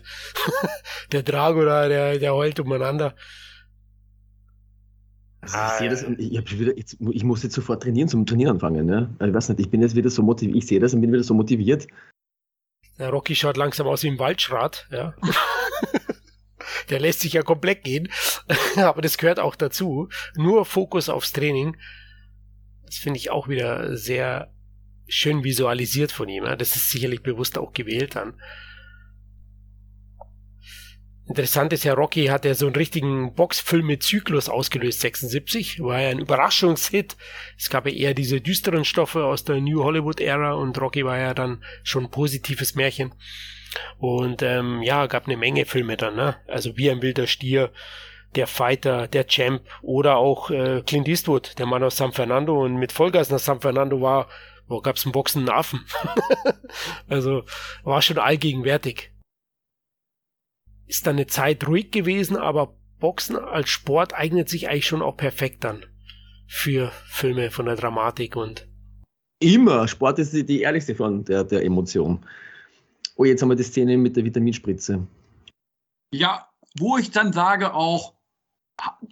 der 1.11 1.23
Drago 1.23 1.65
da, 1.65 1.89
der, 1.89 2.19
der 2.19 2.33
heult 2.33 2.61
umeinander. 2.61 3.15
Also 5.41 5.57
ich 5.57 5.79
sehe 5.79 5.89
das 5.89 6.03
und 6.03 6.19
ich, 6.19 6.37
hab 6.37 6.51
wieder, 6.51 6.77
jetzt, 6.77 6.97
ich 7.11 7.23
muss 7.23 7.41
jetzt 7.41 7.55
sofort 7.55 7.81
trainieren, 7.81 8.07
zum 8.07 8.25
Trainieren 8.25 8.53
anfangen. 8.53 8.85
Ne? 8.85 9.15
Ich 9.19 9.33
weiß 9.33 9.49
nicht, 9.49 9.59
ich 9.59 9.69
bin 9.69 9.81
jetzt 9.81 9.95
wieder 9.95 10.09
so 10.09 10.21
motiviert, 10.21 10.57
ich 10.57 10.67
sehe 10.67 10.79
das 10.79 10.93
und 10.93 11.01
bin 11.01 11.11
wieder 11.11 11.23
so 11.23 11.33
motiviert. 11.33 11.87
Der 12.99 13.09
Rocky 13.09 13.35
schaut 13.35 13.57
langsam 13.57 13.87
aus 13.87 14.03
wie 14.03 14.09
ein 14.09 14.19
Waldschrat, 14.19 14.87
ja. 14.91 15.15
Der 16.89 16.99
lässt 16.99 17.21
sich 17.21 17.33
ja 17.33 17.41
komplett 17.41 17.83
gehen, 17.83 18.09
aber 18.75 19.01
das 19.01 19.17
gehört 19.17 19.39
auch 19.39 19.55
dazu. 19.55 20.09
Nur 20.35 20.65
Fokus 20.65 21.09
aufs 21.09 21.33
Training. 21.33 21.77
Das 22.85 22.95
finde 22.95 23.17
ich 23.17 23.31
auch 23.31 23.47
wieder 23.47 23.97
sehr 23.97 24.53
schön 25.07 25.43
visualisiert 25.43 26.11
von 26.11 26.29
ihm. 26.29 26.45
ja. 26.45 26.55
Das 26.55 26.75
ist 26.75 26.91
sicherlich 26.91 27.23
bewusst 27.23 27.57
auch 27.57 27.73
gewählt 27.73 28.15
dann. 28.15 28.39
Interessant 31.27 31.71
ist 31.71 31.83
ja, 31.83 31.93
Rocky 31.93 32.25
hat 32.25 32.45
ja 32.45 32.53
so 32.55 32.65
einen 32.65 32.75
richtigen 32.75 33.33
Boxfilme-Zyklus 33.35 34.49
ausgelöst, 34.49 35.01
76. 35.01 35.81
War 35.81 36.01
ja 36.01 36.09
ein 36.09 36.19
Überraschungshit. 36.19 37.15
Es 37.57 37.69
gab 37.69 37.85
ja 37.85 37.93
eher 37.93 38.13
diese 38.13 38.41
düsteren 38.41 38.83
Stoffe 38.83 39.23
aus 39.23 39.43
der 39.43 39.61
New 39.61 39.83
Hollywood-Ära 39.83 40.53
und 40.53 40.79
Rocky 40.81 41.05
war 41.05 41.17
ja 41.17 41.33
dann 41.33 41.63
schon 41.83 42.05
ein 42.05 42.11
positives 42.11 42.75
Märchen. 42.75 43.13
Und 43.97 44.41
ähm, 44.41 44.81
ja, 44.81 45.05
gab 45.07 45.27
eine 45.27 45.37
Menge 45.37 45.65
Filme 45.65 45.95
dann, 45.95 46.15
ne? 46.15 46.35
Also 46.47 46.75
wie 46.75 46.91
ein 46.91 47.01
wilder 47.01 47.27
Stier, 47.27 47.71
der 48.35 48.47
Fighter, 48.47 49.07
der 49.07 49.27
Champ 49.27 49.61
oder 49.81 50.17
auch 50.17 50.49
äh, 50.49 50.81
Clint 50.85 51.07
Eastwood, 51.07 51.57
der 51.59 51.65
Mann 51.65 51.83
aus 51.83 51.97
San 51.97 52.11
Fernando 52.11 52.63
und 52.63 52.75
mit 52.75 52.91
Vollgas 52.91 53.29
nach 53.29 53.39
San 53.39 53.61
Fernando 53.61 54.01
war, 54.01 54.27
wo 54.67 54.81
gab's 54.81 55.05
einen 55.05 55.11
boxenden 55.11 55.53
Affen. 55.53 55.85
also 57.09 57.43
war 57.83 58.01
schon 58.01 58.17
allgegenwärtig. 58.17 59.10
Ist 60.91 61.07
dann 61.07 61.15
eine 61.15 61.25
Zeit 61.25 61.65
ruhig 61.69 61.89
gewesen, 61.91 62.35
aber 62.35 62.75
Boxen 62.99 63.37
als 63.37 63.69
Sport 63.69 64.13
eignet 64.13 64.49
sich 64.49 64.67
eigentlich 64.67 64.87
schon 64.87 65.01
auch 65.01 65.15
perfekt 65.15 65.63
dann 65.63 65.85
für 66.47 66.91
Filme 67.05 67.49
von 67.49 67.65
der 67.65 67.77
Dramatik 67.77 68.35
und 68.35 68.67
Immer. 69.39 69.87
Sport 69.87 70.19
ist 70.19 70.33
die, 70.33 70.45
die 70.45 70.59
ehrlichste 70.59 70.93
Form 70.93 71.23
der, 71.23 71.45
der 71.45 71.63
Emotion. 71.63 72.25
Oh, 73.15 73.23
jetzt 73.23 73.41
haben 73.41 73.47
wir 73.47 73.55
die 73.55 73.63
Szene 73.63 73.97
mit 73.97 74.17
der 74.17 74.25
Vitaminspritze. 74.25 75.07
Ja, 76.13 76.49
wo 76.77 76.97
ich 76.97 77.09
dann 77.11 77.31
sage 77.31 77.73
auch, 77.73 78.15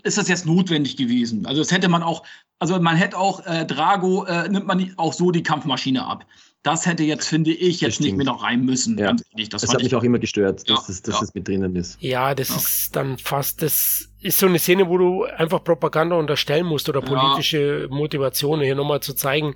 ist 0.03 0.17
das 0.17 0.27
jetzt 0.27 0.45
notwendig 0.45 0.97
gewesen? 0.97 1.45
Also 1.45 1.61
das 1.61 1.71
hätte 1.71 1.87
man 1.87 2.03
auch, 2.03 2.25
also 2.59 2.77
man 2.81 2.97
hätte 2.97 3.17
auch 3.17 3.45
äh, 3.45 3.65
Drago, 3.65 4.25
äh, 4.25 4.49
nimmt 4.49 4.67
man 4.67 4.93
auch 4.97 5.13
so 5.13 5.31
die 5.31 5.43
Kampfmaschine 5.43 6.05
ab. 6.05 6.25
Das 6.63 6.85
hätte 6.85 7.03
jetzt, 7.03 7.25
finde 7.27 7.51
ich, 7.51 7.79
jetzt 7.79 7.99
Das 7.99 8.05
nicht 8.05 8.17
mehr 8.17 8.25
noch 8.25 8.43
rein 8.43 8.65
müssen. 8.65 8.97
Ja. 8.97 9.15
Ehrlich, 9.31 9.47
das, 9.47 9.61
Das, 9.61 9.71
hat 9.71 9.77
mich 9.77 9.87
ich, 9.87 9.95
auch 9.95 10.03
immer 10.03 10.19
gestört, 10.19 10.67
Ja, 10.67 10.75
dass, 10.75 10.87
das, 10.87 11.01
dass 11.01 11.15
ja. 11.15 11.21
das 11.21 11.33
mit 11.33 11.47
drinnen 11.47 11.73
ist. 11.77 12.01
Ja, 12.01 12.35
das 12.35 12.49
Ja. 12.49 12.55
ist 12.57 12.95
dann 12.97 13.17
fast, 13.17 13.61
das 13.61 14.09
ist 14.19 14.37
so 14.39 14.45
eine 14.45 14.59
Szene, 14.59 14.89
wo 14.89 14.97
du 14.97 15.23
einfach 15.23 15.63
Propaganda 15.63 16.17
unterstellen 16.17 16.65
musst 16.65 16.89
oder 16.89 17.01
Ja. 17.01 17.05
politische 17.07 17.87
Motivation 17.89 18.59
hier 18.59 18.75
nochmal 18.75 18.99
zu 19.01 19.13
zeigen. 19.13 19.55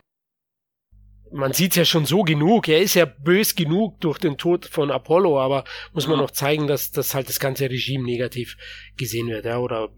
Man 1.29 1.51
sieht 1.51 1.75
ja 1.75 1.83
schon 1.83 2.05
so 2.05 2.21
genug, 2.21 2.69
er 2.69 2.79
ist 2.79 2.93
ja 2.93 3.05
bös 3.05 3.55
genug 3.55 3.99
durch 4.01 4.19
den 4.19 4.37
Tod 4.37 4.65
von 4.67 4.89
Apollo, 4.91 5.41
aber 5.41 5.65
muss 5.91 6.07
man 6.07 6.17
Ja. 6.17 6.21
noch 6.21 6.31
zeigen, 6.31 6.67
dass, 6.67 6.91
dass 6.91 7.15
halt 7.15 7.27
das 7.27 7.39
ganze 7.39 7.69
Regime 7.69 8.05
negativ 8.05 8.55
gesehen 8.97 9.27
wird, 9.27 9.43
ja, 9.45 9.57
oder 9.57 9.89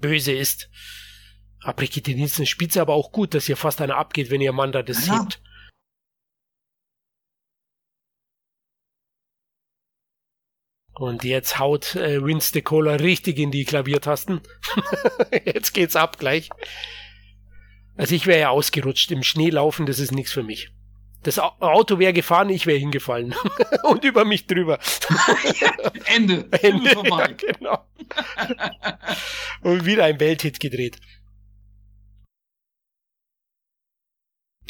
böse 0.00 0.32
ist. 0.32 0.70
Brigitte 1.74 2.12
Nielsen 2.12 2.46
spielt 2.46 2.76
aber 2.78 2.94
auch 2.94 3.10
gut, 3.10 3.34
dass 3.34 3.46
hier 3.46 3.56
fast 3.56 3.80
einer 3.80 3.96
abgeht, 3.96 4.30
wenn 4.30 4.40
ihr 4.40 4.52
Mann 4.52 4.70
da 4.72 4.82
das 4.82 5.06
Ja. 5.08 5.20
hebt. 5.20 5.42
Und 10.98 11.24
jetzt 11.24 11.58
haut 11.58 11.94
äh, 11.94 12.24
Vince 12.24 12.52
de 12.54 12.62
Cola 12.62 12.94
richtig 12.94 13.38
in 13.38 13.50
die 13.50 13.64
Klaviertasten. 13.66 14.40
jetzt 15.44 15.74
geht's 15.74 15.94
ab 15.94 16.18
gleich. 16.18 16.48
Also 17.96 18.14
ich 18.14 18.26
wäre 18.26 18.40
ja 18.40 18.48
ausgerutscht. 18.48 19.10
Im 19.10 19.22
Schnee 19.22 19.50
laufen, 19.50 19.84
das 19.84 19.98
ist 19.98 20.12
nichts 20.12 20.32
für 20.32 20.42
mich. 20.42 20.70
Das 21.22 21.38
Au- 21.38 21.54
Auto 21.60 21.98
wäre 21.98 22.14
gefahren, 22.14 22.48
ich 22.48 22.66
wäre 22.66 22.78
hingefallen. 22.78 23.34
Und 23.82 24.04
über 24.04 24.24
mich 24.24 24.46
drüber. 24.46 24.78
Ende. 26.06 26.48
Ende. 26.62 26.90
Ja, 27.04 27.26
genau. 27.26 27.84
Und 29.62 29.84
wieder 29.84 30.04
ein 30.04 30.18
Welthit 30.18 30.60
gedreht. 30.60 30.96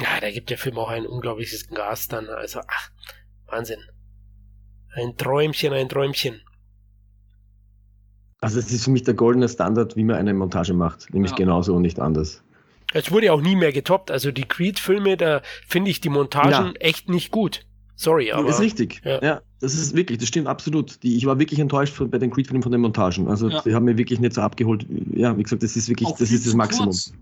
Ja, 0.00 0.20
da 0.20 0.30
gibt 0.30 0.50
der 0.50 0.58
Film 0.58 0.78
auch 0.78 0.88
ein 0.88 1.06
unglaubliches 1.06 1.68
Gas 1.68 2.08
dann. 2.08 2.28
Also, 2.28 2.60
ach, 2.66 2.90
Wahnsinn. 3.46 3.80
Ein 4.96 5.16
Träumchen, 5.16 5.72
ein 5.72 5.88
Träumchen. 5.88 6.40
Also 8.40 8.58
es 8.58 8.70
ist 8.72 8.84
für 8.84 8.90
mich 8.90 9.02
der 9.04 9.14
goldene 9.14 9.48
Standard, 9.48 9.96
wie 9.96 10.04
man 10.04 10.16
eine 10.16 10.34
Montage 10.34 10.74
macht. 10.74 11.12
Nämlich 11.12 11.32
Ja. 11.32 11.36
genauso 11.36 11.74
und 11.74 11.82
nicht 11.82 12.00
anders. 12.00 12.42
Es 12.92 13.10
wurde 13.10 13.32
auch 13.32 13.40
nie 13.40 13.56
mehr 13.56 13.72
getoppt. 13.72 14.10
Also 14.10 14.30
die 14.30 14.44
Creed-Filme, 14.44 15.16
da 15.16 15.42
finde 15.66 15.90
ich 15.90 16.00
die 16.00 16.08
Montagen 16.08 16.50
Ja. 16.68 16.72
echt 16.80 17.08
nicht 17.08 17.30
gut. 17.30 17.66
Sorry, 17.98 18.30
aber. 18.32 18.48
ist 18.48 18.60
richtig. 18.60 19.00
ja. 19.04 19.22
Ja. 19.22 19.42
das 19.60 19.74
ist 19.74 19.96
wirklich, 19.96 20.18
das 20.18 20.28
stimmt 20.28 20.46
absolut. 20.48 21.02
Die, 21.02 21.16
ich 21.16 21.24
war 21.24 21.38
wirklich 21.38 21.58
enttäuscht 21.60 21.94
von, 21.94 22.10
bei 22.10 22.18
den 22.18 22.30
Creed-Filmen 22.30 22.62
von 22.62 22.70
den 22.72 22.82
Montagen. 22.82 23.26
Also 23.28 23.48
Ja. 23.48 23.62
die 23.62 23.74
haben 23.74 23.84
mir 23.86 23.96
wirklich 23.96 24.20
nicht 24.20 24.34
so 24.34 24.42
abgeholt. 24.42 24.86
Ja, 25.14 25.36
wie 25.36 25.42
gesagt, 25.42 25.62
das 25.62 25.76
ist 25.76 25.88
wirklich, 25.88 26.08
Auch 26.08 26.18
das 26.18 26.28
viel 26.28 26.36
ist 26.38 26.46
das 26.46 26.54
Maximum. 26.54 26.86
kurz. 26.88 27.12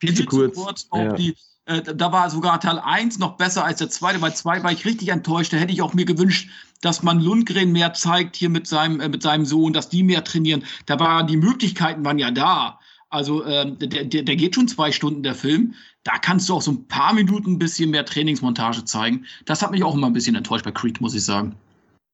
Viel 0.00 0.14
zu 0.14 0.24
kurz. 0.26 0.58
Auch 0.90 0.98
Ja. 0.98 1.12
die, 1.12 1.34
äh, 1.66 1.82
da 1.82 2.12
war 2.12 2.28
sogar 2.30 2.60
Teil 2.60 2.78
1 2.78 3.18
noch 3.18 3.36
besser 3.36 3.64
als 3.64 3.78
der 3.78 3.90
zweite. 3.90 4.18
Bei 4.18 4.30
2 4.30 4.62
war 4.62 4.72
ich 4.72 4.84
richtig 4.84 5.08
enttäuscht. 5.08 5.52
Da 5.52 5.56
hätte 5.56 5.72
ich 5.72 5.82
auch 5.82 5.94
mir 5.94 6.04
gewünscht, 6.04 6.50
dass 6.82 7.02
man 7.02 7.20
Lundgren 7.20 7.72
mehr 7.72 7.94
zeigt 7.94 8.36
hier 8.36 8.50
mit 8.50 8.66
seinem, 8.66 9.00
äh, 9.00 9.08
mit 9.08 9.22
seinem 9.22 9.46
Sohn, 9.46 9.72
dass 9.72 9.88
die 9.88 10.02
mehr 10.02 10.24
trainieren. 10.24 10.64
Da 10.86 10.98
waren 11.00 11.26
die 11.26 11.36
Möglichkeiten 11.36 12.04
waren 12.04 12.18
ja 12.18 12.30
da. 12.30 12.78
Also 13.08 13.44
ähm, 13.46 13.78
der, 13.78 14.04
der, 14.04 14.22
der 14.22 14.36
geht 14.36 14.56
schon 14.56 14.68
zwei 14.68 14.90
Stunden, 14.90 15.22
der 15.22 15.34
Film. 15.34 15.74
Da 16.02 16.18
kannst 16.18 16.48
du 16.48 16.54
auch 16.54 16.62
so 16.62 16.72
ein 16.72 16.84
paar 16.88 17.14
Minuten 17.14 17.52
ein 17.52 17.58
bisschen 17.58 17.90
mehr 17.90 18.04
Trainingsmontage 18.04 18.84
zeigen. 18.84 19.24
Das 19.46 19.62
hat 19.62 19.70
mich 19.70 19.84
auch 19.84 19.94
immer 19.94 20.08
ein 20.08 20.12
bisschen 20.12 20.34
enttäuscht 20.34 20.64
bei 20.64 20.72
Creed, 20.72 21.00
muss 21.00 21.14
ich 21.14 21.24
sagen. 21.24 21.54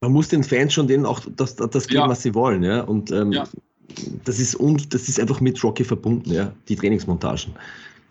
Man 0.03 0.13
muss 0.13 0.29
den 0.29 0.45
Fans 0.45 0.73
schon 0.75 0.87
denen 0.87 1.07
auch 1.07 1.21
das, 1.37 1.57
das 1.57 1.89
geben, 1.89 2.03
Ja. 2.03 2.09
was 2.09 2.23
sie 2.23 2.35
wollen. 2.35 2.63
Ja? 2.63 2.83
Und 2.83 3.11
ähm, 3.11 3.33
Ja. 3.33 3.49
das, 4.25 4.39
ist 4.39 4.57
das 4.91 5.09
ist 5.09 5.19
einfach 5.19 5.41
mit 5.41 5.63
Rocky 5.65 5.85
verbunden, 5.85 6.33
ja? 6.33 6.53
die 6.69 6.77
Trainingsmontagen. 6.77 7.55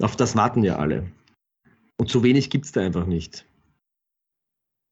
Auf 0.01 0.15
das 0.15 0.35
warten 0.35 0.63
ja 0.63 0.77
alle. 0.77 1.03
Und 1.99 2.09
so 2.09 2.23
wenig 2.23 2.49
gibt 2.49 2.65
es 2.65 2.71
da 2.71 2.81
einfach 2.81 3.05
nicht. 3.05 3.45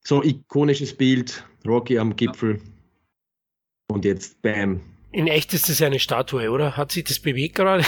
So 0.03 0.21
ikonisches 0.21 0.95
Bild, 0.95 1.45
Rocky 1.65 1.97
am 1.97 2.15
Gipfel. 2.15 2.61
Und 3.89 4.03
jetzt 4.03 4.41
Bam. 4.41 4.81
In 5.13 5.27
echt 5.27 5.53
ist 5.53 5.69
das 5.69 5.79
ja 5.79 5.87
eine 5.87 5.99
Statue, 5.99 6.51
oder? 6.51 6.75
Hat 6.75 6.91
sich 6.91 7.05
das 7.05 7.19
bewegt 7.19 7.55
gerade? 7.55 7.83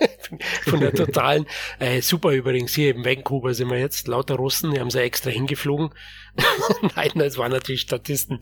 Von 0.62 0.80
der 0.80 0.94
totalen. 0.94 1.46
Äh, 1.78 2.00
super 2.00 2.30
übrigens, 2.30 2.74
hier 2.74 2.94
im 2.94 3.04
Vancouver 3.04 3.52
sind 3.52 3.68
wir 3.68 3.78
jetzt. 3.78 4.08
Lauter 4.08 4.36
Russen, 4.36 4.72
die 4.72 4.80
haben 4.80 4.90
sie 4.90 5.02
extra 5.02 5.28
hingeflogen. 5.28 5.90
Nein, 6.96 7.10
das 7.16 7.36
waren 7.36 7.52
natürlich 7.52 7.82
Statisten. 7.82 8.40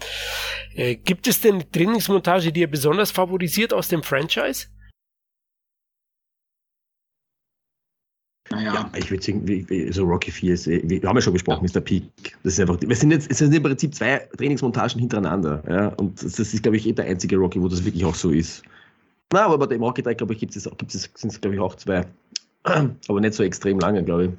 Äh, 0.77 0.95
gibt 0.95 1.27
es 1.27 1.41
denn 1.41 1.57
eine 1.57 1.71
Trainingsmontage, 1.71 2.53
die 2.53 2.61
ihr 2.61 2.71
besonders 2.71 3.11
favorisiert 3.11 3.75
aus 3.75 3.89
dem 3.89 4.05
Franchise? 4.05 4.69
Naja. 8.53 8.75
Ja, 8.75 8.91
ich 8.97 9.11
würde 9.11 9.23
sagen, 9.23 9.93
so 9.93 10.05
Rocky 10.05 10.31
4 10.31 10.55
ist, 10.55 10.67
wir 10.67 11.03
haben 11.03 11.17
ja 11.17 11.23
schon 11.23 11.33
besprochen, 11.33 11.67
ja. 11.67 11.81
Mr. 11.81 11.81
Peak. 11.81 12.05
Das 12.45 12.55
ist 12.55 12.61
einfach, 12.61 12.79
wir 12.81 12.97
sind 12.97 13.11
jetzt, 13.11 13.31
es 13.31 13.39
sind 13.39 13.55
im 13.55 13.63
Prinzip 13.63 13.95
zwei 13.95 14.19
Trainingsmontagen 14.37 15.01
hintereinander. 15.01 15.63
Ja, 15.69 15.89
und 15.97 16.23
das 16.23 16.39
ist, 16.39 16.63
glaube 16.63 16.77
ich, 16.77 16.87
eh 16.87 16.93
der 16.93 17.07
einzige 17.07 17.37
Rocky, 17.37 17.61
wo 17.61 17.69
das 17.69 17.85
wirklich 17.85 18.05
auch 18.05 18.15
so 18.15 18.31
ist. 18.31 18.63
Na, 19.33 19.47
aber 19.47 19.59
bei 19.59 19.67
dem 19.67 19.83
Rocky 19.83 20.03
3, 20.03 20.15
glaube 20.15 20.35
ich, 20.35 20.41
gibt 20.41 20.55
es, 20.55 20.65
gibt 20.65 20.95
es, 20.95 21.11
sind 21.15 21.33
es, 21.33 21.41
glaube 21.41 21.57
ich, 21.57 21.61
auch 21.61 21.75
zwei. 21.75 22.05
Aber 22.65 23.21
nicht 23.21 23.35
so 23.35 23.43
extrem 23.43 23.79
lange, 23.79 24.05
glaube 24.05 24.25
ich. 24.27 24.31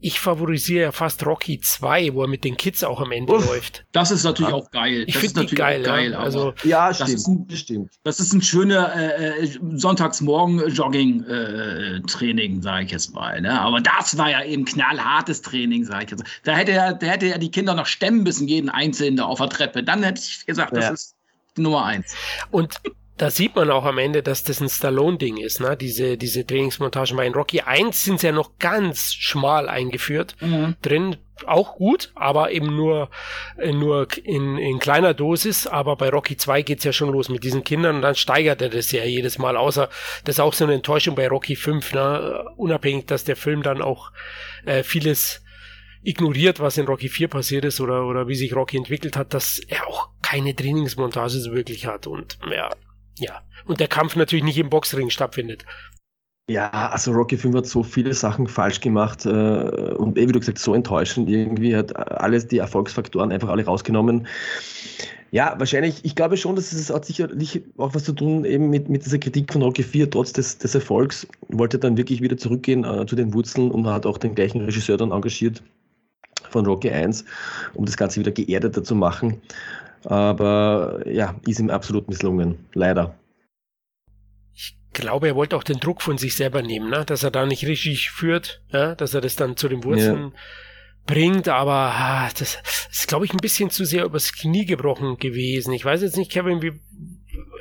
Ich 0.00 0.20
favorisiere 0.20 0.84
ja 0.84 0.92
fast 0.92 1.26
Rocky 1.26 1.58
2, 1.58 2.14
wo 2.14 2.22
er 2.22 2.28
mit 2.28 2.44
den 2.44 2.56
Kids 2.56 2.84
auch 2.84 3.00
am 3.00 3.10
Ende 3.10 3.32
Uff, 3.32 3.46
läuft. 3.46 3.84
Das 3.90 4.12
ist 4.12 4.22
natürlich 4.22 4.52
ja. 4.52 4.56
auch 4.56 4.70
geil. 4.70 5.02
Ich 5.08 5.18
finde 5.18 5.44
die 5.44 5.56
geil. 5.56 5.82
geil 5.82 6.12
ja. 6.12 6.18
Also, 6.18 6.54
ja, 6.62 6.94
stimmt. 6.94 7.10
Das 7.10 7.14
ist 7.14 7.26
ein, 7.26 7.46
stimmt. 7.50 7.90
Das 8.04 8.20
ist 8.20 8.32
ein 8.32 8.42
schöner 8.42 8.94
äh, 8.94 9.44
äh 9.44 9.58
Sonntagsmorgen-Jogging-Training, 9.74 12.58
äh, 12.58 12.62
sage 12.62 12.84
ich 12.84 12.92
jetzt 12.92 13.12
mal. 13.12 13.40
Ne? 13.40 13.60
Aber 13.60 13.80
das 13.80 14.16
war 14.16 14.30
ja 14.30 14.44
eben 14.44 14.64
knallhartes 14.64 15.42
Training, 15.42 15.84
sage 15.84 16.04
ich 16.04 16.12
jetzt. 16.12 16.22
Da 16.44 16.54
hätte 16.54 16.70
er, 16.72 16.94
da 16.94 17.06
hätte 17.06 17.26
er 17.26 17.38
die 17.38 17.50
Kinder 17.50 17.74
noch 17.74 17.86
stemmen 17.86 18.22
müssen, 18.22 18.46
jeden 18.46 18.68
Einzelnen 18.68 19.16
da 19.16 19.24
auf 19.24 19.38
der 19.38 19.48
Treppe. 19.48 19.82
Dann 19.82 20.04
hätte 20.04 20.20
ich 20.20 20.46
gesagt, 20.46 20.76
das 20.76 20.90
ist 20.90 21.16
Nummer 21.56 21.84
eins. 21.84 22.14
Und 22.52 22.80
da 23.18 23.30
sieht 23.30 23.56
man 23.56 23.70
auch 23.70 23.84
am 23.84 23.98
Ende, 23.98 24.22
dass 24.22 24.44
das 24.44 24.60
ein 24.60 24.68
Stallone-Ding 24.68 25.36
ist, 25.38 25.60
ne? 25.60 25.76
Diese, 25.76 26.16
diese 26.16 26.46
Trainingsmontagen. 26.46 27.18
In 27.18 27.34
Rocky 27.34 27.60
1 27.60 28.04
sind 28.04 28.20
sie 28.20 28.28
ja 28.28 28.32
noch 28.32 28.52
ganz 28.58 29.12
schmal 29.12 29.68
eingeführt. 29.68 30.36
Mhm. 30.40 30.76
Drin 30.82 31.16
auch 31.46 31.74
gut, 31.76 32.12
aber 32.14 32.52
eben 32.52 32.74
nur, 32.74 33.10
äh, 33.56 33.72
nur 33.72 34.06
in, 34.22 34.56
in 34.56 34.78
kleiner 34.78 35.14
Dosis. 35.14 35.66
Aber 35.66 35.96
bei 35.96 36.10
Rocky 36.10 36.36
2 36.36 36.62
geht's 36.62 36.84
ja 36.84 36.92
schon 36.92 37.10
los 37.10 37.28
mit 37.28 37.42
diesen 37.42 37.64
Kindern 37.64 37.96
und 37.96 38.02
dann 38.02 38.14
steigert 38.14 38.62
er 38.62 38.68
das 38.68 38.92
ja 38.92 39.04
jedes 39.04 39.38
Mal. 39.38 39.56
Außer, 39.56 39.88
das 40.24 40.36
ist 40.36 40.40
auch 40.40 40.54
so 40.54 40.64
eine 40.64 40.74
Enttäuschung 40.74 41.16
bei 41.16 41.28
Rocky 41.28 41.56
5, 41.56 41.94
ne? 41.94 42.44
Unabhängig, 42.56 43.06
dass 43.06 43.24
der 43.24 43.36
Film 43.36 43.62
dann 43.62 43.82
auch 43.82 44.12
äh, 44.64 44.84
vieles 44.84 45.42
ignoriert, 46.04 46.60
was 46.60 46.78
in 46.78 46.86
Rocky 46.86 47.08
4 47.08 47.26
passiert 47.26 47.64
ist 47.64 47.80
oder, 47.80 48.06
oder 48.06 48.28
wie 48.28 48.36
sich 48.36 48.54
Rocky 48.54 48.76
entwickelt 48.76 49.16
hat, 49.16 49.34
dass 49.34 49.58
er 49.58 49.88
auch 49.88 50.10
keine 50.22 50.54
Trainingsmontage 50.54 51.38
so 51.40 51.52
wirklich 51.52 51.86
hat. 51.86 52.06
Und 52.06 52.38
ja, 52.50 52.70
ja, 53.18 53.42
und 53.66 53.80
der 53.80 53.88
Kampf 53.88 54.16
natürlich 54.16 54.44
nicht 54.44 54.58
im 54.58 54.70
Boxring 54.70 55.10
stattfindet. 55.10 55.64
Ja, 56.50 56.70
also 56.70 57.12
Rocky 57.12 57.36
5 57.36 57.56
hat 57.56 57.66
so 57.66 57.82
viele 57.82 58.14
Sachen 58.14 58.46
falsch 58.46 58.80
gemacht 58.80 59.26
äh, 59.26 59.28
und 59.28 60.16
wie 60.16 60.26
du 60.26 60.38
gesagt 60.38 60.58
so 60.58 60.74
enttäuschend 60.74 61.28
irgendwie, 61.28 61.76
hat 61.76 61.94
alles 61.94 62.46
die 62.46 62.56
Erfolgsfaktoren 62.56 63.32
einfach 63.32 63.50
alle 63.50 63.66
rausgenommen. 63.66 64.26
Ja, 65.30 65.54
wahrscheinlich, 65.58 66.06
ich 66.06 66.14
glaube 66.14 66.38
schon, 66.38 66.56
dass 66.56 66.72
es 66.72 66.88
hat 66.88 67.04
sicherlich 67.04 67.62
auch 67.76 67.94
was 67.94 68.04
zu 68.04 68.14
tun 68.14 68.46
eben 68.46 68.70
mit, 68.70 68.88
mit 68.88 69.04
dieser 69.04 69.18
Kritik 69.18 69.52
von 69.52 69.60
Rocky 69.60 69.82
4, 69.82 70.10
trotz 70.10 70.32
des, 70.32 70.56
des 70.56 70.74
Erfolgs, 70.74 71.26
wollte 71.48 71.78
dann 71.78 71.98
wirklich 71.98 72.22
wieder 72.22 72.38
zurückgehen 72.38 72.82
äh, 72.84 73.04
zu 73.04 73.14
den 73.14 73.34
Wurzeln 73.34 73.70
und 73.70 73.86
hat 73.86 74.06
auch 74.06 74.16
den 74.16 74.34
gleichen 74.34 74.62
Regisseur 74.62 74.96
dann 74.96 75.12
engagiert 75.12 75.62
von 76.48 76.64
Rocky 76.64 76.90
1, 76.90 77.26
um 77.74 77.84
das 77.84 77.98
Ganze 77.98 78.20
wieder 78.20 78.32
geerdeter 78.32 78.82
zu 78.82 78.94
machen. 78.94 79.42
Aber 80.04 81.02
ja, 81.06 81.34
ist 81.46 81.60
ihm 81.60 81.70
absolut 81.70 82.08
misslungen, 82.08 82.66
leider. 82.72 83.18
Ich 84.54 84.76
glaube, 84.92 85.28
er 85.28 85.36
wollte 85.36 85.56
auch 85.56 85.64
den 85.64 85.80
Druck 85.80 86.02
von 86.02 86.18
sich 86.18 86.36
selber 86.36 86.62
nehmen, 86.62 86.90
ne? 86.90 87.04
dass 87.04 87.22
er 87.22 87.30
da 87.30 87.46
nicht 87.46 87.66
richtig 87.66 88.10
führt, 88.10 88.62
ja? 88.72 88.94
dass 88.94 89.14
er 89.14 89.20
das 89.20 89.36
dann 89.36 89.56
zu 89.56 89.68
den 89.68 89.84
Wurzeln 89.84 90.32
ja. 90.32 90.38
bringt, 91.06 91.48
aber 91.48 91.72
ah, 91.72 92.28
das 92.38 92.58
ist, 92.90 93.08
glaube 93.08 93.24
ich, 93.24 93.32
ein 93.32 93.38
bisschen 93.38 93.70
zu 93.70 93.84
sehr 93.84 94.04
übers 94.04 94.32
Knie 94.32 94.66
gebrochen 94.66 95.18
gewesen. 95.18 95.72
Ich 95.72 95.84
weiß 95.84 96.02
jetzt 96.02 96.16
nicht, 96.16 96.32
Kevin, 96.32 96.62
wie 96.62 96.80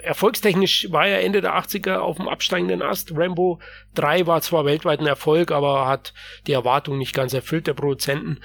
erfolgstechnisch 0.04 0.92
war 0.92 1.08
er 1.08 1.24
Ende 1.24 1.42
der 1.42 1.56
80er 1.58 1.98
auf 1.98 2.18
dem 2.18 2.28
absteigenden 2.28 2.82
Ast. 2.82 3.12
Rambo 3.16 3.60
3 3.96 4.26
war 4.26 4.42
zwar 4.42 4.66
weltweit 4.66 5.00
ein 5.00 5.08
Erfolg, 5.08 5.52
aber 5.52 5.88
hat 5.88 6.14
die 6.48 6.54
Erwartung 6.54 6.98
nicht 6.98 7.14
ganz 7.14 7.34
erfüllt 7.34 7.68
der 7.68 7.74
Produzenten. 7.74 8.40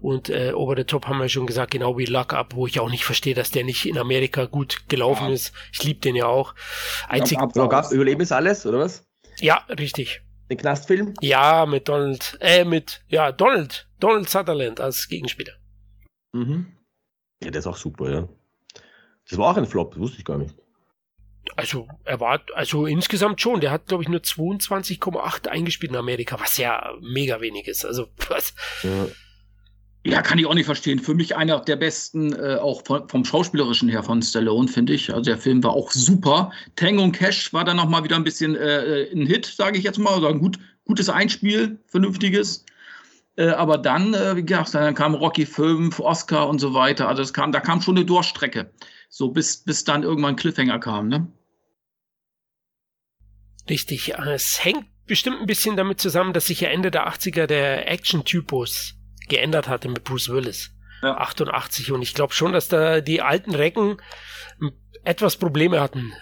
Und 0.00 0.30
äh, 0.30 0.52
Over 0.52 0.76
the 0.76 0.84
Top 0.84 1.06
haben 1.06 1.18
wir 1.18 1.28
schon 1.28 1.46
gesagt, 1.46 1.72
genau 1.72 1.98
wie 1.98 2.04
Luck 2.04 2.32
Up, 2.32 2.54
wo 2.54 2.66
ich 2.66 2.78
auch 2.80 2.90
nicht 2.90 3.04
verstehe, 3.04 3.34
dass 3.34 3.50
der 3.50 3.64
nicht 3.64 3.86
in 3.86 3.98
Amerika 3.98 4.44
gut 4.44 4.88
gelaufen 4.88 5.28
ja. 5.28 5.32
ist. 5.34 5.52
Ich 5.72 5.82
liebe 5.82 6.00
den 6.00 6.14
ja 6.14 6.26
auch. 6.26 6.54
Einzig 7.08 7.38
Luck 7.54 7.74
Up, 7.74 7.90
Überleben 7.90 8.20
ist 8.20 8.32
alles, 8.32 8.64
oder 8.64 8.78
was? 8.78 9.06
Ja, 9.40 9.64
richtig. 9.78 10.22
Den 10.50 10.58
Knastfilm? 10.58 11.14
Ja, 11.20 11.66
mit 11.66 11.88
Donald, 11.88 12.38
äh, 12.40 12.64
mit, 12.64 13.02
ja, 13.08 13.32
Donald, 13.32 13.88
Donald 14.00 14.28
Sutherland 14.28 14.80
als 14.80 15.08
Gegenspieler. 15.08 15.52
Mhm. 16.32 16.72
Ja, 17.42 17.50
der 17.50 17.58
ist 17.58 17.66
auch 17.66 17.76
super, 17.76 18.10
ja. 18.10 18.28
Das 19.28 19.38
war 19.38 19.50
auch 19.52 19.56
ein 19.56 19.66
Flop, 19.66 19.96
wusste 19.96 20.18
ich 20.18 20.24
gar 20.24 20.38
nicht. 20.38 20.54
Also, 21.56 21.88
er 22.04 22.20
war, 22.20 22.40
also 22.54 22.86
insgesamt 22.86 23.40
schon. 23.40 23.60
Der 23.60 23.70
hat, 23.70 23.86
glaube 23.86 24.02
ich, 24.02 24.08
nur 24.08 24.20
22,8 24.20 25.48
eingespielt 25.48 25.92
in 25.92 25.98
Amerika, 25.98 26.38
was 26.40 26.56
ja 26.56 26.92
mega 27.00 27.40
wenig 27.40 27.68
ist. 27.68 27.84
Also, 27.84 28.08
was. 28.28 28.54
Ja. 28.82 29.06
Ja, 30.04 30.22
kann 30.22 30.38
ich 30.38 30.46
auch 30.46 30.54
nicht 30.54 30.66
verstehen. 30.66 31.00
Für 31.00 31.14
mich 31.14 31.36
einer 31.36 31.60
der 31.60 31.76
besten, 31.76 32.32
äh, 32.32 32.56
auch 32.56 32.82
vom, 32.84 33.08
vom, 33.08 33.24
Schauspielerischen 33.24 33.88
her 33.88 34.02
von 34.02 34.22
Stallone, 34.22 34.68
finde 34.68 34.94
ich. 34.94 35.12
Also 35.12 35.22
der 35.22 35.38
Film 35.38 35.62
war 35.62 35.72
auch 35.72 35.90
super. 35.90 36.52
Tango 36.76 37.02
und 37.02 37.12
Cash 37.12 37.52
war 37.52 37.64
dann 37.64 37.76
nochmal 37.76 38.04
wieder 38.04 38.16
ein 38.16 38.24
bisschen 38.24 38.54
äh, 38.54 39.02
äh, 39.02 39.12
ein 39.12 39.26
Hit, 39.26 39.46
sage 39.46 39.76
ich 39.76 39.84
jetzt 39.84 39.98
mal. 39.98 40.14
Also 40.14 40.28
ein 40.28 40.38
gut, 40.38 40.58
gutes 40.84 41.08
Einspiel, 41.08 41.78
vernünftiges. 41.86 42.64
Äh, 43.36 43.48
aber 43.48 43.76
dann, 43.76 44.14
äh, 44.14 44.36
wie 44.36 44.44
gesagt, 44.44 44.72
dann 44.74 44.94
kam 44.94 45.14
Rocky 45.14 45.44
5, 45.44 45.98
Oscar 46.00 46.48
und 46.48 46.60
so 46.60 46.74
weiter. 46.74 47.08
Also 47.08 47.22
es 47.22 47.32
kam, 47.32 47.50
da 47.50 47.60
kam 47.60 47.82
schon 47.82 47.96
eine 47.96 48.06
Durchstrecke. 48.06 48.70
So 49.08 49.30
bis, 49.30 49.58
bis 49.64 49.84
dann 49.84 50.04
irgendwann 50.04 50.36
Cliffhanger 50.36 50.78
kam, 50.78 51.08
ne? 51.08 51.26
Richtig. 53.68 54.14
Es 54.16 54.64
hängt 54.64 54.86
bestimmt 55.06 55.40
ein 55.40 55.46
bisschen 55.46 55.76
damit 55.76 56.00
zusammen, 56.00 56.32
dass 56.32 56.46
sich 56.46 56.60
ja 56.60 56.68
Ende 56.68 56.90
der 56.90 57.08
80er 57.08 57.46
der 57.46 57.90
Action-Typus 57.90 58.97
geändert 59.28 59.68
hatte 59.68 59.88
mit 59.88 60.04
Bruce 60.04 60.28
Willis. 60.28 60.70
Ja. 61.02 61.16
88 61.16 61.92
und 61.92 62.02
ich 62.02 62.14
glaube 62.14 62.34
schon, 62.34 62.52
dass 62.52 62.68
da 62.68 63.00
die 63.00 63.22
alten 63.22 63.54
Recken 63.54 63.98
etwas 65.04 65.36
Probleme 65.36 65.80
hatten. 65.80 66.12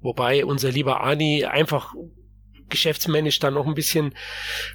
Wobei 0.00 0.44
unser 0.44 0.70
lieber 0.70 1.02
Ani 1.02 1.44
einfach 1.44 1.94
geschäftsmännisch 2.72 3.38
dann 3.38 3.54
noch 3.54 3.66
ein 3.66 3.74
bisschen 3.74 4.14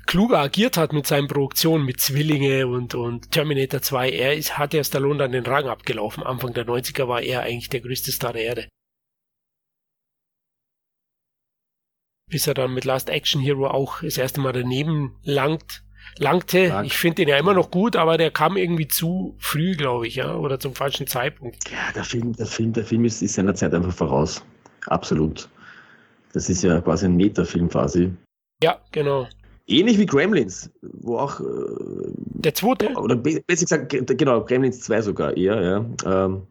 kluger 0.05 0.39
agiert 0.39 0.77
hat 0.77 0.93
mit 0.93 1.05
seinen 1.07 1.27
Produktionen, 1.27 1.83
mit 1.83 1.99
Zwillinge 1.99 2.67
und, 2.67 2.95
und 2.95 3.31
Terminator 3.31 3.81
2. 3.81 4.11
Er 4.11 4.35
ist, 4.35 4.57
hat 4.57 4.73
ja 4.73 4.83
Stallone 4.83 5.17
dann 5.17 5.31
den 5.33 5.45
Rang 5.45 5.67
abgelaufen. 5.67 6.23
Anfang 6.23 6.53
der 6.53 6.65
90er 6.65 7.07
war 7.07 7.21
er 7.21 7.41
eigentlich 7.41 7.69
der 7.69 7.81
größte 7.81 8.11
Star 8.11 8.33
der 8.33 8.43
Erde. 8.43 8.67
Bis 12.29 12.45
er 12.45 12.53
dann 12.53 12.73
mit 12.73 12.85
Last 12.85 13.09
Action 13.09 13.41
Hero 13.41 13.67
auch 13.67 14.01
das 14.01 14.17
erste 14.17 14.39
Mal 14.41 14.53
daneben 14.53 15.17
langt 15.23 15.83
langte. 16.19 16.67
Lang. 16.67 16.85
Ich 16.85 16.97
finde 16.97 17.15
den 17.15 17.29
ja 17.29 17.37
immer 17.37 17.53
noch 17.53 17.71
gut, 17.71 17.95
aber 17.95 18.17
der 18.17 18.31
kam 18.31 18.57
irgendwie 18.57 18.87
zu 18.87 19.35
früh, 19.39 19.75
glaube 19.75 20.07
ich, 20.07 20.15
ja, 20.15 20.35
oder 20.35 20.59
zum 20.59 20.75
falschen 20.75 21.07
Zeitpunkt. 21.07 21.69
Ja, 21.69 21.91
der 21.95 22.03
Film, 22.03 22.33
der 22.35 22.45
Film, 22.45 22.73
der 22.73 22.85
Film 22.85 23.05
ist, 23.05 23.21
ist 23.21 23.35
seiner 23.35 23.55
Zeit 23.55 23.73
einfach 23.73 23.93
voraus. 23.93 24.43
Absolut. 24.87 25.49
Das 26.33 26.49
ist 26.49 26.63
ja 26.63 26.79
quasi 26.81 27.05
ein 27.05 27.15
Metafilm 27.15 27.69
quasi. 27.69 28.11
Ja, 28.61 28.79
genau. 28.91 29.27
Ähnlich 29.67 29.97
wie 29.97 30.05
Gremlins, 30.05 30.69
wo 30.81 31.17
auch. 31.17 31.39
Äh, 31.39 31.43
der 32.15 32.53
zweite? 32.53 32.93
Oder 32.93 33.17
besser 33.17 33.41
gesagt, 33.45 34.17
genau, 34.17 34.43
Gremlins 34.43 34.79
2 34.81 35.01
sogar 35.01 35.35
eher, 35.35 35.61
ja. 35.61 36.25
Ähm, 36.25 36.43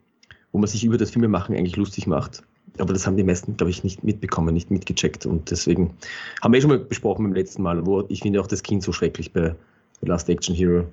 wo 0.53 0.59
man 0.59 0.69
sich 0.69 0.85
über 0.85 0.99
das 0.99 1.11
Filmemachen 1.11 1.57
eigentlich 1.57 1.77
lustig 1.77 2.07
macht. 2.07 2.43
Aber 2.81 2.93
das 2.93 3.07
haben 3.07 3.17
die 3.17 3.25
meisten, 3.25 3.57
glaube 3.57 3.71
ich, 3.71 3.85
nicht 3.85 4.05
mitbekommen, 4.05 4.55
nicht 4.55 4.71
mitgecheckt. 4.71 5.27
Und 5.27 5.51
deswegen 5.51 5.97
haben 6.43 6.53
wir 6.53 6.59
eh 6.59 6.61
schon 6.61 6.71
mal 6.71 6.79
besprochen 6.79 7.25
beim 7.25 7.35
letzten 7.35 7.63
Mal, 7.63 7.85
wo 7.87 8.05
ich 8.09 8.23
finde 8.23 8.41
auch 8.41 8.47
das 8.47 8.63
Kind 8.63 8.83
so 8.83 8.93
schrecklich 8.93 9.33
bei 9.33 9.55
Last 10.03 10.29
Action 10.29 10.55
Hero. 10.55 10.87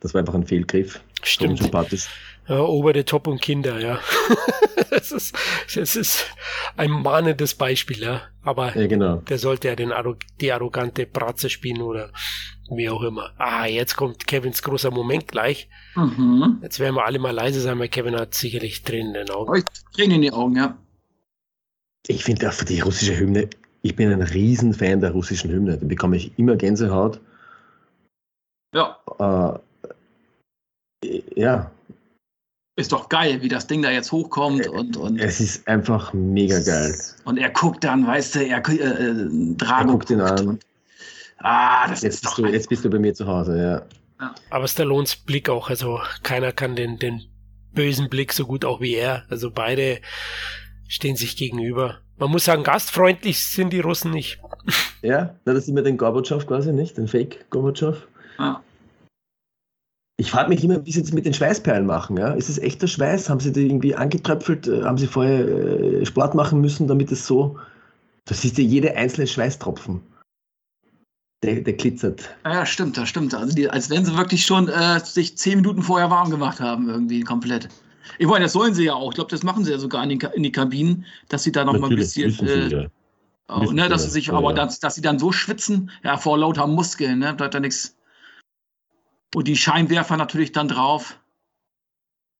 Das 0.00 0.14
war 0.14 0.20
einfach 0.20 0.34
ein 0.34 0.46
Fehlgriff. 0.46 1.00
Stimmt. 1.22 1.58
sympathisch. 1.58 2.08
Ja, 2.48 2.60
over 2.60 2.92
the 2.94 3.02
top 3.02 3.26
und 3.26 3.42
Kinder, 3.42 3.78
ja. 3.78 3.98
das, 4.90 5.12
ist, 5.12 5.36
das 5.74 5.96
ist 5.96 6.26
ein 6.76 6.90
mahnendes 6.90 7.54
Beispiel, 7.54 8.00
ja. 8.00 8.22
Aber 8.42 8.74
ja, 8.76 8.86
genau. 8.86 9.16
der 9.16 9.38
sollte 9.38 9.68
ja 9.68 9.76
den 9.76 9.92
die 10.40 10.52
arrogante 10.52 11.04
Bratze 11.06 11.50
spielen 11.50 11.82
oder 11.82 12.10
wie 12.70 12.88
auch 12.88 13.02
immer. 13.02 13.32
Ah, 13.36 13.66
jetzt 13.66 13.96
kommt 13.96 14.26
Kevins 14.26 14.62
großer 14.62 14.90
Moment 14.90 15.28
gleich. 15.28 15.68
Mhm. 15.94 16.58
Jetzt 16.62 16.80
werden 16.80 16.94
wir 16.94 17.04
alle 17.04 17.18
mal 17.18 17.34
leise 17.34 17.60
sein, 17.60 17.78
weil 17.78 17.88
Kevin 17.88 18.16
hat 18.16 18.34
sicherlich 18.34 18.82
Tränen 18.82 19.14
in 19.14 19.26
den 19.26 19.30
Augen. 19.30 19.50
Oh, 19.50 19.54
ich 19.54 19.64
Tränen 19.94 20.16
in 20.16 20.22
die 20.22 20.32
Augen, 20.32 20.56
ja. 20.56 20.78
Ich 22.06 22.24
finde 22.24 22.48
auch 22.48 22.52
für 22.52 22.64
die 22.64 22.80
russische 22.80 23.18
Hymne, 23.18 23.48
ich 23.82 23.96
bin 23.96 24.12
ein 24.12 24.22
Riesenfan 24.22 25.00
der 25.00 25.12
russischen 25.12 25.50
Hymne. 25.50 25.78
Da 25.78 25.86
bekomme 25.86 26.16
ich 26.16 26.38
immer 26.38 26.56
Gänsehaut. 26.56 27.20
Ja. 28.74 28.98
Äh, 31.04 31.22
ja. 31.36 31.70
Ist 32.76 32.92
doch 32.92 33.08
geil, 33.08 33.42
wie 33.42 33.48
das 33.48 33.66
Ding 33.66 33.82
da 33.82 33.90
jetzt 33.90 34.12
hochkommt 34.12 34.66
äh, 34.66 34.68
und, 34.68 34.96
und. 34.96 35.18
Es 35.18 35.40
ist 35.40 35.66
einfach 35.66 36.12
mega 36.12 36.60
geil. 36.60 36.96
Und 37.24 37.38
er 37.38 37.50
guckt 37.50 37.84
dann, 37.84 38.06
weißt 38.06 38.36
du, 38.36 38.46
er, 38.46 38.68
äh, 38.68 38.74
äh 38.74 39.54
Drago 39.56 39.90
er 39.90 39.92
guckt 39.92 40.10
ihn 40.10 40.20
an. 40.20 40.48
Und, 40.48 40.66
ah, 41.38 41.88
das 41.88 42.02
jetzt 42.02 42.16
ist 42.16 42.26
doch. 42.26 42.36
Du, 42.36 42.46
jetzt 42.46 42.68
bist 42.68 42.84
du 42.84 42.90
bei 42.90 42.98
mir 42.98 43.14
zu 43.14 43.26
Hause, 43.26 43.58
ja. 43.58 43.82
ja. 44.20 44.34
Aber 44.50 44.68
Stallones 44.68 45.16
Blick 45.16 45.48
auch, 45.48 45.70
also 45.70 46.00
keiner 46.22 46.52
kann 46.52 46.76
den, 46.76 46.98
den 46.98 47.22
bösen 47.72 48.08
Blick 48.08 48.32
so 48.32 48.46
gut 48.46 48.64
auch 48.64 48.80
wie 48.80 48.94
er. 48.94 49.24
Also 49.28 49.50
beide 49.50 50.00
stehen 50.88 51.16
sich 51.16 51.36
gegenüber. 51.36 51.98
Man 52.18 52.30
muss 52.30 52.46
sagen, 52.46 52.64
gastfreundlich 52.64 53.46
sind 53.46 53.72
die 53.72 53.80
Russen 53.80 54.10
nicht. 54.10 54.40
Ja, 55.02 55.36
na, 55.44 55.52
das 55.52 55.64
ist 55.64 55.68
immer 55.68 55.82
den 55.82 55.96
Gorbatschow 55.96 56.44
quasi, 56.44 56.72
nicht? 56.72 56.96
Den 56.96 57.06
Fake 57.06 57.48
Gorbatschow. 57.50 57.96
Ja. 58.38 58.62
Ich 60.20 60.32
frage 60.32 60.48
mich 60.48 60.64
immer, 60.64 60.84
wie 60.84 60.90
sie 60.90 61.02
das 61.02 61.12
mit 61.12 61.26
den 61.26 61.34
Schweißperlen 61.34 61.86
machen. 61.86 62.16
Ja? 62.16 62.32
Ist 62.32 62.48
es 62.48 62.58
echter 62.58 62.88
Schweiß? 62.88 63.30
Haben 63.30 63.38
sie 63.38 63.52
die 63.52 63.66
irgendwie 63.66 63.94
angetröpfelt? 63.94 64.66
Äh, 64.66 64.82
haben 64.82 64.98
sie 64.98 65.06
vorher 65.06 65.46
äh, 65.46 66.04
Sport 66.04 66.34
machen 66.34 66.60
müssen, 66.60 66.88
damit 66.88 67.12
es 67.12 67.24
so. 67.24 67.56
Das 68.24 68.44
ist 68.44 68.58
ja 68.58 68.64
jede 68.64 68.96
einzelne 68.96 69.28
Schweißtropfen. 69.28 70.00
Der, 71.44 71.60
der 71.60 71.74
glitzert. 71.74 72.34
Ja, 72.44 72.66
stimmt, 72.66 72.96
das 72.96 73.08
stimmt. 73.08 73.32
Also 73.32 73.54
die, 73.54 73.70
als 73.70 73.90
wenn 73.90 74.04
sie 74.04 74.16
wirklich 74.16 74.44
schon 74.44 74.68
äh, 74.68 74.98
sich 74.98 75.38
zehn 75.38 75.60
Minuten 75.60 75.82
vorher 75.82 76.10
warm 76.10 76.30
gemacht 76.30 76.58
haben, 76.58 76.88
irgendwie 76.88 77.20
komplett. 77.20 77.68
Ich 78.18 78.26
meine, 78.26 78.44
das 78.44 78.52
sollen 78.52 78.74
sie 78.74 78.84
ja 78.84 78.94
auch. 78.94 79.10
Ich 79.10 79.14
glaube, 79.16 79.30
das 79.30 79.42
machen 79.42 79.64
sie 79.64 79.72
ja 79.72 79.78
sogar 79.78 80.02
in, 80.02 80.10
den, 80.10 80.20
in 80.32 80.42
die 80.42 80.52
Kabinen, 80.52 81.04
dass 81.28 81.42
sie 81.42 81.52
da 81.52 81.64
noch 81.64 81.74
Natürlich, 81.74 82.16
mal 82.16 82.24
ein 82.24 82.36
bisschen. 82.36 82.48
Äh, 82.48 82.82
ja. 82.82 82.88
oh, 83.48 83.70
ne, 83.72 83.88
dass 83.88 84.04
sie 84.04 84.10
sich, 84.10 84.26
ja, 84.26 84.34
aber. 84.34 84.54
Dass, 84.54 84.80
dass 84.80 84.94
sie 84.94 85.02
dann 85.02 85.18
so 85.18 85.32
schwitzen, 85.32 85.90
ja, 86.02 86.16
vor 86.16 86.38
lauter 86.38 86.66
Muskeln, 86.66 87.18
ne, 87.18 87.34
da 87.36 87.44
hat 87.46 87.54
da 87.54 87.60
nichts. 87.60 87.96
Und 89.34 89.46
die 89.46 89.56
Scheinwerfer 89.56 90.16
natürlich 90.16 90.52
dann 90.52 90.68
drauf. 90.68 91.18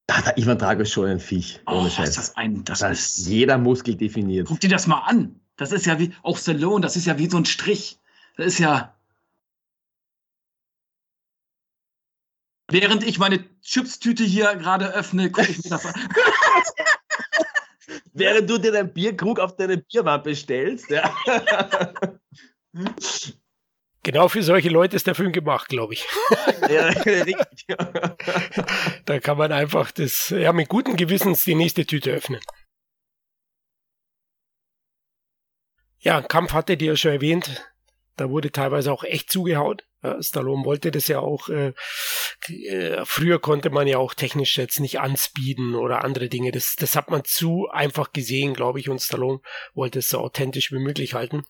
Da, 0.07 0.23
da 0.23 0.33
Ivan 0.37 0.57
Drago 0.57 0.83
ist 0.83 0.93
schon 0.93 1.07
ein 1.07 1.21
Viech. 1.21 1.61
Oh, 1.67 1.81
ohne 1.81 1.91
Scheiß. 1.91 2.11
Ist 2.11 2.19
das 2.19 2.37
ein, 2.37 2.65
das, 2.65 2.79
das 2.79 3.19
ist 3.19 3.27
jeder 3.27 3.59
Muskel 3.59 3.95
definiert. 3.95 4.49
Guck 4.49 4.61
dir 4.61 4.71
das 4.71 4.87
mal 4.87 5.01
an. 5.01 5.39
Das 5.57 5.73
ist 5.73 5.85
ja 5.85 5.99
wie, 5.99 6.15
auch 6.23 6.39
Stallone, 6.39 6.81
das 6.81 6.97
ist 6.97 7.07
ja 7.07 7.19
wie 7.19 7.29
so 7.29 7.37
ein 7.37 7.45
Strich. 7.45 7.99
Das 8.37 8.47
ist 8.47 8.59
ja. 8.59 8.95
Während 12.71 13.03
ich 13.03 13.19
meine 13.19 13.45
Chipstüte 13.63 14.25
hier 14.25 14.55
gerade 14.57 14.93
öffne, 14.93 15.31
gucke 15.31 15.51
ich 15.51 15.65
mir 15.65 15.71
das 15.71 15.87
an. 15.87 15.95
Während 18.13 18.51
du 18.51 18.59
dir 18.59 18.73
deinen 18.73 18.93
Bierkrug 18.93 19.41
auf 19.41 19.57
deine 19.57 19.79
Bierwampe 19.79 20.35
stellst. 20.35 20.91
Ja. 20.91 21.15
Genau 24.05 24.29
für 24.29 24.43
solche 24.43 24.71
Leute 24.71 24.97
ist 24.97 25.07
der 25.07 25.15
Film 25.15 25.33
gemacht, 25.33 25.69
glaube 25.69 25.93
ich. 25.93 26.07
Ja, 26.71 26.93
da 29.05 29.21
kann 29.21 29.39
man 29.39 29.53
einfach 29.53 29.91
das, 29.91 30.31
ja, 30.31 30.53
mit 30.53 30.69
gutem 30.69 30.97
Gewissens 30.97 31.45
die 31.45 31.55
nächste 31.55 31.87
Tüte 31.87 32.13
öffnen. 32.13 32.41
Ja, 35.99 36.23
Kampf 36.23 36.53
hatte 36.53 36.77
dir 36.77 36.93
ja 36.93 36.97
schon 36.97 37.13
erwähnt. 37.13 37.65
Da 38.17 38.31
wurde 38.31 38.53
teilweise 38.53 38.93
auch 38.93 39.05
echt 39.05 39.31
zugehaut. 39.31 39.88
Ja, 40.03 40.23
Stallone 40.23 40.65
wollte 40.65 40.91
das 40.91 41.09
ja 41.09 41.19
auch. 41.19 41.49
Äh, 41.49 41.73
äh, 42.49 43.05
früher 43.05 43.41
konnte 43.41 43.71
man 43.71 43.89
ja 43.89 43.99
auch 43.99 44.15
technisch 44.15 44.57
jetzt 44.57 44.79
nicht 44.79 45.01
anspeeden 45.01 45.75
oder 45.75 46.05
andere 46.05 46.29
Dinge. 46.29 46.53
Das, 46.53 46.77
das 46.77 46.95
hat 46.95 47.11
man 47.11 47.25
zu 47.25 47.69
einfach 47.69 48.13
gesehen, 48.13 48.55
glaube 48.55 48.79
ich. 48.79 48.89
Und 48.89 49.01
Stallone 49.01 49.41
wollte 49.75 49.99
es 49.99 50.09
so 50.09 50.19
authentisch 50.19 50.71
wie 50.71 50.79
möglich 50.79 51.15
halten. 51.15 51.45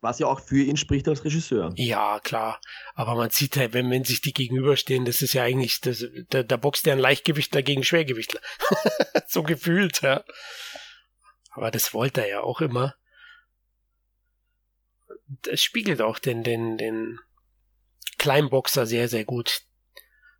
Was 0.00 0.20
ja 0.20 0.28
auch 0.28 0.40
für 0.40 0.62
ihn 0.62 0.76
spricht 0.76 1.08
als 1.08 1.24
Regisseur. 1.24 1.72
Ja, 1.74 2.20
klar. 2.20 2.60
Aber 2.94 3.16
man 3.16 3.30
sieht 3.30 3.56
halt, 3.56 3.72
wenn, 3.72 3.90
wenn 3.90 4.04
sich 4.04 4.20
die 4.20 4.32
gegenüberstehen, 4.32 5.04
das 5.04 5.22
ist 5.22 5.32
ja 5.32 5.42
eigentlich, 5.42 5.80
das, 5.80 6.06
da, 6.30 6.44
da 6.44 6.56
boxt 6.56 6.86
ja 6.86 6.92
ein 6.92 7.00
Leichtgewichtler 7.00 7.62
gegen 7.62 7.82
Schwergewichtler. 7.82 8.40
so 9.26 9.42
gefühlt, 9.42 10.00
ja. 10.02 10.24
Aber 11.50 11.70
das 11.72 11.92
wollte 11.92 12.22
er 12.22 12.28
ja 12.28 12.40
auch 12.40 12.60
immer. 12.60 12.94
Das 15.42 15.60
spiegelt 15.60 16.00
auch 16.00 16.18
den, 16.20 16.44
den, 16.44 16.78
den 16.78 17.18
Kleinboxer 18.18 18.86
sehr, 18.86 19.08
sehr 19.08 19.24
gut. 19.24 19.62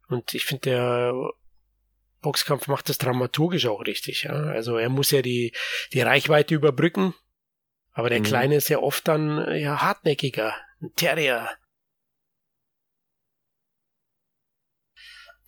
Und 0.08 0.34
ich 0.34 0.44
finde, 0.44 0.70
der 0.70 1.14
Boxkampf 2.20 2.66
macht 2.66 2.88
das 2.88 2.98
dramaturgisch 2.98 3.66
auch 3.66 3.84
richtig. 3.86 4.24
Ja? 4.24 4.32
Also 4.32 4.76
er 4.76 4.88
muss 4.88 5.10
ja 5.10 5.22
die, 5.22 5.52
die 5.92 6.00
Reichweite 6.00 6.54
überbrücken 6.54 7.14
aber 7.98 8.10
der 8.10 8.20
mhm. 8.20 8.24
Kleine 8.26 8.54
ist 8.54 8.68
ja 8.68 8.78
oft 8.78 9.08
dann 9.08 9.56
ja 9.56 9.82
hartnäckiger. 9.82 10.54
Ein 10.80 10.94
Terrier. 10.94 11.50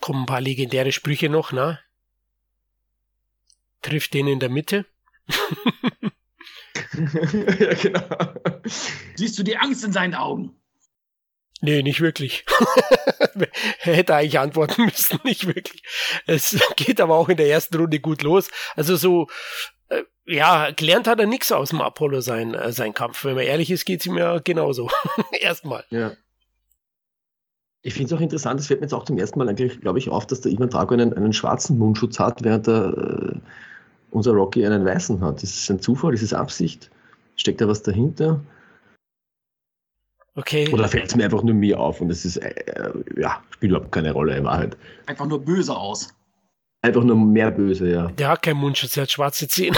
Kommen 0.00 0.24
ein 0.24 0.26
paar 0.26 0.40
legendäre 0.40 0.90
Sprüche 0.90 1.28
noch, 1.28 1.52
ne? 1.52 1.78
Trifft 3.82 4.14
den 4.14 4.26
in 4.26 4.40
der 4.40 4.48
Mitte. 4.48 4.84
ja, 7.60 7.74
genau. 7.74 8.34
Siehst 9.14 9.38
du 9.38 9.44
die 9.44 9.56
Angst 9.56 9.84
in 9.84 9.92
seinen 9.92 10.16
Augen? 10.16 10.59
Nee, 11.62 11.82
nicht 11.82 12.00
wirklich. 12.00 12.44
hätte 13.78 14.14
eigentlich 14.14 14.38
antworten 14.38 14.84
müssen, 14.84 15.20
nicht 15.24 15.46
wirklich. 15.46 15.82
Es 16.26 16.58
geht 16.76 17.00
aber 17.00 17.16
auch 17.16 17.28
in 17.28 17.36
der 17.36 17.48
ersten 17.48 17.76
Runde 17.76 18.00
gut 18.00 18.22
los. 18.22 18.48
Also 18.76 18.96
so 18.96 19.28
äh, 19.88 20.02
ja, 20.26 20.70
gelernt 20.70 21.06
hat 21.06 21.20
er 21.20 21.26
nichts 21.26 21.52
aus 21.52 21.70
dem 21.70 21.80
Apollo 21.80 22.20
sein, 22.20 22.54
äh, 22.54 22.72
sein 22.72 22.94
Kampf. 22.94 23.24
Wenn 23.24 23.34
man 23.34 23.44
ehrlich 23.44 23.70
ist, 23.70 23.84
geht 23.84 24.00
es 24.00 24.06
ihm 24.06 24.16
ja 24.16 24.38
genauso. 24.38 24.88
Erstmal. 25.40 25.84
Ja. 25.90 26.12
Ich 27.82 27.94
finde 27.94 28.12
es 28.14 28.18
auch 28.18 28.22
interessant, 28.22 28.60
es 28.60 28.66
fällt 28.66 28.80
mir 28.80 28.84
jetzt 28.84 28.92
auch 28.92 29.04
zum 29.04 29.16
ersten 29.16 29.38
Mal 29.38 29.48
eigentlich, 29.48 29.80
glaube 29.80 29.98
ich, 29.98 30.10
auf, 30.10 30.26
dass 30.26 30.42
der 30.42 30.52
Ivan 30.52 30.68
Drago 30.68 30.94
einen, 30.94 31.14
einen 31.14 31.32
schwarzen 31.32 31.78
Mundschutz 31.78 32.18
hat, 32.18 32.44
während 32.44 32.66
der, 32.66 32.94
äh, 32.94 33.38
unser 34.10 34.32
Rocky 34.32 34.64
einen 34.66 34.84
weißen 34.84 35.20
hat. 35.22 35.42
Ist 35.42 35.56
es 35.56 35.70
ein 35.70 35.80
Zufall? 35.80 36.12
Ist 36.12 36.22
es 36.22 36.34
Absicht? 36.34 36.90
Steckt 37.36 37.60
da 37.60 37.68
was 37.68 37.82
dahinter? 37.82 38.40
Okay. 40.34 40.68
Oder 40.72 40.88
fällt 40.88 41.08
es 41.08 41.16
mir 41.16 41.24
einfach 41.24 41.42
nur 41.42 41.54
mir 41.54 41.78
auf 41.78 42.00
und 42.00 42.10
es 42.10 42.24
ist, 42.24 42.36
äh, 42.36 42.54
ja, 43.16 43.42
spielt 43.50 43.72
überhaupt 43.72 43.92
keine 43.92 44.12
Rolle 44.12 44.36
in 44.36 44.44
Wahrheit. 44.44 44.76
Einfach 45.06 45.26
nur 45.26 45.44
böse 45.44 45.76
aus. 45.76 46.14
Einfach 46.82 47.02
nur 47.02 47.16
mehr 47.16 47.50
böse, 47.50 47.90
ja. 47.90 48.06
Der 48.12 48.28
hat 48.28 48.42
keinen 48.42 48.56
Mundschutz, 48.56 48.94
der 48.94 49.02
hat 49.02 49.10
schwarze 49.10 49.48
Zähne. 49.48 49.76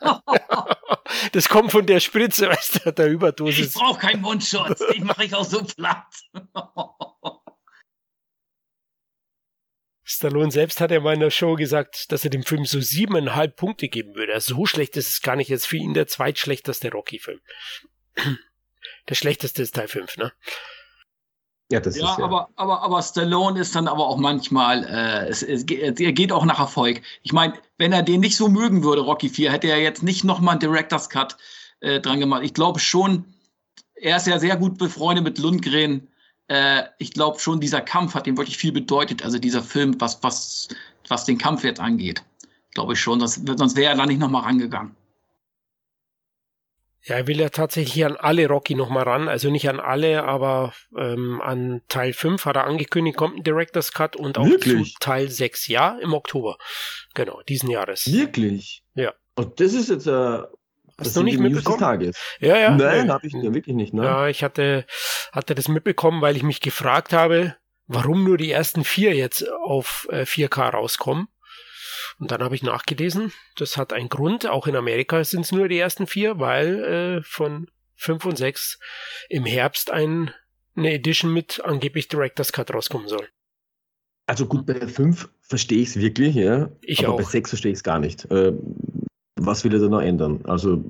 das 1.32 1.48
kommt 1.48 1.72
von 1.72 1.86
der 1.86 2.00
Spritze, 2.00 2.48
weißt 2.48 2.84
du, 2.84 2.92
der 2.92 3.08
Überdosis. 3.08 3.68
Ich 3.68 3.74
brauche 3.74 3.98
keinen 3.98 4.20
Mundschutz, 4.20 4.82
den 4.92 5.04
mache 5.04 5.24
ich 5.24 5.34
auch 5.34 5.44
so 5.44 5.62
platt. 5.62 6.04
Stallone 10.02 10.50
selbst 10.50 10.80
hat 10.80 10.90
ja 10.90 11.00
mal 11.00 11.14
in 11.14 11.20
der 11.20 11.30
Show 11.30 11.54
gesagt, 11.54 12.12
dass 12.12 12.24
er 12.24 12.30
dem 12.30 12.42
Film 12.42 12.64
so 12.64 12.80
siebeneinhalb 12.80 13.56
Punkte 13.56 13.88
geben 13.88 14.14
würde. 14.14 14.32
Also 14.32 14.56
so 14.56 14.66
schlecht 14.66 14.96
ist 14.96 15.08
es 15.08 15.22
gar 15.22 15.36
nicht. 15.36 15.50
Jetzt 15.50 15.66
für 15.66 15.76
ihn 15.76 15.92
der 15.92 16.06
zweitschlechteste 16.06 16.90
Rocky-Film. 16.90 17.40
Der 19.08 19.14
schlechteste 19.14 19.62
ist 19.62 19.74
Teil 19.74 19.88
5, 19.88 20.16
ne? 20.18 20.32
Ja, 21.70 21.80
das 21.80 21.96
ja, 21.96 22.12
ist 22.12 22.18
ja. 22.18 22.24
Aber, 22.24 22.48
aber, 22.56 22.82
aber 22.82 23.02
Stallone 23.02 23.60
ist 23.60 23.74
dann 23.74 23.88
aber 23.88 24.06
auch 24.06 24.16
manchmal, 24.16 24.84
äh, 24.84 25.28
es, 25.28 25.42
es, 25.42 25.64
er 25.64 26.12
geht 26.12 26.32
auch 26.32 26.44
nach 26.44 26.58
Erfolg. 26.58 27.02
Ich 27.22 27.32
meine, 27.32 27.54
wenn 27.76 27.92
er 27.92 28.02
den 28.02 28.20
nicht 28.20 28.36
so 28.36 28.48
mögen 28.48 28.82
würde, 28.82 29.02
Rocky 29.02 29.28
4, 29.28 29.52
hätte 29.52 29.68
er 29.68 29.78
jetzt 29.78 30.02
nicht 30.02 30.24
nochmal 30.24 30.52
einen 30.52 30.60
Director's 30.60 31.10
Cut 31.10 31.36
äh, 31.80 32.00
dran 32.00 32.20
gemacht. 32.20 32.42
Ich 32.44 32.54
glaube 32.54 32.80
schon, 32.80 33.24
er 33.94 34.16
ist 34.16 34.26
ja 34.26 34.38
sehr 34.38 34.56
gut 34.56 34.78
befreundet 34.78 35.24
mit 35.24 35.38
Lundgren. 35.38 36.08
Äh, 36.48 36.84
ich 36.98 37.12
glaube 37.12 37.38
schon, 37.38 37.60
dieser 37.60 37.82
Kampf 37.82 38.14
hat 38.14 38.26
ihm 38.26 38.38
wirklich 38.38 38.56
viel 38.56 38.72
bedeutet. 38.72 39.22
Also 39.22 39.38
dieser 39.38 39.62
Film, 39.62 40.00
was, 40.00 40.22
was, 40.22 40.68
was 41.08 41.26
den 41.26 41.36
Kampf 41.36 41.64
jetzt 41.64 41.80
angeht. 41.80 42.22
Glaube 42.72 42.94
ich 42.94 43.00
schon, 43.00 43.18
das, 43.18 43.34
sonst 43.34 43.76
wäre 43.76 43.92
er 43.92 43.96
da 43.96 44.06
nicht 44.06 44.20
nochmal 44.20 44.42
rangegangen. 44.44 44.94
Ja, 47.04 47.16
er 47.16 47.26
will 47.26 47.40
ja 47.40 47.48
tatsächlich 47.48 48.04
an 48.04 48.16
alle 48.16 48.48
Rocky 48.48 48.74
nochmal 48.74 49.04
ran, 49.04 49.28
also 49.28 49.50
nicht 49.50 49.68
an 49.68 49.80
alle, 49.80 50.24
aber 50.24 50.72
ähm, 50.96 51.40
an 51.40 51.82
Teil 51.88 52.12
5 52.12 52.44
hat 52.44 52.56
er 52.56 52.64
angekündigt, 52.64 53.16
kommt 53.16 53.36
ein 53.36 53.42
Director's 53.44 53.92
Cut 53.92 54.16
und 54.16 54.36
auch 54.36 54.46
Wirklich? 54.46 54.94
zu 54.94 54.98
Teil 55.00 55.30
6, 55.30 55.68
ja, 55.68 55.96
im 56.02 56.12
Oktober. 56.12 56.58
Genau, 57.14 57.40
diesen 57.48 57.70
Jahres. 57.70 58.12
Wirklich? 58.12 58.82
Ja. 58.94 59.14
Und 59.36 59.60
das 59.60 59.72
ist 59.74 59.88
jetzt 59.88 60.06
äh, 60.06 60.42
Hast 60.98 61.16
du 61.16 61.22
nicht 61.22 61.38
mitbekommen? 61.38 61.78
Tages. 61.78 62.18
Ja, 62.40 62.56
ja. 62.56 62.76
Nein, 62.76 63.06
nee. 63.06 63.12
habe 63.12 63.26
ich 63.26 63.32
ja, 63.32 63.54
wirklich 63.54 63.76
nicht. 63.76 63.94
Ne? 63.94 64.04
Ja, 64.04 64.26
ich 64.26 64.42
hatte, 64.42 64.84
hatte 65.32 65.54
das 65.54 65.68
mitbekommen, 65.68 66.20
weil 66.22 66.36
ich 66.36 66.42
mich 66.42 66.60
gefragt 66.60 67.12
habe, 67.12 67.54
warum 67.86 68.24
nur 68.24 68.36
die 68.36 68.50
ersten 68.50 68.82
vier 68.82 69.14
jetzt 69.14 69.48
auf 69.48 70.08
äh, 70.10 70.22
4K 70.22 70.70
rauskommen. 70.70 71.28
Und 72.18 72.32
dann 72.32 72.42
habe 72.42 72.54
ich 72.54 72.62
nachgelesen, 72.62 73.32
das 73.56 73.76
hat 73.76 73.92
einen 73.92 74.08
Grund. 74.08 74.46
Auch 74.46 74.66
in 74.66 74.76
Amerika 74.76 75.22
sind 75.22 75.42
es 75.42 75.52
nur 75.52 75.68
die 75.68 75.78
ersten 75.78 76.06
vier, 76.06 76.38
weil 76.40 76.84
äh, 76.84 77.22
von 77.22 77.70
fünf 77.94 78.24
und 78.24 78.36
sechs 78.36 78.78
im 79.28 79.44
Herbst 79.44 79.90
ein, 79.90 80.32
eine 80.76 80.92
Edition 80.92 81.32
mit 81.32 81.60
angeblich 81.64 82.08
Director's 82.08 82.52
Cut 82.52 82.72
rauskommen 82.74 83.08
soll. 83.08 83.28
Also 84.26 84.46
gut, 84.46 84.66
bei 84.66 84.86
fünf 84.86 85.28
verstehe 85.40 85.80
ich 85.80 85.88
es 85.90 86.00
wirklich, 86.00 86.34
ja. 86.34 86.70
Ich 86.82 87.04
aber 87.04 87.14
auch. 87.14 87.18
bei 87.18 87.24
sechs 87.24 87.50
verstehe 87.50 87.72
ich 87.72 87.78
es 87.78 87.82
gar 87.82 87.98
nicht. 87.98 88.30
Äh, 88.30 88.52
was 89.36 89.64
will 89.64 89.72
er 89.72 89.80
da 89.80 89.88
noch 89.88 90.02
ändern? 90.02 90.44
Also. 90.44 90.84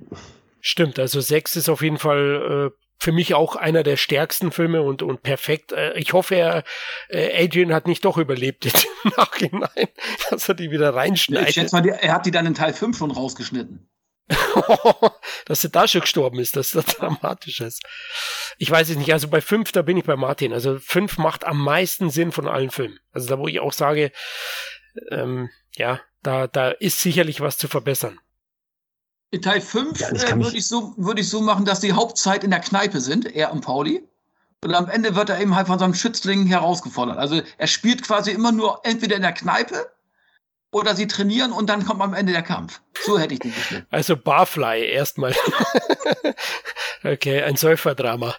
Stimmt, 0.61 0.99
also 0.99 1.21
sechs 1.21 1.55
ist 1.57 1.69
auf 1.69 1.83
jeden 1.83 1.99
Fall 1.99 2.73
äh, 2.73 2.88
für 2.99 3.13
mich 3.13 3.35
auch 3.35 3.57
einer 3.57 3.83
der 3.83 3.97
stärksten 3.97 4.51
Filme 4.51 4.83
und, 4.83 5.03
und 5.03 5.23
perfekt. 5.23 5.73
Äh, 5.73 5.97
ich 5.99 6.13
hoffe, 6.13 6.35
er, 6.35 6.65
äh, 7.09 7.45
Adrian 7.45 7.73
hat 7.73 7.87
nicht 7.87 8.05
doch 8.05 8.19
überlebt 8.19 8.65
jetzt 8.65 8.87
im 9.05 9.13
Nachhinein, 9.17 9.89
dass 10.31 10.49
er 10.49 10.55
die 10.55 10.71
wieder 10.71 10.95
reinschneidet. 10.95 11.49
Ich 11.49 11.55
schätze 11.55 11.77
mal, 11.77 11.87
er 11.87 12.13
hat 12.13 12.27
die 12.27 12.31
dann 12.31 12.47
in 12.47 12.55
Teil 12.55 12.73
5 12.73 12.97
schon 12.97 13.11
rausgeschnitten. 13.11 13.89
dass 15.47 15.65
er 15.65 15.71
da 15.71 15.89
schon 15.89 16.03
gestorben 16.03 16.39
ist, 16.39 16.57
dass 16.57 16.73
das 16.73 16.85
dramatisch 16.97 17.61
ist. 17.61 17.83
Ich 18.59 18.71
weiß 18.71 18.91
es 18.91 18.97
nicht. 18.97 19.13
Also 19.13 19.29
bei 19.29 19.41
5, 19.41 19.73
da 19.73 19.83
bin 19.83 19.97
ich 19.97 20.05
bei 20.05 20.17
Martin. 20.17 20.53
Also 20.53 20.79
5 20.79 21.19
macht 21.19 21.47
am 21.47 21.63
meisten 21.63 22.11
Sinn 22.11 22.33
von 22.33 22.49
allen 22.49 22.71
Filmen. 22.71 22.99
Also 23.13 23.29
da, 23.29 23.39
wo 23.39 23.49
ich 23.49 23.61
auch 23.61 23.73
sage, 23.73 24.13
ähm, 25.11 25.49
ja, 25.77 26.01
da, 26.23 26.47
da 26.47 26.71
ist 26.71 27.01
sicherlich 27.01 27.41
was 27.41 27.57
zu 27.57 27.69
verbessern. 27.69 28.19
In 29.31 29.43
Teil 29.43 29.61
5 29.61 30.01
ja, 30.01 30.09
äh, 30.09 30.37
würde 30.37 30.57
ich, 30.57 30.67
so, 30.67 30.95
würd 30.97 31.19
ich 31.19 31.29
so 31.29 31.43
machen, 31.43 31.67
dass 31.67 31.81
die 31.81 31.93
Hauptzeit 31.93 32.45
in 32.45 32.51
der 32.51 32.61
Kneipe 32.61 33.01
sind, 33.01 33.27
er 33.35 33.53
und 33.53 33.61
Pauli. 33.61 34.03
Und 34.65 34.75
am 34.75 34.89
Ende 34.89 35.15
wird 35.15 35.29
er 35.29 35.41
eben 35.41 35.55
halt 35.55 35.67
von 35.67 35.79
seinem 35.79 35.95
Schützling 35.95 36.47
herausgefordert. 36.47 37.19
Also 37.19 37.43
er 37.59 37.67
spielt 37.67 38.03
quasi 38.03 38.31
immer 38.31 38.53
nur 38.53 38.81
entweder 38.85 39.17
in 39.17 39.23
der 39.23 39.33
Kneipe 39.33 39.91
oder 40.73 40.97
sie 40.97 41.07
trainieren 41.07 41.53
und 41.53 41.69
dann 41.69 41.85
kommt 41.85 42.01
am 42.01 42.15
Ende 42.15 42.33
der 42.33 42.43
Kampf. 42.43 42.81
So 43.05 43.19
hätte 43.19 43.35
ich 43.35 43.41
den 43.41 43.55
geschnitten. 43.55 43.87
Also 43.91 44.17
Barfly 44.17 44.87
erstmal. 44.87 45.35
okay, 47.05 47.43
ein 47.43 47.57
Säuferdrama. 47.57 48.35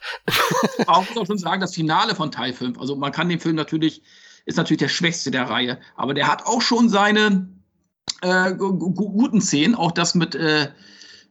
auch 0.88 1.07
muss 1.07 1.18
auch 1.18 1.26
schon 1.26 1.38
sagen, 1.38 1.61
das 1.61 1.76
Finale 1.76 2.16
von 2.16 2.32
Teil 2.32 2.53
5, 2.53 2.80
also 2.80 2.95
man 2.95 3.11
kann 3.11 3.30
den 3.30 3.40
Film 3.40 3.56
natürlich, 3.56 4.02
ist 4.45 4.57
natürlich 4.57 4.80
der 4.80 4.90
schwächste 4.90 5.32
der 5.32 5.49
Reihe, 5.49 5.80
aber 5.95 6.14
der 6.14 6.28
hat 6.28 6.45
auch 6.45 6.61
schon 6.61 6.90
seine 6.90 7.48
äh, 8.22 8.54
guten 8.54 9.41
Szenen, 9.41 9.76
auch 9.76 9.91
das 9.91 10.16
mit, 10.16 10.36
äh, 10.36 10.70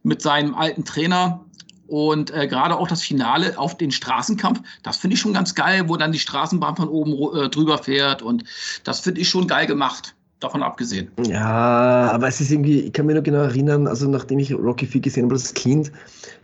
mit 0.03 0.23
seinem 0.23 0.55
alten 0.55 0.85
Trainer 0.85 1.45
und 1.87 2.31
äh, 2.31 2.47
gerade 2.47 2.77
auch 2.77 2.89
das 2.89 3.03
Finale 3.03 3.59
auf 3.59 3.77
den 3.77 3.91
Straßenkampf, 3.91 4.61
das 4.83 4.99
finde 4.99 5.15
ich 5.15 5.21
schon 5.21 5.33
ganz 5.33 5.55
geil, 5.55 5.89
wo 5.89 5.97
dann 5.97 6.13
die 6.13 6.19
Straßenbahn 6.19 6.77
von 6.77 6.89
oben 6.89 7.13
äh, 7.37 7.49
drüber 7.49 7.79
fährt 7.79 8.23
und 8.23 8.45
das 8.85 9.01
finde 9.01 9.21
ich 9.21 9.29
schon 9.29 9.47
geil 9.47 9.67
gemacht 9.67 10.15
davon 10.41 10.63
abgesehen. 10.63 11.11
Ja, 11.27 12.11
aber 12.13 12.29
es 12.29 12.41
ist 12.41 12.51
irgendwie, 12.51 12.81
ich 12.81 12.93
kann 12.93 13.07
mich 13.07 13.15
nur 13.15 13.23
genau 13.23 13.39
erinnern, 13.39 13.87
also 13.87 14.09
nachdem 14.09 14.39
ich 14.39 14.55
Rocky 14.55 14.87
4 14.87 15.01
gesehen 15.01 15.25
habe 15.25 15.35
als 15.35 15.53
Kind, 15.55 15.91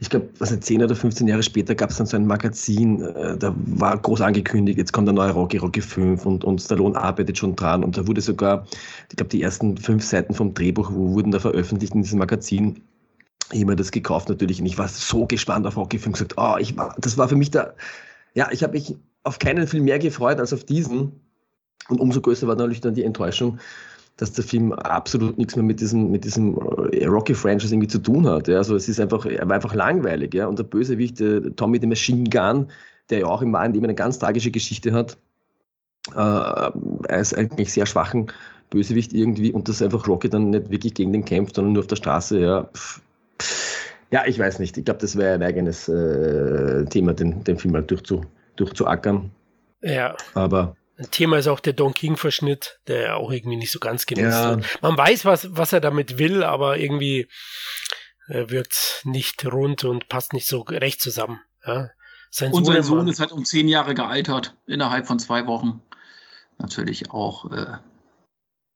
ich 0.01 0.11
glaube, 0.11 0.29
was 0.39 0.59
10 0.59 0.83
oder 0.83 0.97
15 0.97 1.29
Jahre 1.29 1.43
später 1.43 1.75
gab 1.75 1.91
es 1.91 1.99
dann 1.99 2.07
so 2.07 2.17
ein 2.17 2.27
Magazin, 2.27 3.01
äh, 3.03 3.37
da 3.37 3.55
war 3.57 3.97
groß 3.97 4.21
angekündigt, 4.21 4.79
jetzt 4.79 4.93
kommt 4.93 5.07
der 5.07 5.15
neue 5.15 5.31
Rocky, 5.31 5.59
Rocky 5.59 5.81
5 5.81 6.27
und, 6.27 6.45
und 6.45 6.61
Stallone 6.61 6.97
arbeitet 6.97 7.39
schon 7.39 7.55
dran 7.55 7.85
und 7.85 7.97
da 7.97 8.07
wurde 8.07 8.21
sogar, 8.21 8.67
ich 9.11 9.17
glaube, 9.17 9.31
die 9.31 9.43
ersten 9.43 9.77
fünf 9.77 10.05
Seiten 10.05 10.35
vom 10.35 10.55
Drehbuch 10.55 10.93
wurden 10.93 11.31
da 11.31 11.39
veröffentlicht 11.39 11.95
in 11.95 12.03
diesem 12.03 12.19
Magazin. 12.19 12.83
Mir 13.53 13.77
das 13.77 13.93
gekauft 13.93 14.29
natürlich 14.29 14.59
und 14.59 14.67
ich 14.67 14.79
war 14.79 14.89
so 14.89 15.27
gespannt 15.27 15.67
auf 15.67 15.77
Rocky 15.77 15.99
5 15.99 16.15
gesagt, 16.15 16.35
oh, 16.37 16.57
ich 16.59 16.77
war, 16.77 16.97
das 16.99 17.17
war 17.19 17.29
für 17.29 17.37
mich 17.37 17.53
da, 17.53 17.75
ja, 18.35 18.49
ich 18.51 18.65
habe 18.65 18.73
mich 18.73 18.97
auf 19.23 19.39
keinen 19.39 19.67
Film 19.69 19.85
mehr 19.85 19.99
gefreut 19.99 20.41
als 20.41 20.53
auf 20.53 20.65
diesen 20.65 21.13
und 21.89 22.01
umso 22.01 22.21
größer 22.21 22.47
war 22.47 22.57
natürlich 22.57 22.81
dann 22.81 22.95
die 22.95 23.05
Enttäuschung, 23.05 23.59
dass 24.17 24.33
der 24.33 24.45
Film 24.45 24.73
absolut 24.73 25.39
nichts 25.39 25.57
mehr 25.57 25.65
mit 25.65 25.81
diesem, 25.81 26.11
mit 26.11 26.25
diesem 26.25 26.57
äh, 26.93 27.05
Rocky-Franchise 27.07 27.75
irgendwie 27.75 27.89
zu 27.89 27.99
tun 27.99 28.29
hat. 28.29 28.49
Ja. 28.49 28.59
Also 28.59 28.77
es 28.77 28.89
ist 28.89 29.01
einfach, 29.01 29.27
er 29.27 29.49
war 29.49 29.57
einfach 29.57 29.75
langweilig. 29.75 30.35
Ja. 30.35 30.47
Und 30.47 30.59
der 30.59 30.65
Bösewicht, 30.65 31.19
der 31.21 31.55
Tommy 31.57 31.79
the 31.81 31.87
Machine 31.87 32.29
Gun, 32.31 32.69
der 33.11 33.21
ja 33.21 33.27
auch 33.27 33.43
im 33.43 33.53
wahren 33.53 33.73
Leben 33.73 33.85
eine 33.85 33.95
ganz 33.95 34.19
tragische 34.19 34.51
Geschichte 34.51 34.93
hat, 34.93 35.17
äh, 36.15 37.21
ist 37.21 37.37
eigentlich 37.37 37.73
sehr 37.73 37.87
schwachen 37.87 38.31
Bösewicht 38.71 39.13
irgendwie 39.13 39.53
und 39.53 39.69
dass 39.69 39.83
einfach 39.83 40.07
Rocky 40.07 40.29
dann 40.29 40.51
nicht 40.51 40.71
wirklich 40.71 40.95
gegen 40.95 41.13
den 41.13 41.25
kämpft, 41.25 41.57
sondern 41.57 41.73
nur 41.73 41.83
auf 41.83 41.87
der 41.87 41.97
Straße, 41.97 42.41
ja. 42.41 42.69
Ja, 44.11 44.23
ich 44.27 44.39
weiß 44.39 44.61
nicht. 44.61 44.77
Ich 44.79 44.85
glaube, 44.85 45.01
das 45.01 45.17
wäre 45.17 45.35
ein 45.35 45.43
eigenes 45.43 45.89
äh, 45.89 46.85
Thema, 46.85 47.15
den, 47.15 47.43
den 47.43 47.59
Film 47.59 47.73
mal 47.73 47.83
durchzu, 47.83 48.23
durchzuackern. 48.57 49.31
Ja. 49.83 50.15
Aber 50.35 50.77
ein 50.97 51.11
Thema 51.11 51.39
ist 51.39 51.49
auch 51.49 51.61
der 51.61 51.73
Don 51.73 51.95
King-Verschnitt, 51.95 52.79
der 52.87 53.17
auch 53.17 53.33
irgendwie 53.33 53.57
nicht 53.57 53.73
so 53.73 53.81
ganz 53.81 54.07
genutzt 54.07 54.35
ja. 54.35 54.51
wird. 54.51 54.83
Man 54.83 54.97
weiß, 54.97 55.25
was, 55.25 55.57
was 55.57 55.73
er 55.73 55.81
damit 55.81 56.19
will, 56.19 56.45
aber 56.45 56.79
irgendwie 56.79 57.29
äh, 58.29 58.49
wirkt 58.49 59.03
nicht 59.05 59.45
rund 59.45 59.85
und 59.85 60.09
passt 60.09 60.33
nicht 60.33 60.47
so 60.47 60.61
recht 60.61 61.01
zusammen. 61.01 61.41
Ja. 61.67 61.91
Sein 62.31 62.53
und 62.53 62.65
sein 62.65 62.83
Sohn 62.83 63.09
ist 63.09 63.21
halt 63.21 63.33
um 63.33 63.45
zehn 63.45 63.69
Jahre 63.69 63.95
gealtert, 63.95 64.57
innerhalb 64.67 65.07
von 65.07 65.19
zwei 65.19 65.47
Wochen. 65.47 65.83
Natürlich 66.59 67.11
auch. 67.11 67.51
Äh, 67.51 67.79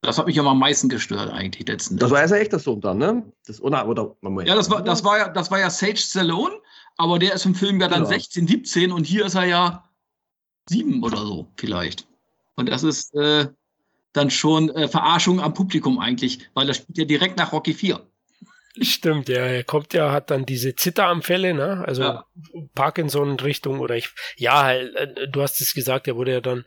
das 0.01 0.19
hat 0.19 0.27
mich 0.27 0.39
aber 0.39 0.51
am 0.51 0.61
meisten 0.61 0.89
gestört, 0.89 1.31
eigentlich 1.33 1.67
letzten 1.67 1.99
Das 1.99 2.11
war 2.11 2.21
ja 2.21 2.29
sein 2.29 2.41
echter 2.41 2.61
Sohn 2.61 2.81
dann, 2.81 2.99
ne? 2.99 3.25
Das, 3.47 3.61
oder, 3.61 3.87
oder, 3.89 4.17
ja, 4.45 4.55
das 4.55 4.71
war, 4.71 4.83
das, 4.83 5.03
war 5.03 5.19
ja, 5.19 5.29
das 5.29 5.51
war 5.51 5.59
ja 5.59 5.71
Sage 5.71 5.97
Stallone, 5.97 6.55
aber 6.97 7.19
der 7.19 7.35
ist 7.35 7.47
im 7.47 7.55
Film 7.57 7.81
ja 7.81 7.89
dann 7.89 8.05
genau. 8.05 8.11
16, 8.11 8.47
17 8.47 8.93
und 8.93 9.05
hier 9.05 9.27
ist 9.27 9.35
er 9.35 9.45
ja 9.45 9.88
sieben 10.69 11.03
oder 11.03 11.19
so 11.19 11.49
vielleicht. 11.57 12.07
Und 12.57 12.69
das 12.69 12.83
ist 12.83 13.15
äh, 13.15 13.49
dann 14.13 14.31
schon 14.31 14.71
äh, 14.71 14.89
Verarschung 14.89 15.41
am 15.41 15.55
Publikum 15.55 15.99
eigentlich, 15.99 16.49
weil 16.55 16.67
das 16.67 16.79
spielt 16.79 16.99
ja 16.99 17.05
direkt 17.05 17.39
nach 17.39 17.53
Rocky 17.53 17.75
4. 17.75 18.01
Stimmt, 18.81 19.29
ja, 19.29 19.43
er 19.43 19.65
kommt 19.65 19.93
ja, 19.95 20.13
hat 20.13 20.31
dann 20.31 20.47
diese 20.47 20.75
Zitteranfälle, 20.75 21.55
ne? 21.55 21.85
Also 21.87 22.03
ja. 22.03 22.25
Parkinson-Richtung 22.75 23.81
oder 23.81 23.97
ich, 23.97 24.11
ja, 24.37 24.73
äh, 24.73 25.29
du 25.29 25.43
hast 25.43 25.61
es 25.61 25.75
gesagt, 25.75 26.07
er 26.07 26.17
wurde 26.17 26.33
ja 26.33 26.41
dann 26.41 26.65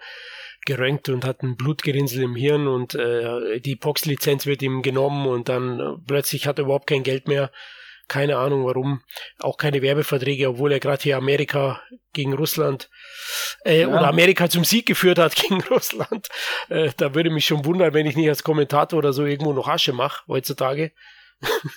geröntgt 0.65 1.09
und 1.09 1.25
hat 1.25 1.41
ein 1.41 1.55
Blutgerinnsel 1.55 2.23
im 2.23 2.35
Hirn 2.35 2.67
und 2.67 2.95
äh, 2.95 3.59
die 3.61 3.75
Pox-Lizenz 3.75 4.45
wird 4.45 4.61
ihm 4.61 4.81
genommen 4.81 5.25
und 5.25 5.49
dann 5.49 5.79
äh, 5.79 5.93
plötzlich 6.05 6.47
hat 6.47 6.59
er 6.59 6.65
überhaupt 6.65 6.87
kein 6.87 7.03
Geld 7.03 7.27
mehr. 7.27 7.51
Keine 8.11 8.35
Ahnung 8.35 8.65
warum. 8.65 9.01
Auch 9.39 9.55
keine 9.55 9.81
Werbeverträge, 9.81 10.49
obwohl 10.49 10.73
er 10.73 10.81
gerade 10.81 11.01
hier 11.01 11.15
Amerika 11.15 11.81
gegen 12.11 12.33
Russland 12.33 12.89
äh, 13.63 13.83
ja. 13.83 13.87
oder 13.87 14.05
Amerika 14.05 14.49
zum 14.49 14.65
Sieg 14.65 14.85
geführt 14.85 15.17
hat 15.17 15.33
gegen 15.37 15.61
Russland. 15.63 16.27
Äh, 16.67 16.91
da 16.97 17.15
würde 17.15 17.29
mich 17.29 17.45
schon 17.45 17.63
wundern, 17.63 17.93
wenn 17.93 18.05
ich 18.05 18.17
nicht 18.17 18.27
als 18.27 18.43
Kommentator 18.43 18.99
oder 18.99 19.13
so 19.13 19.25
irgendwo 19.25 19.53
noch 19.53 19.69
Asche 19.69 19.93
mache 19.93 20.27
heutzutage. 20.27 20.91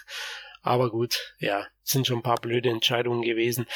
Aber 0.63 0.91
gut, 0.91 1.37
ja, 1.39 1.69
sind 1.85 2.09
schon 2.09 2.19
ein 2.19 2.25
paar 2.25 2.41
blöde 2.41 2.69
Entscheidungen 2.69 3.23
gewesen. 3.23 3.67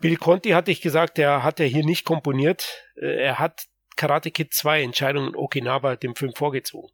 Bill 0.00 0.16
Conti 0.16 0.50
hatte 0.50 0.72
ich 0.72 0.80
gesagt, 0.80 1.18
der 1.18 1.44
hat 1.44 1.60
ja 1.60 1.66
hier 1.66 1.84
nicht 1.84 2.04
komponiert. 2.04 2.82
Äh, 3.00 3.22
er 3.22 3.38
hat 3.38 3.66
Karate 3.94 4.32
Kid 4.32 4.52
2 4.52 4.82
Entscheidungen 4.82 5.36
Okinawa 5.36 5.94
dem 5.94 6.16
Film 6.16 6.34
vorgezogen. 6.34 6.90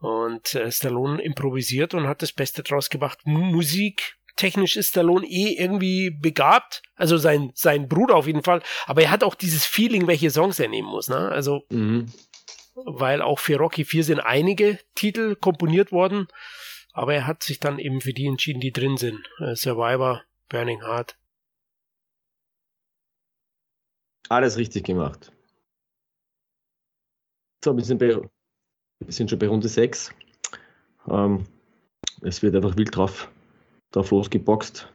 Und 0.00 0.54
äh, 0.54 0.70
Stallone 0.70 1.20
improvisiert 1.20 1.94
und 1.94 2.06
hat 2.06 2.22
das 2.22 2.32
Beste 2.32 2.62
draus 2.62 2.88
gemacht. 2.88 3.18
Musik 3.24 4.18
technisch 4.38 4.76
ist 4.76 4.90
Stallone 4.90 5.26
eh 5.26 5.56
irgendwie 5.58 6.10
begabt. 6.10 6.82
Also 6.94 7.18
sein, 7.18 7.50
sein 7.54 7.88
Bruder 7.88 8.14
auf 8.14 8.26
jeden 8.26 8.42
Fall. 8.42 8.62
Aber 8.86 9.02
er 9.02 9.10
hat 9.10 9.24
auch 9.24 9.34
dieses 9.34 9.66
Feeling, 9.66 10.06
welche 10.06 10.30
Songs 10.30 10.58
er 10.58 10.68
nehmen 10.68 10.88
muss. 10.88 11.08
Ne? 11.08 11.16
Also, 11.16 11.64
mhm. 11.68 12.06
weil 12.74 13.20
auch 13.20 13.38
für 13.38 13.56
Rocky 13.56 13.84
4 13.84 14.04
sind 14.04 14.20
einige 14.20 14.78
Titel 14.94 15.34
komponiert 15.34 15.92
worden. 15.92 16.28
Aber 16.92 17.14
er 17.14 17.26
hat 17.26 17.42
sich 17.42 17.60
dann 17.60 17.78
eben 17.78 18.00
für 18.00 18.12
die 18.12 18.26
entschieden, 18.26 18.60
die 18.60 18.72
drin 18.72 18.96
sind. 18.96 19.28
Äh, 19.40 19.54
Survivor, 19.54 20.22
Burning 20.48 20.82
Heart. 20.82 21.16
Alles 24.28 24.56
richtig 24.56 24.84
gemacht. 24.84 25.32
So, 27.64 27.76
wir 27.76 27.84
sind, 27.84 27.98
bei, 27.98 28.16
wir 29.00 29.12
sind 29.12 29.30
schon 29.30 29.38
bei 29.38 29.48
Runde 29.48 29.68
6. 29.68 30.12
Ähm, 31.10 31.44
es 32.22 32.42
wird 32.42 32.54
einfach 32.54 32.76
wild 32.76 32.94
drauf 32.94 33.28
drauf 33.92 34.10
losgeboxt. 34.10 34.88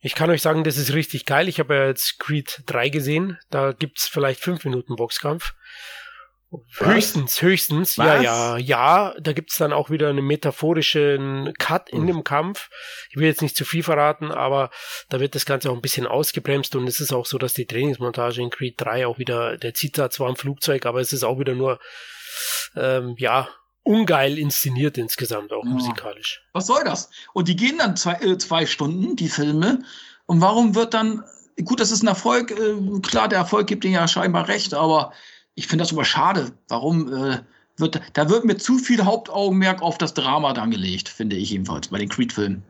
Ich 0.00 0.14
kann 0.14 0.30
euch 0.30 0.40
sagen, 0.40 0.64
das 0.64 0.78
ist 0.78 0.94
richtig 0.94 1.26
geil. 1.26 1.48
Ich 1.48 1.58
habe 1.58 1.74
ja 1.74 1.86
jetzt 1.86 2.18
Creed 2.18 2.62
3 2.66 2.88
gesehen. 2.88 3.38
Da 3.50 3.72
gibt's 3.72 4.08
vielleicht 4.08 4.40
fünf 4.40 4.64
Minuten 4.64 4.96
Boxkampf. 4.96 5.54
Was? 6.50 6.88
Höchstens, 6.88 7.42
höchstens, 7.42 7.98
Was? 7.98 8.06
ja, 8.06 8.22
ja, 8.22 8.56
ja. 8.56 9.14
Da 9.20 9.32
gibt's 9.32 9.58
dann 9.58 9.72
auch 9.72 9.90
wieder 9.90 10.08
einen 10.08 10.26
metaphorischen 10.26 11.52
Cut 11.58 11.90
in 11.90 12.00
hm. 12.00 12.06
dem 12.06 12.24
Kampf. 12.24 12.70
Ich 13.10 13.16
will 13.16 13.26
jetzt 13.26 13.42
nicht 13.42 13.56
zu 13.56 13.64
viel 13.64 13.82
verraten, 13.82 14.32
aber 14.32 14.70
da 15.10 15.20
wird 15.20 15.34
das 15.34 15.46
Ganze 15.46 15.70
auch 15.70 15.74
ein 15.74 15.82
bisschen 15.82 16.06
ausgebremst 16.06 16.74
und 16.74 16.88
es 16.88 16.98
ist 16.98 17.12
auch 17.12 17.26
so, 17.26 17.38
dass 17.38 17.54
die 17.54 17.66
Trainingsmontage 17.66 18.42
in 18.42 18.50
Creed 18.50 18.74
3 18.78 19.06
auch 19.06 19.18
wieder, 19.18 19.58
der 19.58 19.74
zieht 19.74 19.96
da 19.96 20.10
zwar 20.10 20.28
ein 20.28 20.36
Flugzeug, 20.36 20.86
aber 20.86 21.00
es 21.00 21.12
ist 21.12 21.22
auch 21.22 21.38
wieder 21.38 21.54
nur, 21.54 21.78
ähm, 22.76 23.14
ja, 23.18 23.48
ungeil 23.82 24.38
inszeniert 24.38 24.98
insgesamt, 24.98 25.52
auch 25.52 25.64
ja. 25.64 25.70
musikalisch. 25.70 26.42
Was 26.52 26.66
soll 26.66 26.84
das? 26.84 27.10
Und 27.32 27.48
die 27.48 27.56
gehen 27.56 27.78
dann 27.78 27.96
zwei, 27.96 28.14
äh, 28.14 28.38
zwei 28.38 28.66
Stunden, 28.66 29.16
die 29.16 29.28
Filme. 29.28 29.82
Und 30.26 30.40
warum 30.40 30.74
wird 30.74 30.94
dann, 30.94 31.24
gut, 31.64 31.80
das 31.80 31.90
ist 31.90 32.02
ein 32.02 32.08
Erfolg, 32.08 32.50
äh, 32.50 33.00
klar, 33.02 33.28
der 33.28 33.38
Erfolg 33.38 33.66
gibt 33.66 33.84
ihnen 33.84 33.94
ja 33.94 34.06
scheinbar 34.06 34.48
recht, 34.48 34.74
aber 34.74 35.12
ich 35.54 35.66
finde 35.66 35.82
das 35.82 35.92
aber 35.92 36.04
schade. 36.04 36.52
Warum 36.68 37.12
äh, 37.12 37.38
wird, 37.76 38.00
da 38.12 38.28
wird 38.28 38.44
mir 38.44 38.56
zu 38.56 38.78
viel 38.78 39.04
Hauptaugenmerk 39.04 39.82
auf 39.82 39.98
das 39.98 40.14
Drama 40.14 40.52
dann 40.52 40.70
gelegt, 40.70 41.08
finde 41.08 41.36
ich 41.36 41.50
jedenfalls, 41.50 41.88
bei 41.88 41.98
den 41.98 42.08
Creed-Filmen. 42.08 42.62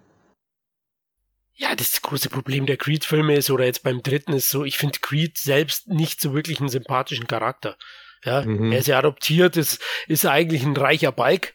Ja, 1.55 1.75
das 1.77 2.01
große 2.01 2.31
Problem 2.31 2.65
der 2.65 2.79
Creed-Filme 2.79 3.35
ist, 3.35 3.51
oder 3.51 3.67
jetzt 3.67 3.83
beim 3.83 4.03
dritten 4.03 4.33
ist 4.33 4.49
so, 4.49 4.65
ich 4.65 4.79
finde 4.79 5.01
Creed 5.01 5.37
selbst 5.37 5.89
nicht 5.89 6.21
so 6.21 6.33
wirklich 6.33 6.61
einen 6.61 6.71
sympathischen 6.71 7.27
Charakter. 7.27 7.77
Ja, 8.25 8.43
mhm. 8.43 8.73
er 8.73 8.79
ist 8.79 8.89
ja 8.89 8.99
adoptiert, 8.99 9.57
ist, 9.57 9.81
ist 10.07 10.27
eigentlich 10.27 10.63
ein 10.63 10.77
reicher 10.77 11.13
Balk, 11.13 11.55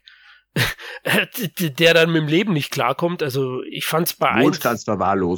der 1.60 1.94
dann 1.94 2.12
mit 2.12 2.24
dem 2.24 2.28
Leben 2.28 2.54
nicht 2.54 2.72
klarkommt. 2.72 3.22
Also 3.22 3.62
ich 3.64 3.86
fand's 3.86 4.14
bei 4.14 4.30
eins. 4.30 4.60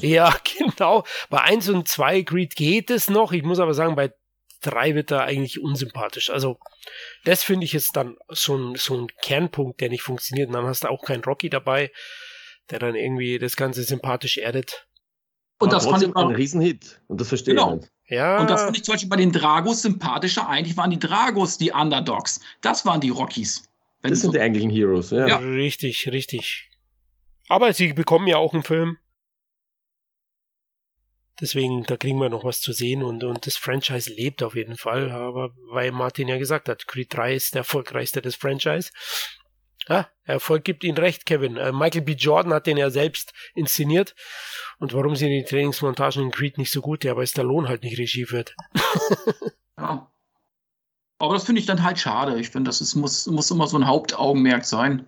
Ja, 0.03 0.33
genau. 0.57 1.03
Bei 1.29 1.41
eins 1.41 1.67
und 1.69 1.87
zwei 1.87 2.21
Greed 2.21 2.55
geht 2.55 2.89
es 2.89 3.09
noch. 3.09 3.31
Ich 3.31 3.43
muss 3.43 3.59
aber 3.59 3.73
sagen, 3.73 3.95
bei 3.95 4.13
drei 4.61 4.95
wird 4.95 5.11
er 5.11 5.23
eigentlich 5.23 5.59
unsympathisch. 5.59 6.29
Also 6.29 6.59
das 7.25 7.43
finde 7.43 7.65
ich 7.65 7.73
jetzt 7.73 7.95
dann 7.95 8.15
schon 8.31 8.75
so 8.75 8.95
ein 8.95 9.07
Kernpunkt, 9.21 9.81
der 9.81 9.89
nicht 9.89 10.03
funktioniert. 10.03 10.47
Und 10.47 10.53
dann 10.53 10.65
hast 10.65 10.83
du 10.83 10.89
auch 10.89 11.03
keinen 11.03 11.23
Rocky 11.23 11.49
dabei, 11.49 11.91
der 12.69 12.79
dann 12.79 12.95
irgendwie 12.95 13.39
das 13.39 13.55
Ganze 13.55 13.83
sympathisch 13.83 14.37
erdet. 14.37 14.87
Und 15.59 15.73
das 15.73 15.87
fand 15.87 16.03
ich 16.03 16.15
ein 16.15 16.27
Riesenhit. 16.27 17.01
Und 17.07 17.19
das 17.19 17.29
verstehe 17.29 17.55
genau. 17.55 17.75
ich 17.75 17.81
nicht. 17.81 17.91
Ja. 18.09 18.39
Und 18.39 18.49
das 18.49 18.63
fand 18.63 18.77
ich 18.77 18.83
zum 18.83 18.93
Beispiel 18.93 19.09
bei 19.09 19.17
den 19.17 19.31
Dragos 19.31 19.81
sympathischer. 19.81 20.47
Eigentlich 20.47 20.77
waren 20.77 20.91
die 20.91 20.99
Dragos 20.99 21.57
die 21.57 21.71
Underdogs. 21.71 22.39
Das 22.61 22.85
waren 22.85 23.01
die 23.01 23.09
Rockies. 23.09 23.69
das 24.01 24.21
sind 24.21 24.27
so. 24.27 24.31
die 24.31 24.39
eigentlichen 24.39 24.69
Heroes, 24.69 25.11
ja. 25.11 25.27
ja. 25.27 25.37
Richtig, 25.37 26.09
richtig. 26.11 26.69
Aber 27.49 27.73
sie 27.73 27.93
bekommen 27.93 28.27
ja 28.27 28.37
auch 28.37 28.53
einen 28.53 28.63
Film. 28.63 28.97
Deswegen, 31.39 31.83
da 31.83 31.97
kriegen 31.97 32.19
wir 32.19 32.29
noch 32.29 32.43
was 32.43 32.61
zu 32.61 32.73
sehen 32.73 33.03
und, 33.03 33.23
und 33.23 33.45
das 33.45 33.57
Franchise 33.57 34.11
lebt 34.11 34.41
auf 34.41 34.55
jeden 34.55 34.75
Fall. 34.75 35.11
Aber 35.11 35.51
weil 35.69 35.91
Martin 35.91 36.27
ja 36.27 36.37
gesagt 36.37 36.67
hat, 36.67 36.87
Creed 36.87 37.13
3 37.13 37.35
ist 37.35 37.53
der 37.53 37.59
erfolgreichste 37.59 38.23
des 38.23 38.35
Franchise. 38.35 38.91
Ja, 39.87 40.07
Erfolg 40.23 40.63
gibt 40.63 40.83
ihnen 40.83 40.97
recht, 40.97 41.25
Kevin. 41.25 41.57
Äh, 41.57 41.71
Michael 41.71 42.01
B. 42.01 42.13
Jordan 42.13 42.53
hat 42.53 42.67
den 42.67 42.77
ja 42.77 42.89
selbst 42.89 43.33
inszeniert. 43.55 44.15
Und 44.79 44.93
warum 44.93 45.15
sind 45.15 45.29
die 45.29 45.43
Trainingsmontagen 45.43 46.23
in 46.23 46.31
Creed 46.31 46.57
nicht 46.57 46.71
so 46.71 46.81
gut? 46.81 47.03
Ja, 47.03 47.15
weil 47.15 47.27
Stallone 47.27 47.67
halt 47.67 47.83
nicht 47.83 47.97
Regie 47.97 48.25
führt. 48.25 48.55
ja. 49.77 50.11
Aber 51.19 51.33
das 51.33 51.45
finde 51.45 51.61
ich 51.61 51.67
dann 51.67 51.83
halt 51.83 51.99
schade. 51.99 52.39
Ich 52.39 52.49
finde, 52.49 52.69
das 52.69 52.81
ist, 52.81 52.95
muss, 52.95 53.25
muss 53.27 53.49
immer 53.49 53.67
so 53.67 53.77
ein 53.77 53.87
Hauptaugenmerk 53.87 54.65
sein 54.65 55.05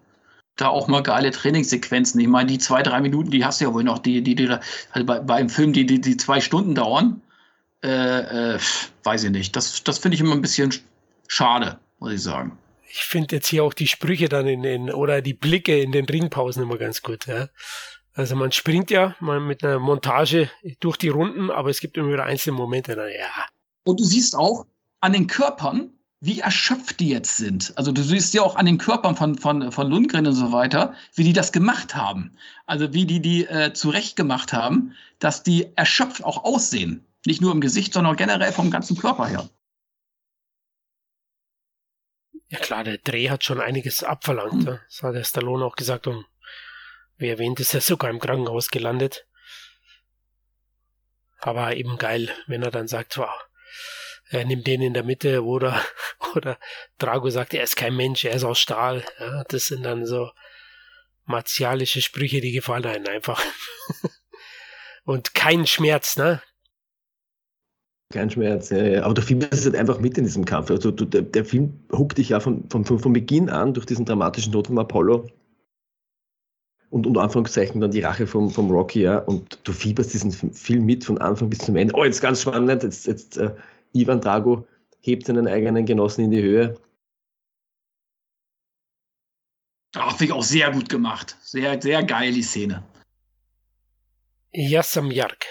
da 0.60 0.68
auch 0.68 0.88
mal 0.88 1.02
geile 1.02 1.32
Trainingssequenzen. 1.32 2.20
Ich 2.20 2.28
meine, 2.28 2.48
die 2.48 2.58
zwei, 2.58 2.84
drei 2.84 3.02
Minuten, 3.02 3.32
die 3.32 3.46
hast 3.46 3.62
du 3.62 3.66
ja 3.66 3.74
wohl 3.74 3.84
noch, 3.84 4.00
die, 4.00 4.22
die, 4.22 4.36
die 4.36 4.50
also 4.50 5.06
bei, 5.06 5.20
bei 5.20 5.36
einem 5.36 5.50
Film, 5.50 5.74
die, 5.74 5.86
die, 5.86 6.02
die 6.02 6.18
zwei 6.18 6.42
Stunden 6.42 6.76
dauern. 6.76 7.22
Äh, 7.82 8.56
äh, 8.56 8.60
weiß 9.04 9.24
ich 9.24 9.32
nicht. 9.32 9.56
Das, 9.56 9.84
das 9.84 10.00
finde 10.00 10.16
ich 10.16 10.22
immer 10.22 10.34
ein 10.34 10.42
bisschen 10.42 10.74
schade, 11.28 11.80
muss 12.00 12.12
ich 12.12 12.22
sagen. 12.22 12.58
Ich 12.92 13.02
finde 13.02 13.36
jetzt 13.36 13.48
hier 13.48 13.64
auch 13.64 13.74
die 13.74 13.88
Sprüche 13.88 14.30
dann 14.30 14.48
in 14.48 14.64
den, 14.64 14.92
oder 14.92 15.22
die 15.22 15.34
Blicke 15.34 15.80
in 15.80 15.92
den 15.92 16.06
Ringpausen 16.06 16.64
immer 16.64 16.78
ganz 16.78 17.02
gut, 17.02 17.28
ja. 17.28 17.50
Also 18.14 18.36
man 18.36 18.52
springt 18.52 18.92
ja 18.92 19.16
mal 19.20 19.40
mit 19.40 19.64
einer 19.64 19.80
Montage 19.80 20.50
durch 20.80 20.98
die 20.98 21.10
Runden, 21.10 21.52
aber 21.52 21.70
es 21.70 21.80
gibt 21.80 21.96
immer 21.98 22.12
wieder 22.12 22.26
einzelne 22.26 22.58
Momente, 22.58 22.96
dann, 22.96 23.10
ja. 23.10 23.46
Und 23.84 24.00
du 24.00 24.04
siehst 24.04 24.36
auch 24.36 24.66
an 25.00 25.14
den 25.14 25.28
Körpern, 25.28 25.92
wie 26.22 26.40
erschöpft 26.40 27.00
die 27.00 27.10
jetzt 27.10 27.38
sind. 27.38 27.72
Also 27.78 27.92
du 27.92 28.04
siehst 28.04 28.34
ja 28.34 28.42
auch 28.42 28.56
an 28.56 28.66
den 28.66 28.78
Körpern 28.78 29.16
von, 29.16 29.38
von, 29.38 29.72
von 29.72 29.90
Lundgren 29.90 30.28
und 30.28 30.34
so 30.34 30.52
weiter, 30.52 30.94
wie 31.16 31.24
die 31.24 31.34
das 31.34 31.52
gemacht 31.52 31.96
haben. 31.96 32.32
Also 32.66 32.94
wie 32.94 33.06
die 33.06 33.22
die 33.22 33.46
äh, 33.46 33.74
zurecht 33.74 34.16
gemacht 34.16 34.52
haben, 34.52 34.94
dass 35.20 35.44
die 35.44 35.68
erschöpft 35.78 36.24
auch 36.24 36.44
aussehen. 36.44 37.06
Nicht 37.26 37.42
nur 37.42 37.52
im 37.52 37.62
Gesicht, 37.62 37.94
sondern 37.94 38.16
generell 38.18 38.52
vom 38.52 38.72
ganzen 38.72 38.98
Körper 38.98 39.28
her. 39.28 39.50
Ja 42.50 42.60
klar, 42.60 42.84
der 42.84 42.98
Dreh 42.98 43.30
hat 43.30 43.44
schon 43.44 43.62
einiges 43.62 44.04
abverlangt. 44.04 44.68
Hm. 44.68 44.80
Das 44.86 45.04
hat 45.04 45.16
der 45.16 45.24
Stallone 45.24 45.64
auch 45.66 45.76
gesagt 45.76 46.08
und 46.08 46.26
wie 47.18 47.30
erwähnt, 47.30 47.60
ist 47.60 47.74
er 47.74 47.82
sogar 47.82 48.10
im 48.10 48.20
Krankenhaus 48.20 48.70
gelandet. 48.70 49.28
Aber 51.40 51.76
eben 51.76 51.98
geil, 51.98 52.34
wenn 52.48 52.64
er 52.64 52.72
dann 52.72 52.88
sagt, 52.88 53.18
wow, 53.18 53.30
er 54.30 54.46
nimmt 54.46 54.68
den 54.68 54.82
in 54.82 54.94
der 54.94 55.04
Mitte 55.04 55.44
oder, 55.44 55.84
oder 56.36 56.58
Drago 56.98 57.30
sagt, 57.30 57.54
er 57.54 57.64
ist 57.64 57.76
kein 57.76 57.96
Mensch, 57.96 58.26
er 58.26 58.34
ist 58.34 58.44
aus 58.44 58.60
Stahl. 58.60 59.06
Ja, 59.20 59.44
das 59.46 59.68
sind 59.68 59.84
dann 59.84 60.06
so 60.06 60.32
martialische 61.26 62.02
Sprüche, 62.02 62.42
die 62.42 62.52
gefallen 62.52 62.86
einem 62.86 63.08
einfach. 63.08 63.44
Und 65.04 65.34
kein 65.34 65.68
Schmerz, 65.68 66.18
ne? 66.18 66.42
Kein 68.12 68.30
Schmerz, 68.32 68.72
ja, 68.72 68.84
ja. 68.84 69.04
Aber 69.04 69.14
der 69.14 69.24
Film 69.24 69.42
ist 69.42 69.66
halt 69.66 69.76
einfach 69.76 70.00
mit 70.00 70.18
in 70.18 70.24
diesem 70.24 70.44
Kampf. 70.44 70.72
Also 70.72 70.90
du, 70.90 71.06
der, 71.06 71.22
der, 71.22 71.46
Film 71.46 71.80
huckt 71.92 72.18
dich 72.18 72.30
ja 72.30 72.40
von, 72.40 72.68
von, 72.70 72.84
von 72.84 73.14
Beginn 73.14 73.50
an 73.50 73.74
durch 73.74 73.86
diesen 73.86 74.06
dramatischen 74.06 74.52
Tod 74.52 74.68
von 74.68 74.80
Apollo 74.80 75.28
und 76.90 77.06
unter 77.06 77.22
Anführungszeichen 77.22 77.80
dann 77.80 77.92
die 77.92 78.02
Rache 78.02 78.26
vom, 78.26 78.50
vom 78.50 78.72
Rocky, 78.72 79.04
ja. 79.04 79.20
Und 79.20 79.60
du 79.64 79.74
fieberst 79.74 80.12
diesen 80.12 80.32
Film 80.32 80.86
mit 80.86 81.06
von 81.06 81.20
Anfang 81.20 81.52
bis 81.52 81.60
zum 81.60 81.76
Ende. 81.76 81.94
Oh, 81.96 82.04
jetzt 82.04 82.22
ganz 82.22 82.42
spannend, 82.42 82.82
jetzt, 82.82 83.06
jetzt 83.06 83.38
äh, 83.38 83.54
Ivan 83.94 84.22
Drago 84.22 84.68
hebt 85.02 85.28
seinen 85.28 85.48
eigenen 85.48 85.86
Genossen 85.86 86.26
in 86.26 86.32
die 86.32 86.42
Höhe. 86.42 86.76
Ach, 89.96 90.18
finde 90.18 90.26
ich 90.26 90.34
auch 90.34 90.44
sehr 90.44 90.72
gut 90.72 90.90
gemacht. 90.90 91.38
Sehr, 91.42 91.80
sehr 91.80 92.04
geil, 92.04 92.34
die 92.34 92.44
Szene. 92.44 92.84
Yassam 94.52 95.12
Yark. 95.12 95.46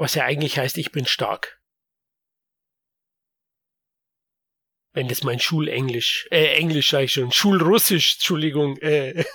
Was 0.00 0.14
ja 0.14 0.24
eigentlich 0.24 0.58
heißt, 0.58 0.78
ich 0.78 0.92
bin 0.92 1.04
stark. 1.04 1.60
Wenn 4.94 5.08
das 5.08 5.24
mein 5.24 5.38
Schulenglisch, 5.38 6.26
äh, 6.30 6.56
Englisch 6.56 6.88
sage 6.88 7.04
ich 7.04 7.12
schon, 7.12 7.30
Schulrussisch, 7.30 8.14
Entschuldigung, 8.14 8.78
äh, 8.78 9.26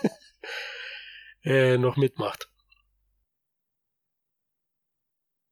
äh, 1.43 1.77
noch 1.77 1.97
mitmacht. 1.97 2.49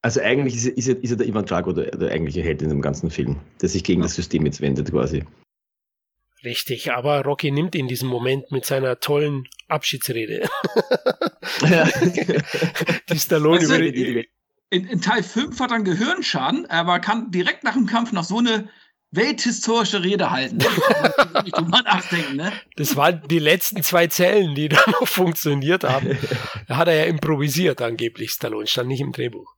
Also 0.02 0.19
eigentlich 0.19 0.56
ist, 0.56 0.65
ist, 0.65 0.88
ist 0.88 1.19
der 1.19 1.27
Ivan 1.27 1.45
Drago 1.45 1.73
der, 1.73 1.91
der 1.91 2.10
eigentliche 2.10 2.41
Held 2.41 2.64
in 2.64 2.69
dem 2.69 2.81
ganzen 2.81 3.11
Film, 3.11 3.40
der 3.61 3.69
sich 3.69 3.84
gegen 3.84 4.02
ja. 4.02 4.07
das 4.07 4.15
System 4.15 4.48
jetzt 4.48 4.61
wendet 4.61 4.90
quasi. 4.90 5.23
Richtig, 6.44 6.91
aber 6.91 7.22
Rocky 7.23 7.52
nimmt 7.52 7.76
in 7.76 7.88
diesem 7.88 8.10
Moment 8.10 8.52
mit 8.52 8.65
seiner 8.65 8.99
tollen 8.99 9.48
Abschiedsrede. 9.68 10.49
Ja. 11.69 11.85
die 13.10 13.19
Stallone 13.19 13.61
weißt 13.61 13.69
du, 13.69 14.23
in, 14.73 14.87
in, 14.87 15.01
Teil 15.01 15.23
5 15.23 15.59
hat 15.59 15.71
er 15.71 15.75
einen 15.75 15.83
Gehirnschaden, 15.83 16.65
aber 16.69 16.99
kann 16.99 17.31
direkt 17.31 17.63
nach 17.63 17.73
dem 17.73 17.85
Kampf 17.85 18.11
noch 18.11 18.23
so 18.23 18.39
eine 18.39 18.69
welthistorische 19.11 20.03
Rede 20.03 20.31
halten. 20.31 20.57
ne? 22.35 22.51
Das 22.75 22.95
waren 22.95 23.21
die 23.27 23.37
letzten 23.37 23.83
zwei 23.83 24.07
Zellen, 24.07 24.55
die 24.55 24.69
da 24.69 24.81
noch 24.87 25.07
funktioniert 25.07 25.83
haben. 25.83 26.17
Da 26.67 26.77
hat 26.77 26.87
er 26.87 26.95
ja 26.95 27.03
improvisiert 27.03 27.81
angeblich, 27.81 28.31
Stallone, 28.31 28.65
stand 28.65 28.87
nicht 28.87 29.01
im 29.01 29.11
Drehbuch. 29.11 29.53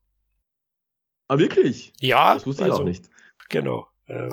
Ah, 1.27 1.37
wirklich? 1.37 1.93
Ja. 1.99 2.33
Das 2.33 2.45
wusste 2.45 2.63
ich 2.63 2.71
also, 2.71 2.81
auch 2.81 2.85
nicht. 2.85 3.05
Genau. 3.49 3.87
Äh, 4.07 4.29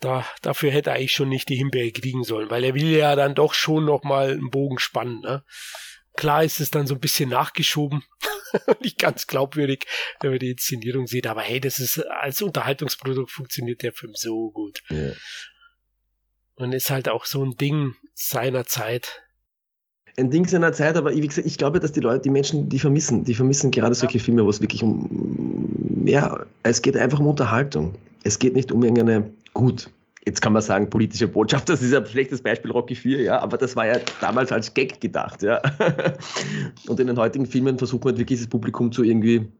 da, 0.00 0.26
dafür 0.42 0.70
hätte 0.70 0.90
er 0.90 0.96
eigentlich 0.96 1.14
schon 1.14 1.28
nicht 1.28 1.48
die 1.48 1.56
Himbeere 1.56 1.92
kriegen 1.92 2.24
sollen, 2.24 2.50
weil 2.50 2.64
er 2.64 2.74
will 2.74 2.90
ja 2.90 3.14
dann 3.16 3.34
doch 3.34 3.54
schon 3.54 3.84
nochmal 3.84 4.32
einen 4.32 4.50
Bogen 4.50 4.78
spannen. 4.78 5.20
Ne? 5.20 5.44
Klar 6.16 6.44
ist 6.44 6.60
es 6.60 6.70
dann 6.70 6.86
so 6.86 6.94
ein 6.94 7.00
bisschen 7.00 7.30
nachgeschoben. 7.30 8.02
nicht 8.80 8.98
ganz 8.98 9.26
glaubwürdig, 9.26 9.86
wenn 10.20 10.30
man 10.30 10.38
die 10.38 10.50
Inszenierung 10.50 11.06
sieht. 11.06 11.26
Aber 11.26 11.42
hey, 11.42 11.60
das 11.60 11.78
ist 11.78 11.98
als 11.98 12.42
Unterhaltungsprodukt 12.42 13.30
funktioniert 13.30 13.82
der 13.82 13.92
Film 13.92 14.12
so 14.14 14.50
gut. 14.50 14.82
Ja. 14.90 15.12
Und 16.56 16.72
ist 16.72 16.90
halt 16.90 17.08
auch 17.08 17.24
so 17.24 17.44
ein 17.44 17.56
Ding 17.56 17.94
seiner 18.14 18.64
Zeit 18.64 19.24
ein 20.16 20.30
Ding 20.30 20.46
seiner 20.46 20.72
Zeit, 20.72 20.96
aber 20.96 21.14
wie 21.14 21.26
gesagt, 21.26 21.46
ich 21.46 21.58
glaube, 21.58 21.80
dass 21.80 21.92
die 21.92 22.00
Leute, 22.00 22.22
die 22.22 22.30
Menschen, 22.30 22.68
die 22.68 22.78
vermissen, 22.78 23.24
die 23.24 23.34
vermissen 23.34 23.70
gerade 23.70 23.94
solche 23.94 24.20
Filme, 24.20 24.44
wo 24.44 24.50
es 24.50 24.60
wirklich 24.60 24.82
um, 24.82 26.04
ja, 26.06 26.46
es 26.62 26.82
geht 26.82 26.96
einfach 26.96 27.18
um 27.18 27.26
Unterhaltung. 27.26 27.96
Es 28.22 28.38
geht 28.38 28.54
nicht 28.54 28.70
um 28.70 28.82
irgendeine, 28.84 29.30
gut, 29.52 29.90
jetzt 30.26 30.40
kann 30.40 30.52
man 30.52 30.62
sagen, 30.62 30.90
politische 30.90 31.28
Botschaft, 31.28 31.68
das 31.68 31.82
ist 31.82 31.94
ein 31.94 32.06
schlechtes 32.06 32.42
Beispiel, 32.42 32.70
Rocky 32.70 32.94
4, 32.94 33.22
ja, 33.22 33.38
aber 33.40 33.58
das 33.58 33.76
war 33.76 33.86
ja 33.86 33.98
damals 34.20 34.52
als 34.52 34.72
Gag 34.72 35.00
gedacht, 35.00 35.42
ja. 35.42 35.60
Und 36.86 37.00
in 37.00 37.06
den 37.06 37.18
heutigen 37.18 37.46
Filmen 37.46 37.78
versucht 37.78 38.04
man 38.04 38.16
wirklich 38.16 38.40
das 38.40 38.48
Publikum 38.48 38.92
zu 38.92 39.02
irgendwie 39.02 39.50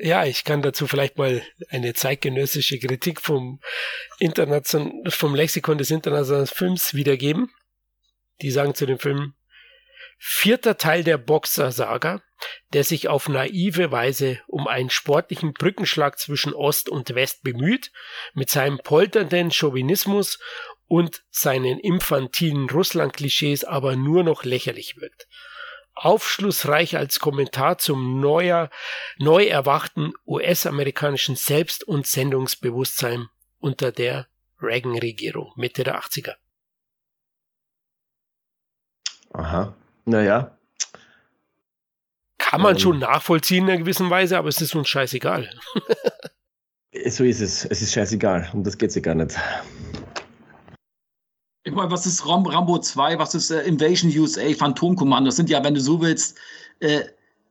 Ja, 0.00 0.24
ich 0.24 0.44
kann 0.44 0.62
dazu 0.62 0.86
vielleicht 0.86 1.18
mal 1.18 1.42
eine 1.70 1.92
zeitgenössische 1.92 2.78
Kritik 2.78 3.20
vom 3.20 3.58
Internation 4.20 5.02
vom 5.08 5.34
Lexikon 5.34 5.76
des 5.76 5.90
internationalen 5.90 6.46
Films 6.46 6.94
wiedergeben. 6.94 7.50
Die 8.40 8.52
sagen 8.52 8.76
zu 8.76 8.86
dem 8.86 9.00
Film, 9.00 9.34
vierter 10.16 10.76
Teil 10.76 11.02
der 11.02 11.18
Boxer-Saga, 11.18 12.22
der 12.72 12.84
sich 12.84 13.08
auf 13.08 13.28
naive 13.28 13.90
Weise 13.90 14.40
um 14.46 14.66
einen 14.66 14.90
sportlichen 14.90 15.52
Brückenschlag 15.52 16.18
zwischen 16.18 16.54
Ost 16.54 16.88
und 16.88 17.14
West 17.14 17.42
bemüht, 17.42 17.92
mit 18.34 18.50
seinem 18.50 18.78
polternden 18.78 19.50
Chauvinismus 19.50 20.38
und 20.86 21.22
seinen 21.30 21.78
infantilen 21.78 22.70
Russland-Klischees 22.70 23.64
aber 23.64 23.96
nur 23.96 24.22
noch 24.22 24.44
lächerlich 24.44 24.96
wirkt 24.96 25.28
aufschlussreich 25.98 26.96
als 26.96 27.18
Kommentar 27.18 27.78
zum 27.78 28.20
neuer, 28.20 28.70
neu 29.18 29.46
erwachten 29.46 30.12
US-amerikanischen 30.26 31.36
Selbst- 31.36 31.84
und 31.84 32.06
Sendungsbewusstsein 32.06 33.28
unter 33.58 33.92
der 33.92 34.28
Reagan-Regierung 34.60 35.52
Mitte 35.56 35.84
der 35.84 36.00
80er. 36.00 36.34
Aha, 39.32 39.74
naja. 40.04 40.57
Kann 42.48 42.62
man 42.62 42.76
ähm, 42.76 42.80
schon 42.80 42.98
nachvollziehen 42.98 43.64
in 43.64 43.70
einer 43.70 43.78
gewissen 43.80 44.08
Weise, 44.08 44.38
aber 44.38 44.48
es 44.48 44.60
ist 44.62 44.74
uns 44.74 44.88
scheißegal. 44.88 45.50
so 47.10 47.24
ist 47.24 47.40
es. 47.40 47.66
Es 47.66 47.82
ist 47.82 47.92
scheißegal. 47.92 48.48
Um 48.54 48.64
das 48.64 48.78
geht 48.78 48.88
es 48.88 48.94
ja 48.96 49.02
gar 49.02 49.14
nicht. 49.14 49.36
Ich 51.64 51.74
meine, 51.74 51.90
was 51.90 52.06
ist 52.06 52.26
Ram 52.26 52.46
Rambo 52.46 52.78
2, 52.78 53.18
was 53.18 53.34
ist 53.34 53.50
äh, 53.50 53.60
Invasion 53.64 54.10
USA, 54.16 54.48
Phantomkommando? 54.54 55.28
Das 55.28 55.36
sind 55.36 55.50
ja, 55.50 55.62
wenn 55.62 55.74
du 55.74 55.80
so 55.80 56.00
willst, 56.00 56.38
äh, 56.80 57.00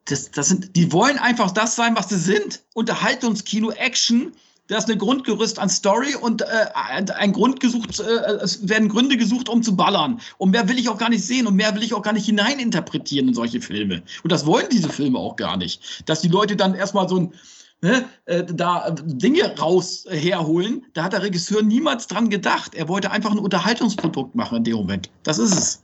das, 0.06 0.32
das 0.32 0.48
sind, 0.48 0.76
die 0.76 0.92
wollen 0.92 1.20
einfach 1.20 1.52
das 1.52 1.76
sein, 1.76 1.96
was 1.96 2.10
sie 2.10 2.18
sind. 2.18 2.64
Unterhaltungskino, 2.74 3.70
Action, 3.72 4.34
da 4.68 4.78
ist 4.78 4.90
ein 4.90 4.98
Grundgerüst 4.98 5.60
an 5.60 5.70
Story 5.70 6.16
und 6.16 6.42
äh, 6.42 6.46
ein 6.74 7.34
Grund 7.34 7.60
gesucht, 7.60 8.00
äh, 8.00 8.34
es 8.42 8.68
werden 8.68 8.90
Gründe 8.90 9.18
gesucht, 9.18 9.50
um 9.50 9.64
zu 9.64 9.76
ballern. 9.76 10.20
Und 10.38 10.52
mehr 10.52 10.68
will 10.68 10.78
ich 10.78 10.90
auch 10.90 10.98
gar 10.98 11.10
nicht 11.10 11.26
sehen 11.26 11.48
und 11.48 11.56
mehr 11.56 11.74
will 11.76 11.84
ich 11.84 11.94
auch 11.94 12.02
gar 12.02 12.14
nicht 12.14 12.26
hineininterpretieren 12.26 13.30
in 13.30 13.34
solche 13.34 13.62
Filme. 13.62 14.04
Und 14.24 14.32
das 14.32 14.46
wollen 14.46 14.68
diese 14.72 14.90
Filme 14.90 15.20
auch 15.20 15.36
gar 15.36 15.58
nicht. 15.58 16.04
Dass 16.10 16.22
die 16.22 16.28
Leute 16.28 16.56
dann 16.56 16.76
erstmal 16.76 17.08
so 17.08 17.18
ein 17.18 17.34
ne, 17.82 18.06
äh, 18.26 18.44
da 18.44 18.92
Dinge 18.92 19.58
raus 19.58 20.06
äh, 20.06 20.18
herholen. 20.18 20.86
Da 20.94 21.04
hat 21.04 21.14
der 21.14 21.22
Regisseur 21.22 21.62
niemals 21.62 22.08
dran 22.08 22.30
gedacht. 22.30 22.76
Er 22.76 22.88
wollte 22.88 23.12
einfach 23.12 23.32
ein 23.32 23.40
Unterhaltungsprodukt 23.40 24.36
machen 24.36 24.58
in 24.58 24.64
dem 24.64 24.76
Moment. 24.78 25.10
Das 25.24 25.38
ist 25.38 25.54
es. 25.54 25.84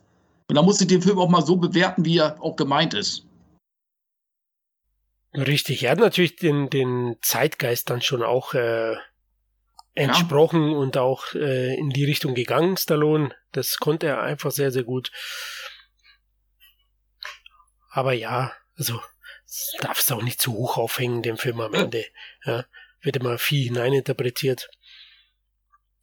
Und 0.49 0.55
da 0.55 0.61
muss 0.61 0.81
ich 0.81 0.87
den 0.87 1.01
Film 1.01 1.19
auch 1.19 1.29
mal 1.29 1.45
so 1.45 1.55
bewerten, 1.55 2.05
wie 2.05 2.17
er 2.17 2.41
auch 2.41 2.55
gemeint 2.55 2.93
ist. 2.93 3.25
Richtig, 5.35 5.83
er 5.83 5.91
hat 5.91 5.99
natürlich 5.99 6.35
den, 6.35 6.69
den 6.69 7.17
Zeitgeist 7.21 7.89
dann 7.89 8.01
schon 8.01 8.21
auch 8.21 8.53
äh, 8.53 8.95
entsprochen 9.95 10.71
ja. 10.71 10.77
und 10.77 10.97
auch 10.97 11.33
äh, 11.33 11.75
in 11.75 11.89
die 11.89 12.05
Richtung 12.05 12.35
gegangen, 12.35 12.77
Stallone. 12.77 13.35
Das 13.51 13.77
konnte 13.77 14.07
er 14.07 14.21
einfach 14.21 14.51
sehr, 14.51 14.71
sehr 14.71 14.83
gut. 14.83 15.11
Aber 17.89 18.13
ja, 18.13 18.53
also 18.77 18.99
darfst 19.79 20.11
auch 20.11 20.21
nicht 20.21 20.41
zu 20.41 20.53
hoch 20.53 20.77
aufhängen, 20.77 21.21
den 21.21 21.37
Film 21.37 21.61
am 21.61 21.73
Ende. 21.73 22.05
Ja, 22.45 22.65
wird 23.01 23.17
immer 23.17 23.37
viel 23.37 23.65
hineininterpretiert. 23.65 24.69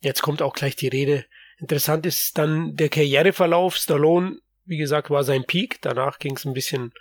Jetzt 0.00 0.22
kommt 0.22 0.42
auch 0.42 0.54
gleich 0.54 0.76
die 0.76 0.88
Rede. 0.88 1.26
Interessant 1.58 2.06
ist 2.06 2.38
dann 2.38 2.76
der 2.76 2.88
Karriereverlauf. 2.88 3.76
Stallone, 3.76 4.38
wie 4.64 4.78
gesagt, 4.78 5.10
war 5.10 5.24
sein 5.24 5.44
Peak. 5.44 5.80
Danach 5.82 6.18
ging 6.18 6.36
es 6.36 6.44
ein 6.44 6.54
bisschen 6.54 6.92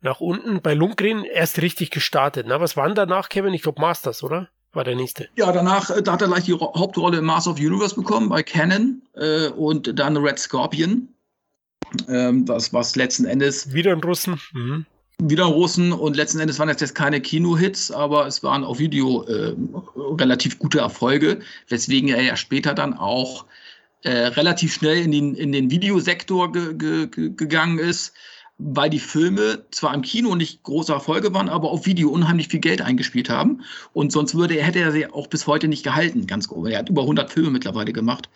nach 0.00 0.20
unten. 0.20 0.60
Bei 0.62 0.74
Lundgren 0.74 1.24
erst 1.24 1.60
richtig 1.60 1.90
gestartet. 1.90 2.46
Na, 2.48 2.60
was 2.60 2.76
waren 2.76 2.94
danach, 2.94 3.28
Kevin? 3.28 3.54
Ich 3.54 3.62
glaube 3.62 3.80
Masters, 3.80 4.22
oder? 4.22 4.48
War 4.72 4.84
der 4.84 4.94
nächste. 4.94 5.28
Ja, 5.36 5.50
danach, 5.50 5.90
äh, 5.90 6.02
da 6.02 6.12
hat 6.12 6.22
er 6.22 6.28
gleich 6.28 6.44
die 6.44 6.54
Hauptrolle 6.54 7.18
im 7.18 7.24
Master 7.24 7.50
of 7.50 7.58
Universe 7.58 7.94
bekommen 7.94 8.28
bei 8.28 8.42
Canon 8.42 9.02
äh, 9.14 9.48
und 9.48 9.98
dann 9.98 10.16
Red 10.16 10.38
Scorpion. 10.38 11.08
Ähm, 12.08 12.46
das 12.46 12.72
was 12.72 12.94
letzten 12.94 13.24
Endes. 13.24 13.72
Wieder 13.72 13.92
ein 13.92 14.00
Russen. 14.00 14.40
Mhm 14.52 14.86
wieder 15.22 15.44
Russen 15.44 15.92
und 15.92 16.16
letzten 16.16 16.40
Endes 16.40 16.58
waren 16.58 16.68
das 16.68 16.80
jetzt 16.80 16.94
keine 16.94 17.20
Kino-Hits, 17.20 17.90
aber 17.90 18.26
es 18.26 18.42
waren 18.42 18.64
auf 18.64 18.78
Video 18.78 19.24
äh, 19.24 19.54
relativ 20.18 20.58
gute 20.58 20.78
Erfolge, 20.78 21.40
weswegen 21.68 22.08
er 22.08 22.22
ja 22.22 22.36
später 22.36 22.74
dann 22.74 22.94
auch 22.94 23.44
äh, 24.02 24.10
relativ 24.10 24.72
schnell 24.72 24.98
in 24.98 25.12
den, 25.12 25.34
in 25.34 25.52
den 25.52 25.70
Videosektor 25.70 26.52
ge, 26.52 26.74
ge, 26.74 27.08
gegangen 27.36 27.78
ist 27.78 28.14
weil 28.62 28.90
die 28.90 28.98
Filme 28.98 29.64
zwar 29.70 29.94
im 29.94 30.02
Kino 30.02 30.34
nicht 30.34 30.62
große 30.62 30.92
Erfolge 30.92 31.32
waren, 31.32 31.48
aber 31.48 31.70
auf 31.70 31.86
Video 31.86 32.10
unheimlich 32.10 32.48
viel 32.48 32.60
Geld 32.60 32.82
eingespielt 32.82 33.30
haben. 33.30 33.62
Und 33.92 34.12
sonst 34.12 34.34
würde 34.34 34.54
er, 34.54 34.64
hätte 34.64 34.80
er 34.80 34.92
sie 34.92 35.06
auch 35.06 35.26
bis 35.28 35.46
heute 35.46 35.66
nicht 35.66 35.82
gehalten, 35.82 36.26
ganz 36.26 36.48
grob. 36.48 36.66
Er 36.66 36.80
hat 36.80 36.88
über 36.88 37.02
100 37.02 37.30
Filme 37.30 37.50
mittlerweile 37.50 37.92
gemacht. 37.92 38.28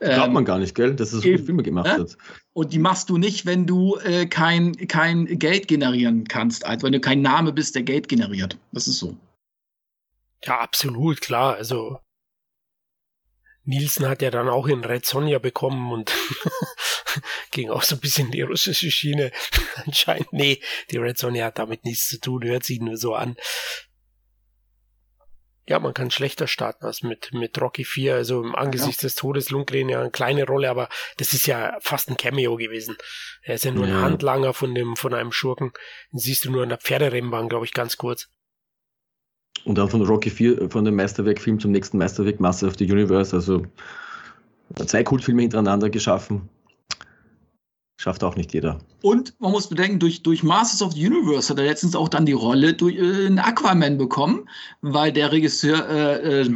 Glaubt 0.00 0.28
ähm, 0.28 0.32
man 0.32 0.44
gar 0.44 0.58
nicht, 0.58 0.74
gell, 0.74 0.94
dass 0.94 1.12
er 1.12 1.16
so 1.16 1.22
viele 1.22 1.38
Filme 1.38 1.62
gemacht 1.62 1.86
äh? 1.86 2.00
hat. 2.00 2.16
Und 2.54 2.72
die 2.72 2.78
machst 2.78 3.10
du 3.10 3.18
nicht, 3.18 3.46
wenn 3.46 3.66
du 3.66 3.96
äh, 3.96 4.26
kein, 4.26 4.74
kein 4.88 5.26
Geld 5.26 5.68
generieren 5.68 6.26
kannst, 6.26 6.64
also 6.64 6.86
wenn 6.86 6.92
du 6.92 7.00
kein 7.00 7.20
Name 7.20 7.52
bist, 7.52 7.74
der 7.74 7.82
Geld 7.82 8.08
generiert. 8.08 8.56
Das 8.72 8.88
ist 8.88 8.98
so. 8.98 9.16
Ja, 10.44 10.60
absolut, 10.60 11.20
klar. 11.20 11.56
Also 11.56 11.98
Nielsen 13.68 14.08
hat 14.08 14.22
ja 14.22 14.30
dann 14.30 14.48
auch 14.48 14.66
in 14.66 14.82
Red 14.82 15.04
Sonja 15.04 15.38
bekommen 15.38 15.92
und 15.92 16.10
ging 17.50 17.68
auch 17.68 17.82
so 17.82 17.96
ein 17.96 18.00
bisschen 18.00 18.26
in 18.26 18.32
die 18.32 18.40
russische 18.40 18.90
Schiene. 18.90 19.30
Anscheinend, 19.84 20.32
nee, 20.32 20.62
die 20.90 20.96
Red 20.96 21.18
Sonja 21.18 21.44
hat 21.44 21.58
damit 21.58 21.84
nichts 21.84 22.08
zu 22.08 22.18
tun, 22.18 22.44
hört 22.44 22.64
sich 22.64 22.80
nur 22.80 22.96
so 22.96 23.14
an. 23.14 23.36
Ja, 25.66 25.78
man 25.80 25.92
kann 25.92 26.10
schlechter 26.10 26.46
starten 26.46 26.86
als 26.86 27.02
mit, 27.02 27.34
mit 27.34 27.60
Rocky 27.60 27.84
4. 27.84 28.14
Also 28.14 28.42
im 28.42 28.54
Angesicht 28.54 29.02
ja. 29.02 29.06
des 29.06 29.16
Todes 29.16 29.50
Lundgren 29.50 29.90
ja 29.90 30.00
eine 30.00 30.10
kleine 30.10 30.46
Rolle, 30.46 30.70
aber 30.70 30.88
das 31.18 31.34
ist 31.34 31.46
ja 31.46 31.76
fast 31.82 32.08
ein 32.08 32.16
Cameo 32.16 32.56
gewesen. 32.56 32.96
Er 33.42 33.56
ist 33.56 33.66
ja 33.66 33.70
nur 33.70 33.86
ja. 33.86 33.98
ein 33.98 34.02
Handlanger 34.02 34.54
von 34.54 34.74
dem, 34.74 34.96
von 34.96 35.12
einem 35.12 35.30
Schurken. 35.30 35.72
Den 36.10 36.20
siehst 36.20 36.46
du 36.46 36.50
nur 36.50 36.62
in 36.62 36.70
der 36.70 36.78
Pferderennbahn, 36.78 37.50
glaube 37.50 37.66
ich, 37.66 37.74
ganz 37.74 37.98
kurz. 37.98 38.30
Und 39.64 39.78
auch 39.78 39.90
von 39.90 40.02
Rocky 40.02 40.30
4, 40.30 40.70
von 40.70 40.84
dem 40.84 40.96
Meisterwerk-Film 40.96 41.60
zum 41.60 41.72
nächsten 41.72 41.98
Meisterwerk, 41.98 42.40
Master 42.40 42.68
of 42.68 42.74
the 42.78 42.90
Universe, 42.90 43.34
also 43.34 43.62
zwei 44.86 45.02
Kultfilme 45.02 45.42
hintereinander 45.42 45.90
geschaffen. 45.90 46.48
Schafft 48.00 48.22
auch 48.22 48.36
nicht 48.36 48.54
jeder. 48.54 48.78
Und 49.02 49.34
man 49.40 49.50
muss 49.50 49.68
bedenken, 49.68 49.98
durch, 49.98 50.22
durch 50.22 50.44
Masters 50.44 50.82
of 50.82 50.92
the 50.92 51.06
Universe 51.06 51.50
hat 51.50 51.58
er 51.58 51.64
letztens 51.64 51.96
auch 51.96 52.08
dann 52.08 52.26
die 52.26 52.32
Rolle 52.32 52.72
durch, 52.74 52.96
äh, 52.96 53.26
in 53.26 53.40
Aquaman 53.40 53.98
bekommen, 53.98 54.48
weil 54.82 55.12
der 55.12 55.32
Regisseur 55.32 55.88
äh, 55.88 56.42
äh, 56.42 56.54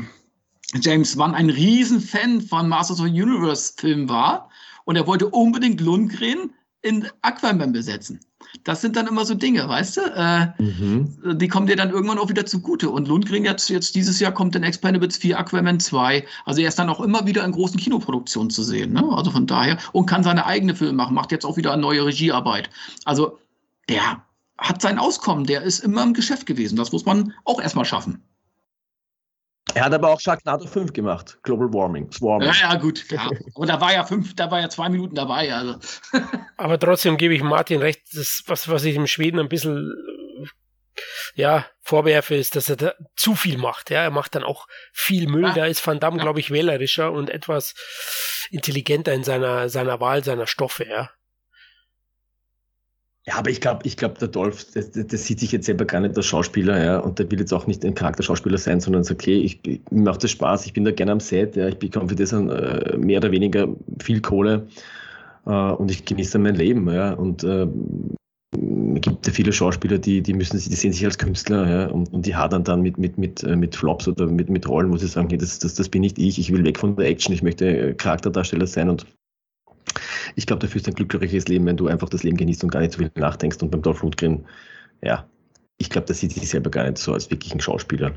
James 0.80 1.18
Wan 1.18 1.34
ein 1.34 1.50
Riesenfan 1.50 2.40
von 2.42 2.68
Masters 2.68 3.00
of 3.00 3.06
the 3.06 3.22
Universe 3.22 3.72
Film 3.76 4.08
war 4.08 4.50
und 4.84 4.96
er 4.96 5.06
wollte 5.06 5.28
unbedingt 5.28 5.80
Lundgren 5.80 6.52
in 6.82 7.08
Aquaman 7.22 7.72
besetzen. 7.72 8.20
Das 8.64 8.80
sind 8.80 8.96
dann 8.96 9.06
immer 9.06 9.24
so 9.24 9.34
Dinge, 9.34 9.68
weißt 9.68 9.96
du? 9.96 10.00
Äh, 10.14 10.62
mhm. 10.62 11.38
Die 11.38 11.48
kommen 11.48 11.66
dir 11.66 11.76
dann 11.76 11.90
irgendwann 11.90 12.18
auch 12.18 12.28
wieder 12.28 12.44
zugute. 12.44 12.90
Und 12.90 13.08
Lundgren 13.08 13.44
jetzt, 13.44 13.70
jetzt 13.70 13.94
dieses 13.94 14.20
Jahr 14.20 14.32
kommt 14.32 14.54
in 14.56 14.62
Expendables 14.62 15.16
4 15.16 15.38
Aquaman 15.38 15.80
2. 15.80 16.26
Also 16.44 16.60
er 16.60 16.68
ist 16.68 16.78
dann 16.78 16.90
auch 16.90 17.00
immer 17.00 17.26
wieder 17.26 17.44
in 17.44 17.52
großen 17.52 17.78
Kinoproduktionen 17.78 18.50
zu 18.50 18.62
sehen. 18.62 18.92
Ne? 18.92 19.04
Also 19.12 19.30
von 19.30 19.46
daher. 19.46 19.78
Und 19.92 20.06
kann 20.06 20.22
seine 20.22 20.44
eigene 20.44 20.74
Filme 20.74 20.94
machen, 20.94 21.14
macht 21.14 21.32
jetzt 21.32 21.46
auch 21.46 21.56
wieder 21.56 21.72
eine 21.72 21.82
neue 21.82 22.04
Regiearbeit. 22.04 22.68
Also 23.04 23.38
der 23.88 24.22
hat 24.58 24.82
sein 24.82 24.98
Auskommen, 24.98 25.44
der 25.44 25.62
ist 25.62 25.80
immer 25.80 26.02
im 26.02 26.14
Geschäft 26.14 26.46
gewesen. 26.46 26.76
Das 26.76 26.92
muss 26.92 27.06
man 27.06 27.32
auch 27.44 27.60
erstmal 27.60 27.84
schaffen. 27.84 28.22
Er 29.74 29.84
hat 29.84 29.94
aber 29.94 30.10
auch 30.10 30.20
Sharknado 30.20 30.66
5 30.66 30.92
gemacht, 30.92 31.38
Global 31.42 31.72
Warming. 31.72 32.10
Swarming. 32.12 32.48
Ja, 32.48 32.72
ja, 32.72 32.74
gut, 32.76 33.08
klar. 33.08 33.30
Aber 33.54 33.66
da 33.66 33.80
war 33.80 33.92
ja 33.92 34.04
fünf, 34.04 34.34
da 34.34 34.50
war 34.50 34.60
ja 34.60 34.68
zwei 34.68 34.88
Minuten 34.88 35.14
dabei. 35.14 35.52
Also. 35.54 35.78
aber 36.56 36.78
trotzdem 36.78 37.16
gebe 37.16 37.34
ich 37.34 37.42
Martin 37.42 37.80
recht, 37.80 38.02
das, 38.12 38.42
was, 38.46 38.68
was 38.68 38.84
ich 38.84 38.96
im 38.96 39.06
Schweden 39.06 39.40
ein 39.40 39.48
bisschen 39.48 39.92
ja, 41.34 41.66
vorwerfe, 41.80 42.34
ist, 42.34 42.56
dass 42.56 42.68
er 42.68 42.76
da 42.76 42.94
zu 43.16 43.34
viel 43.34 43.56
macht. 43.58 43.90
Ja, 43.90 44.02
er 44.02 44.10
macht 44.10 44.34
dann 44.34 44.44
auch 44.44 44.66
viel 44.92 45.28
Müll. 45.28 45.44
Ja. 45.44 45.54
Da 45.54 45.66
ist 45.66 45.86
Van 45.86 46.00
Damme, 46.00 46.18
ja. 46.18 46.22
glaube 46.22 46.40
ich, 46.40 46.50
wählerischer 46.50 47.12
und 47.12 47.30
etwas 47.30 47.74
intelligenter 48.50 49.12
in 49.12 49.24
seiner, 49.24 49.68
seiner 49.68 50.00
Wahl 50.00 50.22
seiner 50.22 50.46
Stoffe, 50.46 50.86
ja. 50.86 51.10
Ja, 53.24 53.36
aber 53.36 53.50
ich 53.50 53.60
glaube, 53.60 53.80
ich 53.84 53.96
glaube, 53.96 54.18
der 54.18 54.26
Dolph, 54.26 54.66
das, 54.74 54.90
das, 54.90 55.24
sieht 55.24 55.38
sich 55.38 55.52
jetzt 55.52 55.66
selber 55.66 55.84
gar 55.84 56.00
nicht 56.00 56.16
als 56.16 56.26
Schauspieler, 56.26 56.82
ja, 56.82 56.98
und 56.98 57.20
der 57.20 57.30
will 57.30 57.38
jetzt 57.38 57.52
auch 57.52 57.68
nicht 57.68 57.84
ein 57.84 57.94
Charakterschauspieler 57.94 58.58
sein, 58.58 58.80
sondern 58.80 59.04
sagt, 59.04 59.20
okay, 59.22 59.38
ich, 59.38 59.60
ich 59.64 59.80
macht 59.92 60.24
das 60.24 60.32
Spaß, 60.32 60.66
ich 60.66 60.72
bin 60.72 60.84
da 60.84 60.90
gerne 60.90 61.12
am 61.12 61.20
Set, 61.20 61.54
ja, 61.54 61.68
ich 61.68 61.78
bekomme 61.78 62.08
für 62.08 62.16
das 62.16 62.32
äh, 62.32 62.96
mehr 62.98 63.18
oder 63.18 63.30
weniger 63.30 63.68
viel 64.00 64.20
Kohle 64.20 64.66
äh, 65.46 65.50
und 65.50 65.88
ich 65.92 66.04
genieße 66.04 66.36
mein 66.40 66.56
Leben, 66.56 66.92
ja, 66.92 67.12
und 67.12 67.44
äh, 67.44 67.68
es 68.94 69.00
gibt 69.00 69.26
ja 69.26 69.32
viele 69.32 69.52
Schauspieler, 69.52 69.98
die, 69.98 70.20
die 70.20 70.34
müssen 70.34 70.58
die 70.58 70.74
sehen 70.74 70.92
sich 70.92 71.04
als 71.04 71.16
Künstler, 71.16 71.70
ja, 71.70 71.86
und, 71.90 72.12
und 72.12 72.26
die 72.26 72.34
hadern 72.34 72.64
dann 72.64 72.82
mit, 72.82 72.98
mit, 72.98 73.18
mit, 73.18 73.44
äh, 73.44 73.54
mit 73.54 73.76
Flops 73.76 74.08
oder 74.08 74.26
mit, 74.26 74.50
mit 74.50 74.68
Rollen, 74.68 74.90
wo 74.90 74.96
sie 74.96 75.06
sagen, 75.06 75.28
hey, 75.30 75.38
das, 75.38 75.60
das, 75.60 75.74
das 75.74 75.88
bin 75.88 76.00
nicht 76.00 76.18
ich, 76.18 76.40
ich 76.40 76.52
will 76.52 76.64
weg 76.64 76.76
von 76.76 76.96
der 76.96 77.06
Action, 77.06 77.32
ich 77.32 77.44
möchte 77.44 77.68
äh, 77.68 77.94
Charakterdarsteller 77.94 78.66
sein 78.66 78.88
und 78.90 79.06
ich 80.34 80.46
glaube, 80.46 80.60
dafür 80.60 80.80
ist 80.80 80.88
ein 80.88 80.94
glückliches 80.94 81.48
Leben, 81.48 81.66
wenn 81.66 81.76
du 81.76 81.88
einfach 81.88 82.08
das 82.08 82.22
Leben 82.22 82.36
genießt 82.36 82.64
und 82.64 82.70
gar 82.70 82.80
nicht 82.80 82.92
so 82.92 82.98
viel 82.98 83.10
nachdenkst. 83.14 83.62
Und 83.62 83.70
beim 83.70 83.82
Dolph 83.82 84.02
Lundgren, 84.02 84.46
ja, 85.02 85.26
ich 85.78 85.90
glaube, 85.90 86.06
das 86.06 86.20
sieht 86.20 86.32
sich 86.32 86.48
selber 86.48 86.70
gar 86.70 86.84
nicht 86.84 86.98
so 86.98 87.12
als 87.12 87.30
wirklich 87.30 87.52
ein 87.52 87.60
Schauspieler. 87.60 88.12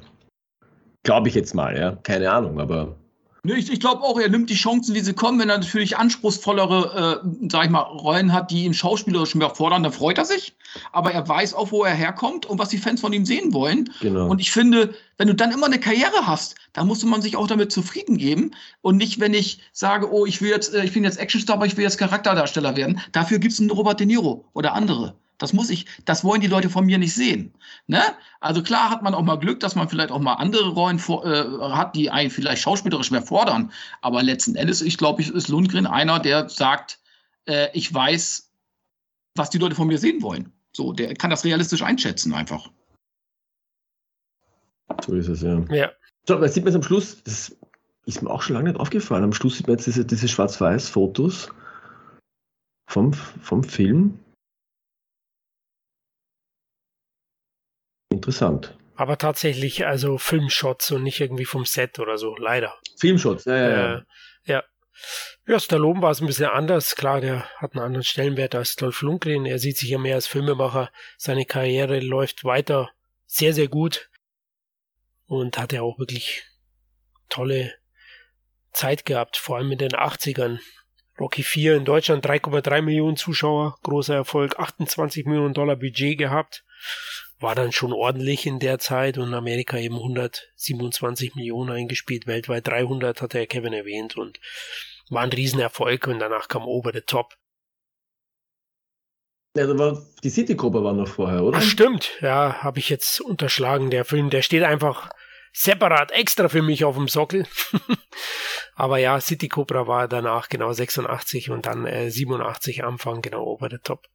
Glaube 1.04 1.30
ich 1.30 1.36
jetzt 1.36 1.54
mal, 1.54 1.78
ja. 1.78 1.98
Keine 2.04 2.32
Ahnung, 2.32 2.60
aber 2.60 2.96
ich, 3.54 3.72
ich 3.72 3.80
glaube 3.80 4.02
auch, 4.02 4.20
er 4.20 4.30
nimmt 4.30 4.50
die 4.50 4.56
Chancen, 4.56 4.94
die 4.94 5.02
sie 5.02 5.14
kommen. 5.14 5.40
Wenn 5.40 5.50
er 5.50 5.58
natürlich 5.58 5.98
anspruchsvollere, 5.98 7.22
äh, 7.24 7.50
sag 7.50 7.66
ich 7.66 7.70
mal, 7.70 7.82
Rollen 7.82 8.34
hat, 8.34 8.52
die 8.52 8.66
ihn 8.66 8.74
schauspielerisch 8.74 9.36
mehr 9.36 9.50
fordern, 9.50 9.84
dann 9.84 9.92
freut 9.92 10.18
er 10.18 10.26
sich. 10.26 10.56
Aber 10.92 11.12
er 11.12 11.28
weiß 11.28 11.54
auch, 11.54 11.72
wo 11.72 11.84
er 11.84 11.94
herkommt 11.94 12.46
und 12.46 12.60
was 12.60 12.70
die 12.70 12.78
Fans 12.78 13.02
von 13.02 13.14
ihm 13.14 13.26
sehen 13.26 13.54
wollen. 13.54 13.90
Genau. 14.02 14.28
Und 14.28 14.40
ich 14.40 14.52
finde, 14.52 14.96
wenn 15.18 15.28
du 15.28 15.36
dann 15.36 15.52
immer 15.52 15.68
eine 15.68 15.80
Karriere 15.80 16.26
hast, 16.26 16.56
dann 16.74 16.88
musste 16.88 17.08
man 17.08 17.22
sich 17.22 17.38
auch 17.38 17.48
damit 17.48 17.72
zufrieden 17.72 18.18
geben. 18.18 18.52
Und 18.82 18.98
nicht, 18.98 19.20
wenn 19.20 19.34
ich 19.34 19.60
sage, 19.72 20.12
oh, 20.12 20.26
ich 20.26 20.42
will 20.42 20.50
jetzt, 20.50 20.74
äh, 20.74 20.84
ich 20.84 20.94
bin 20.94 21.04
jetzt 21.04 21.20
Actionstar, 21.20 21.58
aber 21.58 21.66
ich 21.66 21.78
will 21.78 21.84
jetzt 21.84 21.98
Charakterdarsteller 21.98 22.76
werden. 22.76 23.02
Dafür 23.12 23.40
gibt 23.40 23.54
es 23.54 23.60
einen 23.60 23.72
Robert 23.72 24.00
De 24.00 24.08
Niro 24.08 24.46
oder 24.54 24.74
andere. 24.74 25.16
Das 25.38 25.54
muss 25.54 25.70
ich, 25.70 25.86
das 26.06 26.24
wollen 26.24 26.42
die 26.42 26.48
Leute 26.48 26.70
von 26.70 26.86
mir 26.86 26.98
nicht 26.98 27.14
sehen. 27.14 27.54
Ne? 27.88 28.02
Also 28.40 28.64
klar 28.64 28.90
hat 28.90 29.02
man 29.02 29.14
auch 29.14 29.24
mal 29.24 29.38
Glück, 29.38 29.60
dass 29.60 29.76
man 29.76 29.90
vielleicht 29.90 30.12
auch 30.12 30.20
mal 30.20 30.34
andere 30.36 30.70
Rollen 30.70 31.00
vor, 31.00 31.26
äh, 31.26 31.46
hat, 31.74 31.96
die 31.96 32.10
einen 32.10 32.30
vielleicht 32.30 32.62
schauspielerisch 32.62 33.12
mehr 33.12 33.22
fordern. 33.22 33.72
Aber 34.02 34.24
letzten 34.24 34.56
Endes, 34.56 34.82
ich 34.82 34.98
glaube, 34.98 35.22
ich 35.22 35.30
ist 35.30 35.50
Lundgren 35.50 35.88
einer, 35.88 36.20
der 36.20 36.48
sagt, 36.50 37.00
äh, 37.46 37.68
ich 37.74 37.94
weiß, 37.94 38.50
was 39.36 39.50
die 39.50 39.58
Leute 39.58 39.76
von 39.76 39.88
mir 39.88 39.98
sehen 39.98 40.22
wollen. 40.22 40.52
So, 40.72 40.94
der 40.94 41.14
kann 41.16 41.30
das 41.30 41.44
realistisch 41.44 41.82
einschätzen 41.82 42.34
einfach. 42.34 42.70
So 45.06 45.16
ist 45.16 45.28
es, 45.28 45.42
ja. 45.42 45.60
Ja. 45.70 45.92
So, 46.28 46.38
man 46.38 46.50
sieht 46.50 46.64
man 46.64 46.74
jetzt 46.74 46.82
am 46.82 46.84
Schluss, 46.84 47.24
das 47.24 47.56
ist 48.06 48.22
mir 48.22 48.30
auch 48.30 48.42
schon 48.42 48.56
lange 48.56 48.70
nicht 48.70 48.80
aufgefallen, 48.80 49.24
am 49.24 49.34
Schluss 49.34 49.58
sieht 49.58 49.68
man 49.68 49.78
jetzt 49.78 49.88
diese, 49.88 50.06
diese 50.06 50.28
Schwarz-Weiß-Fotos 50.28 51.50
vom, 52.88 53.14
vom 53.14 53.64
Film 53.64 54.20
Interessant. 58.16 58.78
Aber 58.96 59.18
tatsächlich, 59.18 59.86
also 59.86 60.18
Filmshots 60.18 60.92
und 60.92 61.04
nicht 61.04 61.20
irgendwie 61.20 61.46
vom 61.46 61.66
Set 61.66 62.00
oder 62.00 62.18
so, 62.18 62.36
leider. 62.38 62.74
Filmshots, 62.98 63.46
ja, 63.46 63.58
ja. 63.58 63.96
Äh, 63.96 64.02
ja. 64.46 64.64
Ja, 65.46 65.60
Stallone 65.60 66.02
war 66.02 66.12
es 66.12 66.22
ein 66.22 66.28
bisschen 66.28 66.46
anders. 66.50 66.96
Klar, 66.96 67.20
der 67.20 67.46
hat 67.58 67.74
einen 67.74 67.84
anderen 67.84 68.04
Stellenwert 68.04 68.56
als 68.56 68.78
Dolph 68.78 69.02
Lundgren. 69.02 69.46
Er 69.46 69.60
sieht 69.60 69.78
sich 69.78 69.90
ja 69.90 69.98
mehr 69.98 70.16
als 70.16 70.28
Filmemacher. 70.28 70.90
Seine 71.18 71.46
Karriere 71.46 72.00
läuft 72.00 72.46
weiter 72.46 72.90
sehr, 73.26 73.54
sehr 73.54 73.68
gut. 73.68 74.10
und 75.28 75.58
hat 75.58 75.74
ja 75.74 75.82
auch 75.82 75.98
wirklich 75.98 76.44
tolle 77.30 77.74
Zeit 78.72 79.06
gehabt, 79.06 79.38
vor 79.38 79.58
allem 79.58 79.72
in 79.72 79.80
den 79.80 79.94
80ern. 79.94 80.60
Rocky 81.20 81.44
4 81.44 81.78
in 81.78 81.86
Deutschland 81.86 82.26
3,3 82.26 82.82
Millionen 82.82 83.18
Zuschauer, 83.18 83.78
großer 83.84 84.16
Erfolg, 84.16 84.60
28 84.60 85.26
Millionen 85.26 85.54
Dollar 85.54 85.78
Budget 85.78 86.18
gehabt. 86.18 86.64
War 87.40 87.56
dann 87.56 87.72
schon 87.72 87.92
ordentlich 87.94 88.46
in 88.46 88.60
der 88.60 88.80
Zeit 88.80 89.18
und 89.18 89.34
Amerika 89.34 89.78
eben 89.78 89.96
127 89.96 91.36
Millionen 91.36 91.72
eingespielt, 91.72 92.28
weltweit 92.28 92.68
300 92.68 93.22
hat 93.22 93.34
der 93.34 93.48
Kevin 93.48 93.74
erwähnt 93.74 94.16
und 94.18 94.40
war 95.10 95.24
ein 95.24 95.34
Riesenerfolg 95.34 96.08
und 96.08 96.20
danach 96.20 96.48
kam 96.48 96.64
Over 96.66 96.92
the 96.94 97.02
Top. 97.02 97.34
Ja, 99.56 99.68
da 99.68 99.78
war, 99.78 100.06
die 100.24 100.30
City 100.30 100.56
Cobra 100.56 100.84
war 100.84 100.94
noch 100.94 101.08
vorher, 101.08 101.44
oder? 101.44 101.60
Ach, 101.60 101.64
stimmt, 101.64 102.12
ja, 102.22 102.62
habe 102.62 102.80
ich 102.80 102.90
jetzt 102.90 103.22
unterschlagen. 103.22 103.90
Der 103.90 104.04
Film, 104.04 104.30
der 104.30 104.42
steht 104.42 104.64
einfach 104.64 105.10
separat 105.54 106.12
extra 106.12 106.50
für 106.50 106.62
mich 106.62 106.84
auf 106.84 106.96
dem 106.96 107.08
Sockel. 107.08 107.48
Aber 108.76 108.98
ja, 108.98 109.22
City 109.22 109.48
Cobra 109.48 109.88
war 109.88 110.10
danach 110.10 110.50
genau 110.50 110.74
86 110.74 111.50
und 111.50 111.66
dann 111.66 111.86
äh, 111.86 112.12
87 112.12 112.84
Anfang 112.84 113.22
genau 113.22 113.46
over 113.46 113.70
the 113.72 113.78
top. 113.82 114.06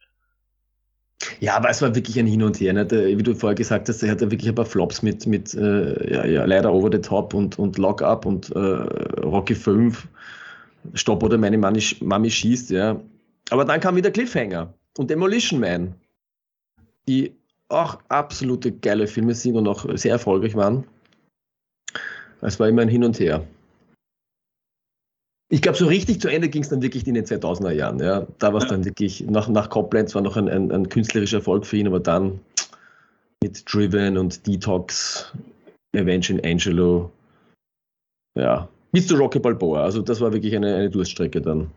Ja, 1.40 1.56
aber 1.56 1.70
es 1.70 1.82
war 1.82 1.94
wirklich 1.94 2.18
ein 2.18 2.26
Hin 2.26 2.42
und 2.42 2.58
Her. 2.60 2.72
Ne? 2.72 2.90
Wie 2.90 3.22
du 3.22 3.34
vorher 3.34 3.54
gesagt 3.54 3.88
hast, 3.88 4.02
er 4.02 4.10
hatte 4.10 4.30
wirklich 4.30 4.48
ein 4.48 4.54
paar 4.54 4.64
Flops 4.64 5.02
mit, 5.02 5.26
mit 5.26 5.54
äh, 5.54 6.12
ja, 6.12 6.24
ja, 6.26 6.44
leider 6.44 6.72
Over 6.72 6.90
the 6.92 7.00
Top 7.00 7.34
und, 7.34 7.58
und 7.58 7.78
Lock 7.78 8.02
Up 8.02 8.24
und 8.26 8.50
äh, 8.50 8.58
Rocky 8.58 9.54
5. 9.54 10.06
Stopp 10.94 11.22
oder 11.22 11.36
meine 11.36 11.58
Mami, 11.58 11.82
Mami 12.00 12.30
schießt, 12.30 12.70
ja. 12.70 13.00
Aber 13.50 13.64
dann 13.64 13.80
kam 13.80 13.96
wieder 13.96 14.10
Cliffhanger 14.10 14.72
und 14.96 15.10
Demolition 15.10 15.60
Man, 15.60 15.94
die 17.06 17.34
auch 17.68 17.98
absolute 18.08 18.72
geile 18.72 19.06
Filme 19.06 19.34
sind 19.34 19.56
und 19.56 19.68
auch 19.68 19.86
sehr 19.96 20.12
erfolgreich 20.12 20.56
waren. 20.56 20.84
Es 22.40 22.58
war 22.58 22.68
immer 22.68 22.82
ein 22.82 22.88
Hin 22.88 23.04
und 23.04 23.20
Her. 23.20 23.44
Ich 25.52 25.62
glaube, 25.62 25.76
so 25.76 25.86
richtig 25.86 26.20
zu 26.20 26.28
Ende 26.28 26.48
ging 26.48 26.62
es 26.62 26.68
dann 26.68 26.80
wirklich 26.80 27.06
in 27.08 27.14
den 27.14 27.24
2000er 27.24 27.72
Jahren. 27.72 27.98
Ja. 27.98 28.26
Da 28.38 28.52
war 28.52 28.62
es 28.62 28.68
dann 28.68 28.84
wirklich, 28.84 29.22
nach, 29.22 29.48
nach 29.48 29.68
Copland 29.68 30.08
zwar 30.08 30.22
noch 30.22 30.36
ein, 30.36 30.48
ein, 30.48 30.70
ein, 30.70 30.88
künstlerischer 30.88 31.38
Erfolg 31.38 31.66
für 31.66 31.76
ihn, 31.76 31.88
aber 31.88 31.98
dann 31.98 32.40
mit 33.42 33.64
Driven 33.72 34.16
und 34.16 34.46
Detox, 34.46 35.32
Avenging 35.94 36.40
Angelo, 36.44 37.10
ja, 38.36 38.68
bis 38.92 39.08
zu 39.08 39.16
Rocky 39.16 39.40
Balboa. 39.40 39.82
Also 39.82 40.02
das 40.02 40.20
war 40.20 40.32
wirklich 40.32 40.54
eine, 40.54 40.76
eine 40.76 40.90
Durststrecke 40.90 41.40
dann. 41.40 41.72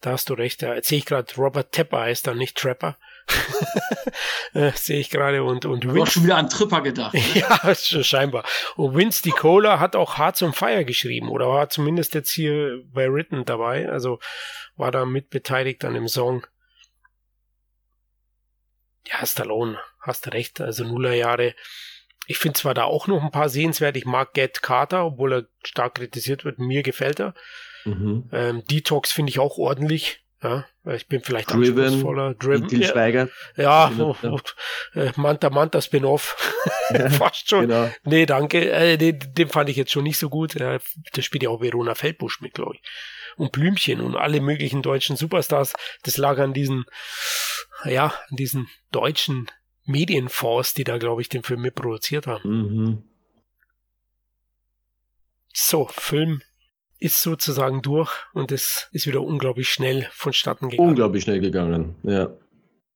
Da 0.00 0.12
hast 0.12 0.28
du 0.30 0.34
recht, 0.34 0.62
ja. 0.62 0.74
Jetzt 0.74 0.88
sehe 0.88 0.98
ich 0.98 1.06
gerade, 1.06 1.34
Robert 1.36 1.72
Tepper 1.72 2.02
heißt 2.02 2.26
dann 2.26 2.38
nicht 2.38 2.56
Trapper. 2.56 2.96
äh, 4.54 4.72
sehe 4.72 5.00
ich 5.00 5.10
gerade 5.10 5.42
und 5.42 5.64
und 5.64 5.92
Vince. 5.92 6.12
Schon 6.12 6.24
wieder 6.24 6.36
an 6.36 6.48
Tripper 6.48 6.82
gedacht. 6.82 7.14
Ne? 7.34 7.40
ja, 7.40 7.74
scheinbar. 7.74 8.44
Und 8.76 8.96
Vince 8.96 9.22
DiCola 9.22 9.80
hat 9.80 9.96
auch 9.96 10.18
Hearts 10.18 10.42
on 10.42 10.52
Fire 10.52 10.84
geschrieben 10.84 11.28
oder 11.28 11.48
war 11.48 11.68
zumindest 11.68 12.14
jetzt 12.14 12.30
hier 12.30 12.82
bei 12.92 13.10
Written 13.10 13.44
dabei, 13.44 13.88
also 13.88 14.18
war 14.76 14.90
da 14.90 15.04
mitbeteiligt 15.04 15.84
an 15.84 15.94
dem 15.94 16.08
Song. 16.08 16.46
Ja, 19.06 19.24
Stallone, 19.24 19.78
hast 20.00 20.32
recht, 20.32 20.60
also 20.60 20.84
Nullerjahre. 20.84 21.54
Ich 22.26 22.38
finde 22.38 22.58
zwar 22.58 22.74
da 22.74 22.84
auch 22.84 23.06
noch 23.06 23.22
ein 23.22 23.30
paar 23.30 23.50
sehenswert. 23.50 23.96
Ich 23.96 24.06
mag 24.06 24.32
Get 24.32 24.62
Carter, 24.62 25.04
obwohl 25.04 25.32
er 25.32 25.48
stark 25.62 25.96
kritisiert 25.96 26.44
wird. 26.44 26.58
Mir 26.58 26.82
gefällt 26.82 27.20
er. 27.20 27.34
Mhm. 27.84 28.30
Ähm, 28.32 28.64
Detox 28.64 29.12
finde 29.12 29.30
ich 29.30 29.38
auch 29.38 29.58
ordentlich. 29.58 30.24
Ja, 30.42 30.64
ich 30.92 31.06
bin 31.06 31.22
vielleicht 31.22 31.50
anspruchsvoller. 31.50 32.34
Driven. 32.34 32.68
Til 32.68 32.84
Schweiger. 32.84 33.28
Ja, 33.56 33.90
oh, 33.98 34.14
oh, 34.22 34.38
äh, 34.94 35.12
Manta 35.16 35.48
Manta 35.48 35.80
Spin-off. 35.80 36.36
Fast 37.18 37.48
schon. 37.48 37.68
Genau. 37.68 37.90
Nee, 38.04 38.26
danke. 38.26 38.70
Äh, 38.70 38.98
den, 38.98 39.18
den, 39.34 39.48
fand 39.48 39.70
ich 39.70 39.76
jetzt 39.76 39.92
schon 39.92 40.04
nicht 40.04 40.18
so 40.18 40.28
gut. 40.28 40.54
Ja, 40.54 40.78
da 41.12 41.22
spielt 41.22 41.42
ja 41.42 41.48
auch 41.48 41.62
Verona 41.62 41.94
Feldbusch 41.94 42.40
mit, 42.40 42.54
glaube 42.54 42.74
ich. 42.74 42.82
Und 43.36 43.52
Blümchen 43.52 44.00
und 44.00 44.14
alle 44.14 44.40
möglichen 44.40 44.82
deutschen 44.82 45.16
Superstars. 45.16 45.72
Das 46.02 46.18
lag 46.18 46.38
an 46.38 46.52
diesen, 46.52 46.84
ja, 47.84 48.06
an 48.28 48.36
diesen 48.36 48.68
deutschen 48.92 49.50
Medienfonds, 49.86 50.74
die 50.74 50.84
da, 50.84 50.98
glaube 50.98 51.22
ich, 51.22 51.30
den 51.30 51.42
Film 51.42 51.62
mitproduziert 51.62 52.26
haben. 52.26 52.50
Mhm. 52.50 53.02
So, 55.52 55.86
Film 55.86 56.42
ist 56.98 57.20
sozusagen 57.20 57.82
durch 57.82 58.10
und 58.32 58.52
es 58.52 58.88
ist 58.92 59.06
wieder 59.06 59.22
unglaublich 59.22 59.68
schnell 59.68 60.08
vonstatten 60.12 60.68
gegangen. 60.68 60.88
Unglaublich 60.88 61.24
schnell 61.24 61.40
gegangen, 61.40 61.96
ja. 62.02 62.30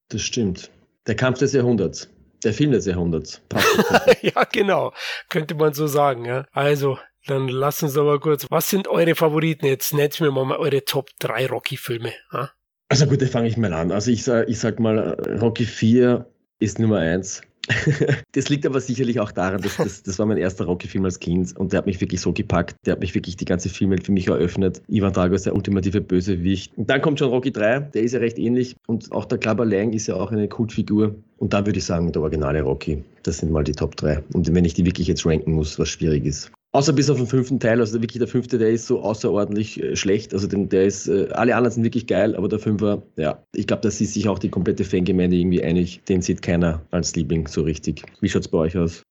Das 0.09 0.23
stimmt. 0.23 0.71
Der 1.07 1.17
Kampf 1.17 1.39
des 1.39 1.53
Jahrhunderts. 1.53 2.09
Der 2.45 2.55
Film 2.55 2.71
des 2.71 2.87
Jahrhunderts. 2.87 3.43
ja, 4.23 4.45
genau. 4.45 4.93
Könnte 5.29 5.55
man 5.55 5.75
so 5.75 5.87
sagen, 5.87 6.25
ja. 6.25 6.47
Also, 6.53 6.99
dann 7.27 7.49
lassen 7.49 7.87
uns 7.87 7.99
aber 7.99 8.21
kurz. 8.21 8.47
Was 8.49 8.71
sind 8.71 8.89
eure 8.89 9.15
Favoriten? 9.15 9.67
Jetzt 9.67 9.93
nennt 9.93 10.19
mir 10.21 10.31
mal 10.31 10.57
eure 10.57 10.85
Top 10.85 11.11
3 11.19 11.47
Rocky-Filme. 11.49 12.13
Ja? 12.33 12.51
Also 12.89 13.07
gut, 13.07 13.21
da 13.21 13.27
fange 13.27 13.49
ich 13.49 13.57
mal 13.57 13.73
an. 13.75 13.93
Also 13.93 14.11
ich 14.11 14.25
sag, 14.25 14.49
ich 14.49 14.59
sag 14.59 14.81
mal, 14.81 15.15
Rocky 15.41 15.67
4 15.67 16.27
ist 16.59 16.79
Nummer 16.79 16.99
1. 16.99 17.43
das 18.33 18.49
liegt 18.49 18.67
aber 18.67 18.81
sicherlich 18.81 19.21
auch 19.21 19.33
daran, 19.33 19.61
dass 19.63 19.77
das, 19.77 20.03
das 20.03 20.19
war 20.19 20.27
mein 20.27 20.37
erster 20.39 20.65
Rocky-Film 20.65 21.05
als 21.05 21.19
Kind 21.21 21.57
und 21.57 21.73
der 21.73 21.79
hat 21.79 21.87
mich 21.87 22.01
wirklich 22.01 22.21
so 22.21 22.33
gepackt. 22.33 22.77
Der 22.87 22.93
hat 22.93 23.01
mich 23.01 23.15
wirklich 23.15 23.37
die 23.37 23.45
ganze 23.45 23.69
Filmwelt 23.69 24.05
für 24.07 24.13
mich 24.13 24.29
eröffnet. 24.29 24.83
Ivan 24.89 25.13
Drago 25.13 25.35
ist 25.35 25.47
der 25.47 25.55
ultimative 25.55 26.01
Bösewicht. 26.01 26.73
Und 26.77 26.89
dann 26.89 27.01
kommt 27.01 27.19
schon 27.19 27.31
Rocky 27.31 27.53
3, 27.53 27.81
der 27.81 28.03
ist 28.03 28.13
ja 28.13 28.21
recht 28.21 28.39
ähnlich 28.39 28.77
und 28.87 29.13
auch 29.13 29.25
der 29.25 29.39
Clubber 29.39 29.65
Lang 29.65 29.93
ist 29.93 30.07
ja 30.07 30.15
auch 30.15 30.33
eine 30.33 30.49
Kultfigur. 30.49 31.15
Und 31.39 31.53
da 31.53 31.65
würde 31.65 31.79
ich 31.79 31.85
sagen, 31.85 32.11
der 32.11 32.23
originale 32.23 32.63
Rocky. 32.63 33.05
Das 33.23 33.39
sind 33.39 33.53
mal 33.53 33.63
die 33.63 33.73
Top 33.73 33.97
3. 33.97 34.23
Und 34.33 34.53
wenn 34.53 34.65
ich 34.65 34.75
die 34.75 34.85
wirklich 34.85 35.07
jetzt 35.07 35.25
ranken 35.25 35.53
muss, 35.53 35.79
was 35.79 35.89
schwierig 35.89 36.25
ist. 36.25 36.51
Außer 36.73 36.93
bis 36.93 37.09
auf 37.09 37.17
den 37.17 37.27
fünften 37.27 37.61
Teil, 37.61 37.81
also 37.81 38.01
wirklich 38.03 38.19
der 38.19 38.29
fünfte, 38.29 38.59
der 38.59 38.71
ist 38.71 38.87
so 38.87 39.01
außerordentlich 39.01 39.83
äh, 39.83 39.97
schlecht. 39.97 40.35
Also 40.35 40.47
den, 40.47 40.69
der 40.69 40.85
ist, 40.85 41.09
äh, 41.09 41.29
alle 41.33 41.57
anderen 41.57 41.73
sind 41.73 41.85
wirklich 41.85 42.07
geil, 42.07 42.37
aber 42.37 42.49
der 42.49 42.59
Fünfer, 42.59 43.03
ja, 43.17 43.43
ich 43.55 43.67
glaube, 43.67 43.83
da 43.83 43.89
ist 43.89 43.99
sich 43.99 44.29
auch 44.29 44.39
die 44.39 44.51
komplette 44.51 44.85
Fangemeinde 44.85 45.37
irgendwie 45.37 45.63
einig. 45.63 46.03
Den 46.09 46.21
sieht 46.21 46.43
keiner 46.43 46.83
als 46.91 47.17
Liebling 47.17 47.49
so 47.49 47.63
richtig. 47.63 48.03
Wie 48.21 48.29
schaut 48.29 48.43
es 48.43 48.49
bei 48.49 48.59
euch 48.59 48.77
aus? 48.77 49.03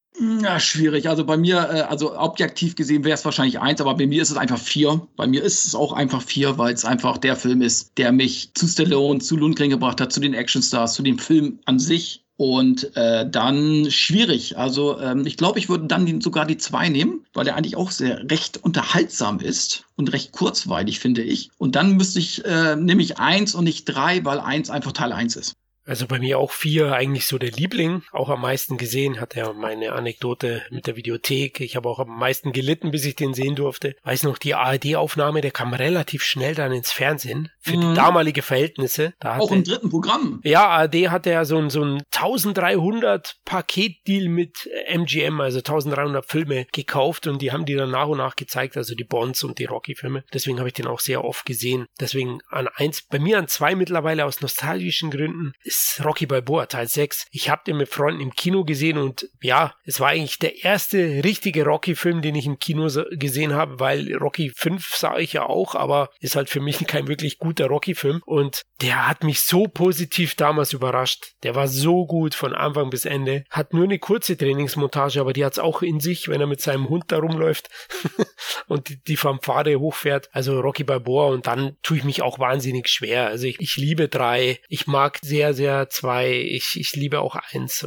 Ja, 0.42 0.58
schwierig. 0.58 1.08
Also 1.08 1.24
bei 1.24 1.36
mir, 1.36 1.56
äh, 1.56 1.80
also 1.82 2.16
objektiv 2.16 2.76
gesehen 2.76 3.04
wäre 3.04 3.14
es 3.14 3.24
wahrscheinlich 3.24 3.58
eins, 3.60 3.80
aber 3.80 3.96
bei 3.96 4.06
mir 4.06 4.22
ist 4.22 4.30
es 4.30 4.36
einfach 4.36 4.58
vier. 4.58 5.06
Bei 5.16 5.26
mir 5.26 5.42
ist 5.42 5.66
es 5.66 5.74
auch 5.74 5.92
einfach 5.92 6.22
vier, 6.22 6.58
weil 6.58 6.74
es 6.74 6.84
einfach 6.84 7.18
der 7.18 7.34
Film 7.34 7.62
ist, 7.62 7.98
der 7.98 8.12
mich 8.12 8.52
zu 8.54 8.68
Stallone, 8.68 9.18
zu 9.18 9.36
Lundgren 9.36 9.70
gebracht 9.70 10.00
hat, 10.00 10.12
zu 10.12 10.20
den 10.20 10.34
Actionstars, 10.34 10.94
zu 10.94 11.02
dem 11.02 11.18
Film 11.18 11.58
an 11.66 11.78
sich 11.80 12.24
und 12.38 12.96
äh, 12.96 13.28
dann 13.28 13.90
schwierig. 13.90 14.56
Also 14.56 14.98
ähm, 15.00 15.26
ich 15.26 15.36
glaube, 15.36 15.58
ich 15.58 15.68
würde 15.68 15.88
dann 15.88 16.06
die, 16.06 16.20
sogar 16.22 16.46
die 16.46 16.56
zwei 16.56 16.88
nehmen, 16.88 17.26
weil 17.34 17.44
der 17.44 17.56
eigentlich 17.56 17.76
auch 17.76 17.90
sehr 17.90 18.30
recht 18.30 18.58
unterhaltsam 18.58 19.40
ist 19.40 19.84
und 19.96 20.12
recht 20.12 20.30
kurzweilig, 20.30 21.00
finde 21.00 21.22
ich. 21.22 21.50
Und 21.58 21.74
dann 21.74 21.96
müsste 21.96 22.20
ich, 22.20 22.44
äh, 22.44 22.76
nehme 22.76 23.02
ich 23.02 23.18
eins 23.18 23.56
und 23.56 23.64
nicht 23.64 23.86
drei, 23.86 24.24
weil 24.24 24.38
eins 24.38 24.70
einfach 24.70 24.92
Teil 24.92 25.12
eins 25.12 25.34
ist. 25.34 25.57
Also 25.88 26.06
bei 26.06 26.18
mir 26.18 26.38
auch 26.38 26.52
vier 26.52 26.92
eigentlich 26.92 27.26
so 27.26 27.38
der 27.38 27.50
Liebling, 27.50 28.02
auch 28.12 28.28
am 28.28 28.42
meisten 28.42 28.76
gesehen, 28.76 29.20
hat 29.20 29.36
er 29.36 29.54
meine 29.54 29.92
Anekdote 29.92 30.62
mit 30.70 30.86
der 30.86 30.96
Videothek. 30.96 31.60
Ich 31.60 31.76
habe 31.76 31.88
auch 31.88 31.98
am 31.98 32.18
meisten 32.18 32.52
gelitten, 32.52 32.90
bis 32.90 33.06
ich 33.06 33.16
den 33.16 33.32
sehen 33.32 33.56
durfte. 33.56 33.96
Weiß 34.04 34.22
noch, 34.24 34.36
die 34.36 34.54
ARD-Aufnahme, 34.54 35.40
der 35.40 35.50
kam 35.50 35.72
relativ 35.72 36.22
schnell 36.22 36.54
dann 36.54 36.72
ins 36.72 36.92
Fernsehen 36.92 37.50
für 37.60 37.76
mhm. 37.76 37.80
die 37.80 37.94
damalige 37.94 38.42
Verhältnisse. 38.42 39.14
Da 39.18 39.38
auch 39.38 39.50
im 39.50 39.64
dritten 39.64 39.88
Programm. 39.88 40.40
Ja, 40.44 40.66
ARD 40.68 41.08
hatte 41.08 41.30
ja 41.30 41.46
so 41.46 41.56
ein, 41.56 41.70
so 41.70 41.82
ein 41.82 42.02
1300 42.14 43.36
Paketdeal 43.46 44.28
mit 44.28 44.68
MGM, 44.88 45.40
also 45.40 45.58
1300 45.58 46.26
Filme 46.26 46.66
gekauft 46.70 47.26
und 47.26 47.40
die 47.40 47.50
haben 47.50 47.64
die 47.64 47.74
dann 47.74 47.90
nach 47.90 48.08
und 48.08 48.18
nach 48.18 48.36
gezeigt, 48.36 48.76
also 48.76 48.94
die 48.94 49.04
Bonds 49.04 49.42
und 49.42 49.58
die 49.58 49.64
Rocky-Filme. 49.64 50.24
Deswegen 50.34 50.58
habe 50.58 50.68
ich 50.68 50.74
den 50.74 50.86
auch 50.86 51.00
sehr 51.00 51.24
oft 51.24 51.46
gesehen. 51.46 51.86
Deswegen 51.98 52.40
an 52.50 52.68
eins, 52.74 53.06
bei 53.08 53.18
mir 53.18 53.38
an 53.38 53.48
zwei 53.48 53.74
mittlerweile 53.74 54.26
aus 54.26 54.42
nostalgischen 54.42 55.10
Gründen 55.10 55.52
ist 55.62 55.77
ist 55.78 56.04
Rocky 56.04 56.26
Balboa 56.26 56.66
Teil 56.66 56.88
6. 56.88 57.26
Ich 57.30 57.50
habe 57.50 57.62
den 57.66 57.76
mit 57.76 57.88
Freunden 57.88 58.20
im 58.20 58.34
Kino 58.34 58.64
gesehen 58.64 58.98
und 58.98 59.28
ja, 59.40 59.74
es 59.84 60.00
war 60.00 60.08
eigentlich 60.08 60.38
der 60.38 60.64
erste 60.64 61.22
richtige 61.24 61.64
Rocky-Film, 61.64 62.22
den 62.22 62.34
ich 62.34 62.46
im 62.46 62.58
Kino 62.58 62.88
gesehen 63.12 63.54
habe, 63.54 63.80
weil 63.80 64.14
Rocky 64.16 64.50
5 64.54 64.94
sah 64.94 65.18
ich 65.18 65.32
ja 65.34 65.44
auch, 65.44 65.74
aber 65.74 66.10
ist 66.20 66.36
halt 66.36 66.50
für 66.50 66.60
mich 66.60 66.78
kein 66.86 67.08
wirklich 67.08 67.38
guter 67.38 67.66
Rocky-Film 67.66 68.22
und 68.24 68.62
der 68.80 69.08
hat 69.08 69.24
mich 69.24 69.42
so 69.42 69.64
positiv 69.64 70.34
damals 70.34 70.72
überrascht. 70.72 71.32
Der 71.42 71.54
war 71.54 71.68
so 71.68 72.06
gut 72.06 72.34
von 72.34 72.54
Anfang 72.54 72.90
bis 72.90 73.04
Ende. 73.04 73.44
Hat 73.50 73.74
nur 73.74 73.84
eine 73.84 73.98
kurze 73.98 74.36
Trainingsmontage, 74.36 75.20
aber 75.20 75.32
die 75.32 75.44
hat's 75.44 75.58
auch 75.58 75.82
in 75.82 76.00
sich, 76.00 76.28
wenn 76.28 76.40
er 76.40 76.46
mit 76.46 76.60
seinem 76.60 76.88
Hund 76.88 77.04
da 77.08 77.18
rumläuft 77.18 77.68
und 78.68 78.88
die, 78.88 79.02
die 79.02 79.16
Fanfare 79.16 79.76
hochfährt. 79.76 80.28
Also 80.32 80.60
Rocky 80.60 80.84
Balboa 80.84 81.26
und 81.26 81.46
dann 81.46 81.76
tue 81.82 81.96
ich 81.98 82.04
mich 82.04 82.22
auch 82.22 82.38
wahnsinnig 82.38 82.88
schwer. 82.88 83.26
Also 83.26 83.46
ich, 83.46 83.60
ich 83.60 83.76
liebe 83.76 84.08
drei. 84.08 84.60
Ich 84.68 84.86
mag 84.86 85.18
sehr, 85.22 85.54
sehr 85.54 85.67
wieder 85.68 85.90
zwei. 85.90 86.32
Ich, 86.32 86.80
ich 86.80 86.96
liebe 86.96 87.20
auch 87.20 87.36
eins. 87.52 87.86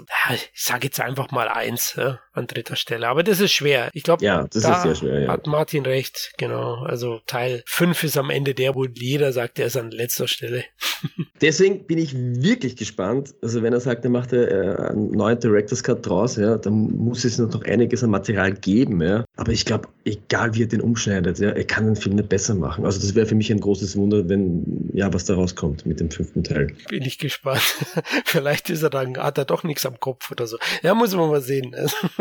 Ich 0.53 0.63
sage 0.63 0.87
jetzt 0.87 0.99
einfach 0.99 1.31
mal 1.31 1.47
eins 1.47 1.99
an 2.33 2.47
dritter 2.47 2.75
Stelle. 2.75 3.07
Aber 3.07 3.23
das 3.23 3.39
ist 3.39 3.51
schwer. 3.51 3.89
Ich 3.93 4.03
glaube, 4.03 4.23
ja, 4.23 4.47
das 4.51 4.63
da 4.63 4.77
ist 4.77 4.83
sehr 4.83 4.95
schwer. 4.95 5.21
Ja. 5.21 5.27
Hat 5.29 5.47
Martin 5.47 5.85
recht, 5.85 6.33
genau. 6.37 6.83
Also 6.83 7.21
Teil 7.25 7.63
5 7.65 8.03
ist 8.03 8.17
am 8.17 8.29
Ende 8.29 8.53
der, 8.53 8.75
wo 8.75 8.85
jeder 8.85 9.33
sagt, 9.33 9.59
er 9.59 9.67
ist 9.67 9.77
an 9.77 9.91
letzter 9.91 10.27
Stelle. 10.27 10.63
Deswegen 11.41 11.85
bin 11.87 11.97
ich 11.97 12.13
wirklich 12.15 12.75
gespannt. 12.75 13.33
Also 13.41 13.63
wenn 13.63 13.73
er 13.73 13.79
sagt, 13.79 14.05
er 14.05 14.11
macht 14.11 14.33
äh, 14.33 14.75
einen 14.89 15.11
neuen 15.11 15.39
Director's 15.39 15.83
Cut 15.83 16.05
draus, 16.05 16.35
ja, 16.37 16.57
dann 16.57 16.73
muss 16.73 17.25
es 17.25 17.37
noch 17.37 17.63
einiges 17.63 18.03
an 18.03 18.11
Material 18.11 18.53
geben. 18.53 19.01
Ja. 19.01 19.25
Aber 19.35 19.51
ich 19.51 19.65
glaube, 19.65 19.87
egal 20.05 20.53
wie 20.53 20.63
er 20.63 20.67
den 20.67 20.81
umschneidet, 20.81 21.39
ja, 21.39 21.49
er 21.49 21.63
kann 21.63 21.85
den 21.85 21.95
Film 21.95 22.15
nicht 22.15 22.29
besser 22.29 22.55
machen. 22.55 22.85
Also 22.85 22.99
das 22.99 23.15
wäre 23.15 23.25
für 23.25 23.35
mich 23.35 23.51
ein 23.51 23.59
großes 23.59 23.95
Wunder, 23.97 24.29
wenn 24.29 24.89
ja 24.93 25.13
was 25.13 25.25
da 25.25 25.35
rauskommt 25.35 25.85
mit 25.85 25.99
dem 25.99 26.11
fünften 26.11 26.43
Teil. 26.43 26.67
Bin 26.89 27.03
ich 27.03 27.17
gespannt. 27.17 27.61
Vielleicht 28.25 28.69
ist 28.69 28.83
er 28.83 28.89
dann, 28.89 29.17
hat 29.17 29.37
er 29.37 29.45
doch 29.45 29.63
nichts 29.63 29.85
am 29.85 29.99
Kopf 29.99 30.31
oder 30.31 30.47
so. 30.47 30.57
Ja, 30.83 30.93
muss 30.93 31.15
man 31.15 31.29
mal 31.29 31.41
sehen. 31.41 31.75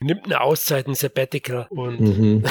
Nimmt 0.00 0.24
eine 0.24 0.40
Auszeit, 0.40 0.86
ein 0.86 0.94
Sabbatical 0.94 1.66
und, 1.70 2.00
mhm. 2.00 2.44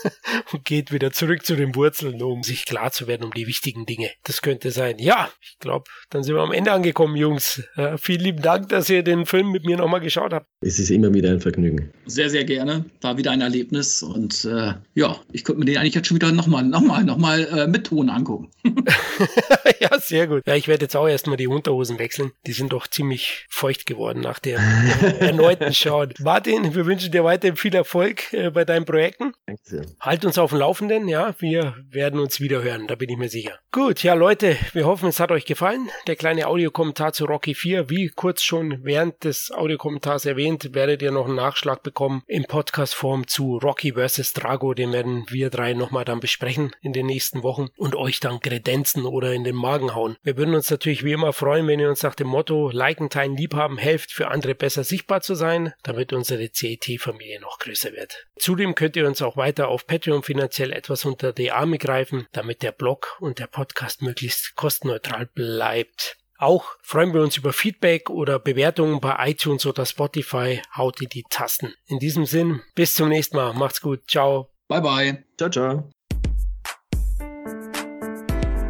und 0.52 0.64
geht 0.64 0.92
wieder 0.92 1.10
zurück 1.12 1.44
zu 1.44 1.56
den 1.56 1.74
Wurzeln, 1.74 2.22
um 2.22 2.42
sich 2.42 2.66
klar 2.66 2.92
zu 2.92 3.06
werden 3.06 3.24
um 3.24 3.32
die 3.32 3.46
wichtigen 3.46 3.86
Dinge. 3.86 4.10
Das 4.24 4.42
könnte 4.42 4.70
sein. 4.70 4.98
Ja, 4.98 5.30
ich 5.40 5.58
glaube, 5.58 5.84
dann 6.10 6.22
sind 6.22 6.34
wir 6.34 6.42
am 6.42 6.52
Ende 6.52 6.72
angekommen, 6.72 7.16
Jungs. 7.16 7.62
Ja, 7.76 7.96
vielen 7.96 8.20
lieben 8.20 8.42
Dank, 8.42 8.68
dass 8.68 8.90
ihr 8.90 9.02
den 9.02 9.26
Film 9.26 9.50
mit 9.50 9.64
mir 9.64 9.76
nochmal 9.76 10.00
geschaut 10.00 10.32
habt. 10.32 10.46
Es 10.60 10.78
ist 10.78 10.90
immer 10.90 11.12
wieder 11.14 11.30
ein 11.30 11.40
Vergnügen. 11.40 11.92
Sehr, 12.06 12.30
sehr 12.30 12.44
gerne. 12.44 12.84
War 13.00 13.16
wieder 13.16 13.30
ein 13.30 13.40
Erlebnis 13.40 14.02
und 14.02 14.44
äh, 14.44 14.74
ja, 14.94 15.16
ich 15.32 15.44
könnte 15.44 15.60
mir 15.60 15.66
den 15.66 15.78
eigentlich 15.78 15.94
jetzt 15.94 16.08
schon 16.08 16.16
wieder 16.16 16.32
nochmal, 16.32 16.64
nochmal, 16.64 17.04
nochmal 17.04 17.44
äh, 17.46 17.66
mit 17.66 17.86
Ton 17.86 18.10
angucken. 18.10 18.50
ja, 19.80 19.98
sehr 19.98 20.26
gut. 20.26 20.42
Ja, 20.46 20.54
ich 20.54 20.68
werde 20.68 20.84
jetzt 20.84 20.96
auch 20.96 21.08
erstmal 21.08 21.36
die 21.36 21.46
Unterhosen 21.46 21.98
wechseln. 21.98 22.32
Die 22.46 22.52
sind 22.52 22.72
doch 22.72 22.86
ziemlich 22.86 23.46
feucht 23.48 23.86
geworden 23.86 24.20
nach 24.20 24.38
der 24.38 24.58
erneuten 24.58 25.72
Schau. 25.72 26.06
Martin, 26.20 26.57
wir 26.64 26.86
wünschen 26.86 27.12
dir 27.12 27.24
weiterhin 27.24 27.56
viel 27.56 27.74
Erfolg 27.74 28.32
äh, 28.32 28.50
bei 28.50 28.64
deinen 28.64 28.84
Projekten. 28.84 29.32
Danke 29.46 29.62
sehr. 29.64 29.86
Halt 30.00 30.24
uns 30.24 30.38
auf 30.38 30.50
dem 30.50 30.58
Laufenden, 30.58 31.08
ja. 31.08 31.34
Wir 31.38 31.76
werden 31.90 32.20
uns 32.20 32.40
wieder 32.40 32.62
hören, 32.62 32.86
da 32.86 32.94
bin 32.94 33.10
ich 33.10 33.16
mir 33.16 33.28
sicher. 33.28 33.58
Gut, 33.72 34.02
ja, 34.02 34.14
Leute, 34.14 34.56
wir 34.72 34.86
hoffen, 34.86 35.08
es 35.08 35.20
hat 35.20 35.30
euch 35.30 35.44
gefallen. 35.44 35.88
Der 36.06 36.16
kleine 36.16 36.46
Audiokommentar 36.46 37.12
zu 37.12 37.26
Rocky 37.26 37.54
4, 37.54 37.90
wie 37.90 38.08
kurz 38.08 38.42
schon 38.42 38.80
während 38.82 39.24
des 39.24 39.50
Audiokommentars 39.50 40.26
erwähnt, 40.26 40.74
werdet 40.74 41.02
ihr 41.02 41.10
noch 41.10 41.26
einen 41.26 41.36
Nachschlag 41.36 41.82
bekommen 41.82 42.22
in 42.26 42.44
Podcastform 42.44 43.26
zu 43.26 43.58
Rocky 43.58 43.92
vs. 43.92 44.32
Drago. 44.32 44.74
Den 44.74 44.92
werden 44.92 45.26
wir 45.28 45.50
drei 45.50 45.74
nochmal 45.74 46.04
dann 46.04 46.20
besprechen 46.20 46.72
in 46.82 46.92
den 46.92 47.06
nächsten 47.06 47.42
Wochen 47.42 47.68
und 47.76 47.94
euch 47.94 48.20
dann 48.20 48.40
kredenzen 48.40 49.06
oder 49.06 49.32
in 49.32 49.44
den 49.44 49.56
Magen 49.56 49.94
hauen. 49.94 50.16
Wir 50.22 50.36
würden 50.36 50.54
uns 50.54 50.70
natürlich 50.70 51.04
wie 51.04 51.12
immer 51.12 51.32
freuen, 51.32 51.66
wenn 51.66 51.80
ihr 51.80 51.88
uns 51.88 52.02
nach 52.02 52.14
dem 52.14 52.28
Motto 52.28 52.70
liken, 52.70 53.10
teilen, 53.10 53.36
liebhaben, 53.36 53.78
helft, 53.78 54.12
für 54.12 54.28
andere 54.28 54.54
besser 54.54 54.84
sichtbar 54.84 55.20
zu 55.20 55.34
sein, 55.34 55.72
damit 55.82 56.12
unsere 56.12 56.47
CET-Familie 56.52 57.40
noch 57.40 57.58
größer 57.58 57.92
wird. 57.92 58.26
Zudem 58.38 58.74
könnt 58.74 58.96
ihr 58.96 59.06
uns 59.06 59.22
auch 59.22 59.36
weiter 59.36 59.68
auf 59.68 59.86
Patreon 59.86 60.22
finanziell 60.22 60.72
etwas 60.72 61.04
unter 61.04 61.32
die 61.32 61.50
Arme 61.50 61.78
greifen, 61.78 62.26
damit 62.32 62.62
der 62.62 62.72
Blog 62.72 63.16
und 63.20 63.38
der 63.38 63.46
Podcast 63.46 64.02
möglichst 64.02 64.54
kostenneutral 64.56 65.26
bleibt. 65.26 66.16
Auch 66.40 66.76
freuen 66.82 67.12
wir 67.12 67.22
uns 67.22 67.36
über 67.36 67.52
Feedback 67.52 68.10
oder 68.10 68.38
Bewertungen 68.38 69.00
bei 69.00 69.30
iTunes 69.30 69.66
oder 69.66 69.84
Spotify. 69.84 70.62
Haut 70.76 71.02
in 71.02 71.08
die 71.08 71.24
Tasten. 71.28 71.74
In 71.86 71.98
diesem 71.98 72.26
Sinn, 72.26 72.62
bis 72.76 72.94
zum 72.94 73.08
nächsten 73.08 73.36
Mal. 73.36 73.54
Macht's 73.54 73.80
gut. 73.80 74.08
Ciao. 74.08 74.48
Bye 74.68 74.80
bye. 74.80 75.24
Ciao, 75.36 75.50
ciao. 75.50 75.90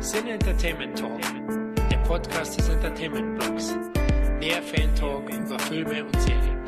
Sin 0.00 0.26
Entertainment 0.28 0.98
Talk, 0.98 1.20
der 1.90 1.98
Podcast 1.98 2.58
des 2.58 2.70
Entertainment 2.70 3.38
Blogs. 3.38 3.74
Der 4.40 4.62
Fan 4.62 4.94
Talk 4.94 5.28
über 5.28 5.58
Filme 5.58 6.04
und 6.04 6.20
Serien. 6.22 6.64